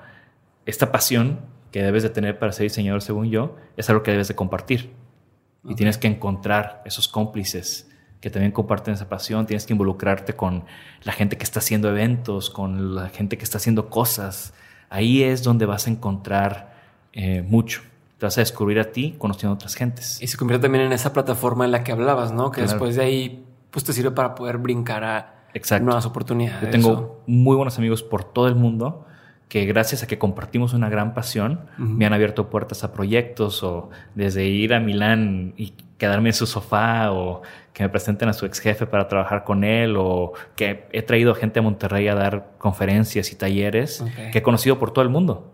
esta 0.65 0.93
pasión 0.93 1.41
que 1.73 1.83
debes 1.83 2.05
de 2.05 2.11
tener 2.11 2.39
para 2.39 2.53
ser 2.53 2.65
diseñador, 2.65 3.03
según 3.03 3.31
yo, 3.31 3.57
es 3.77 3.91
algo 3.91 4.05
que 4.05 4.13
debes 4.13 4.29
de 4.29 4.37
compartir. 4.37 4.93
Y 5.67 5.75
tienes 5.75 5.99
que 5.99 6.07
encontrar 6.07 6.83
esos 6.85 7.09
cómplices 7.09 7.91
que 8.25 8.31
también 8.31 8.53
comparten 8.53 8.95
esa 8.95 9.07
pasión. 9.07 9.45
Tienes 9.45 9.67
que 9.67 9.75
involucrarte 9.75 10.33
con 10.33 10.65
la 11.03 11.13
gente 11.13 11.37
que 11.37 11.45
está 11.45 11.59
haciendo 11.59 11.91
eventos, 11.91 12.49
con 12.49 12.95
la 12.95 13.11
gente 13.11 13.37
que 13.37 13.45
está 13.45 13.59
haciendo 13.59 13.91
cosas. 13.91 14.55
Ahí 14.89 15.23
es 15.23 15.43
donde 15.43 15.67
vas 15.67 15.87
a 15.87 15.91
encontrar 15.91 16.75
eh, 17.13 17.43
mucho. 17.47 17.83
Te 18.17 18.25
vas 18.25 18.39
a 18.39 18.41
descubrir 18.41 18.81
a 18.81 18.93
ti 18.93 19.15
conociendo 19.19 19.53
a 19.53 19.57
otras 19.57 19.75
gentes. 19.75 20.23
Y 20.23 20.29
se 20.29 20.39
convierte 20.39 20.63
también 20.63 20.87
en 20.87 20.93
esa 20.95 21.13
plataforma 21.13 21.67
en 21.67 21.73
la 21.73 21.85
que 21.85 21.93
hablabas, 21.93 22.33
¿no? 22.33 22.51
Que 22.51 22.63
después 22.63 22.97
de 22.97 23.03
ahí, 23.03 23.45
pues 23.71 23.85
te 23.85 23.93
sirve 23.93 24.13
para 24.13 24.35
poder 24.35 24.57
brincar 24.57 25.05
a 25.05 25.35
nuevas 25.83 26.07
oportunidades. 26.07 26.63
Yo 26.63 26.71
tengo 26.71 27.21
muy 27.27 27.57
buenos 27.57 27.77
amigos 27.77 28.03
por 28.03 28.25
todo 28.25 28.49
el 28.49 28.55
mundo 28.55 29.05
que 29.51 29.67
gracias 29.67 30.03
a 30.03 30.07
que 30.07 30.19
compartimos 30.19 30.73
una 30.73 30.89
gran 30.89 31.13
pasión, 31.13 31.61
me 31.77 32.07
han 32.07 32.15
abierto 32.15 32.49
puertas 32.49 32.85
a 32.85 32.95
proyectos 32.95 33.63
o 33.63 33.91
desde 34.15 34.47
ir 34.47 34.73
a 34.73 34.81
Milán 34.81 35.53
y 35.59 35.75
quedarme 36.05 36.29
en 36.29 36.35
su 36.35 36.47
sofá 36.47 37.13
o 37.13 37.41
que 37.73 37.83
me 37.83 37.89
presenten 37.89 38.29
a 38.29 38.35
su 38.35 38.45
ex 38.45 38.61
jefe 38.61 38.87
para 38.87 39.09
trabajar 39.09 39.43
con 39.43 39.65
él 39.65 39.97
o 39.97 40.35
que 40.55 40.87
he 40.93 41.01
traído 41.01 41.35
gente 41.35 41.61
a 41.61 41.63
Monterrey 41.63 42.09
a 42.09 42.15
dar 42.15 42.53
conferencias 42.59 43.33
y 43.33 43.37
talleres 43.37 44.05
que 44.31 44.39
he 44.39 44.43
conocido 44.43 44.79
por 44.79 44.93
todo 44.93 45.03
el 45.03 45.09
mundo. 45.09 45.51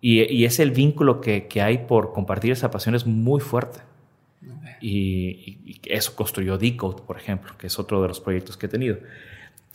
Y, 0.00 0.44
es 0.44 0.58
el 0.58 0.72
vínculo 0.72 1.20
que, 1.20 1.48
hay 1.62 1.78
por 1.78 2.12
compartir 2.12 2.50
esa 2.50 2.72
pasión 2.72 2.96
es 2.96 3.06
muy 3.06 3.40
fuerte. 3.40 3.80
Y, 4.80 5.80
eso 5.84 6.16
construyó 6.16 6.58
Decode, 6.58 7.02
por 7.06 7.16
ejemplo, 7.16 7.56
que 7.56 7.68
es 7.68 7.78
otro 7.78 8.02
de 8.02 8.08
los 8.08 8.20
proyectos 8.20 8.56
que 8.56 8.66
he 8.66 8.68
tenido. 8.68 8.98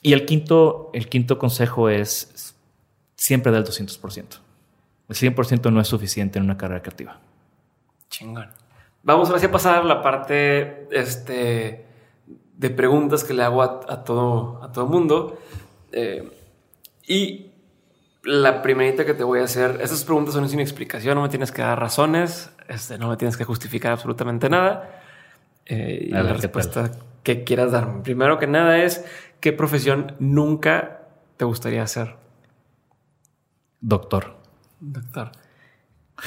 Y 0.02 0.12
el 0.12 0.26
quinto, 0.26 0.92
el 0.94 1.08
quinto 1.08 1.40
consejo 1.40 1.88
es 1.88 2.56
siempre 3.16 3.54
del 3.54 3.64
200%. 3.64 4.26
El 5.08 5.16
100% 5.16 5.72
no 5.72 5.80
es 5.80 5.88
suficiente 5.88 6.40
en 6.40 6.44
una 6.44 6.58
carrera 6.58 6.82
creativa. 6.82 7.20
Chingón. 8.10 8.59
Vamos 9.14 9.32
a 9.32 9.52
pasar 9.52 9.82
a 9.82 9.84
la 9.84 10.04
parte 10.04 10.88
este, 10.92 11.86
de 12.56 12.70
preguntas 12.70 13.24
que 13.24 13.34
le 13.34 13.44
hago 13.44 13.64
a, 13.64 14.04
todo 14.04 14.64
a 14.64 14.72
todo 14.72 14.86
mundo. 14.86 15.40
Eh, 15.92 16.30
y 17.08 17.48
la 18.24 18.62
primerita 18.62 19.06
que 19.06 19.16
te 19.16 19.24
voy 19.24 19.40
a 19.40 19.46
hacer, 19.46 19.80
esas 19.82 20.04
preguntas 20.04 20.36
son 20.36 20.48
sin 20.48 20.60
explicación, 20.60 21.16
no 21.16 21.24
me 21.24 21.30
tienes 21.30 21.52
que 21.52 21.64
dar 21.64 21.80
razones, 21.80 22.52
este, 22.68 23.00
no 23.00 23.10
me 23.10 23.18
tienes 23.18 23.36
que 23.36 23.46
justificar 23.46 23.94
absolutamente 23.94 24.48
nada. 24.48 25.02
Eh, 25.66 26.08
y 26.10 26.12
la 26.12 26.34
respuesta 26.34 26.92
que 27.24 27.44
quieras 27.44 27.72
darme. 27.72 28.04
Primero 28.04 28.38
que 28.38 28.46
nada 28.46 28.78
es, 28.78 29.06
¿qué 29.40 29.54
profesión 29.54 30.16
nunca 30.20 31.08
te 31.38 31.46
gustaría 31.46 31.82
hacer? 31.82 32.16
Doctor. 33.82 34.36
Doctor. 34.80 35.32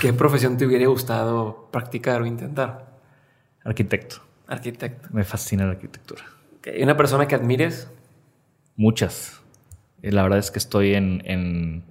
¿Qué 0.01 0.12
profesión 0.12 0.57
te 0.57 0.66
hubiera 0.66 0.86
gustado 0.86 1.68
practicar 1.70 2.22
o 2.22 2.26
intentar? 2.26 2.93
Arquitecto. 3.64 4.16
Arquitecto. 4.47 5.09
Me 5.12 5.24
fascina 5.24 5.64
la 5.64 5.72
arquitectura. 5.72 6.24
¿Y 6.64 6.82
una 6.82 6.97
persona 6.97 7.26
que 7.26 7.34
admires? 7.34 7.88
Muchas. 8.76 9.40
Eh, 10.03 10.12
la 10.12 10.22
verdad 10.22 10.38
es 10.38 10.51
que 10.51 10.59
estoy 10.59 10.95
en, 10.95 11.84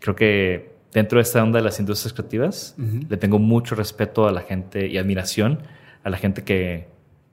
creo 0.00 0.16
que 0.16 0.76
dentro 0.92 1.18
de 1.18 1.22
esta 1.22 1.42
onda 1.42 1.58
de 1.58 1.64
las 1.64 1.78
industrias 1.80 2.12
creativas, 2.12 2.74
le 2.76 3.16
tengo 3.16 3.38
mucho 3.38 3.74
respeto 3.74 4.26
a 4.26 4.32
la 4.32 4.40
gente 4.40 4.86
y 4.86 4.98
admiración 4.98 5.62
a 6.02 6.10
la 6.10 6.16
gente 6.16 6.44
que, 6.44 6.88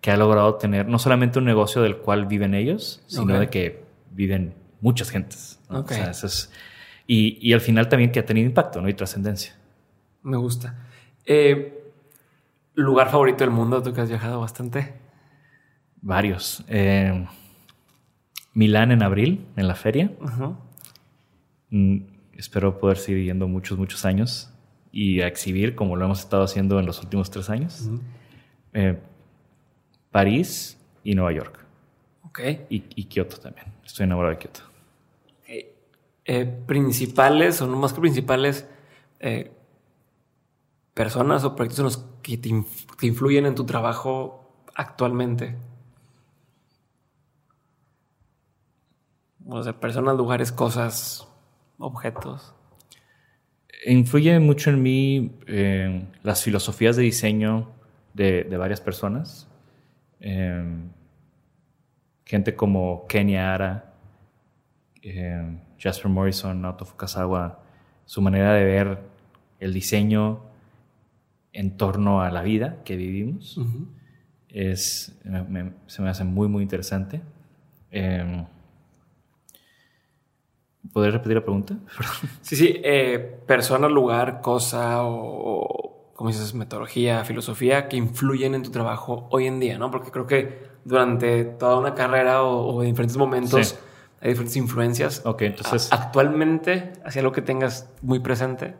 ha 0.07 0.17
logrado 0.17 0.55
tener 0.55 0.87
no 0.87 0.99
solamente 0.99 1.39
un 1.39 1.45
negocio 1.45 1.81
del 1.81 1.97
cual 1.97 2.27
viven 2.27 2.53
ellos, 2.53 3.01
sino 3.07 3.39
de 3.39 3.49
que 3.49 3.83
viven 4.11 4.53
muchas 4.79 5.09
gentes. 5.09 5.59
y, 7.07 7.53
al 7.53 7.61
final 7.61 7.89
también 7.89 8.11
que 8.11 8.19
ha 8.19 8.25
tenido 8.25 8.45
impacto 8.45 8.81
¿no? 8.81 8.89
y 8.89 8.93
trascendencia. 8.93 9.55
Me 10.25 10.37
gusta. 10.37 10.75
Eh, 11.23 11.93
¿Lugar 12.73 13.11
favorito 13.11 13.43
del 13.43 13.51
mundo? 13.51 13.83
Tú 13.83 13.93
que 13.93 14.01
has 14.01 14.09
viajado 14.09 14.39
bastante. 14.39 14.95
Varios. 16.01 16.65
Eh, 16.67 17.27
Milán 18.53 18.91
en 18.91 19.03
abril, 19.03 19.45
en 19.55 19.67
la 19.67 19.75
feria. 19.75 20.11
Mm, 21.69 21.97
espero 22.33 22.79
poder 22.79 22.97
seguir 22.97 23.25
yendo 23.25 23.47
muchos, 23.47 23.77
muchos 23.77 24.03
años 24.03 24.51
y 24.91 25.21
a 25.21 25.27
exhibir 25.27 25.75
como 25.75 25.95
lo 25.95 26.05
hemos 26.05 26.21
estado 26.21 26.43
haciendo 26.43 26.79
en 26.79 26.87
los 26.87 27.03
últimos 27.03 27.29
tres 27.29 27.51
años. 27.51 27.87
Eh, 28.73 28.97
París 30.09 30.79
y 31.03 31.13
Nueva 31.13 31.33
York. 31.33 31.63
Ok. 32.23 32.39
Y, 32.71 32.83
y, 32.95 33.03
Kioto 33.03 33.37
también. 33.37 33.67
Estoy 33.85 34.05
enamorado 34.05 34.33
de 34.33 34.39
Kioto. 34.39 34.61
principales 36.65 37.61
o 37.61 37.67
no 37.67 37.77
más 37.77 37.93
que 37.93 38.01
principales 38.01 38.67
personas 40.95 41.43
o 41.43 41.55
proyectos 41.55 42.03
que 42.23 42.37
te, 42.37 42.49
influyen 43.01 43.45
en 43.45 43.53
tu 43.53 43.65
trabajo 43.65 44.49
actualmente? 44.73 45.55
O 49.47 49.61
sea, 49.61 49.79
personas, 49.79 50.17
lugares, 50.17 50.51
cosas, 50.51 51.27
objetos. 51.77 52.55
Influye 53.85 54.39
mucho 54.39 54.71
en 54.71 54.81
mí 54.81 55.37
eh, 55.45 56.07
las 56.23 56.41
filosofías 56.41 56.95
de 56.95 57.03
diseño 57.03 57.69
de, 58.15 58.43
varias 58.57 58.81
personas. 58.81 59.47
Em, 60.19 60.89
gente 62.25 62.55
como 62.55 63.05
Kenya 63.07 63.53
Ara, 63.53 63.93
em, 65.03 65.59
Jasper 65.77 66.09
Morrison, 66.09 66.61
Naoto 66.61 66.85
Fukasawa, 66.85 67.59
su 68.05 68.21
manera 68.21 68.53
de 68.53 68.63
ver 68.63 68.99
el 69.59 69.73
diseño 69.73 70.54
en 71.55 71.77
torno 71.77 72.21
a 72.21 72.29
la 72.29 72.43
vida 72.43 72.83
que 72.83 72.95
vivimos. 72.97 73.59
es, 74.49 75.17
se 75.87 76.01
me 76.01 76.09
hace 76.09 76.23
muy, 76.25 76.47
muy 76.47 76.63
interesante. 76.63 77.21
Eh, 77.91 78.45
repetir 80.93 81.35
la 81.35 81.41
pregunta? 81.41 81.77
sí, 82.41 82.55
sí. 82.55 82.81
Eh, 82.83 83.39
persona, 83.47 83.87
lugar, 83.87 84.41
cosa 84.41 85.03
o, 85.03 86.11
como 86.13 86.29
dices, 86.29 86.53
metodología, 86.53 87.23
filosofía 87.23 87.87
que 87.87 87.97
influyen 87.97 88.53
en 88.53 88.63
tu 88.63 88.71
trabajo 88.71 89.27
hoy 89.31 89.47
en 89.47 89.59
día, 89.59 89.77
¿no? 89.77 89.91
Porque 89.91 90.11
creo 90.11 90.27
que 90.27 90.59
durante 90.83 91.45
toda 91.45 91.77
una 91.77 91.95
carrera 91.95 92.43
o, 92.43 92.83
en 92.83 92.89
diferentes 92.89 93.17
momentos 93.17 93.79
hay 94.21 94.29
diferentes 94.29 94.57
influencias. 94.57 95.21
Ok, 95.25 95.43
entonces... 95.43 95.89
actualmente, 95.91 96.93
hacia 97.05 97.21
lo 97.21 97.31
que 97.31 97.41
tengas 97.41 97.89
muy 98.01 98.19
presente. 98.19 98.75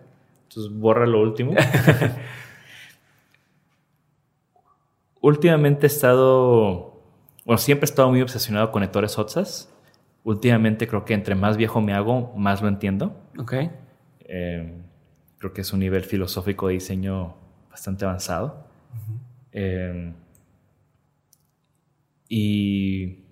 Entonces, 0.49 0.73
borra 0.73 1.05
lo 1.05 1.21
último. 1.21 1.53
Últimamente 5.26 5.88
he 5.88 5.89
estado, 5.89 7.01
bueno, 7.45 7.57
siempre 7.57 7.86
he 7.86 7.89
estado 7.89 8.11
muy 8.11 8.21
obsesionado 8.21 8.71
con 8.71 8.84
Ettore 8.84 9.07
Otzas. 9.07 9.73
Últimamente 10.23 10.88
creo 10.88 11.03
que 11.03 11.15
entre 11.15 11.34
más 11.34 11.57
viejo 11.57 11.82
me 11.82 11.93
hago, 11.93 12.32
más 12.38 12.61
lo 12.61 12.67
entiendo. 12.67 13.19
Ok. 13.36 13.53
Eh, 14.19 14.78
creo 15.39 15.51
que 15.51 15.61
es 15.61 15.73
un 15.73 15.80
nivel 15.80 16.03
filosófico 16.03 16.67
de 16.67 16.76
diseño 16.76 17.34
bastante 17.71 18.05
avanzado. 18.05 18.67
Eh, 19.51 20.13
y 22.30 23.23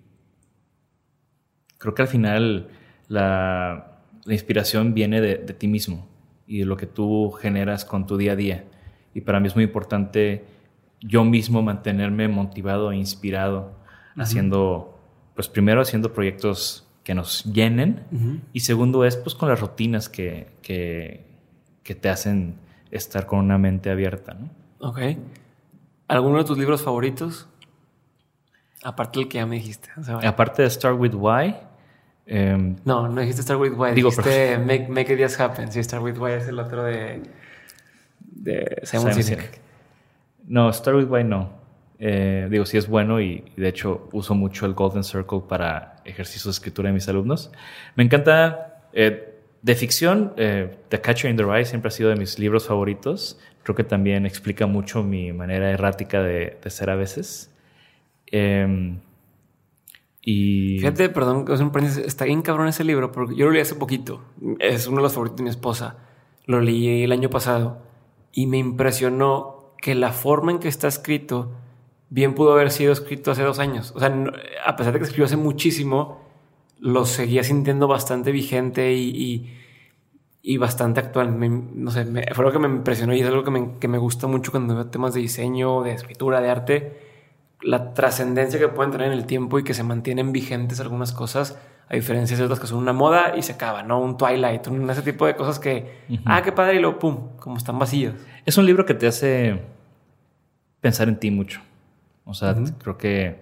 creo 1.78 1.94
que 1.94 2.02
al 2.02 2.08
final 2.08 2.70
la, 3.06 4.00
inspiración 4.26 4.94
viene 4.94 5.20
de, 5.20 5.36
de, 5.36 5.54
ti 5.54 5.68
mismo 5.68 6.08
y 6.48 6.58
de 6.58 6.64
lo 6.64 6.76
que 6.76 6.86
tú 6.86 7.30
generas 7.30 7.84
con 7.84 8.08
tu 8.08 8.16
día 8.16 8.32
a 8.32 8.36
día. 8.36 8.64
Y 9.14 9.20
para 9.20 9.38
mí 9.38 9.46
es 9.46 9.54
muy 9.54 9.62
importante 9.62 10.53
yo 11.06 11.24
mismo 11.24 11.62
mantenerme 11.62 12.28
motivado 12.28 12.90
e 12.90 12.96
inspirado 12.96 13.72
haciendo, 14.16 14.98
pues 15.34 15.48
primero 15.48 15.82
haciendo 15.82 16.12
proyectos 16.12 16.88
que 17.04 17.14
nos 17.14 17.44
llenen 17.44 18.02
y 18.52 18.60
segundo 18.60 19.04
es 19.04 19.16
pues 19.16 19.34
con 19.34 19.48
las 19.50 19.60
rutinas 19.60 20.08
que, 20.08 20.48
que, 20.62 21.24
te 21.94 22.08
hacen 22.08 22.56
estar 22.90 23.26
con 23.26 23.40
una 23.40 23.58
mente 23.58 23.90
abierta. 23.90 24.34
¿no? 24.34 24.50
Ok. 24.78 25.00
¿Alguno 26.08 26.38
de 26.38 26.44
tus 26.44 26.56
libros 26.56 26.82
favoritos? 26.82 27.48
Aparte 28.82 29.20
del 29.20 29.28
que 29.28 29.38
ya 29.38 29.46
me 29.46 29.56
dijiste. 29.56 29.90
Aparte 30.24 30.62
de 30.62 30.70
Start 30.70 30.98
With 30.98 31.14
Why. 31.14 31.54
Em, 32.26 32.76
no, 32.84 33.08
no 33.08 33.20
dijiste 33.20 33.42
Start 33.42 33.60
With 33.60 33.72
Why. 33.76 33.92
Digo, 33.92 34.08
dijiste 34.08 34.58
make, 34.58 35.12
It 35.12 35.20
Just 35.20 35.38
Happen. 35.38 35.70
Sí, 35.70 35.82
Start 35.82 36.02
With 36.02 36.18
Why 36.18 36.32
es 36.32 36.48
el 36.48 36.58
otro 36.58 36.84
de, 36.84 37.22
de 38.20 38.80
Simon, 38.84 39.12
Sinek. 39.14 39.63
No, 40.46 40.72
Start 40.72 40.96
with 40.96 41.08
Why 41.08 41.24
no. 41.24 41.64
Eh, 41.98 42.48
digo, 42.50 42.66
sí 42.66 42.76
es 42.76 42.88
bueno 42.88 43.20
y, 43.20 43.44
de 43.56 43.68
hecho 43.68 44.08
uso 44.12 44.34
mucho 44.34 44.66
el 44.66 44.74
Golden 44.74 45.04
Circle 45.04 45.42
para 45.48 46.02
ejercicios 46.04 46.44
de 46.44 46.50
escritura 46.50 46.88
de 46.88 46.94
mis 46.94 47.08
alumnos. 47.08 47.50
Me 47.96 48.04
encanta 48.04 48.88
eh, 48.92 49.38
de 49.62 49.74
ficción, 49.74 50.34
eh, 50.36 50.76
The 50.88 51.00
Catcher 51.00 51.30
in 51.30 51.36
the 51.36 51.44
Rye 51.44 51.64
siempre 51.64 51.88
ha 51.88 51.90
sido 51.90 52.10
de 52.10 52.16
mis 52.16 52.38
libros 52.38 52.66
favoritos. 52.66 53.38
Creo 53.62 53.74
que 53.74 53.84
también 53.84 54.26
explica 54.26 54.66
mucho 54.66 55.02
mi 55.02 55.32
manera 55.32 55.70
errática 55.70 56.22
de, 56.22 56.58
ser 56.66 56.90
a 56.90 56.96
veces. 56.96 57.50
Em, 58.26 58.98
y... 60.20 60.78
Fíjate, 60.80 61.08
perdón, 61.08 61.46
está 62.04 62.26
bien 62.26 62.42
cabrón 62.42 62.68
ese 62.68 62.84
libro, 62.84 63.12
porque 63.12 63.36
yo 63.36 63.46
lo 63.46 63.52
leí 63.52 63.62
hace 63.62 63.74
poquito. 63.74 64.22
Es 64.58 64.86
uno 64.86 64.98
de 64.98 65.04
los 65.04 65.14
favoritos 65.14 65.38
de 65.38 65.44
mi 65.44 65.50
esposa. 65.50 65.96
Lo 66.44 66.60
leí 66.60 67.02
el 67.02 67.12
año 67.12 67.30
pasado 67.30 67.78
y 68.32 68.46
me 68.46 68.58
impresionó 68.58 69.53
que 69.84 69.94
la 69.94 70.12
forma 70.12 70.50
en 70.50 70.60
que 70.60 70.68
está 70.68 70.88
escrito 70.88 71.52
bien 72.08 72.34
pudo 72.34 72.54
haber 72.54 72.70
sido 72.70 72.90
escrito 72.90 73.30
hace 73.32 73.42
dos 73.42 73.58
años. 73.58 73.92
O 73.94 74.00
sea, 74.00 74.08
a 74.64 74.76
pesar 74.76 74.94
de 74.94 74.98
que 74.98 75.04
escribió 75.04 75.26
hace 75.26 75.36
muchísimo, 75.36 76.22
lo 76.78 77.04
seguía 77.04 77.44
sintiendo 77.44 77.86
bastante 77.86 78.32
vigente 78.32 78.94
y, 78.94 79.52
y, 80.40 80.56
bastante 80.56 81.00
actual. 81.00 81.38
no 81.38 81.90
sé, 81.90 82.06
fue 82.06 82.46
algo 82.46 82.50
que 82.50 82.66
me 82.66 82.74
impresionó 82.74 83.12
y 83.12 83.20
es 83.20 83.26
algo 83.26 83.44
que 83.44 83.50
me, 83.50 83.78
que 83.78 83.86
me 83.86 83.98
gusta 83.98 84.26
mucho 84.26 84.52
cuando 84.52 84.74
veo 84.74 84.86
temas 84.86 85.12
de 85.12 85.20
diseño, 85.20 85.82
de 85.82 85.92
escritura, 85.92 86.40
de 86.40 86.48
arte. 86.48 86.98
La 87.60 87.92
trascendencia 87.92 88.58
que 88.58 88.68
pueden 88.68 88.90
tener 88.90 89.08
en 89.08 89.12
el 89.12 89.26
tiempo 89.26 89.58
y 89.58 89.64
que 89.64 89.74
se 89.74 89.82
mantienen 89.82 90.32
vigentes 90.32 90.80
algunas 90.80 91.12
cosas, 91.12 91.58
a 91.90 91.94
diferencia 91.94 92.38
de 92.38 92.42
otras 92.42 92.58
que 92.58 92.66
son 92.68 92.78
una 92.78 92.94
moda 92.94 93.36
y 93.36 93.42
se 93.42 93.52
acaba, 93.52 93.82
¿no? 93.82 94.00
Un 94.00 94.16
Twilight, 94.16 94.66
un, 94.66 94.88
ese 94.88 95.02
tipo 95.02 95.26
de 95.26 95.36
cosas 95.36 95.58
que, 95.58 96.04
ah, 96.24 96.40
qué 96.42 96.52
padre, 96.52 96.76
y 96.76 96.78
luego, 96.78 96.98
pum, 96.98 97.36
como 97.38 97.58
están 97.58 97.78
vacíos. 97.78 98.14
Es 98.46 98.56
un 98.56 98.64
libro 98.64 98.86
que 98.86 98.94
te 98.94 99.06
hace 99.06 99.73
pensar 100.84 101.08
en 101.08 101.16
ti 101.16 101.30
mucho. 101.30 101.62
O 102.26 102.34
sea, 102.34 102.54
creo 102.78 102.98
que 102.98 103.36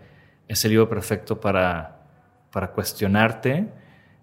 es 0.47 0.65
el 0.65 0.71
libro 0.71 0.89
perfecto 0.89 1.41
para, 1.41 1.97
para 2.53 2.71
cuestionarte, 2.71 3.67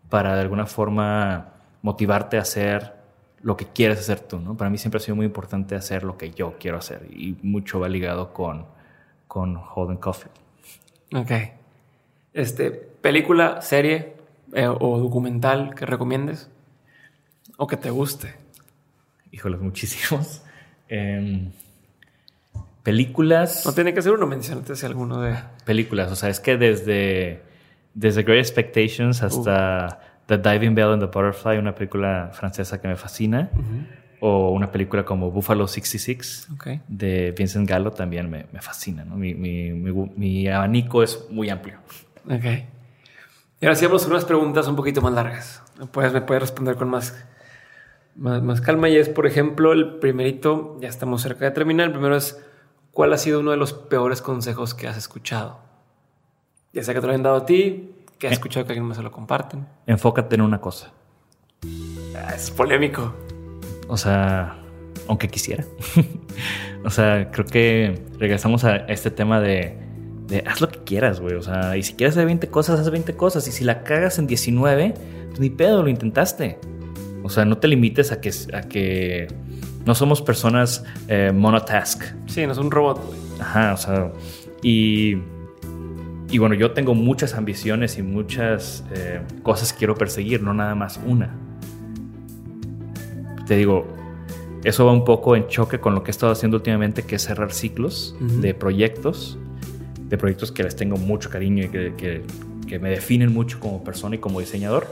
para 0.07 0.35
de 0.35 0.41
alguna 0.41 0.65
forma 0.65 1.49
motivarte 1.81 2.37
a 2.37 2.43
hacer 2.43 2.93
lo 3.41 3.57
que 3.57 3.65
quieres 3.65 3.99
hacer 3.99 4.21
tú, 4.21 4.39
¿no? 4.39 4.55
Para 4.55 4.69
mí 4.69 4.77
siempre 4.77 4.99
ha 4.99 5.01
sido 5.01 5.17
muy 5.17 5.25
importante 5.25 5.75
hacer 5.75 6.05
lo 6.05 6.17
que 6.17 6.31
yo 6.31 6.55
quiero 6.57 6.77
hacer 6.77 7.07
y 7.11 7.35
mucho 7.41 7.81
va 7.81 7.89
ligado 7.89 8.31
con, 8.31 8.67
con 9.27 9.57
Holden 9.57 9.97
Coffee. 9.97 10.31
Ok. 11.13 11.31
Este, 12.31 12.71
película, 12.71 13.61
serie 13.61 14.13
eh, 14.53 14.65
o 14.65 14.97
documental 14.97 15.75
que 15.75 15.85
recomiendes 15.85 16.49
o 17.57 17.67
que 17.67 17.75
te 17.75 17.89
guste. 17.89 18.33
Híjole, 19.33 19.57
muchísimos. 19.57 20.41
Em, 20.87 21.51
películas. 22.89 23.65
No 23.65 23.73
tiene 23.73 23.93
que 23.93 24.01
ser 24.01 24.13
uno, 24.13 24.25
mencionate 24.25 24.75
si 24.75 24.85
alguno 24.85 25.21
de. 25.21 25.35
Películas, 25.65 26.11
o 26.11 26.15
sea, 26.15 26.29
es 26.29 26.39
que 26.39 26.57
desde, 26.57 27.43
desde 27.93 28.23
Great 28.23 28.39
Expectations 28.39 29.21
hasta 29.21 29.99
The 30.25 30.37
Diving 30.37 30.73
Bell 30.75 30.93
and 30.93 31.01
the 31.01 31.07
Butterfly, 31.07 31.57
una 31.57 31.75
película 31.75 32.31
francesa 32.33 32.81
que 32.81 32.87
me 32.87 32.95
fascina. 32.95 33.49
O 34.21 34.51
una 34.51 34.69
película 34.69 35.05
como 35.05 35.31
Buffalo 35.31 35.65
66 35.65 36.49
de 36.89 37.33
Vincent 37.37 37.69
Gallo 37.69 37.91
también 37.91 38.29
me, 38.29 38.47
me 38.51 38.59
fascina. 38.59 39.05
¿no? 39.05 39.15
Mi, 39.15 39.33
mi, 39.33 39.71
mi, 39.71 40.47
abanico 40.49 41.01
es 41.03 41.25
muy 41.29 41.49
amplio. 41.49 41.77
Ok. 42.25 42.43
Y 43.61 43.65
ahora 43.65 43.75
sí 43.75 43.85
vamos 43.85 44.05
unas 44.07 44.25
preguntas 44.25 44.67
un 44.67 44.75
poquito 44.75 45.01
más 45.01 45.13
largas. 45.13 45.63
Puedes, 45.91 46.11
me 46.11 46.19
puedes 46.19 46.41
responder 46.41 46.75
con 46.75 46.89
más, 46.89 47.25
más, 48.17 48.41
más 48.43 48.59
calma. 48.59 48.89
Y 48.89 48.97
es, 48.97 49.07
por 49.07 49.25
ejemplo, 49.25 49.71
el 49.71 49.99
primerito, 49.99 50.77
ya 50.81 50.89
estamos 50.89 51.21
cerca 51.21 51.45
de 51.45 51.51
terminar. 51.51 51.87
El 51.87 51.93
primero 51.93 52.17
es 52.17 52.43
¿cuál 52.91 53.13
ha 53.13 53.17
sido 53.17 53.39
uno 53.39 53.51
de 53.51 53.57
los 53.57 53.73
peores 53.73 54.21
consejos 54.21 54.73
que 54.73 54.87
has 54.87 54.97
escuchado? 54.97 55.59
Ya 56.73 56.83
sea 56.83 56.93
que 56.93 57.01
te 57.01 57.07
lo 57.07 57.13
hayan 57.13 57.23
dado 57.23 57.37
a 57.37 57.45
ti, 57.45 57.91
que 58.17 58.27
has 58.27 58.31
eh. 58.31 58.35
escuchado 58.35 58.65
que 58.65 58.73
alguien 58.73 58.87
más 58.87 58.97
se 58.97 59.03
lo 59.03 59.11
comparten. 59.11 59.67
Enfócate 59.87 60.35
en 60.35 60.41
una 60.41 60.61
cosa. 60.61 60.91
Ah, 62.15 62.33
es 62.35 62.51
polémico. 62.51 63.13
O 63.87 63.97
sea, 63.97 64.57
aunque 65.07 65.27
quisiera. 65.27 65.65
o 66.85 66.89
sea, 66.89 67.31
creo 67.31 67.45
que 67.45 68.05
regresamos 68.19 68.63
a 68.63 68.75
este 68.75 69.09
tema 69.09 69.39
de, 69.41 69.77
de 70.27 70.43
haz 70.47 70.61
lo 70.61 70.69
que 70.69 70.79
quieras, 70.83 71.19
güey. 71.19 71.35
O 71.35 71.41
sea, 71.41 71.75
y 71.75 71.83
si 71.83 71.95
quieres 71.95 72.15
hacer 72.15 72.25
20 72.25 72.47
cosas, 72.49 72.79
haz 72.79 72.89
20 72.89 73.15
cosas. 73.15 73.47
Y 73.47 73.51
si 73.51 73.63
la 73.63 73.83
cagas 73.83 74.19
en 74.19 74.27
19, 74.27 74.93
pues 75.27 75.39
ni 75.39 75.49
pedo, 75.49 75.83
lo 75.83 75.89
intentaste. 75.89 76.59
O 77.23 77.29
sea, 77.29 77.45
no 77.45 77.57
te 77.57 77.67
limites 77.67 78.11
a 78.11 78.21
que, 78.21 78.31
a 78.53 78.61
que 78.61 79.27
no 79.89 79.95
somos 79.95 80.21
personas 80.21 80.85
eh, 81.07 81.31
monotask. 81.33 82.03
Sí, 82.27 82.45
no 82.45 82.51
es 82.51 82.59
un 82.59 82.69
robot, 82.69 83.01
Ajá, 83.39 83.73
o 83.73 83.77
sea, 83.77 84.11
y, 84.61 85.17
y 86.29 86.37
bueno, 86.37 86.53
yo 86.53 86.73
tengo 86.73 86.93
muchas 86.93 87.33
ambiciones 87.33 87.97
y 87.97 88.03
muchas 88.03 88.85
eh, 88.93 89.19
cosas 89.41 89.73
que 89.73 89.79
quiero 89.79 89.95
perseguir, 89.95 90.43
no 90.43 90.53
nada 90.53 90.75
más 90.75 90.99
una. 91.07 91.35
Te 93.47 93.55
digo, 93.55 93.87
eso 94.63 94.85
va 94.85 94.91
un 94.91 95.05
poco 95.05 95.35
en 95.35 95.47
choque 95.47 95.79
con 95.79 95.95
lo 95.95 96.03
que 96.03 96.11
he 96.11 96.13
estado 96.13 96.33
haciendo 96.33 96.57
últimamente, 96.57 97.01
que 97.01 97.15
es 97.15 97.23
cerrar 97.23 97.51
ciclos 97.51 98.15
de 98.19 98.53
proyectos, 98.53 99.39
de 100.03 100.19
proyectos 100.19 100.51
que 100.51 100.61
les 100.61 100.75
tengo 100.75 100.97
mucho 100.97 101.31
cariño 101.31 101.65
y 101.65 101.69
que, 101.69 101.95
que, 101.97 102.21
que 102.67 102.77
me 102.77 102.91
definen 102.91 103.33
mucho 103.33 103.59
como 103.59 103.83
persona 103.83 104.17
y 104.17 104.19
como 104.19 104.39
diseñador. 104.39 104.85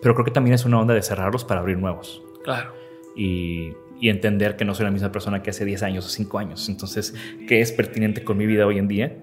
Pero 0.00 0.14
creo 0.14 0.24
que 0.24 0.30
también 0.30 0.54
es 0.54 0.64
una 0.64 0.80
onda 0.80 0.94
de 0.94 1.02
cerrarlos 1.02 1.44
para 1.44 1.60
abrir 1.60 1.76
nuevos. 1.76 2.22
Claro. 2.44 2.72
Y 3.14 3.74
y 4.00 4.08
entender 4.08 4.56
que 4.56 4.64
no 4.64 4.74
soy 4.74 4.84
la 4.84 4.90
misma 4.90 5.12
persona 5.12 5.42
que 5.42 5.50
hace 5.50 5.64
10 5.64 5.82
años 5.82 6.06
o 6.06 6.08
5 6.08 6.38
años. 6.38 6.68
Entonces, 6.68 7.14
¿qué 7.48 7.60
es 7.60 7.72
pertinente 7.72 8.24
con 8.24 8.36
mi 8.36 8.46
vida 8.46 8.66
hoy 8.66 8.78
en 8.78 8.88
día? 8.88 9.16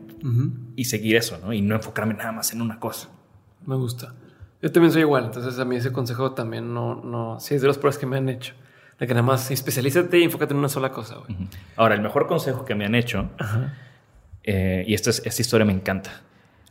Y 0.76 0.86
seguir 0.86 1.18
eso, 1.18 1.38
¿no? 1.44 1.52
Y 1.52 1.62
no 1.62 1.76
enfocarme 1.76 2.14
nada 2.14 2.32
más 2.32 2.54
en 2.54 2.62
una 2.62 2.80
cosa. 2.80 3.10
Me 3.66 3.76
gusta. 3.76 4.14
Yo 4.62 4.72
también 4.72 4.94
soy 4.94 5.02
igual, 5.02 5.26
entonces 5.26 5.60
a 5.60 5.66
mí 5.66 5.76
ese 5.76 5.92
consejo 5.92 6.32
también 6.32 6.74
no, 6.74 6.96
no, 6.96 7.38
sí 7.42 7.56
es 7.56 7.62
de 7.62 7.68
los 7.68 7.78
pruebas 7.78 7.98
que 7.98 8.06
me 8.06 8.16
han 8.16 8.30
hecho. 8.30 8.54
De 8.98 9.06
que 9.06 9.14
nada 9.14 9.26
más 9.26 9.52
especialízate 9.52 10.20
y 10.20 10.24
enfócate 10.24 10.54
en 10.54 10.60
una 10.60 10.70
sola 10.70 10.92
cosa. 10.92 11.18
Ahora, 11.76 11.96
el 11.96 12.02
mejor 12.02 12.28
consejo 12.28 12.64
que 12.64 12.74
me 12.74 12.86
han 12.86 12.96
hecho, 12.96 13.30
eh, 14.44 14.86
y 14.88 14.94
esta, 14.94 15.10
esta 15.10 15.42
historia 15.42 15.66
me 15.66 15.74
encanta. 15.74 16.22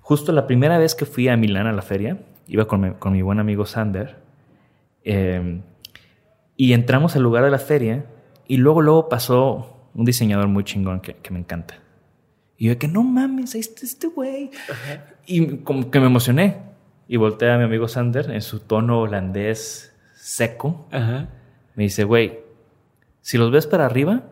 Justo 0.01 0.33
la 0.33 0.47
primera 0.47 0.79
vez 0.79 0.95
que 0.95 1.05
fui 1.05 1.29
a 1.29 1.37
Milán 1.37 1.67
a 1.67 1.73
la 1.73 1.83
feria, 1.83 2.19
iba 2.47 2.67
con 2.67 2.81
mi, 2.81 2.93
con 2.93 3.13
mi 3.13 3.21
buen 3.21 3.39
amigo 3.39 3.67
Sander. 3.67 4.17
Eh, 5.05 5.61
y 6.63 6.75
entramos 6.75 7.17
al 7.17 7.23
lugar 7.25 7.43
de 7.43 7.51
la 7.51 7.59
feria 7.59 8.07
y 8.47 8.59
luego, 8.59 8.83
luego 8.83 9.09
pasó 9.09 9.91
un 9.95 10.05
diseñador 10.05 10.47
muy 10.47 10.63
chingón 10.63 11.01
que, 11.01 11.17
me 11.33 11.41
encanta. 11.41 11.83
Y 12.57 12.69
yo 12.69 12.79
que 12.79 12.87
no 12.87 13.03
mames, 13.03 13.57
ahí 13.57 13.61
está 13.63 13.85
este 13.85 14.07
güey. 14.07 14.53
Y 15.27 15.57
como 15.65 15.91
que 15.91 15.99
me 15.99 16.07
emocioné. 16.07 16.59
Y 17.09 17.17
volteé 17.17 17.51
a 17.51 17.59
mi 17.59 17.65
amigo 17.65 17.89
Sander 17.89 18.31
en 18.31 18.43
su 18.43 18.61
tono 18.61 19.01
holandés 19.01 19.93
seco. 20.15 20.87
Me 21.75 21.83
dice, 21.83 22.05
güey, 22.05 22.39
si 23.23 23.39
los 23.39 23.51
ves 23.51 23.67
para 23.67 23.85
arriba, 23.85 24.23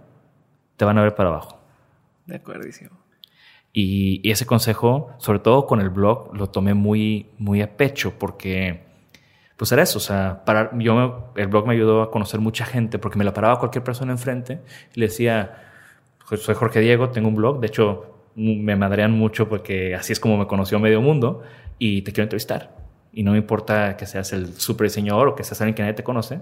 te 0.77 0.85
van 0.85 0.99
a 0.99 1.03
ver 1.03 1.17
para 1.17 1.31
abajo. 1.31 1.61
De 2.27 2.37
acuerdo. 2.37 2.69
Y, 3.73 4.21
y, 4.23 4.31
ese 4.31 4.47
consejo, 4.47 5.17
sobre 5.19 5.41
todo 5.41 5.67
con 5.67 5.81
el 5.81 5.91
blog, 5.91 6.33
lo 6.33 6.47
tomé 6.47 6.75
muy, 6.75 7.31
muy 7.39 7.61
a 7.61 7.77
pecho 7.77 8.21
porque 8.21 8.89
pues 9.61 9.73
era 9.73 9.83
eso, 9.83 9.99
o 9.99 10.01
sea, 10.01 10.43
para, 10.47 10.71
yo, 10.79 11.33
el 11.37 11.47
blog 11.49 11.67
me 11.67 11.75
ayudó 11.75 12.01
a 12.01 12.11
conocer 12.11 12.41
mucha 12.41 12.65
gente 12.65 12.99
porque 12.99 13.19
me 13.19 13.25
la 13.25 13.35
paraba 13.35 13.59
cualquier 13.59 13.85
persona 13.85 14.11
enfrente 14.11 14.63
y 14.95 15.01
le 15.01 15.09
decía, 15.09 15.55
soy 16.35 16.55
Jorge 16.55 16.81
Diego, 16.81 17.11
tengo 17.11 17.29
un 17.29 17.35
blog, 17.35 17.61
de 17.61 17.67
hecho 17.67 18.23
me 18.35 18.75
madrean 18.75 19.13
mucho 19.13 19.51
porque 19.51 19.95
así 19.95 20.15
es 20.15 20.19
como 20.19 20.39
me 20.39 20.47
conoció 20.47 20.81
medio 20.81 21.03
mundo 21.03 21.43
y 21.79 22.01
te 22.01 22.11
quiero 22.11 22.23
entrevistar. 22.23 22.75
Y 23.13 23.23
no 23.23 23.33
me 23.33 23.37
importa 23.37 23.99
que 23.99 24.07
seas 24.07 24.33
el 24.33 24.55
super 24.55 24.87
diseñador 24.87 25.29
o 25.29 25.35
que 25.35 25.45
seas 25.45 25.61
alguien 25.61 25.75
que 25.75 25.83
nadie 25.83 25.93
te 25.93 26.05
conoce, 26.05 26.41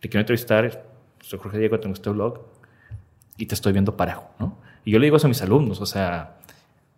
te 0.00 0.10
quiero 0.10 0.20
entrevistar, 0.20 0.84
soy 1.22 1.38
Jorge 1.38 1.56
Diego, 1.56 1.80
tengo 1.80 1.94
este 1.94 2.10
blog 2.10 2.38
y 3.38 3.46
te 3.46 3.54
estoy 3.54 3.72
viendo 3.72 3.96
parejo, 3.96 4.28
¿no? 4.38 4.58
Y 4.84 4.90
yo 4.90 4.98
le 4.98 5.06
digo 5.06 5.16
eso 5.16 5.26
a 5.26 5.28
mis 5.28 5.40
alumnos, 5.40 5.80
o 5.80 5.86
sea, 5.86 6.36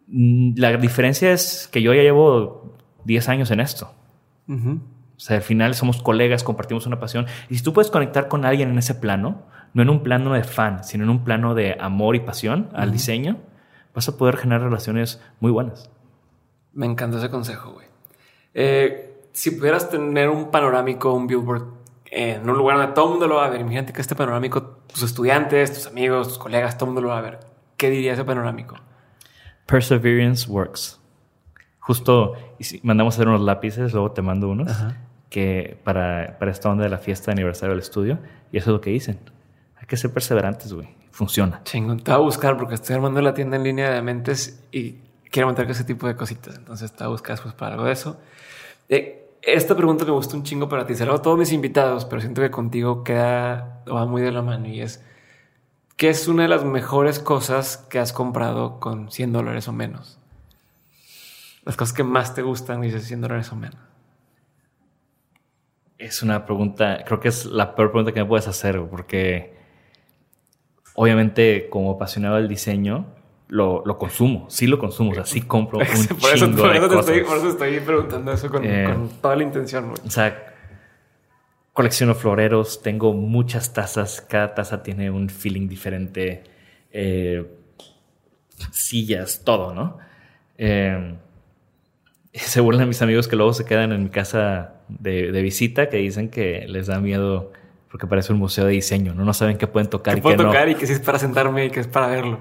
mm, 0.09 0.55
la 0.57 0.77
diferencia 0.79 1.31
es 1.31 1.69
que 1.71 1.81
yo 1.81 1.95
ya 1.95 2.03
llevo 2.03 2.75
10 3.05 3.29
años 3.29 3.53
en 3.53 3.61
esto. 3.61 3.95
O 5.17 5.21
sea, 5.21 5.37
al 5.37 5.43
final 5.43 5.75
somos 5.75 6.03
colegas, 6.03 6.43
compartimos 6.43 6.87
una 6.87 6.99
pasión. 6.99 7.27
Y 7.49 7.57
si 7.57 7.63
tú 7.63 7.73
puedes 7.73 7.91
conectar 7.91 8.29
con 8.29 8.45
alguien 8.45 8.71
en 8.71 8.79
ese 8.79 8.95
plano, 8.95 9.43
no 9.73 9.83
en 9.83 9.91
un 9.91 10.03
plano 10.03 10.33
de 10.33 10.45
fan, 10.45 10.85
sino 10.85 11.05
en 11.05 11.11
un 11.11 11.25
plano 11.25 11.55
de 11.55 11.77
amor 11.79 12.17
y 12.17 12.21
pasión 12.21 12.69
al 12.75 12.93
diseño, 12.93 13.39
vas 13.95 14.09
a 14.09 14.17
poder 14.17 14.37
generar 14.37 14.63
relaciones 14.63 15.21
muy 15.41 15.51
buenas. 15.53 15.91
Me 16.73 16.87
encanta 16.87 17.19
ese 17.19 17.31
consejo, 17.31 17.73
güey. 17.73 17.87
Eh, 18.55 19.29
si 19.33 19.53
pudieras 19.53 19.89
tener 19.91 20.29
un 20.29 20.51
panorámico, 20.51 21.13
un 21.13 21.27
billboard 21.27 21.65
en 22.07 22.49
un 22.49 22.57
lugar 22.57 22.79
donde 22.79 22.93
todo 22.93 23.07
el 23.07 23.11
mundo 23.13 23.27
lo 23.27 23.37
va 23.37 23.47
a 23.47 23.51
ver, 23.51 23.61
imagínate 23.61 23.93
que 23.93 24.01
este 24.01 24.15
panorámico, 24.15 24.63
tus 24.87 25.03
estudiantes, 25.03 25.73
tus 25.73 25.87
amigos, 25.89 26.29
tus 26.29 26.39
colegas, 26.39 26.79
todo 26.79 26.87
el 26.87 26.95
mundo 26.95 27.01
lo 27.01 27.09
va 27.09 27.19
a 27.19 27.23
ver. 27.23 27.41
¿Qué 27.77 27.91
diría 27.91 28.13
ese 28.13 28.25
panorámico? 28.25 28.77
Perseverance 29.67 30.49
works. 30.49 31.01
Justo 31.85 32.33
mandamos 32.83 33.15
a 33.15 33.17
hacer 33.17 33.29
unos 33.29 33.43
lápices, 33.43 33.93
luego 33.93 34.13
te 34.13 34.23
mando 34.23 34.49
unos, 34.49 34.73
que 35.29 35.79
para, 35.85 36.39
para 36.39 36.51
esta 36.51 36.71
onda 36.71 36.85
de 36.85 36.91
la 36.91 36.97
fiesta 36.97 37.27
de 37.27 37.33
aniversario 37.33 37.75
del 37.75 37.83
estudio, 37.83 38.19
y 38.51 38.57
eso 38.57 38.71
es 38.71 38.73
lo 38.75 38.81
que 38.81 38.89
dicen. 38.89 39.19
Hay 39.77 39.87
que 39.87 39.99
ser 39.99 40.11
perseverantes, 40.11 40.73
güey. 40.73 40.89
Funciona. 41.11 41.61
Chingón. 41.65 42.01
Te 42.01 42.11
voy 42.11 42.21
a 42.21 42.25
buscar 42.25 42.57
porque 42.57 42.75
estoy 42.75 42.97
armando 42.97 43.21
la 43.21 43.35
tienda 43.35 43.57
en 43.57 43.65
línea 43.65 43.91
de 43.91 44.01
mentes 44.01 44.65
y 44.73 44.97
quiero 45.31 45.47
montar 45.47 45.71
ese 45.71 45.85
tipo 45.85 46.07
de 46.07 46.17
cositas. 46.17 46.57
Entonces 46.57 46.91
te 46.91 47.05
voy 47.05 47.09
a 47.09 47.11
buscar 47.11 47.37
después 47.37 47.55
para 47.55 47.75
algo 47.75 47.85
de 47.85 47.93
eso. 47.93 48.17
Eh, 48.89 49.29
esta 49.43 49.77
pregunta 49.77 50.07
me 50.07 50.13
gusta 50.13 50.37
un 50.37 50.43
chingo 50.43 50.69
para 50.69 50.87
ti. 50.87 50.95
Se 50.95 51.05
a 51.05 51.19
todos 51.19 51.39
mis 51.39 51.53
invitados, 51.53 52.07
pero 52.07 52.23
siento 52.23 52.41
que 52.41 52.51
contigo 52.51 53.05
queda 53.05 53.83
va 53.87 54.07
muy 54.07 54.23
de 54.23 54.33
la 54.33 54.41
mano 54.41 54.67
y 54.69 54.81
es 54.81 55.05
¿qué 55.97 56.09
es 56.09 56.29
una 56.29 56.45
de 56.45 56.49
las 56.49 56.65
mejores 56.65 57.19
cosas 57.19 57.77
que 57.77 57.99
has 57.99 58.13
comprado 58.13 58.81
con 58.81 59.11
100 59.11 59.33
dólares 59.33 59.69
o 59.69 59.73
menos? 59.73 60.19
Las 61.65 61.77
cosas 61.77 61.95
que 61.95 62.05
más 62.05 62.35
te 62.35 62.43
gustan, 62.43 62.81
dices 62.81 63.05
100 63.07 63.21
dólares 63.23 63.53
o 63.53 63.57
menos? 63.57 63.79
Es 65.99 66.23
una 66.23 66.45
pregunta, 66.45 67.03
creo 67.07 67.21
que 67.21 67.29
es 67.29 67.47
la 67.47 67.75
peor 67.75 67.91
pregunta 67.91 68.13
que 68.13 68.21
me 68.21 68.27
puedes 68.27 68.47
hacer, 68.49 68.83
porque 68.91 69.55
obviamente 70.95 71.69
como 71.71 71.93
apasionado 71.93 72.37
del 72.37 72.49
diseño, 72.49 73.07
lo, 73.49 73.83
lo 73.85 73.99
consumo, 73.99 74.47
sí 74.51 74.67
lo 74.67 74.79
consumo, 74.79 75.13
o 75.13 75.15
sea, 75.15 75.27
sí 75.27 75.43
compro 75.43 75.79
un 75.81 75.85
por, 75.85 75.95
eso, 76.35 76.47
chingo 76.47 76.63
por, 76.63 76.73
de 76.73 76.79
eso 76.79 76.89
te 76.89 76.95
cosas. 76.95 77.09
estoy, 77.09 77.25
por 77.25 77.37
eso 77.39 77.49
estoy 77.49 77.81
preguntando 77.81 78.33
eso 78.33 78.51
con, 78.51 78.65
Eh, 78.65 78.85
con 78.87 79.09
toda 79.21 79.37
la 79.37 79.43
intención, 79.43 79.91
güey. 79.91 80.01
O 80.07 80.11
sea, 80.11 80.55
colecciono 81.73 82.15
floreros, 82.15 82.83
tengo 82.83 83.13
muchas 83.15 83.73
tazas, 83.73 84.21
cada 84.21 84.55
taza 84.55 84.83
tiene 84.83 85.11
un 85.11 85.29
feeling 85.29 85.69
diferente, 85.69 86.45
eh, 86.91 87.47
sillas, 88.73 89.43
todo, 89.45 89.75
¿no? 89.75 89.99
Eh, 90.57 91.17
se 92.41 92.61
burlan 92.61 92.89
mis 92.89 93.01
amigos 93.03 93.29
que 93.29 93.37
luego 93.37 93.53
se 93.53 93.65
quedan 93.65 93.93
en 93.93 94.03
mi 94.05 94.09
casa 94.11 94.75
de, 94.89 95.33
de 95.33 95.43
visita, 95.43 95.89
que 95.89 95.99
dicen 95.99 96.29
que 96.29 96.67
les 96.69 96.87
da 96.89 97.01
miedo 97.01 97.53
porque 97.91 98.07
parece 98.09 98.33
un 98.33 98.41
museo 98.41 98.65
de 98.67 98.73
diseño, 98.73 99.15
¿no? 99.15 99.25
No 99.25 99.33
saben 99.33 99.57
qué 99.57 99.67
pueden 99.69 99.89
tocar 99.89 100.15
Que 100.15 100.19
y 100.19 100.23
puedo 100.23 100.37
qué 100.37 100.43
no. 100.43 100.49
tocar 100.51 100.69
y 100.69 100.75
que 100.75 100.87
sí 100.87 100.93
es 100.95 101.01
para 101.01 101.19
sentarme 101.19 101.67
y 101.67 101.71
que 101.71 101.79
es 101.81 101.87
para 101.87 102.09
verlo. 102.09 102.41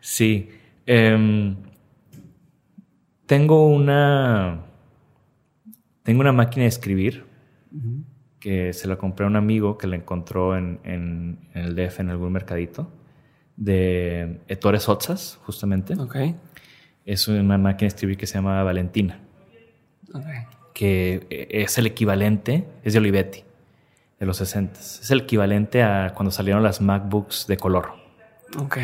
Sí. 0.00 0.48
Em, 0.86 1.54
tengo 3.26 3.66
una. 3.68 4.62
Tengo 6.02 6.20
una 6.20 6.32
máquina 6.32 6.62
de 6.62 6.68
escribir 6.68 7.24
que 8.38 8.72
se 8.72 8.86
la 8.88 8.96
compré 8.96 9.24
a 9.26 9.28
un 9.28 9.34
amigo 9.36 9.76
que 9.76 9.86
la 9.88 9.96
encontró 9.96 10.56
en, 10.56 10.78
en- 10.84 11.40
en 11.52 11.62
el 11.64 11.74
DF 11.74 12.00
en 12.00 12.10
algún 12.10 12.32
mercadito 12.32 12.90
de 13.56 14.40
Ettore 14.48 14.78
Sotzas, 14.78 15.38
justamente. 15.44 15.94
Ok. 15.94 16.16
Es 17.04 17.26
una 17.28 17.58
máquina 17.58 17.80
de 17.86 17.86
escribir 17.88 18.16
que 18.16 18.26
se 18.26 18.34
llama 18.34 18.62
Valentina. 18.62 19.18
Que 20.74 21.26
eh, 21.30 21.48
es 21.50 21.78
el 21.78 21.86
equivalente, 21.86 22.68
es 22.84 22.92
de 22.92 22.98
Olivetti, 22.98 23.44
de 24.20 24.26
los 24.26 24.36
60. 24.36 24.78
Es 24.78 25.10
el 25.10 25.22
equivalente 25.22 25.82
a 25.82 26.12
cuando 26.14 26.30
salieron 26.30 26.62
las 26.62 26.80
MacBooks 26.80 27.46
de 27.46 27.56
color. 27.56 27.94
Ok. 28.58 28.78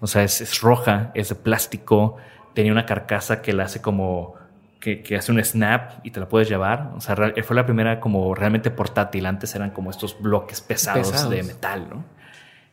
O 0.00 0.06
sea, 0.06 0.22
es, 0.22 0.40
es 0.40 0.60
roja, 0.60 1.10
es 1.14 1.30
de 1.30 1.34
plástico, 1.34 2.16
tenía 2.54 2.70
una 2.70 2.86
carcasa 2.86 3.40
que 3.40 3.52
la 3.52 3.64
hace 3.64 3.80
como, 3.80 4.34
que, 4.78 5.02
que 5.02 5.16
hace 5.16 5.32
un 5.32 5.42
snap 5.42 6.04
y 6.04 6.10
te 6.10 6.20
la 6.20 6.28
puedes 6.28 6.48
llevar. 6.48 6.92
O 6.94 7.00
sea, 7.00 7.16
fue 7.42 7.56
la 7.56 7.64
primera 7.64 7.98
como 7.98 8.34
realmente 8.34 8.70
portátil. 8.70 9.26
Antes 9.26 9.54
eran 9.54 9.70
como 9.70 9.90
estos 9.90 10.20
bloques 10.20 10.60
pesados, 10.60 11.10
Pesados. 11.10 11.30
de 11.30 11.42
metal, 11.42 11.88
¿no? 11.88 12.04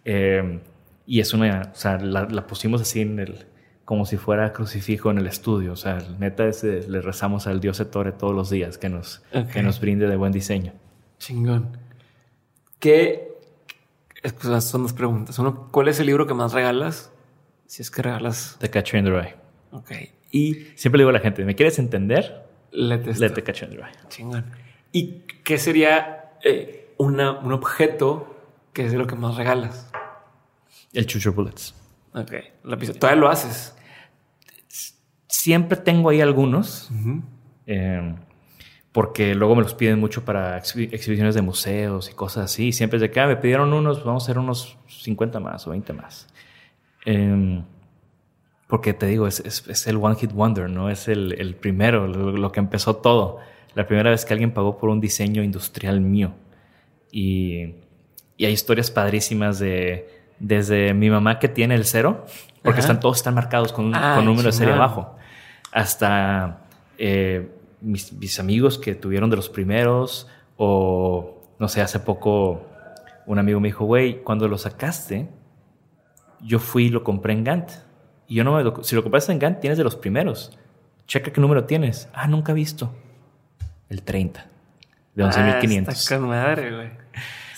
Eh, 0.03 0.59
y 1.07 1.20
es 1.20 1.34
una, 1.34 1.72
o 1.74 1.76
sea, 1.76 1.97
la, 1.97 2.24
la 2.26 2.45
pusimos 2.45 2.82
así 2.82 3.01
en 3.01 3.20
el, 3.20 3.45
como 3.86 4.05
si 4.05 4.17
fuera 4.17 4.51
crucifijo 4.51 5.11
en 5.11 5.19
el 5.19 5.27
estudio. 5.27 5.73
O 5.73 5.75
sea, 5.75 5.99
neta, 6.19 6.47
es, 6.47 6.63
le 6.63 7.01
rezamos 7.01 7.47
al 7.47 7.59
dios 7.59 7.79
Ettore 7.79 8.11
todos 8.11 8.33
los 8.36 8.49
días 8.49 8.77
que 8.77 8.89
nos, 8.89 9.21
Ok. 9.33 9.51
que 9.51 9.63
nos 9.63 9.79
brinde 9.79 10.07
de 10.07 10.15
buen 10.15 10.31
diseño. 10.31 10.73
Chingón. 11.19 11.77
¿Qué? 12.79 13.31
Esas 14.23 14.65
son 14.65 14.83
dos 14.83 14.93
preguntas. 14.93 15.38
Uno, 15.39 15.69
¿cuál 15.71 15.88
es 15.88 15.99
el 15.99 16.07
libro 16.07 16.25
que 16.25 16.33
más 16.33 16.51
regalas? 16.53 17.11
Si 17.67 17.81
es 17.81 17.91
que 17.91 18.01
regalas. 18.01 18.57
The 18.59 18.69
Catcher 18.69 18.99
in 18.99 19.05
the 19.05 19.11
Rye. 19.11 19.36
Ok. 19.71 19.91
Y 20.31 20.53
Siempre 20.75 20.97
le 20.97 21.03
digo 21.03 21.09
a 21.09 21.13
la 21.13 21.19
gente, 21.19 21.45
¿me 21.45 21.55
quieres 21.55 21.77
entender? 21.79 22.43
Let. 22.71 23.05
Let 23.19 23.31
The 23.31 23.43
Catcher 23.43 23.69
in 23.69 23.75
the 23.77 23.81
Rye. 23.83 23.93
Chingón. 24.09 24.45
¿Y 24.91 25.19
qué 25.43 25.57
sería 25.57 26.31
eh, 26.43 26.93
una, 26.97 27.33
un 27.39 27.53
objeto 27.53 28.36
que 28.73 28.86
es 28.86 28.91
de 28.91 28.97
lo 28.97 29.05
que 29.07 29.15
más 29.15 29.36
regalas? 29.36 29.91
El 30.93 31.05
Chucho 31.05 31.33
Bullets. 31.33 31.73
Ok. 32.16 32.32
La 32.63 32.78
pizza. 32.78 32.93
Todavía 32.93 33.22
lo 33.22 33.30
haces. 33.30 33.76
Siempre 35.28 35.78
tengo 35.78 36.09
ahí 36.09 36.22
algunos, 36.22 36.89
eh, 37.68 38.16
porque 38.91 39.36
luego 39.36 39.55
me 39.55 39.63
los 39.63 39.74
piden 39.74 39.99
mucho 39.99 40.24
para 40.24 40.57
exhi- 40.59 40.89
exhibiciones 40.93 41.36
de 41.36 41.41
museos 41.41 42.09
y 42.09 42.13
cosas 42.13 42.45
así. 42.45 42.68
Y 42.68 42.72
siempre 42.72 42.97
es 42.97 43.01
de 43.01 43.11
que 43.11 43.20
ah, 43.20 43.28
me 43.28 43.36
pidieron 43.36 43.74
unos, 43.74 44.03
vamos 44.05 44.24
a 44.24 44.26
hacer 44.26 44.39
unos 44.39 44.78
50 44.88 45.39
más 45.39 45.68
o 45.68 45.72
20 45.72 45.93
más. 45.93 46.28
Eh, 47.05 47.61
porque 48.68 48.93
te 48.93 49.05
digo, 49.07 49.28
es, 49.28 49.41
es- 49.41 49.68
es 49.68 49.88
el 49.88 49.97
One 49.97 50.16
Hit 50.16 50.32
Wonder, 50.32 50.70
¿no? 50.70 50.89
Es 50.89 51.07
el, 51.07 51.34
el 51.39 51.55
primero, 51.55 52.07
lo, 52.07 52.32
lo 52.32 52.51
que 52.51 52.59
empezó 52.59 52.95
todo. 52.95 53.39
La 53.76 53.86
primera 53.86 54.09
vez 54.09 54.24
que 54.26 54.34
alguien 54.34 54.51
pagó 54.51 54.78
por 54.78 54.89
un 54.89 55.01
diseño 55.01 55.43
industrial 55.43 55.99
mío. 56.01 56.34
Y, 57.11 57.74
y 58.38 58.45
hay 58.45 58.53
historias 58.53 58.89
padrísimas 58.89 59.59
de 59.59 60.14
desde 60.39 60.93
mi 60.93 61.09
mamá 61.09 61.39
que 61.39 61.47
tiene 61.47 61.75
el 61.75 61.86
cero, 61.86 62.25
porque 62.63 62.79
Ajá. 62.79 62.88
están 62.88 62.99
todos 62.99 63.17
están 63.17 63.36
marcados 63.36 63.71
con 63.71 63.86
un 63.86 63.95
Ay, 63.95 64.15
con 64.15 64.25
número 64.25 64.47
de 64.47 64.51
serie 64.51 64.73
abajo, 64.73 65.15
hasta 65.71 66.59
eh, 66.97 67.49
mis, 67.81 68.13
mis 68.13 68.39
amigos 68.39 68.77
que 68.77 68.95
tuvieron 68.95 69.29
de 69.29 69.36
los 69.36 69.49
primeros, 69.49 70.27
o 70.57 71.41
no 71.59 71.67
sé, 71.67 71.81
hace 71.81 71.99
poco 71.99 72.65
un 73.25 73.39
amigo 73.39 73.59
me 73.59 73.69
dijo, 73.69 73.86
güey, 73.86 74.21
cuando 74.23 74.47
lo 74.47 74.57
sacaste, 74.57 75.29
yo 76.41 76.59
fui 76.59 76.86
y 76.86 76.89
lo 76.89 77.03
compré 77.03 77.33
en 77.33 77.43
Gantt. 77.43 77.71
Y 78.27 78.36
yo 78.36 78.43
no 78.43 78.55
me 78.55 78.63
lo, 78.63 78.83
si 78.83 78.95
lo 78.95 79.03
compraste 79.03 79.31
en 79.31 79.39
Gantt, 79.39 79.59
tienes 79.59 79.77
de 79.77 79.83
los 79.83 79.95
primeros. 79.95 80.57
Checa 81.07 81.31
qué 81.31 81.41
número 81.41 81.65
tienes. 81.65 82.09
Ah, 82.13 82.27
nunca 82.27 82.51
he 82.51 82.55
visto. 82.55 82.93
El 83.89 84.03
30. 84.03 84.45
De 85.13 85.23
11.500. 85.23 85.86
Ah, 85.88 85.91
está 85.91 86.17
con 86.17 86.27
madre, 86.27 86.75
güey. 86.75 86.89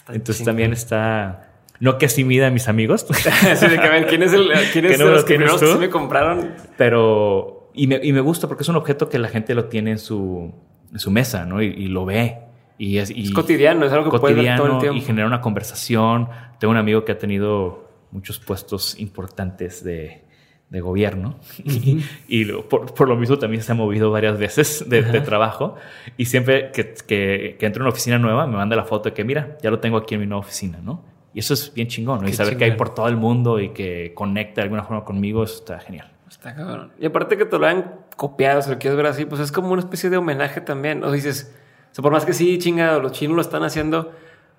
Entonces 0.09 0.45
también 0.45 0.73
está. 0.73 1.47
No 1.80 1.97
que 1.97 2.07
así 2.07 2.23
mida 2.23 2.47
a 2.47 2.51
mis 2.51 2.67
amigos, 2.67 3.05
Así 3.51 3.67
de 3.67 3.75
que, 3.78 3.86
a 3.86 3.89
ver, 3.89 4.07
¿quién 4.07 4.23
es 4.23 4.34
el 4.34 4.47
quién 4.73 4.86
¿Qué 4.86 4.93
es 4.93 4.97
de 4.97 4.97
número 4.97 5.15
los 5.15 5.25
que 5.25 5.36
primeros 5.36 5.59
sí 5.59 5.78
me 5.80 5.89
compraron? 5.89 6.53
pero. 6.78 7.53
Y 7.73 7.86
me, 7.86 7.99
y 8.01 8.11
me 8.11 8.21
gusta 8.21 8.47
porque 8.47 8.63
es 8.63 8.69
un 8.69 8.75
objeto 8.75 9.07
que 9.07 9.19
la 9.19 9.28
gente 9.28 9.53
lo 9.53 9.65
tiene 9.65 9.91
en 9.91 9.99
su, 9.99 10.51
en 10.91 10.97
su 10.99 11.11
mesa, 11.11 11.45
¿no? 11.45 11.61
Y, 11.61 11.67
y 11.67 11.88
lo 11.89 12.05
ve. 12.05 12.39
Y 12.80 12.97
es, 12.97 13.11
y 13.11 13.25
Es 13.25 13.32
cotidiano, 13.32 13.86
es 13.86 13.91
algo 13.93 14.09
que 14.11 14.17
puedes 14.17 14.36
ver 14.38 14.55
todo 14.57 14.65
el 14.65 14.71
cotidiano 14.73 14.80
tiempo. 14.80 14.97
y 14.97 15.01
genera 15.01 15.28
una 15.28 15.41
conversación. 15.41 16.28
Tengo 16.59 16.71
un 16.71 16.78
amigo 16.78 17.05
que 17.05 17.11
ha 17.11 17.17
tenido 17.19 17.88
muchos 18.09 18.39
puestos 18.39 18.99
importantes 18.99 19.84
de, 19.84 20.23
de 20.71 20.82
gobierno 20.82 21.39
y, 21.63 21.99
y 22.28 22.45
lo- 22.45 22.67
por, 22.67 22.93
por 22.95 23.07
lo 23.07 23.15
mismo 23.15 23.38
también 23.38 23.61
se 23.61 23.73
ha 23.73 23.75
movido 23.75 24.09
varias 24.09 24.39
veces 24.39 24.89
de, 24.89 25.03
de 25.03 25.21
trabajo 25.21 25.75
y 26.17 26.25
siempre 26.25 26.71
que, 26.71 26.95
que, 27.05 27.57
que 27.59 27.65
entro 27.65 27.82
a 27.82 27.86
una 27.86 27.91
oficina 27.91 28.17
nueva 28.17 28.47
me 28.47 28.55
manda 28.55 28.75
la 28.75 28.86
foto 28.86 29.09
de 29.09 29.13
que 29.13 29.23
mira, 29.23 29.57
ya 29.61 29.69
lo 29.69 29.80
tengo 29.80 29.97
aquí 29.97 30.15
en 30.15 30.21
mi 30.21 30.25
nueva 30.28 30.39
oficina, 30.39 30.80
¿no? 30.82 31.03
Y 31.38 31.41
eso 31.41 31.53
es 31.53 31.71
bien 31.71 31.88
chingón, 31.88 32.21
¿no? 32.23 32.27
Y 32.27 32.33
saber 32.33 32.57
que 32.57 32.63
hay 32.63 32.71
por 32.71 32.95
todo 32.95 33.07
el 33.07 33.15
mundo 33.15 33.59
y 33.59 33.69
que 33.69 34.11
conecta 34.15 34.55
de 34.55 34.63
alguna 34.63 34.81
forma 34.83 35.05
conmigo, 35.05 35.43
eso 35.43 35.53
está 35.59 35.79
genial. 35.79 36.11
Está 36.27 36.55
cabrón. 36.55 36.89
Y 36.99 37.05
aparte 37.05 37.38
que 37.38 37.45
te 37.45 37.59
lo 37.59 37.67
han 37.67 37.93
copiado, 38.15 38.63
si 38.63 38.71
lo 38.71 38.79
quieres 38.79 38.97
ver 38.97 39.05
así, 39.05 39.25
pues 39.25 39.39
es 39.39 39.51
como 39.51 39.69
una 39.71 39.81
especie 39.81 40.09
de 40.09 40.17
homenaje 40.17 40.61
también. 40.61 41.03
O 41.03 41.11
dices, 41.11 41.53
o 41.91 41.93
sea, 41.93 42.01
por 42.01 42.11
más 42.11 42.25
que 42.25 42.33
sí, 42.33 42.57
chingado, 42.57 42.99
los 43.01 43.11
chinos 43.11 43.35
lo 43.35 43.41
están 43.43 43.61
haciendo, 43.61 44.13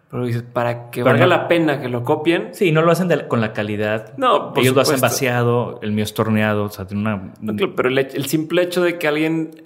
pero 0.08 0.24
dices, 0.24 0.44
para 0.44 0.88
que 0.92 1.00
Pero 1.02 1.06
valga 1.06 1.24
no- 1.26 1.30
la 1.30 1.48
pena 1.48 1.80
que 1.80 1.88
lo 1.88 2.04
copien. 2.04 2.50
Sí, 2.52 2.70
no 2.70 2.82
lo 2.82 2.92
hacen 2.92 3.08
de- 3.08 3.26
con 3.26 3.40
la 3.40 3.52
calidad. 3.52 4.16
No, 4.16 4.52
por 4.54 4.62
Ellos 4.62 4.76
lo 4.76 4.82
hacen 4.82 5.00
vaciado, 5.00 5.80
el 5.82 5.90
mío 5.90 6.04
es 6.04 6.14
torneado, 6.14 6.62
o 6.66 6.68
sea, 6.70 6.86
tiene 6.86 7.00
una... 7.02 7.32
No, 7.40 7.56
claro, 7.56 7.74
pero 7.74 7.88
el, 7.88 7.98
el 7.98 8.26
simple 8.26 8.62
hecho 8.62 8.84
de 8.84 8.98
que 8.98 9.08
alguien 9.08 9.64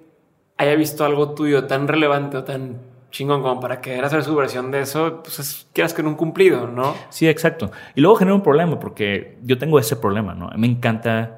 haya 0.57 0.75
visto 0.77 1.05
algo 1.05 1.35
tuyo 1.35 1.65
tan 1.67 1.89
relevante 1.89 2.39
o 2.39 2.45
tan 2.45 2.79
chingón 3.13 3.43
como 3.43 3.61
para 3.61 3.81
querer 3.81 4.05
hacer 4.05 4.25
su 4.25 4.35
versión 4.35 4.73
de 4.73 4.81
eso, 4.81 5.21
pues 5.23 5.39
es, 5.39 5.69
quieras 5.73 5.95
que 5.95 6.01
en 6.01 6.09
un 6.09 6.17
cumplido, 6.17 6.67
¿no? 6.67 6.95
Sí, 7.11 7.29
exacto. 7.29 7.71
Y 7.95 8.01
luego 8.01 8.17
genera 8.17 8.35
un 8.35 8.43
problema 8.43 8.81
porque 8.81 9.39
yo 9.43 9.59
tengo 9.59 9.79
ese 9.79 9.95
problema, 9.97 10.35
¿no? 10.35 10.51
Me 10.57 10.67
encanta, 10.67 11.37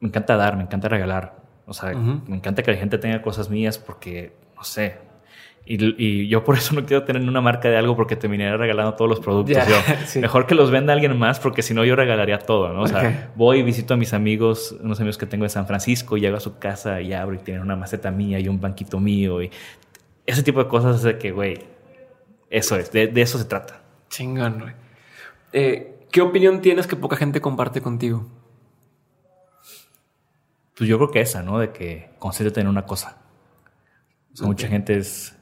me 0.00 0.08
encanta 0.08 0.36
dar, 0.36 0.56
me 0.56 0.64
encanta 0.64 0.88
regalar. 0.88 1.36
O 1.66 1.72
sea, 1.72 1.94
me 1.94 2.36
encanta 2.36 2.62
que 2.62 2.72
la 2.72 2.76
gente 2.76 2.98
tenga 2.98 3.22
cosas 3.22 3.48
mías 3.48 3.78
porque, 3.78 4.34
no 4.54 4.64
sé. 4.64 4.98
Y, 5.66 5.94
y 5.96 6.28
yo 6.28 6.44
por 6.44 6.58
eso 6.58 6.74
no 6.74 6.84
quiero 6.84 7.04
tener 7.04 7.22
una 7.22 7.40
marca 7.40 7.70
de 7.70 7.78
algo 7.78 7.96
porque 7.96 8.16
terminaría 8.16 8.54
regalando 8.58 8.94
todos 8.94 9.08
los 9.08 9.20
productos. 9.20 9.56
Ya, 9.56 9.66
yo. 9.66 9.76
sí. 10.06 10.18
Mejor 10.18 10.46
que 10.46 10.54
los 10.54 10.70
venda 10.70 10.92
alguien 10.92 11.18
más 11.18 11.40
porque 11.40 11.62
si 11.62 11.72
no 11.72 11.86
yo 11.86 11.96
regalaría 11.96 12.38
todo, 12.38 12.70
¿no? 12.74 12.82
O 12.82 12.86
sea, 12.86 13.30
voy 13.34 13.60
y 13.60 13.62
visito 13.62 13.94
a 13.94 13.96
mis 13.96 14.12
amigos, 14.12 14.76
unos 14.82 15.00
amigos 15.00 15.16
que 15.16 15.24
tengo 15.24 15.44
en 15.46 15.50
San 15.50 15.66
Francisco, 15.66 16.18
llego 16.18 16.36
a 16.36 16.40
su 16.40 16.58
casa 16.58 17.00
y 17.00 17.14
abro 17.14 17.36
y 17.36 17.38
tienen 17.38 17.62
una 17.62 17.76
maceta 17.76 18.10
mía 18.10 18.38
y 18.40 18.48
un 18.48 18.60
banquito 18.60 19.00
mío 19.00 19.42
y 19.42 19.50
ese 20.26 20.42
tipo 20.42 20.62
de 20.62 20.68
cosas 20.68 20.96
es 20.96 21.02
de 21.02 21.18
que, 21.18 21.32
güey, 21.32 21.66
eso 22.50 22.76
es, 22.76 22.92
de, 22.92 23.08
de 23.08 23.22
eso 23.22 23.38
se 23.38 23.44
trata. 23.44 23.82
Chingón, 24.08 24.60
güey. 24.60 24.74
Eh, 25.52 26.06
¿Qué 26.10 26.20
opinión 26.20 26.60
tienes 26.60 26.86
que 26.86 26.96
poca 26.96 27.16
gente 27.16 27.40
comparte 27.40 27.80
contigo? 27.80 28.26
Pues 30.76 30.88
yo 30.88 30.96
creo 30.98 31.10
que 31.10 31.20
esa, 31.20 31.42
¿no? 31.42 31.58
De 31.58 31.72
que 31.72 32.10
concéntrate 32.18 32.60
en 32.60 32.68
una 32.68 32.86
cosa. 32.86 33.18
O 34.32 34.36
sea, 34.36 34.46
mucha 34.46 34.68
gente 34.68 34.96
es 34.96 35.36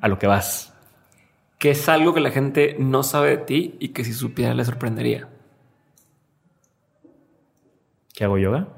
a 0.00 0.08
lo 0.08 0.18
que 0.18 0.26
vas. 0.26 0.72
¿Qué 1.58 1.70
es 1.70 1.88
algo 1.88 2.12
que 2.12 2.20
la 2.20 2.30
gente 2.30 2.76
no 2.78 3.02
sabe 3.02 3.30
de 3.30 3.36
ti 3.38 3.76
y 3.78 3.88
que 3.88 4.04
si 4.04 4.12
supiera 4.12 4.54
le 4.54 4.64
sorprendería? 4.64 5.28
¿Qué 8.12 8.24
hago 8.24 8.38
yoga? 8.38 8.68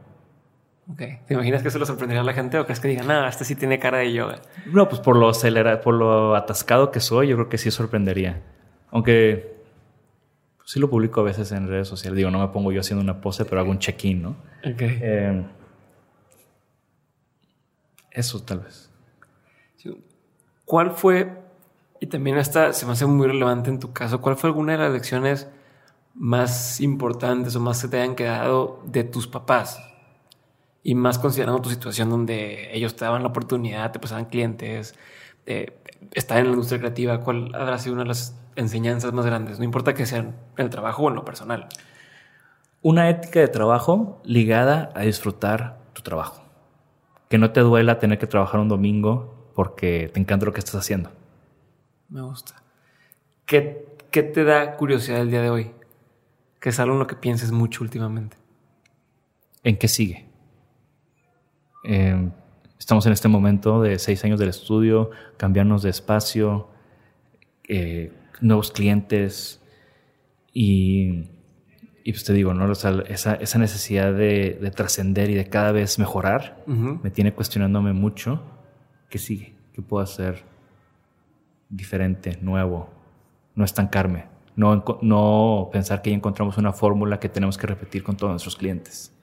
Ok. 0.88 0.98
¿Te 1.26 1.34
imaginas 1.34 1.62
que 1.62 1.68
eso 1.68 1.78
le 1.78 1.86
sorprendería 1.86 2.20
a 2.20 2.24
la 2.24 2.32
gente 2.32 2.58
o 2.58 2.64
crees 2.64 2.80
que 2.80 2.88
digan, 2.88 3.06
no, 3.06 3.26
este 3.26 3.44
sí 3.44 3.56
tiene 3.56 3.78
cara 3.78 3.98
de 3.98 4.12
yoga? 4.12 4.40
No, 4.66 4.88
pues 4.88 5.00
por 5.00 5.16
lo 5.16 5.28
acelera, 5.28 5.80
por 5.80 5.94
lo 5.94 6.36
atascado 6.36 6.90
que 6.90 7.00
soy, 7.00 7.28
yo 7.28 7.36
creo 7.36 7.48
que 7.48 7.58
sí 7.58 7.70
sorprendería. 7.70 8.42
Aunque 8.90 9.56
pues, 10.58 10.70
sí 10.70 10.78
lo 10.78 10.88
publico 10.88 11.20
a 11.20 11.24
veces 11.24 11.50
en 11.52 11.68
redes 11.68 11.88
sociales. 11.88 12.16
Digo, 12.16 12.30
no 12.30 12.38
me 12.38 12.48
pongo 12.48 12.70
yo 12.70 12.80
haciendo 12.80 13.02
una 13.02 13.20
pose, 13.20 13.44
pero 13.44 13.60
hago 13.60 13.70
un 13.70 13.78
check-in, 13.78 14.22
¿no? 14.22 14.30
Ok. 14.64 14.80
Eh, 14.80 15.44
eso 18.12 18.42
tal 18.42 18.60
vez. 18.60 18.90
¿Cuál 20.64 20.90
fue, 20.90 21.30
y 22.00 22.06
también 22.08 22.38
esta 22.38 22.72
se 22.72 22.86
me 22.86 22.92
hace 22.92 23.06
muy 23.06 23.28
relevante 23.28 23.70
en 23.70 23.78
tu 23.78 23.92
caso, 23.92 24.20
cuál 24.20 24.36
fue 24.36 24.50
alguna 24.50 24.72
de 24.72 24.78
las 24.78 24.92
lecciones 24.92 25.48
más 26.12 26.80
importantes 26.80 27.54
o 27.54 27.60
más 27.60 27.80
que 27.80 27.88
te 27.88 28.00
hayan 28.00 28.16
quedado 28.16 28.82
de 28.84 29.04
tus 29.04 29.28
papás? 29.28 29.80
Y 30.86 30.94
más 30.94 31.18
considerando 31.18 31.60
tu 31.60 31.68
situación 31.68 32.10
donde 32.10 32.72
ellos 32.72 32.94
te 32.94 33.04
daban 33.04 33.24
la 33.24 33.30
oportunidad, 33.30 33.90
te 33.90 33.98
pasaban 33.98 34.26
clientes, 34.26 34.94
eh, 35.44 35.76
estar 36.12 36.38
en 36.38 36.44
la 36.44 36.50
industria 36.50 36.78
creativa, 36.78 37.22
¿cuál 37.22 37.52
habrá 37.56 37.76
sido 37.80 37.94
una 37.94 38.04
de 38.04 38.10
las 38.10 38.38
enseñanzas 38.54 39.12
más 39.12 39.26
grandes? 39.26 39.58
No 39.58 39.64
importa 39.64 39.94
que 39.94 40.06
sean 40.06 40.36
en 40.56 40.64
el 40.64 40.70
trabajo 40.70 41.02
o 41.02 41.08
en 41.08 41.16
lo 41.16 41.24
personal. 41.24 41.66
Una 42.82 43.10
ética 43.10 43.40
de 43.40 43.48
trabajo 43.48 44.22
ligada 44.22 44.92
a 44.94 45.00
disfrutar 45.00 45.76
tu 45.92 46.02
trabajo. 46.02 46.44
Que 47.28 47.38
no 47.38 47.50
te 47.50 47.62
duela 47.62 47.98
tener 47.98 48.20
que 48.20 48.28
trabajar 48.28 48.60
un 48.60 48.68
domingo 48.68 49.50
porque 49.56 50.08
te 50.14 50.20
encanta 50.20 50.46
lo 50.46 50.52
que 50.52 50.60
estás 50.60 50.76
haciendo. 50.76 51.10
Me 52.08 52.22
gusta. 52.22 52.62
¿Qué, 53.44 53.88
qué 54.12 54.22
te 54.22 54.44
da 54.44 54.76
curiosidad 54.76 55.20
el 55.22 55.32
día 55.32 55.42
de 55.42 55.50
hoy? 55.50 55.72
Que 56.60 56.68
es 56.68 56.78
algo 56.78 56.92
en 56.92 57.00
lo 57.00 57.08
que 57.08 57.16
pienses 57.16 57.50
mucho 57.50 57.82
últimamente. 57.82 58.36
¿En 59.64 59.76
qué 59.78 59.88
sigue? 59.88 60.25
Eh, 61.88 62.30
estamos 62.80 63.06
en 63.06 63.12
este 63.12 63.28
momento 63.28 63.80
de 63.80 63.98
seis 64.00 64.24
años 64.24 64.40
del 64.40 64.48
estudio, 64.48 65.10
cambiarnos 65.36 65.82
de 65.82 65.90
espacio, 65.90 66.68
eh, 67.68 68.12
nuevos 68.40 68.72
clientes 68.72 69.62
y, 70.52 71.28
y, 72.02 72.12
pues 72.12 72.24
te 72.24 72.32
digo, 72.32 72.54
¿no? 72.54 72.70
esa, 72.72 73.02
esa, 73.02 73.58
necesidad 73.58 74.12
de, 74.12 74.72
trascender 74.74 75.30
y 75.30 75.34
de 75.34 75.48
cada 75.48 75.70
vez 75.70 75.98
mejorar 76.00 76.64
me 76.66 77.10
tiene 77.10 77.32
cuestionándome 77.32 77.92
mucho. 77.92 78.42
¿Qué 79.08 79.18
sigue? 79.18 79.54
¿Qué 79.72 79.80
puedo 79.80 80.02
hacer 80.02 80.42
diferente, 81.68 82.36
nuevo? 82.42 82.90
No 83.54 83.64
estancarme. 83.64 84.26
No, 84.56 84.84
no 85.02 85.68
pensar 85.70 86.02
que 86.02 86.10
ya 86.10 86.16
encontramos 86.16 86.58
una 86.58 86.72
fórmula 86.72 87.20
que 87.20 87.28
tenemos 87.28 87.56
que 87.56 87.66
repetir 87.68 88.02
con 88.02 88.16
todos 88.16 88.32
nuestros 88.32 88.56
clientes. 88.56 89.14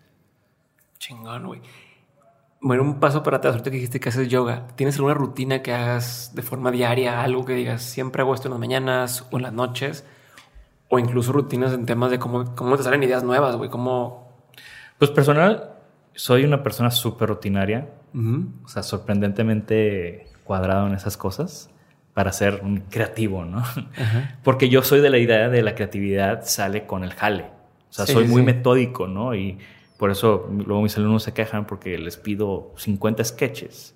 Chingón, 0.99 1.48
güey. 1.48 1.61
Bueno, 2.65 2.84
un 2.84 3.02
paso 3.02 3.23
para 3.23 3.38
atrás, 3.38 3.56
ahorita 3.56 3.72
que 3.72 3.76
dijiste 3.76 3.99
que 3.99 4.07
haces 4.07 4.30
yoga, 4.30 4.68
¿tienes 4.77 4.95
alguna 4.95 5.14
rutina 5.14 5.61
que 5.61 5.73
hagas 5.73 6.31
de 6.34 6.41
forma 6.44 6.72
diaria? 6.72 7.22
Algo 7.22 7.44
que 7.44 7.56
digas, 7.56 7.81
siempre 7.81 8.22
hago 8.22 8.34
esto 8.34 8.48
en 8.48 8.52
las 8.52 8.60
mañanas 8.61 9.27
o 9.31 9.35
en 9.35 9.44
las 9.44 9.52
noches, 9.52 10.06
o 10.88 10.98
incluso 10.98 11.34
rutinas 11.34 11.73
en 11.73 11.85
temas 11.85 12.10
de 12.10 12.19
cómo, 12.19 12.56
cómo 12.56 12.77
te 12.77 12.84
salen 12.84 13.03
ideas 13.03 13.22
nuevas, 13.22 13.57
güey, 13.57 13.69
cómo... 13.69 14.31
Pues 14.98 15.11
personal, 15.11 15.72
soy 16.14 16.45
una 16.45 16.64
persona 16.64 16.90
súper 16.90 17.27
rutinaria, 17.27 17.90
o 18.64 18.68
sea, 18.69 18.81
sorprendentemente 18.81 20.27
cuadrado 20.45 20.88
en 20.88 20.94
esas 20.94 21.18
cosas 21.18 21.69
para 22.14 22.31
ser 22.31 22.61
un 22.64 22.77
creativo, 22.90 23.44
¿no? 23.44 23.61
Porque 24.41 24.69
yo 24.69 24.84
soy 24.84 25.02
de 25.02 25.10
la 25.10 25.18
idea 25.18 25.49
de 25.49 25.64
la 25.64 25.76
creatividad 25.76 26.45
sale 26.45 26.85
con 26.85 27.03
el 27.03 27.11
jale, 27.11 27.44
o 27.90 27.94
sea, 27.94 28.06
soy 28.06 28.26
muy 28.26 28.41
metódico, 28.41 29.06
¿no? 29.07 29.35
Y 29.35 29.57
por 29.98 30.11
eso 30.11 30.49
luego 30.52 30.82
mis 30.82 30.98
alumnos 30.98 31.24
se 31.24 31.34
quejan 31.34 31.65
porque 31.65 31.98
les 31.98 32.18
pido 32.18 32.74
50 32.78 33.24
sketches. 33.24 33.95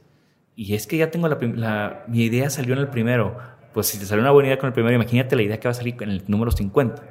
Y 0.55 0.73
es 0.73 0.87
que 0.87 0.97
ya 0.97 1.11
tengo 1.11 1.27
la, 1.27 2.03
mi 2.07 2.23
idea 2.23 2.49
salió 2.49 2.73
en 2.73 2.79
el 2.79 2.87
primero. 2.87 3.37
Pues 3.73 3.87
si 3.87 3.99
te 3.99 4.05
salió 4.05 4.23
una 4.23 4.31
buena 4.31 4.47
idea 4.49 4.57
con 4.57 4.67
el 4.67 4.73
primero, 4.73 4.95
imagínate 4.95 5.35
la 5.35 5.43
idea 5.43 5.59
que 5.59 5.67
va 5.67 5.71
a 5.71 5.75
salir 5.75 5.95
en 6.01 6.09
el 6.09 6.23
número 6.27 6.51
50. 6.51 7.03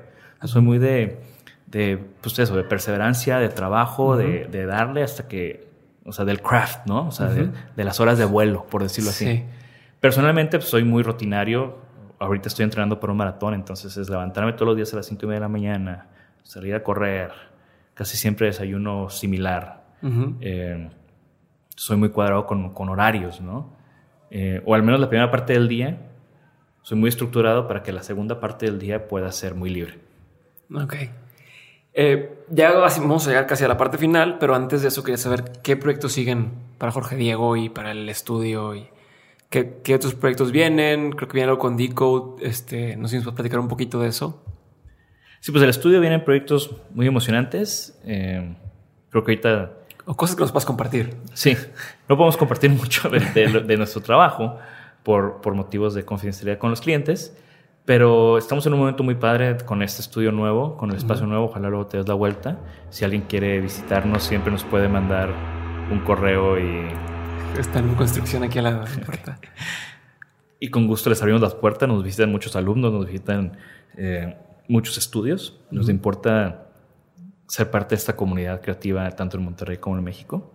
soy 0.45 0.63
muy 0.63 0.79
de, 0.79 1.21
de, 1.67 1.99
pues 2.21 2.39
eso, 2.39 2.57
de 2.57 2.65
perseverancia, 2.65 3.39
de 3.39 3.49
trabajo, 3.49 4.17
de, 4.17 4.67
darle 4.67 5.03
hasta 5.03 5.29
que, 5.29 5.69
o 6.05 6.13
sea, 6.13 6.25
del 6.25 6.41
craft, 6.41 6.87
¿no? 6.87 7.07
O 7.07 7.13
sea, 7.13 7.27
de, 7.29 7.85
las 7.85 8.01
horas 8.01 8.19
de 8.19 8.25
vuelo, 8.25 8.67
por 8.67 8.83
decirlo 8.83 9.11
así. 9.11 9.45
Personalmente, 10.01 10.59
pues, 10.59 10.69
soy 10.69 10.85
muy 10.85 11.03
rutinario. 11.03 11.79
Ahorita 12.19 12.49
estoy 12.49 12.65
entrenando 12.65 12.99
por 12.99 13.11
un 13.11 13.17
maratón, 13.17 13.55
entonces 13.55 13.97
es 13.97 14.09
levantarme 14.09 14.55
todos 14.55 14.69
los 14.69 14.77
días 14.77 14.93
a 14.95 14.97
las 14.97 15.07
5 15.07 15.21
y 15.23 15.27
media 15.27 15.37
de 15.37 15.45
la 15.45 15.49
mañana, 15.49 16.07
salir 16.43 16.75
a 16.75 16.83
correr, 16.83 17.31
casi 17.97 18.17
siempre 18.19 18.47
desayuno 18.47 19.09
similar. 19.09 19.87
Eh, 20.41 20.89
soy 21.75 21.97
muy 21.97 22.11
cuadrado 22.11 22.47
con, 22.47 22.73
con 22.73 22.89
horarios, 22.91 23.41
¿no? 23.41 23.73
Eh, 24.31 24.63
o 24.65 24.75
al 24.75 24.83
menos 24.83 25.01
la 25.01 25.09
primera 25.09 25.31
parte 25.31 25.55
del 25.55 25.67
día, 25.67 25.99
soy 26.83 26.99
muy 26.99 27.09
estructurado 27.09 27.67
para 27.67 27.83
que 27.83 27.93
la 27.93 28.03
segunda 28.03 28.39
parte 28.39 28.67
del 28.67 28.79
día 28.79 29.09
pueda 29.09 29.33
ser 29.33 29.55
muy 29.55 29.71
libre. 29.71 29.99
Ok. 30.73 30.95
Eh, 31.95 32.45
ya 32.51 32.73
vamos 32.73 33.27
a 33.27 33.31
llegar 33.31 33.47
casi 33.47 33.65
a 33.65 33.69
la 33.69 33.79
parte 33.79 33.97
final, 33.97 34.37
pero 34.39 34.55
antes 34.55 34.83
de 34.83 34.89
eso 34.89 35.03
quería 35.03 35.17
saber 35.17 35.53
qué 35.63 35.77
proyectos 35.77 36.13
siguen 36.13 36.53
para 36.77 36.93
Jorge 36.93 37.17
Diego 37.17 37.57
y 37.57 37.71
para 37.71 37.93
el 37.93 38.07
estudio 38.11 38.75
y 38.75 38.87
qué, 39.49 39.81
qué 39.83 39.95
otros 39.95 40.15
proyectos 40.15 40.53
vienen. 40.53 41.13
Creo 41.13 41.29
que 41.29 41.35
viene 41.35 41.49
algo 41.49 41.59
con 41.59 41.79
Decode. 41.79 42.47
Este, 42.47 42.95
no 42.97 43.09
sé 43.09 43.13
si 43.13 43.17
nos 43.17 43.25
puedes 43.25 43.37
platicar 43.37 43.61
un 43.61 43.69
poquito 43.69 44.01
de 44.01 44.09
eso. 44.09 44.43
Sí, 45.47 45.53
pues 45.53 45.63
el 45.63 45.71
estudio 45.71 46.01
viene 46.01 46.17
en 46.17 46.25
proyectos 46.25 46.75
muy 46.93 47.07
emocionantes. 47.07 47.97
Eh, 48.05 48.53
creo 49.11 49.23
que 49.23 49.31
ahorita... 49.31 49.71
O 50.05 50.17
cosas 50.17 50.35
que 50.35 50.41
nos 50.41 50.51
puedas 50.51 50.67
compartir. 50.67 51.17
Sí, 51.35 51.57
no 52.09 52.17
podemos 52.17 52.37
compartir 52.37 52.69
mucho 52.71 53.09
de, 53.09 53.77
nuestro 53.77 54.03
trabajo 54.03 54.59
por, 55.05 55.41
por, 55.43 55.55
motivos 55.55 55.95
de 55.95 56.05
confidencialidad 56.05 56.59
con 56.59 56.71
los 56.71 56.81
clientes, 56.81 57.33
pero 57.85 58.39
estamos 58.39 58.67
en 58.67 58.73
un 58.73 58.81
momento 58.81 59.05
muy 59.05 59.15
padre 59.15 59.57
con 59.59 59.85
este 59.85 60.03
estudio 60.03 60.33
nuevo, 60.33 60.77
con 60.77 60.91
el 60.91 60.97
espacio 60.97 61.27
nuevo. 61.29 61.45
Ojalá 61.45 61.69
luego 61.69 61.87
te 61.87 61.99
des 61.99 62.09
la 62.09 62.15
vuelta. 62.15 62.59
Si 62.91 63.05
alguien 63.05 63.23
quiere 63.23 63.61
visitarnos, 63.61 64.25
siempre 64.25 64.51
nos 64.51 64.65
puede 64.65 64.89
mandar 64.89 65.33
un 65.93 66.01
correo 66.01 66.59
y... 66.59 66.89
Está 67.57 67.79
en 67.79 67.95
construcción 67.95 68.43
aquí 68.43 68.59
a 68.59 68.63
la 68.63 68.85
puerta. 68.85 69.39
y 70.59 70.71
con 70.71 70.89
gusto 70.89 71.09
les 71.09 71.23
abrimos 71.23 71.41
las 71.41 71.55
puertas. 71.55 71.89
Nos 71.89 72.03
visitan 72.03 72.33
muchos 72.33 72.57
alumnos, 72.57 72.93
nos 72.93 73.07
visitan... 73.07 73.57
Eh, 73.97 74.35
muchos 74.69 74.99
estudios. 74.99 75.59
Nos 75.71 75.89
importa 75.89 76.67
ser 77.49 77.71
parte 77.71 77.95
de 77.95 77.99
esta 77.99 78.17
comunidad 78.17 78.61
creativa 78.61 79.09
tanto 79.13 79.37
en 79.37 79.45
Monterrey 79.45 79.79
como 79.79 79.97
en 79.99 80.05
México. 80.05 80.53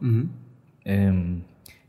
Em, 0.83 1.43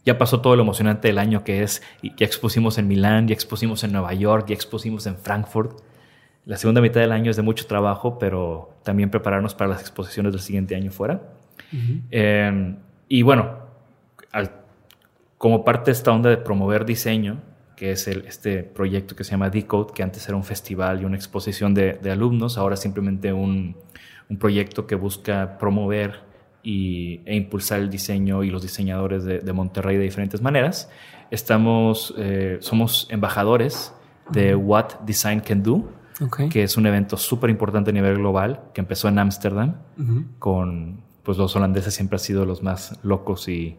ya 0.04 0.18
pasó 0.18 0.40
todo 0.40 0.56
lo 0.56 0.62
emocionante 0.62 1.08
del 1.08 1.18
año 1.18 1.44
que 1.44 1.62
es, 1.62 1.82
ya 2.02 2.26
expusimos 2.26 2.78
en 2.78 2.88
Milán, 2.88 3.28
ya 3.28 3.34
expusimos 3.34 3.84
en 3.84 3.92
Nueva 3.92 4.14
York, 4.14 4.46
ya 4.48 4.54
expusimos 4.54 5.06
en 5.06 5.16
Frankfurt. 5.16 5.80
La 6.44 6.56
segunda 6.56 6.80
mitad 6.80 7.00
del 7.00 7.12
año 7.12 7.30
es 7.30 7.36
de 7.36 7.42
mucho 7.42 7.66
trabajo, 7.66 8.18
pero 8.18 8.74
también 8.82 9.10
prepararnos 9.10 9.54
para 9.54 9.70
las 9.70 9.80
exposiciones 9.80 10.32
del 10.32 10.40
siguiente 10.40 10.74
año 10.74 10.90
fuera. 10.90 11.22
Em, 12.10 12.76
y 13.08 13.22
bueno, 13.22 13.58
como 15.38 15.64
parte 15.64 15.86
de 15.86 15.92
esta 15.92 16.12
onda 16.12 16.30
de 16.30 16.36
promover 16.36 16.84
diseño, 16.84 17.40
que 17.82 17.90
es 17.90 18.06
el, 18.06 18.24
este 18.28 18.62
proyecto 18.62 19.16
que 19.16 19.24
se 19.24 19.32
llama 19.32 19.50
Decode, 19.50 19.92
que 19.92 20.04
antes 20.04 20.28
era 20.28 20.36
un 20.36 20.44
festival 20.44 21.02
y 21.02 21.04
una 21.04 21.16
exposición 21.16 21.74
de, 21.74 21.98
alumnos, 22.12 22.56
ahora 22.56 22.76
simplemente 22.76 23.32
un, 23.32 23.74
un, 24.30 24.36
proyecto 24.36 24.86
que 24.86 24.94
busca 24.94 25.58
promover 25.58 26.20
y, 26.62 27.22
e 27.24 27.34
impulsar 27.34 27.80
el 27.80 27.90
diseño 27.90 28.44
y 28.44 28.50
los 28.50 28.62
diseñadores 28.62 29.24
de, 29.24 29.40
de 29.40 29.52
Monterrey 29.52 29.96
de 29.96 30.04
diferentes 30.04 30.40
maneras. 30.40 30.90
Estamos, 31.32 32.14
eh, 32.18 32.58
somos 32.60 33.08
embajadores 33.10 33.92
de 34.30 34.54
What 34.54 35.00
Design 35.04 35.40
Can 35.40 35.64
Do, 35.64 35.90
que 36.52 36.62
es 36.62 36.76
un 36.76 36.86
evento 36.86 37.16
súper 37.16 37.50
importante 37.50 37.90
a 37.90 37.92
nivel 37.92 38.18
global, 38.18 38.60
que 38.74 38.80
empezó 38.80 39.08
en 39.08 39.18
Ámsterdam, 39.18 39.74
con 40.38 41.00
pues 41.24 41.36
los 41.36 41.56
holandeses 41.56 41.92
siempre 41.92 42.14
han 42.14 42.20
sido 42.20 42.46
los 42.46 42.62
más 42.62 42.96
locos 43.02 43.48
y 43.48 43.76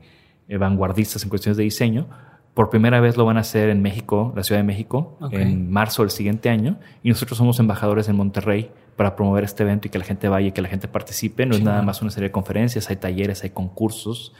vanguardistas 0.49 1.23
en 1.23 1.30
cuestiones 1.30 1.55
de 1.55 1.63
diseño 1.63 2.09
por 2.53 2.69
primera 2.69 2.99
vez 2.99 3.17
lo 3.17 3.25
van 3.25 3.38
a 3.38 3.39
hacer 3.41 3.69
en 3.69 3.81
México, 3.81 4.31
la 4.35 4.43
Ciudad 4.43 4.59
de 4.59 4.65
México, 4.65 5.17
en 5.31 5.71
marzo 5.71 6.03
del 6.03 6.11
siguiente 6.11 6.49
año. 6.49 6.77
Y 7.01 7.09
nosotros 7.09 7.38
somos 7.38 7.59
embajadores 7.59 8.07
en 8.09 8.15
Monterrey 8.15 8.69
para 8.95 9.15
promover 9.15 9.43
este 9.43 9.63
evento 9.63 9.88
y 9.88 9.91
que 9.91 9.97
la 9.97 10.05
gente 10.05 10.30
vaya 10.30 10.47
y 10.47 10.51
que 10.51 10.61
la 10.61 10.69
gente 10.69 10.88
participe. 10.88 11.45
No 11.45 11.55
es 11.55 11.63
nada 11.63 11.81
más 11.81 12.01
una 12.01 12.11
serie 12.11 12.30
de 12.30 12.31
conferencias, 12.31 12.89
hay 12.89 12.97
talleres, 12.97 13.43
hay 13.43 13.49
concursos. 13.49 14.34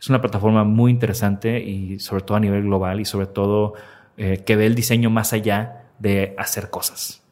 Es 0.00 0.08
una 0.08 0.20
plataforma 0.20 0.64
muy 0.64 0.90
interesante 0.90 1.60
y 1.60 2.00
sobre 2.00 2.24
todo 2.24 2.36
a 2.36 2.40
nivel 2.40 2.62
global 2.62 3.00
y 3.00 3.04
sobre 3.04 3.26
todo 3.26 3.74
eh, 4.16 4.42
que 4.44 4.56
ve 4.56 4.66
el 4.66 4.74
diseño 4.74 5.10
más 5.10 5.32
allá 5.32 5.84
de 5.98 6.34
hacer 6.38 6.70
cosas. 6.70 7.22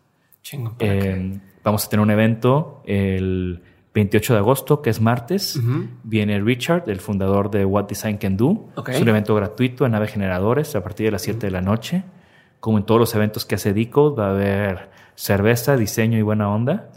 Eh, 0.78 1.40
vamos 1.64 1.84
a 1.84 1.88
tener 1.88 2.02
un 2.02 2.10
evento 2.10 2.82
el 2.86 3.62
28 3.98 4.32
de 4.34 4.38
agosto, 4.38 4.80
que 4.80 4.90
es 4.90 5.00
martes, 5.00 5.60
viene 6.04 6.40
Richard, 6.40 6.88
el 6.88 7.00
fundador 7.00 7.50
de 7.50 7.64
What 7.64 7.86
Design 7.88 8.16
Can 8.18 8.36
Do. 8.36 8.68
Es 8.86 9.00
un 9.00 9.08
evento 9.08 9.34
gratuito 9.34 9.86
en 9.86 9.92
Nave 9.92 10.06
Generadores 10.06 10.76
a 10.76 10.82
partir 10.84 11.06
de 11.06 11.12
las 11.12 11.22
7 11.22 11.46
de 11.46 11.50
la 11.50 11.60
noche. 11.60 12.04
Como 12.60 12.78
en 12.78 12.84
todos 12.84 13.00
los 13.00 13.14
eventos 13.14 13.44
que 13.44 13.56
hace 13.56 13.72
Dico, 13.72 14.14
va 14.14 14.28
a 14.28 14.30
haber 14.30 14.90
cerveza, 15.16 15.76
diseño 15.76 16.16
y 16.16 16.22
buena 16.22 16.48
onda 16.48 16.90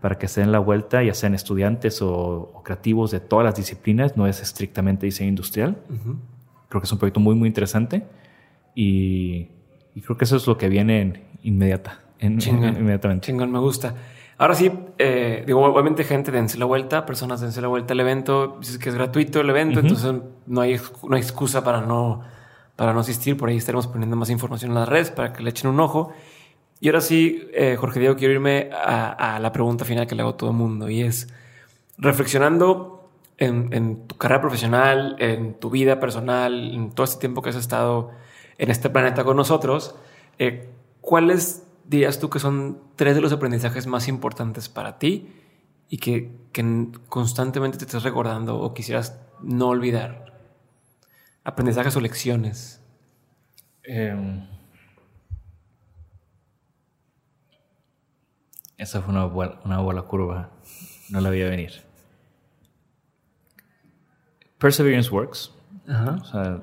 para 0.00 0.16
que 0.16 0.26
se 0.26 0.40
den 0.40 0.52
la 0.52 0.58
vuelta, 0.58 1.02
ya 1.02 1.12
sean 1.12 1.34
estudiantes 1.34 2.00
o, 2.00 2.62
creativos 2.64 3.10
de 3.10 3.20
todas 3.20 3.44
las 3.44 3.54
disciplinas. 3.54 4.16
No 4.16 4.26
es 4.26 4.40
estrictamente 4.40 5.04
diseño 5.04 5.28
industrial. 5.28 5.76
Creo 6.68 6.80
que 6.80 6.86
es 6.86 6.92
un 6.92 6.98
proyecto 6.98 7.20
muy, 7.20 7.34
muy 7.34 7.48
interesante 7.48 8.06
y, 8.74 9.48
creo 10.02 10.16
que 10.16 10.24
eso 10.24 10.36
es 10.36 10.46
lo 10.46 10.56
que 10.56 10.68
viene 10.68 11.02
en 11.02 11.22
inmediata. 11.42 12.00
En, 12.18 12.40
inmediatamente. 12.40 13.26
Chingón, 13.26 13.52
me 13.52 13.58
gusta. 13.58 13.94
Ahora 14.40 14.54
sí, 14.54 14.70
eh, 14.98 15.42
digo, 15.44 15.64
obviamente 15.64 16.04
gente 16.04 16.30
dense 16.30 16.58
la 16.58 16.64
vuelta, 16.64 17.04
personas 17.04 17.40
dense 17.40 17.60
la 17.60 17.66
vuelta 17.66 17.92
al 17.92 17.98
evento, 17.98 18.56
dices 18.60 18.78
que 18.78 18.88
es 18.88 18.94
gratuito 18.94 19.40
el 19.40 19.50
evento, 19.50 19.80
entonces 19.80 20.14
no 20.46 20.60
hay, 20.60 20.80
no 21.02 21.16
hay 21.16 21.22
excusa 21.22 21.64
para 21.64 21.80
no, 21.80 22.22
para 22.76 22.92
no 22.92 23.00
asistir, 23.00 23.36
por 23.36 23.48
ahí 23.48 23.56
estaremos 23.56 23.88
poniendo 23.88 24.14
más 24.14 24.30
información 24.30 24.70
en 24.70 24.76
las 24.76 24.88
redes 24.88 25.10
para 25.10 25.32
que 25.32 25.42
le 25.42 25.50
echen 25.50 25.68
un 25.68 25.80
ojo. 25.80 26.12
Y 26.78 26.86
ahora 26.86 27.00
sí, 27.00 27.48
eh, 27.52 27.74
Jorge 27.76 27.98
Diego, 27.98 28.14
quiero 28.14 28.34
irme 28.34 28.70
a, 28.72 29.40
la 29.40 29.50
pregunta 29.50 29.84
final 29.84 30.06
que 30.06 30.14
le 30.14 30.22
hago 30.22 30.30
a 30.30 30.36
todo 30.36 30.50
el 30.50 30.56
mundo 30.56 30.88
y 30.88 31.02
es, 31.02 31.26
reflexionando 31.96 33.10
en, 33.38 34.06
tu 34.06 34.16
carrera 34.16 34.40
profesional, 34.40 35.16
en 35.18 35.54
tu 35.54 35.70
vida 35.70 35.98
personal, 35.98 36.74
en 36.74 36.92
todo 36.92 37.02
este 37.02 37.18
tiempo 37.18 37.42
que 37.42 37.50
has 37.50 37.56
estado 37.56 38.12
en 38.56 38.70
este 38.70 38.88
planeta 38.88 39.24
con 39.24 39.36
nosotros, 39.36 39.96
eh, 40.38 40.68
¿cuáles 41.00 41.64
dirías 41.88 42.20
tú 42.20 42.30
que 42.30 42.38
son 42.38 42.80
tres 42.96 43.14
de 43.14 43.20
los 43.20 43.32
aprendizajes 43.32 43.86
más 43.86 44.08
importantes 44.08 44.68
para 44.68 44.98
ti 44.98 45.32
y 45.88 45.96
que, 45.98 46.36
constantemente 47.08 47.78
te 47.78 47.84
estás 47.84 48.02
recordando 48.02 48.58
o 48.58 48.74
quisieras 48.74 49.18
no 49.42 49.68
olvidar? 49.68 50.34
Aprendizajes 51.44 51.96
o 51.96 52.00
lecciones. 52.00 52.82
Em, 53.84 54.46
esa 58.76 59.00
fue 59.00 59.14
una, 59.14 59.26
una 59.26 59.78
bola 59.78 60.02
curva. 60.02 60.50
No 61.08 61.22
la 61.22 61.30
vi 61.30 61.42
a 61.42 61.48
venir. 61.48 61.72
Perseverance 64.58 65.10
works. 65.10 65.54
O 65.86 66.24
sea, 66.24 66.60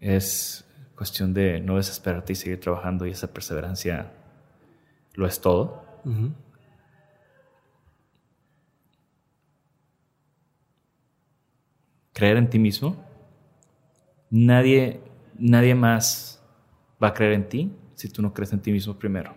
es 0.00 0.61
cuestión 1.02 1.34
de 1.34 1.58
no 1.58 1.78
desesperarte 1.78 2.32
y 2.32 2.36
seguir 2.36 2.60
trabajando 2.60 3.04
y 3.06 3.10
esa 3.10 3.26
perseverancia 3.26 4.12
lo 5.14 5.26
es 5.26 5.40
todo. 5.40 5.84
Creer 12.12 12.36
en 12.36 12.48
ti 12.48 12.60
mismo. 12.60 13.04
Nadie, 14.30 15.00
nadie 15.36 15.74
más 15.74 16.40
va 17.02 17.08
a 17.08 17.14
creer 17.14 17.32
en 17.32 17.48
ti 17.48 17.72
si 17.96 18.08
tú 18.08 18.22
no 18.22 18.32
crees 18.32 18.52
en 18.52 18.60
ti 18.60 18.70
mismo 18.70 18.96
primero. 18.96 19.34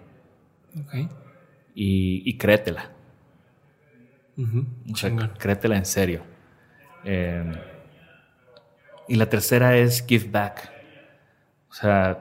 Y, 1.73 2.37
créetela. 2.37 2.91
créetela 5.39 5.77
en 5.77 5.85
serio. 5.85 6.21
Eh, 7.03 7.51
y 9.07 9.15
la 9.15 9.27
tercera 9.27 9.75
es 9.75 10.05
give 10.05 10.29
back. 10.29 10.74
O 11.75 11.77
sea, 11.77 12.19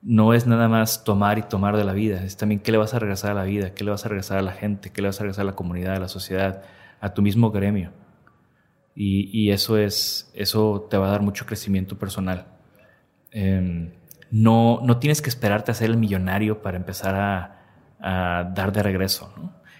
no 0.00 0.32
es 0.32 0.46
nada 0.46 0.68
más 0.68 1.02
tomar 1.02 1.38
y 1.38 1.42
tomar 1.42 1.76
de 1.76 1.82
la 1.82 1.92
vida, 1.92 2.22
es 2.22 2.36
también 2.36 2.60
qué 2.60 2.70
le 2.70 2.78
vas 2.78 2.94
a 2.94 3.00
regresar 3.00 3.32
a 3.32 3.34
la 3.34 3.42
vida, 3.42 3.74
qué 3.74 3.82
le 3.82 3.90
vas 3.90 4.06
a 4.06 4.08
regresar 4.08 4.38
a 4.38 4.42
la 4.42 4.52
gente, 4.52 4.90
qué 4.90 5.02
le 5.02 5.08
vas 5.08 5.18
a 5.18 5.24
regresar 5.24 5.42
a 5.42 5.46
la 5.46 5.56
comunidad, 5.56 5.96
a 5.96 5.98
la 5.98 6.06
sociedad, 6.06 6.62
a 7.00 7.12
tu 7.12 7.20
mismo 7.20 7.50
gremio. 7.50 7.90
Y, 8.94 9.50
eso, 9.50 9.76
es, 9.76 10.30
eso 10.34 10.86
te 10.88 10.98
va 10.98 11.08
a 11.08 11.10
dar 11.10 11.22
mucho 11.22 11.46
crecimiento 11.46 11.98
personal. 11.98 12.46
Em, 13.32 13.92
no, 14.30 14.80
no 14.84 14.98
tienes 14.98 15.20
que 15.20 15.30
esperarte 15.30 15.72
a 15.72 15.74
ser 15.74 15.90
el 15.90 15.96
millonario 15.96 16.62
para 16.62 16.76
empezar 16.76 17.16
a, 17.98 18.52
dar 18.54 18.72
de 18.72 18.82
regreso. 18.84 19.32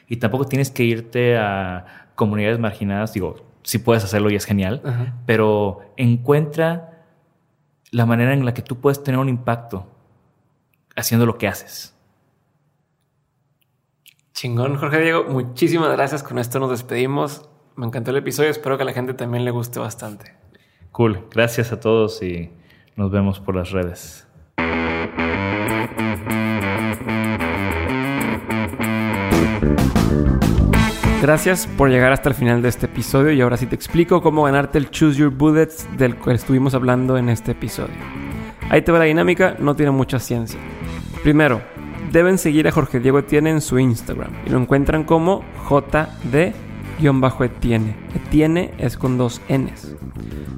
Y 0.09 0.17
tampoco 0.17 0.47
tienes 0.47 0.71
que 0.71 0.83
irte 0.83 1.37
a 1.39 2.09
comunidades 2.17 2.59
marginadas. 2.59 3.13
Digo, 3.13 3.37
si 3.63 3.79
puedes 3.79 4.03
hacerlo 4.03 4.31
y 4.31 4.35
es 4.35 4.47
genial, 4.47 4.83
pero 5.27 5.93
encuentra 5.97 6.90
la 7.91 8.07
manera 8.07 8.33
en 8.33 8.45
la 8.45 8.55
que 8.55 8.63
tú 8.63 8.81
puedes 8.81 9.03
tener 9.03 9.19
un 9.19 9.29
impacto 9.29 9.87
haciendo 10.97 11.27
lo 11.27 11.39
que 11.39 11.49
haces. 11.49 11.97
Chingón, 14.33 14.77
Jorge 14.77 15.01
Diego, 15.01 15.25
muchísimas 15.25 15.91
gracias. 15.93 16.23
Con 16.23 16.39
esto 16.39 16.59
nos 16.61 16.71
despedimos. 16.71 17.49
Me 17.77 17.87
encantó 17.87 18.11
el 18.11 18.19
episodio, 18.19 18.51
espero 18.51 18.77
que 18.77 18.83
a 18.83 18.87
la 18.87 18.93
gente 18.93 19.15
también 19.15 19.45
le 19.45 19.51
guste 19.51 19.81
bastante. 19.81 20.35
Cool, 20.93 21.27
gracias 21.31 21.73
a 21.73 21.81
todos 21.81 22.23
y 22.23 22.51
nos 22.97 23.11
vemos 23.11 23.41
por 23.41 23.57
las 23.57 23.71
redes. 23.71 24.27
Gracias 31.21 31.67
por 31.67 31.91
llegar 31.91 32.13
hasta 32.13 32.31
el 32.31 32.35
final 32.35 32.63
de 32.63 32.71
este 32.71 32.87
episodio 32.87 33.31
y 33.31 33.43
ahora 33.43 33.59
sí 33.59 33.67
te 33.67 33.75
explico 33.75 34.23
cómo 34.23 34.45
ganarte 34.45 34.79
el 34.79 34.89
Choose 34.91 35.19
Your 35.19 35.31
Bullets 35.31 35.87
del 35.99 36.17
cual 36.17 36.37
estuvimos 36.37 36.73
hablando 36.73 37.19
en 37.19 37.29
este 37.29 37.53
episodio. 37.53 37.95
Ahí 38.71 38.81
te 38.81 38.91
va 38.91 39.01
la 39.01 39.05
dinámica, 39.05 39.55
no 39.59 39.77
tiene 39.77 39.93
mucha 39.93 40.19
ciencia. 40.19 40.59
Primero, 41.23 41.61
deben 42.11 42.39
seguir 42.39 42.67
a 42.69 42.73
Jorge 42.73 43.01
Diego 43.01 43.19
Etienne 43.19 43.51
en 43.51 43.61
su 43.61 43.79
Instagram 43.79 44.31
y 44.47 44.51
lo 44.51 44.59
encuentran 44.59 45.05
como 45.05 45.45
JD-Etienne. 45.69 46.55
Etienne 48.15 48.73
es 48.79 48.97
con 48.97 49.19
dos 49.19 49.43
Ns. 49.51 49.95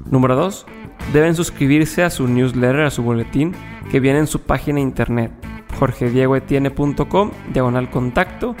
Número 0.09 0.37
2. 0.37 0.65
Deben 1.11 1.35
suscribirse 1.35 2.03
a 2.03 2.09
su 2.09 2.29
newsletter, 2.29 2.83
a 2.83 2.89
su 2.89 3.03
boletín, 3.03 3.53
que 3.91 3.99
viene 3.99 4.19
en 4.19 4.27
su 4.27 4.39
página 4.39 4.79
internet 4.79 5.33
jorgediegoetienne.com, 5.77 7.31
diagonal 7.51 7.89
contacto 7.89 8.55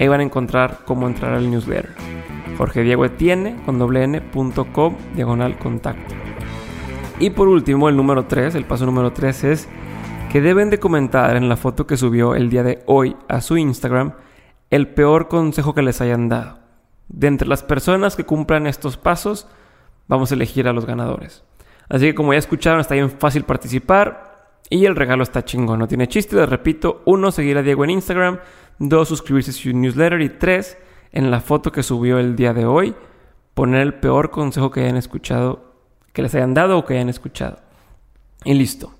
Ahí 0.00 0.08
van 0.08 0.20
a 0.20 0.24
encontrar 0.24 0.78
cómo 0.86 1.06
entrar 1.06 1.34
al 1.34 1.50
newsletter. 1.50 1.94
Jorge 2.56 2.82
Diego 2.82 3.04
Etienne 3.04 3.60
con 3.66 3.78
doble 3.78 4.02
n.com 4.02 4.96
diagonal 5.14 5.58
contacto. 5.58 6.14
Y 7.18 7.28
por 7.28 7.48
último, 7.48 7.86
el 7.90 7.96
número 7.96 8.24
3, 8.24 8.54
el 8.54 8.64
paso 8.64 8.86
número 8.86 9.12
3 9.12 9.44
es 9.44 9.68
que 10.32 10.40
deben 10.40 10.70
de 10.70 10.78
comentar 10.78 11.36
en 11.36 11.50
la 11.50 11.58
foto 11.58 11.86
que 11.86 11.98
subió 11.98 12.34
el 12.34 12.48
día 12.48 12.62
de 12.62 12.82
hoy 12.86 13.14
a 13.28 13.42
su 13.42 13.58
Instagram 13.58 14.14
el 14.70 14.88
peor 14.88 15.28
consejo 15.28 15.74
que 15.74 15.82
les 15.82 16.00
hayan 16.00 16.30
dado. 16.30 16.60
De 17.08 17.26
entre 17.26 17.46
las 17.46 17.62
personas 17.62 18.16
que 18.16 18.24
cumplan 18.24 18.66
estos 18.66 18.96
pasos, 18.96 19.48
vamos 20.08 20.30
a 20.30 20.34
elegir 20.34 20.66
a 20.66 20.72
los 20.72 20.86
ganadores. 20.86 21.44
Así 21.90 22.06
que 22.06 22.14
como 22.14 22.32
ya 22.32 22.38
escucharon, 22.38 22.80
está 22.80 22.94
bien 22.94 23.10
fácil 23.10 23.44
participar 23.44 24.30
y 24.70 24.86
el 24.86 24.96
regalo 24.96 25.24
está 25.24 25.44
chingón. 25.44 25.80
No 25.80 25.88
tiene 25.88 26.08
chiste, 26.08 26.36
les 26.36 26.48
repito, 26.48 27.02
uno, 27.04 27.32
seguir 27.32 27.58
a 27.58 27.62
Diego 27.62 27.84
en 27.84 27.90
Instagram, 27.90 28.38
Dos, 28.80 29.08
suscribirse 29.08 29.50
a 29.50 29.54
su 29.54 29.72
newsletter. 29.72 30.22
Y 30.22 30.30
tres, 30.30 30.78
en 31.12 31.30
la 31.30 31.40
foto 31.40 31.70
que 31.70 31.82
subió 31.82 32.18
el 32.18 32.34
día 32.34 32.54
de 32.54 32.64
hoy, 32.64 32.94
poner 33.52 33.82
el 33.82 33.94
peor 33.94 34.30
consejo 34.30 34.70
que 34.70 34.80
hayan 34.80 34.96
escuchado, 34.96 35.74
que 36.14 36.22
les 36.22 36.34
hayan 36.34 36.54
dado 36.54 36.78
o 36.78 36.84
que 36.86 36.94
hayan 36.94 37.10
escuchado. 37.10 37.58
Y 38.42 38.54
listo. 38.54 38.94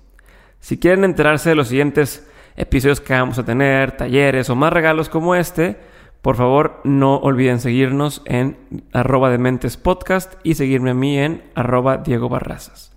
Si 0.59 0.77
quieren 0.77 1.03
enterarse 1.03 1.49
de 1.49 1.55
los 1.55 1.69
siguientes 1.69 2.29
episodios 2.55 3.01
que 3.01 3.13
vamos 3.13 3.39
a 3.39 3.43
tener, 3.43 3.97
talleres 3.97 4.51
o 4.51 4.55
más 4.55 4.71
regalos 4.71 5.09
como 5.09 5.33
este, 5.33 5.79
por 6.21 6.35
favor 6.35 6.79
no 6.83 7.15
olviden 7.17 7.59
seguirnos 7.59 8.21
en 8.25 8.83
arroba 8.93 9.35
mentes 9.39 9.77
podcast 9.77 10.35
y 10.43 10.53
seguirme 10.53 10.91
a 10.91 10.93
mí 10.93 11.17
en 11.17 11.43
arroba 11.55 11.97
Diego 11.97 12.29
Barrazas. 12.29 12.95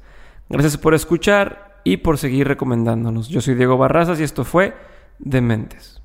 Gracias 0.51 0.77
por 0.77 0.93
escuchar 0.93 1.81
y 1.83 1.97
por 1.97 2.19
seguir 2.19 2.47
recomendándonos. 2.47 3.29
Yo 3.29 3.41
soy 3.41 3.55
Diego 3.55 3.79
Barrazas 3.79 4.21
y 4.21 4.25
esto 4.25 4.45
fue 4.45 4.75
Dementes. 5.19 6.04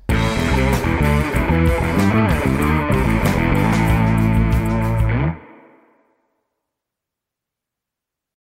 Thank 0.52 1.94
you. 1.94 1.99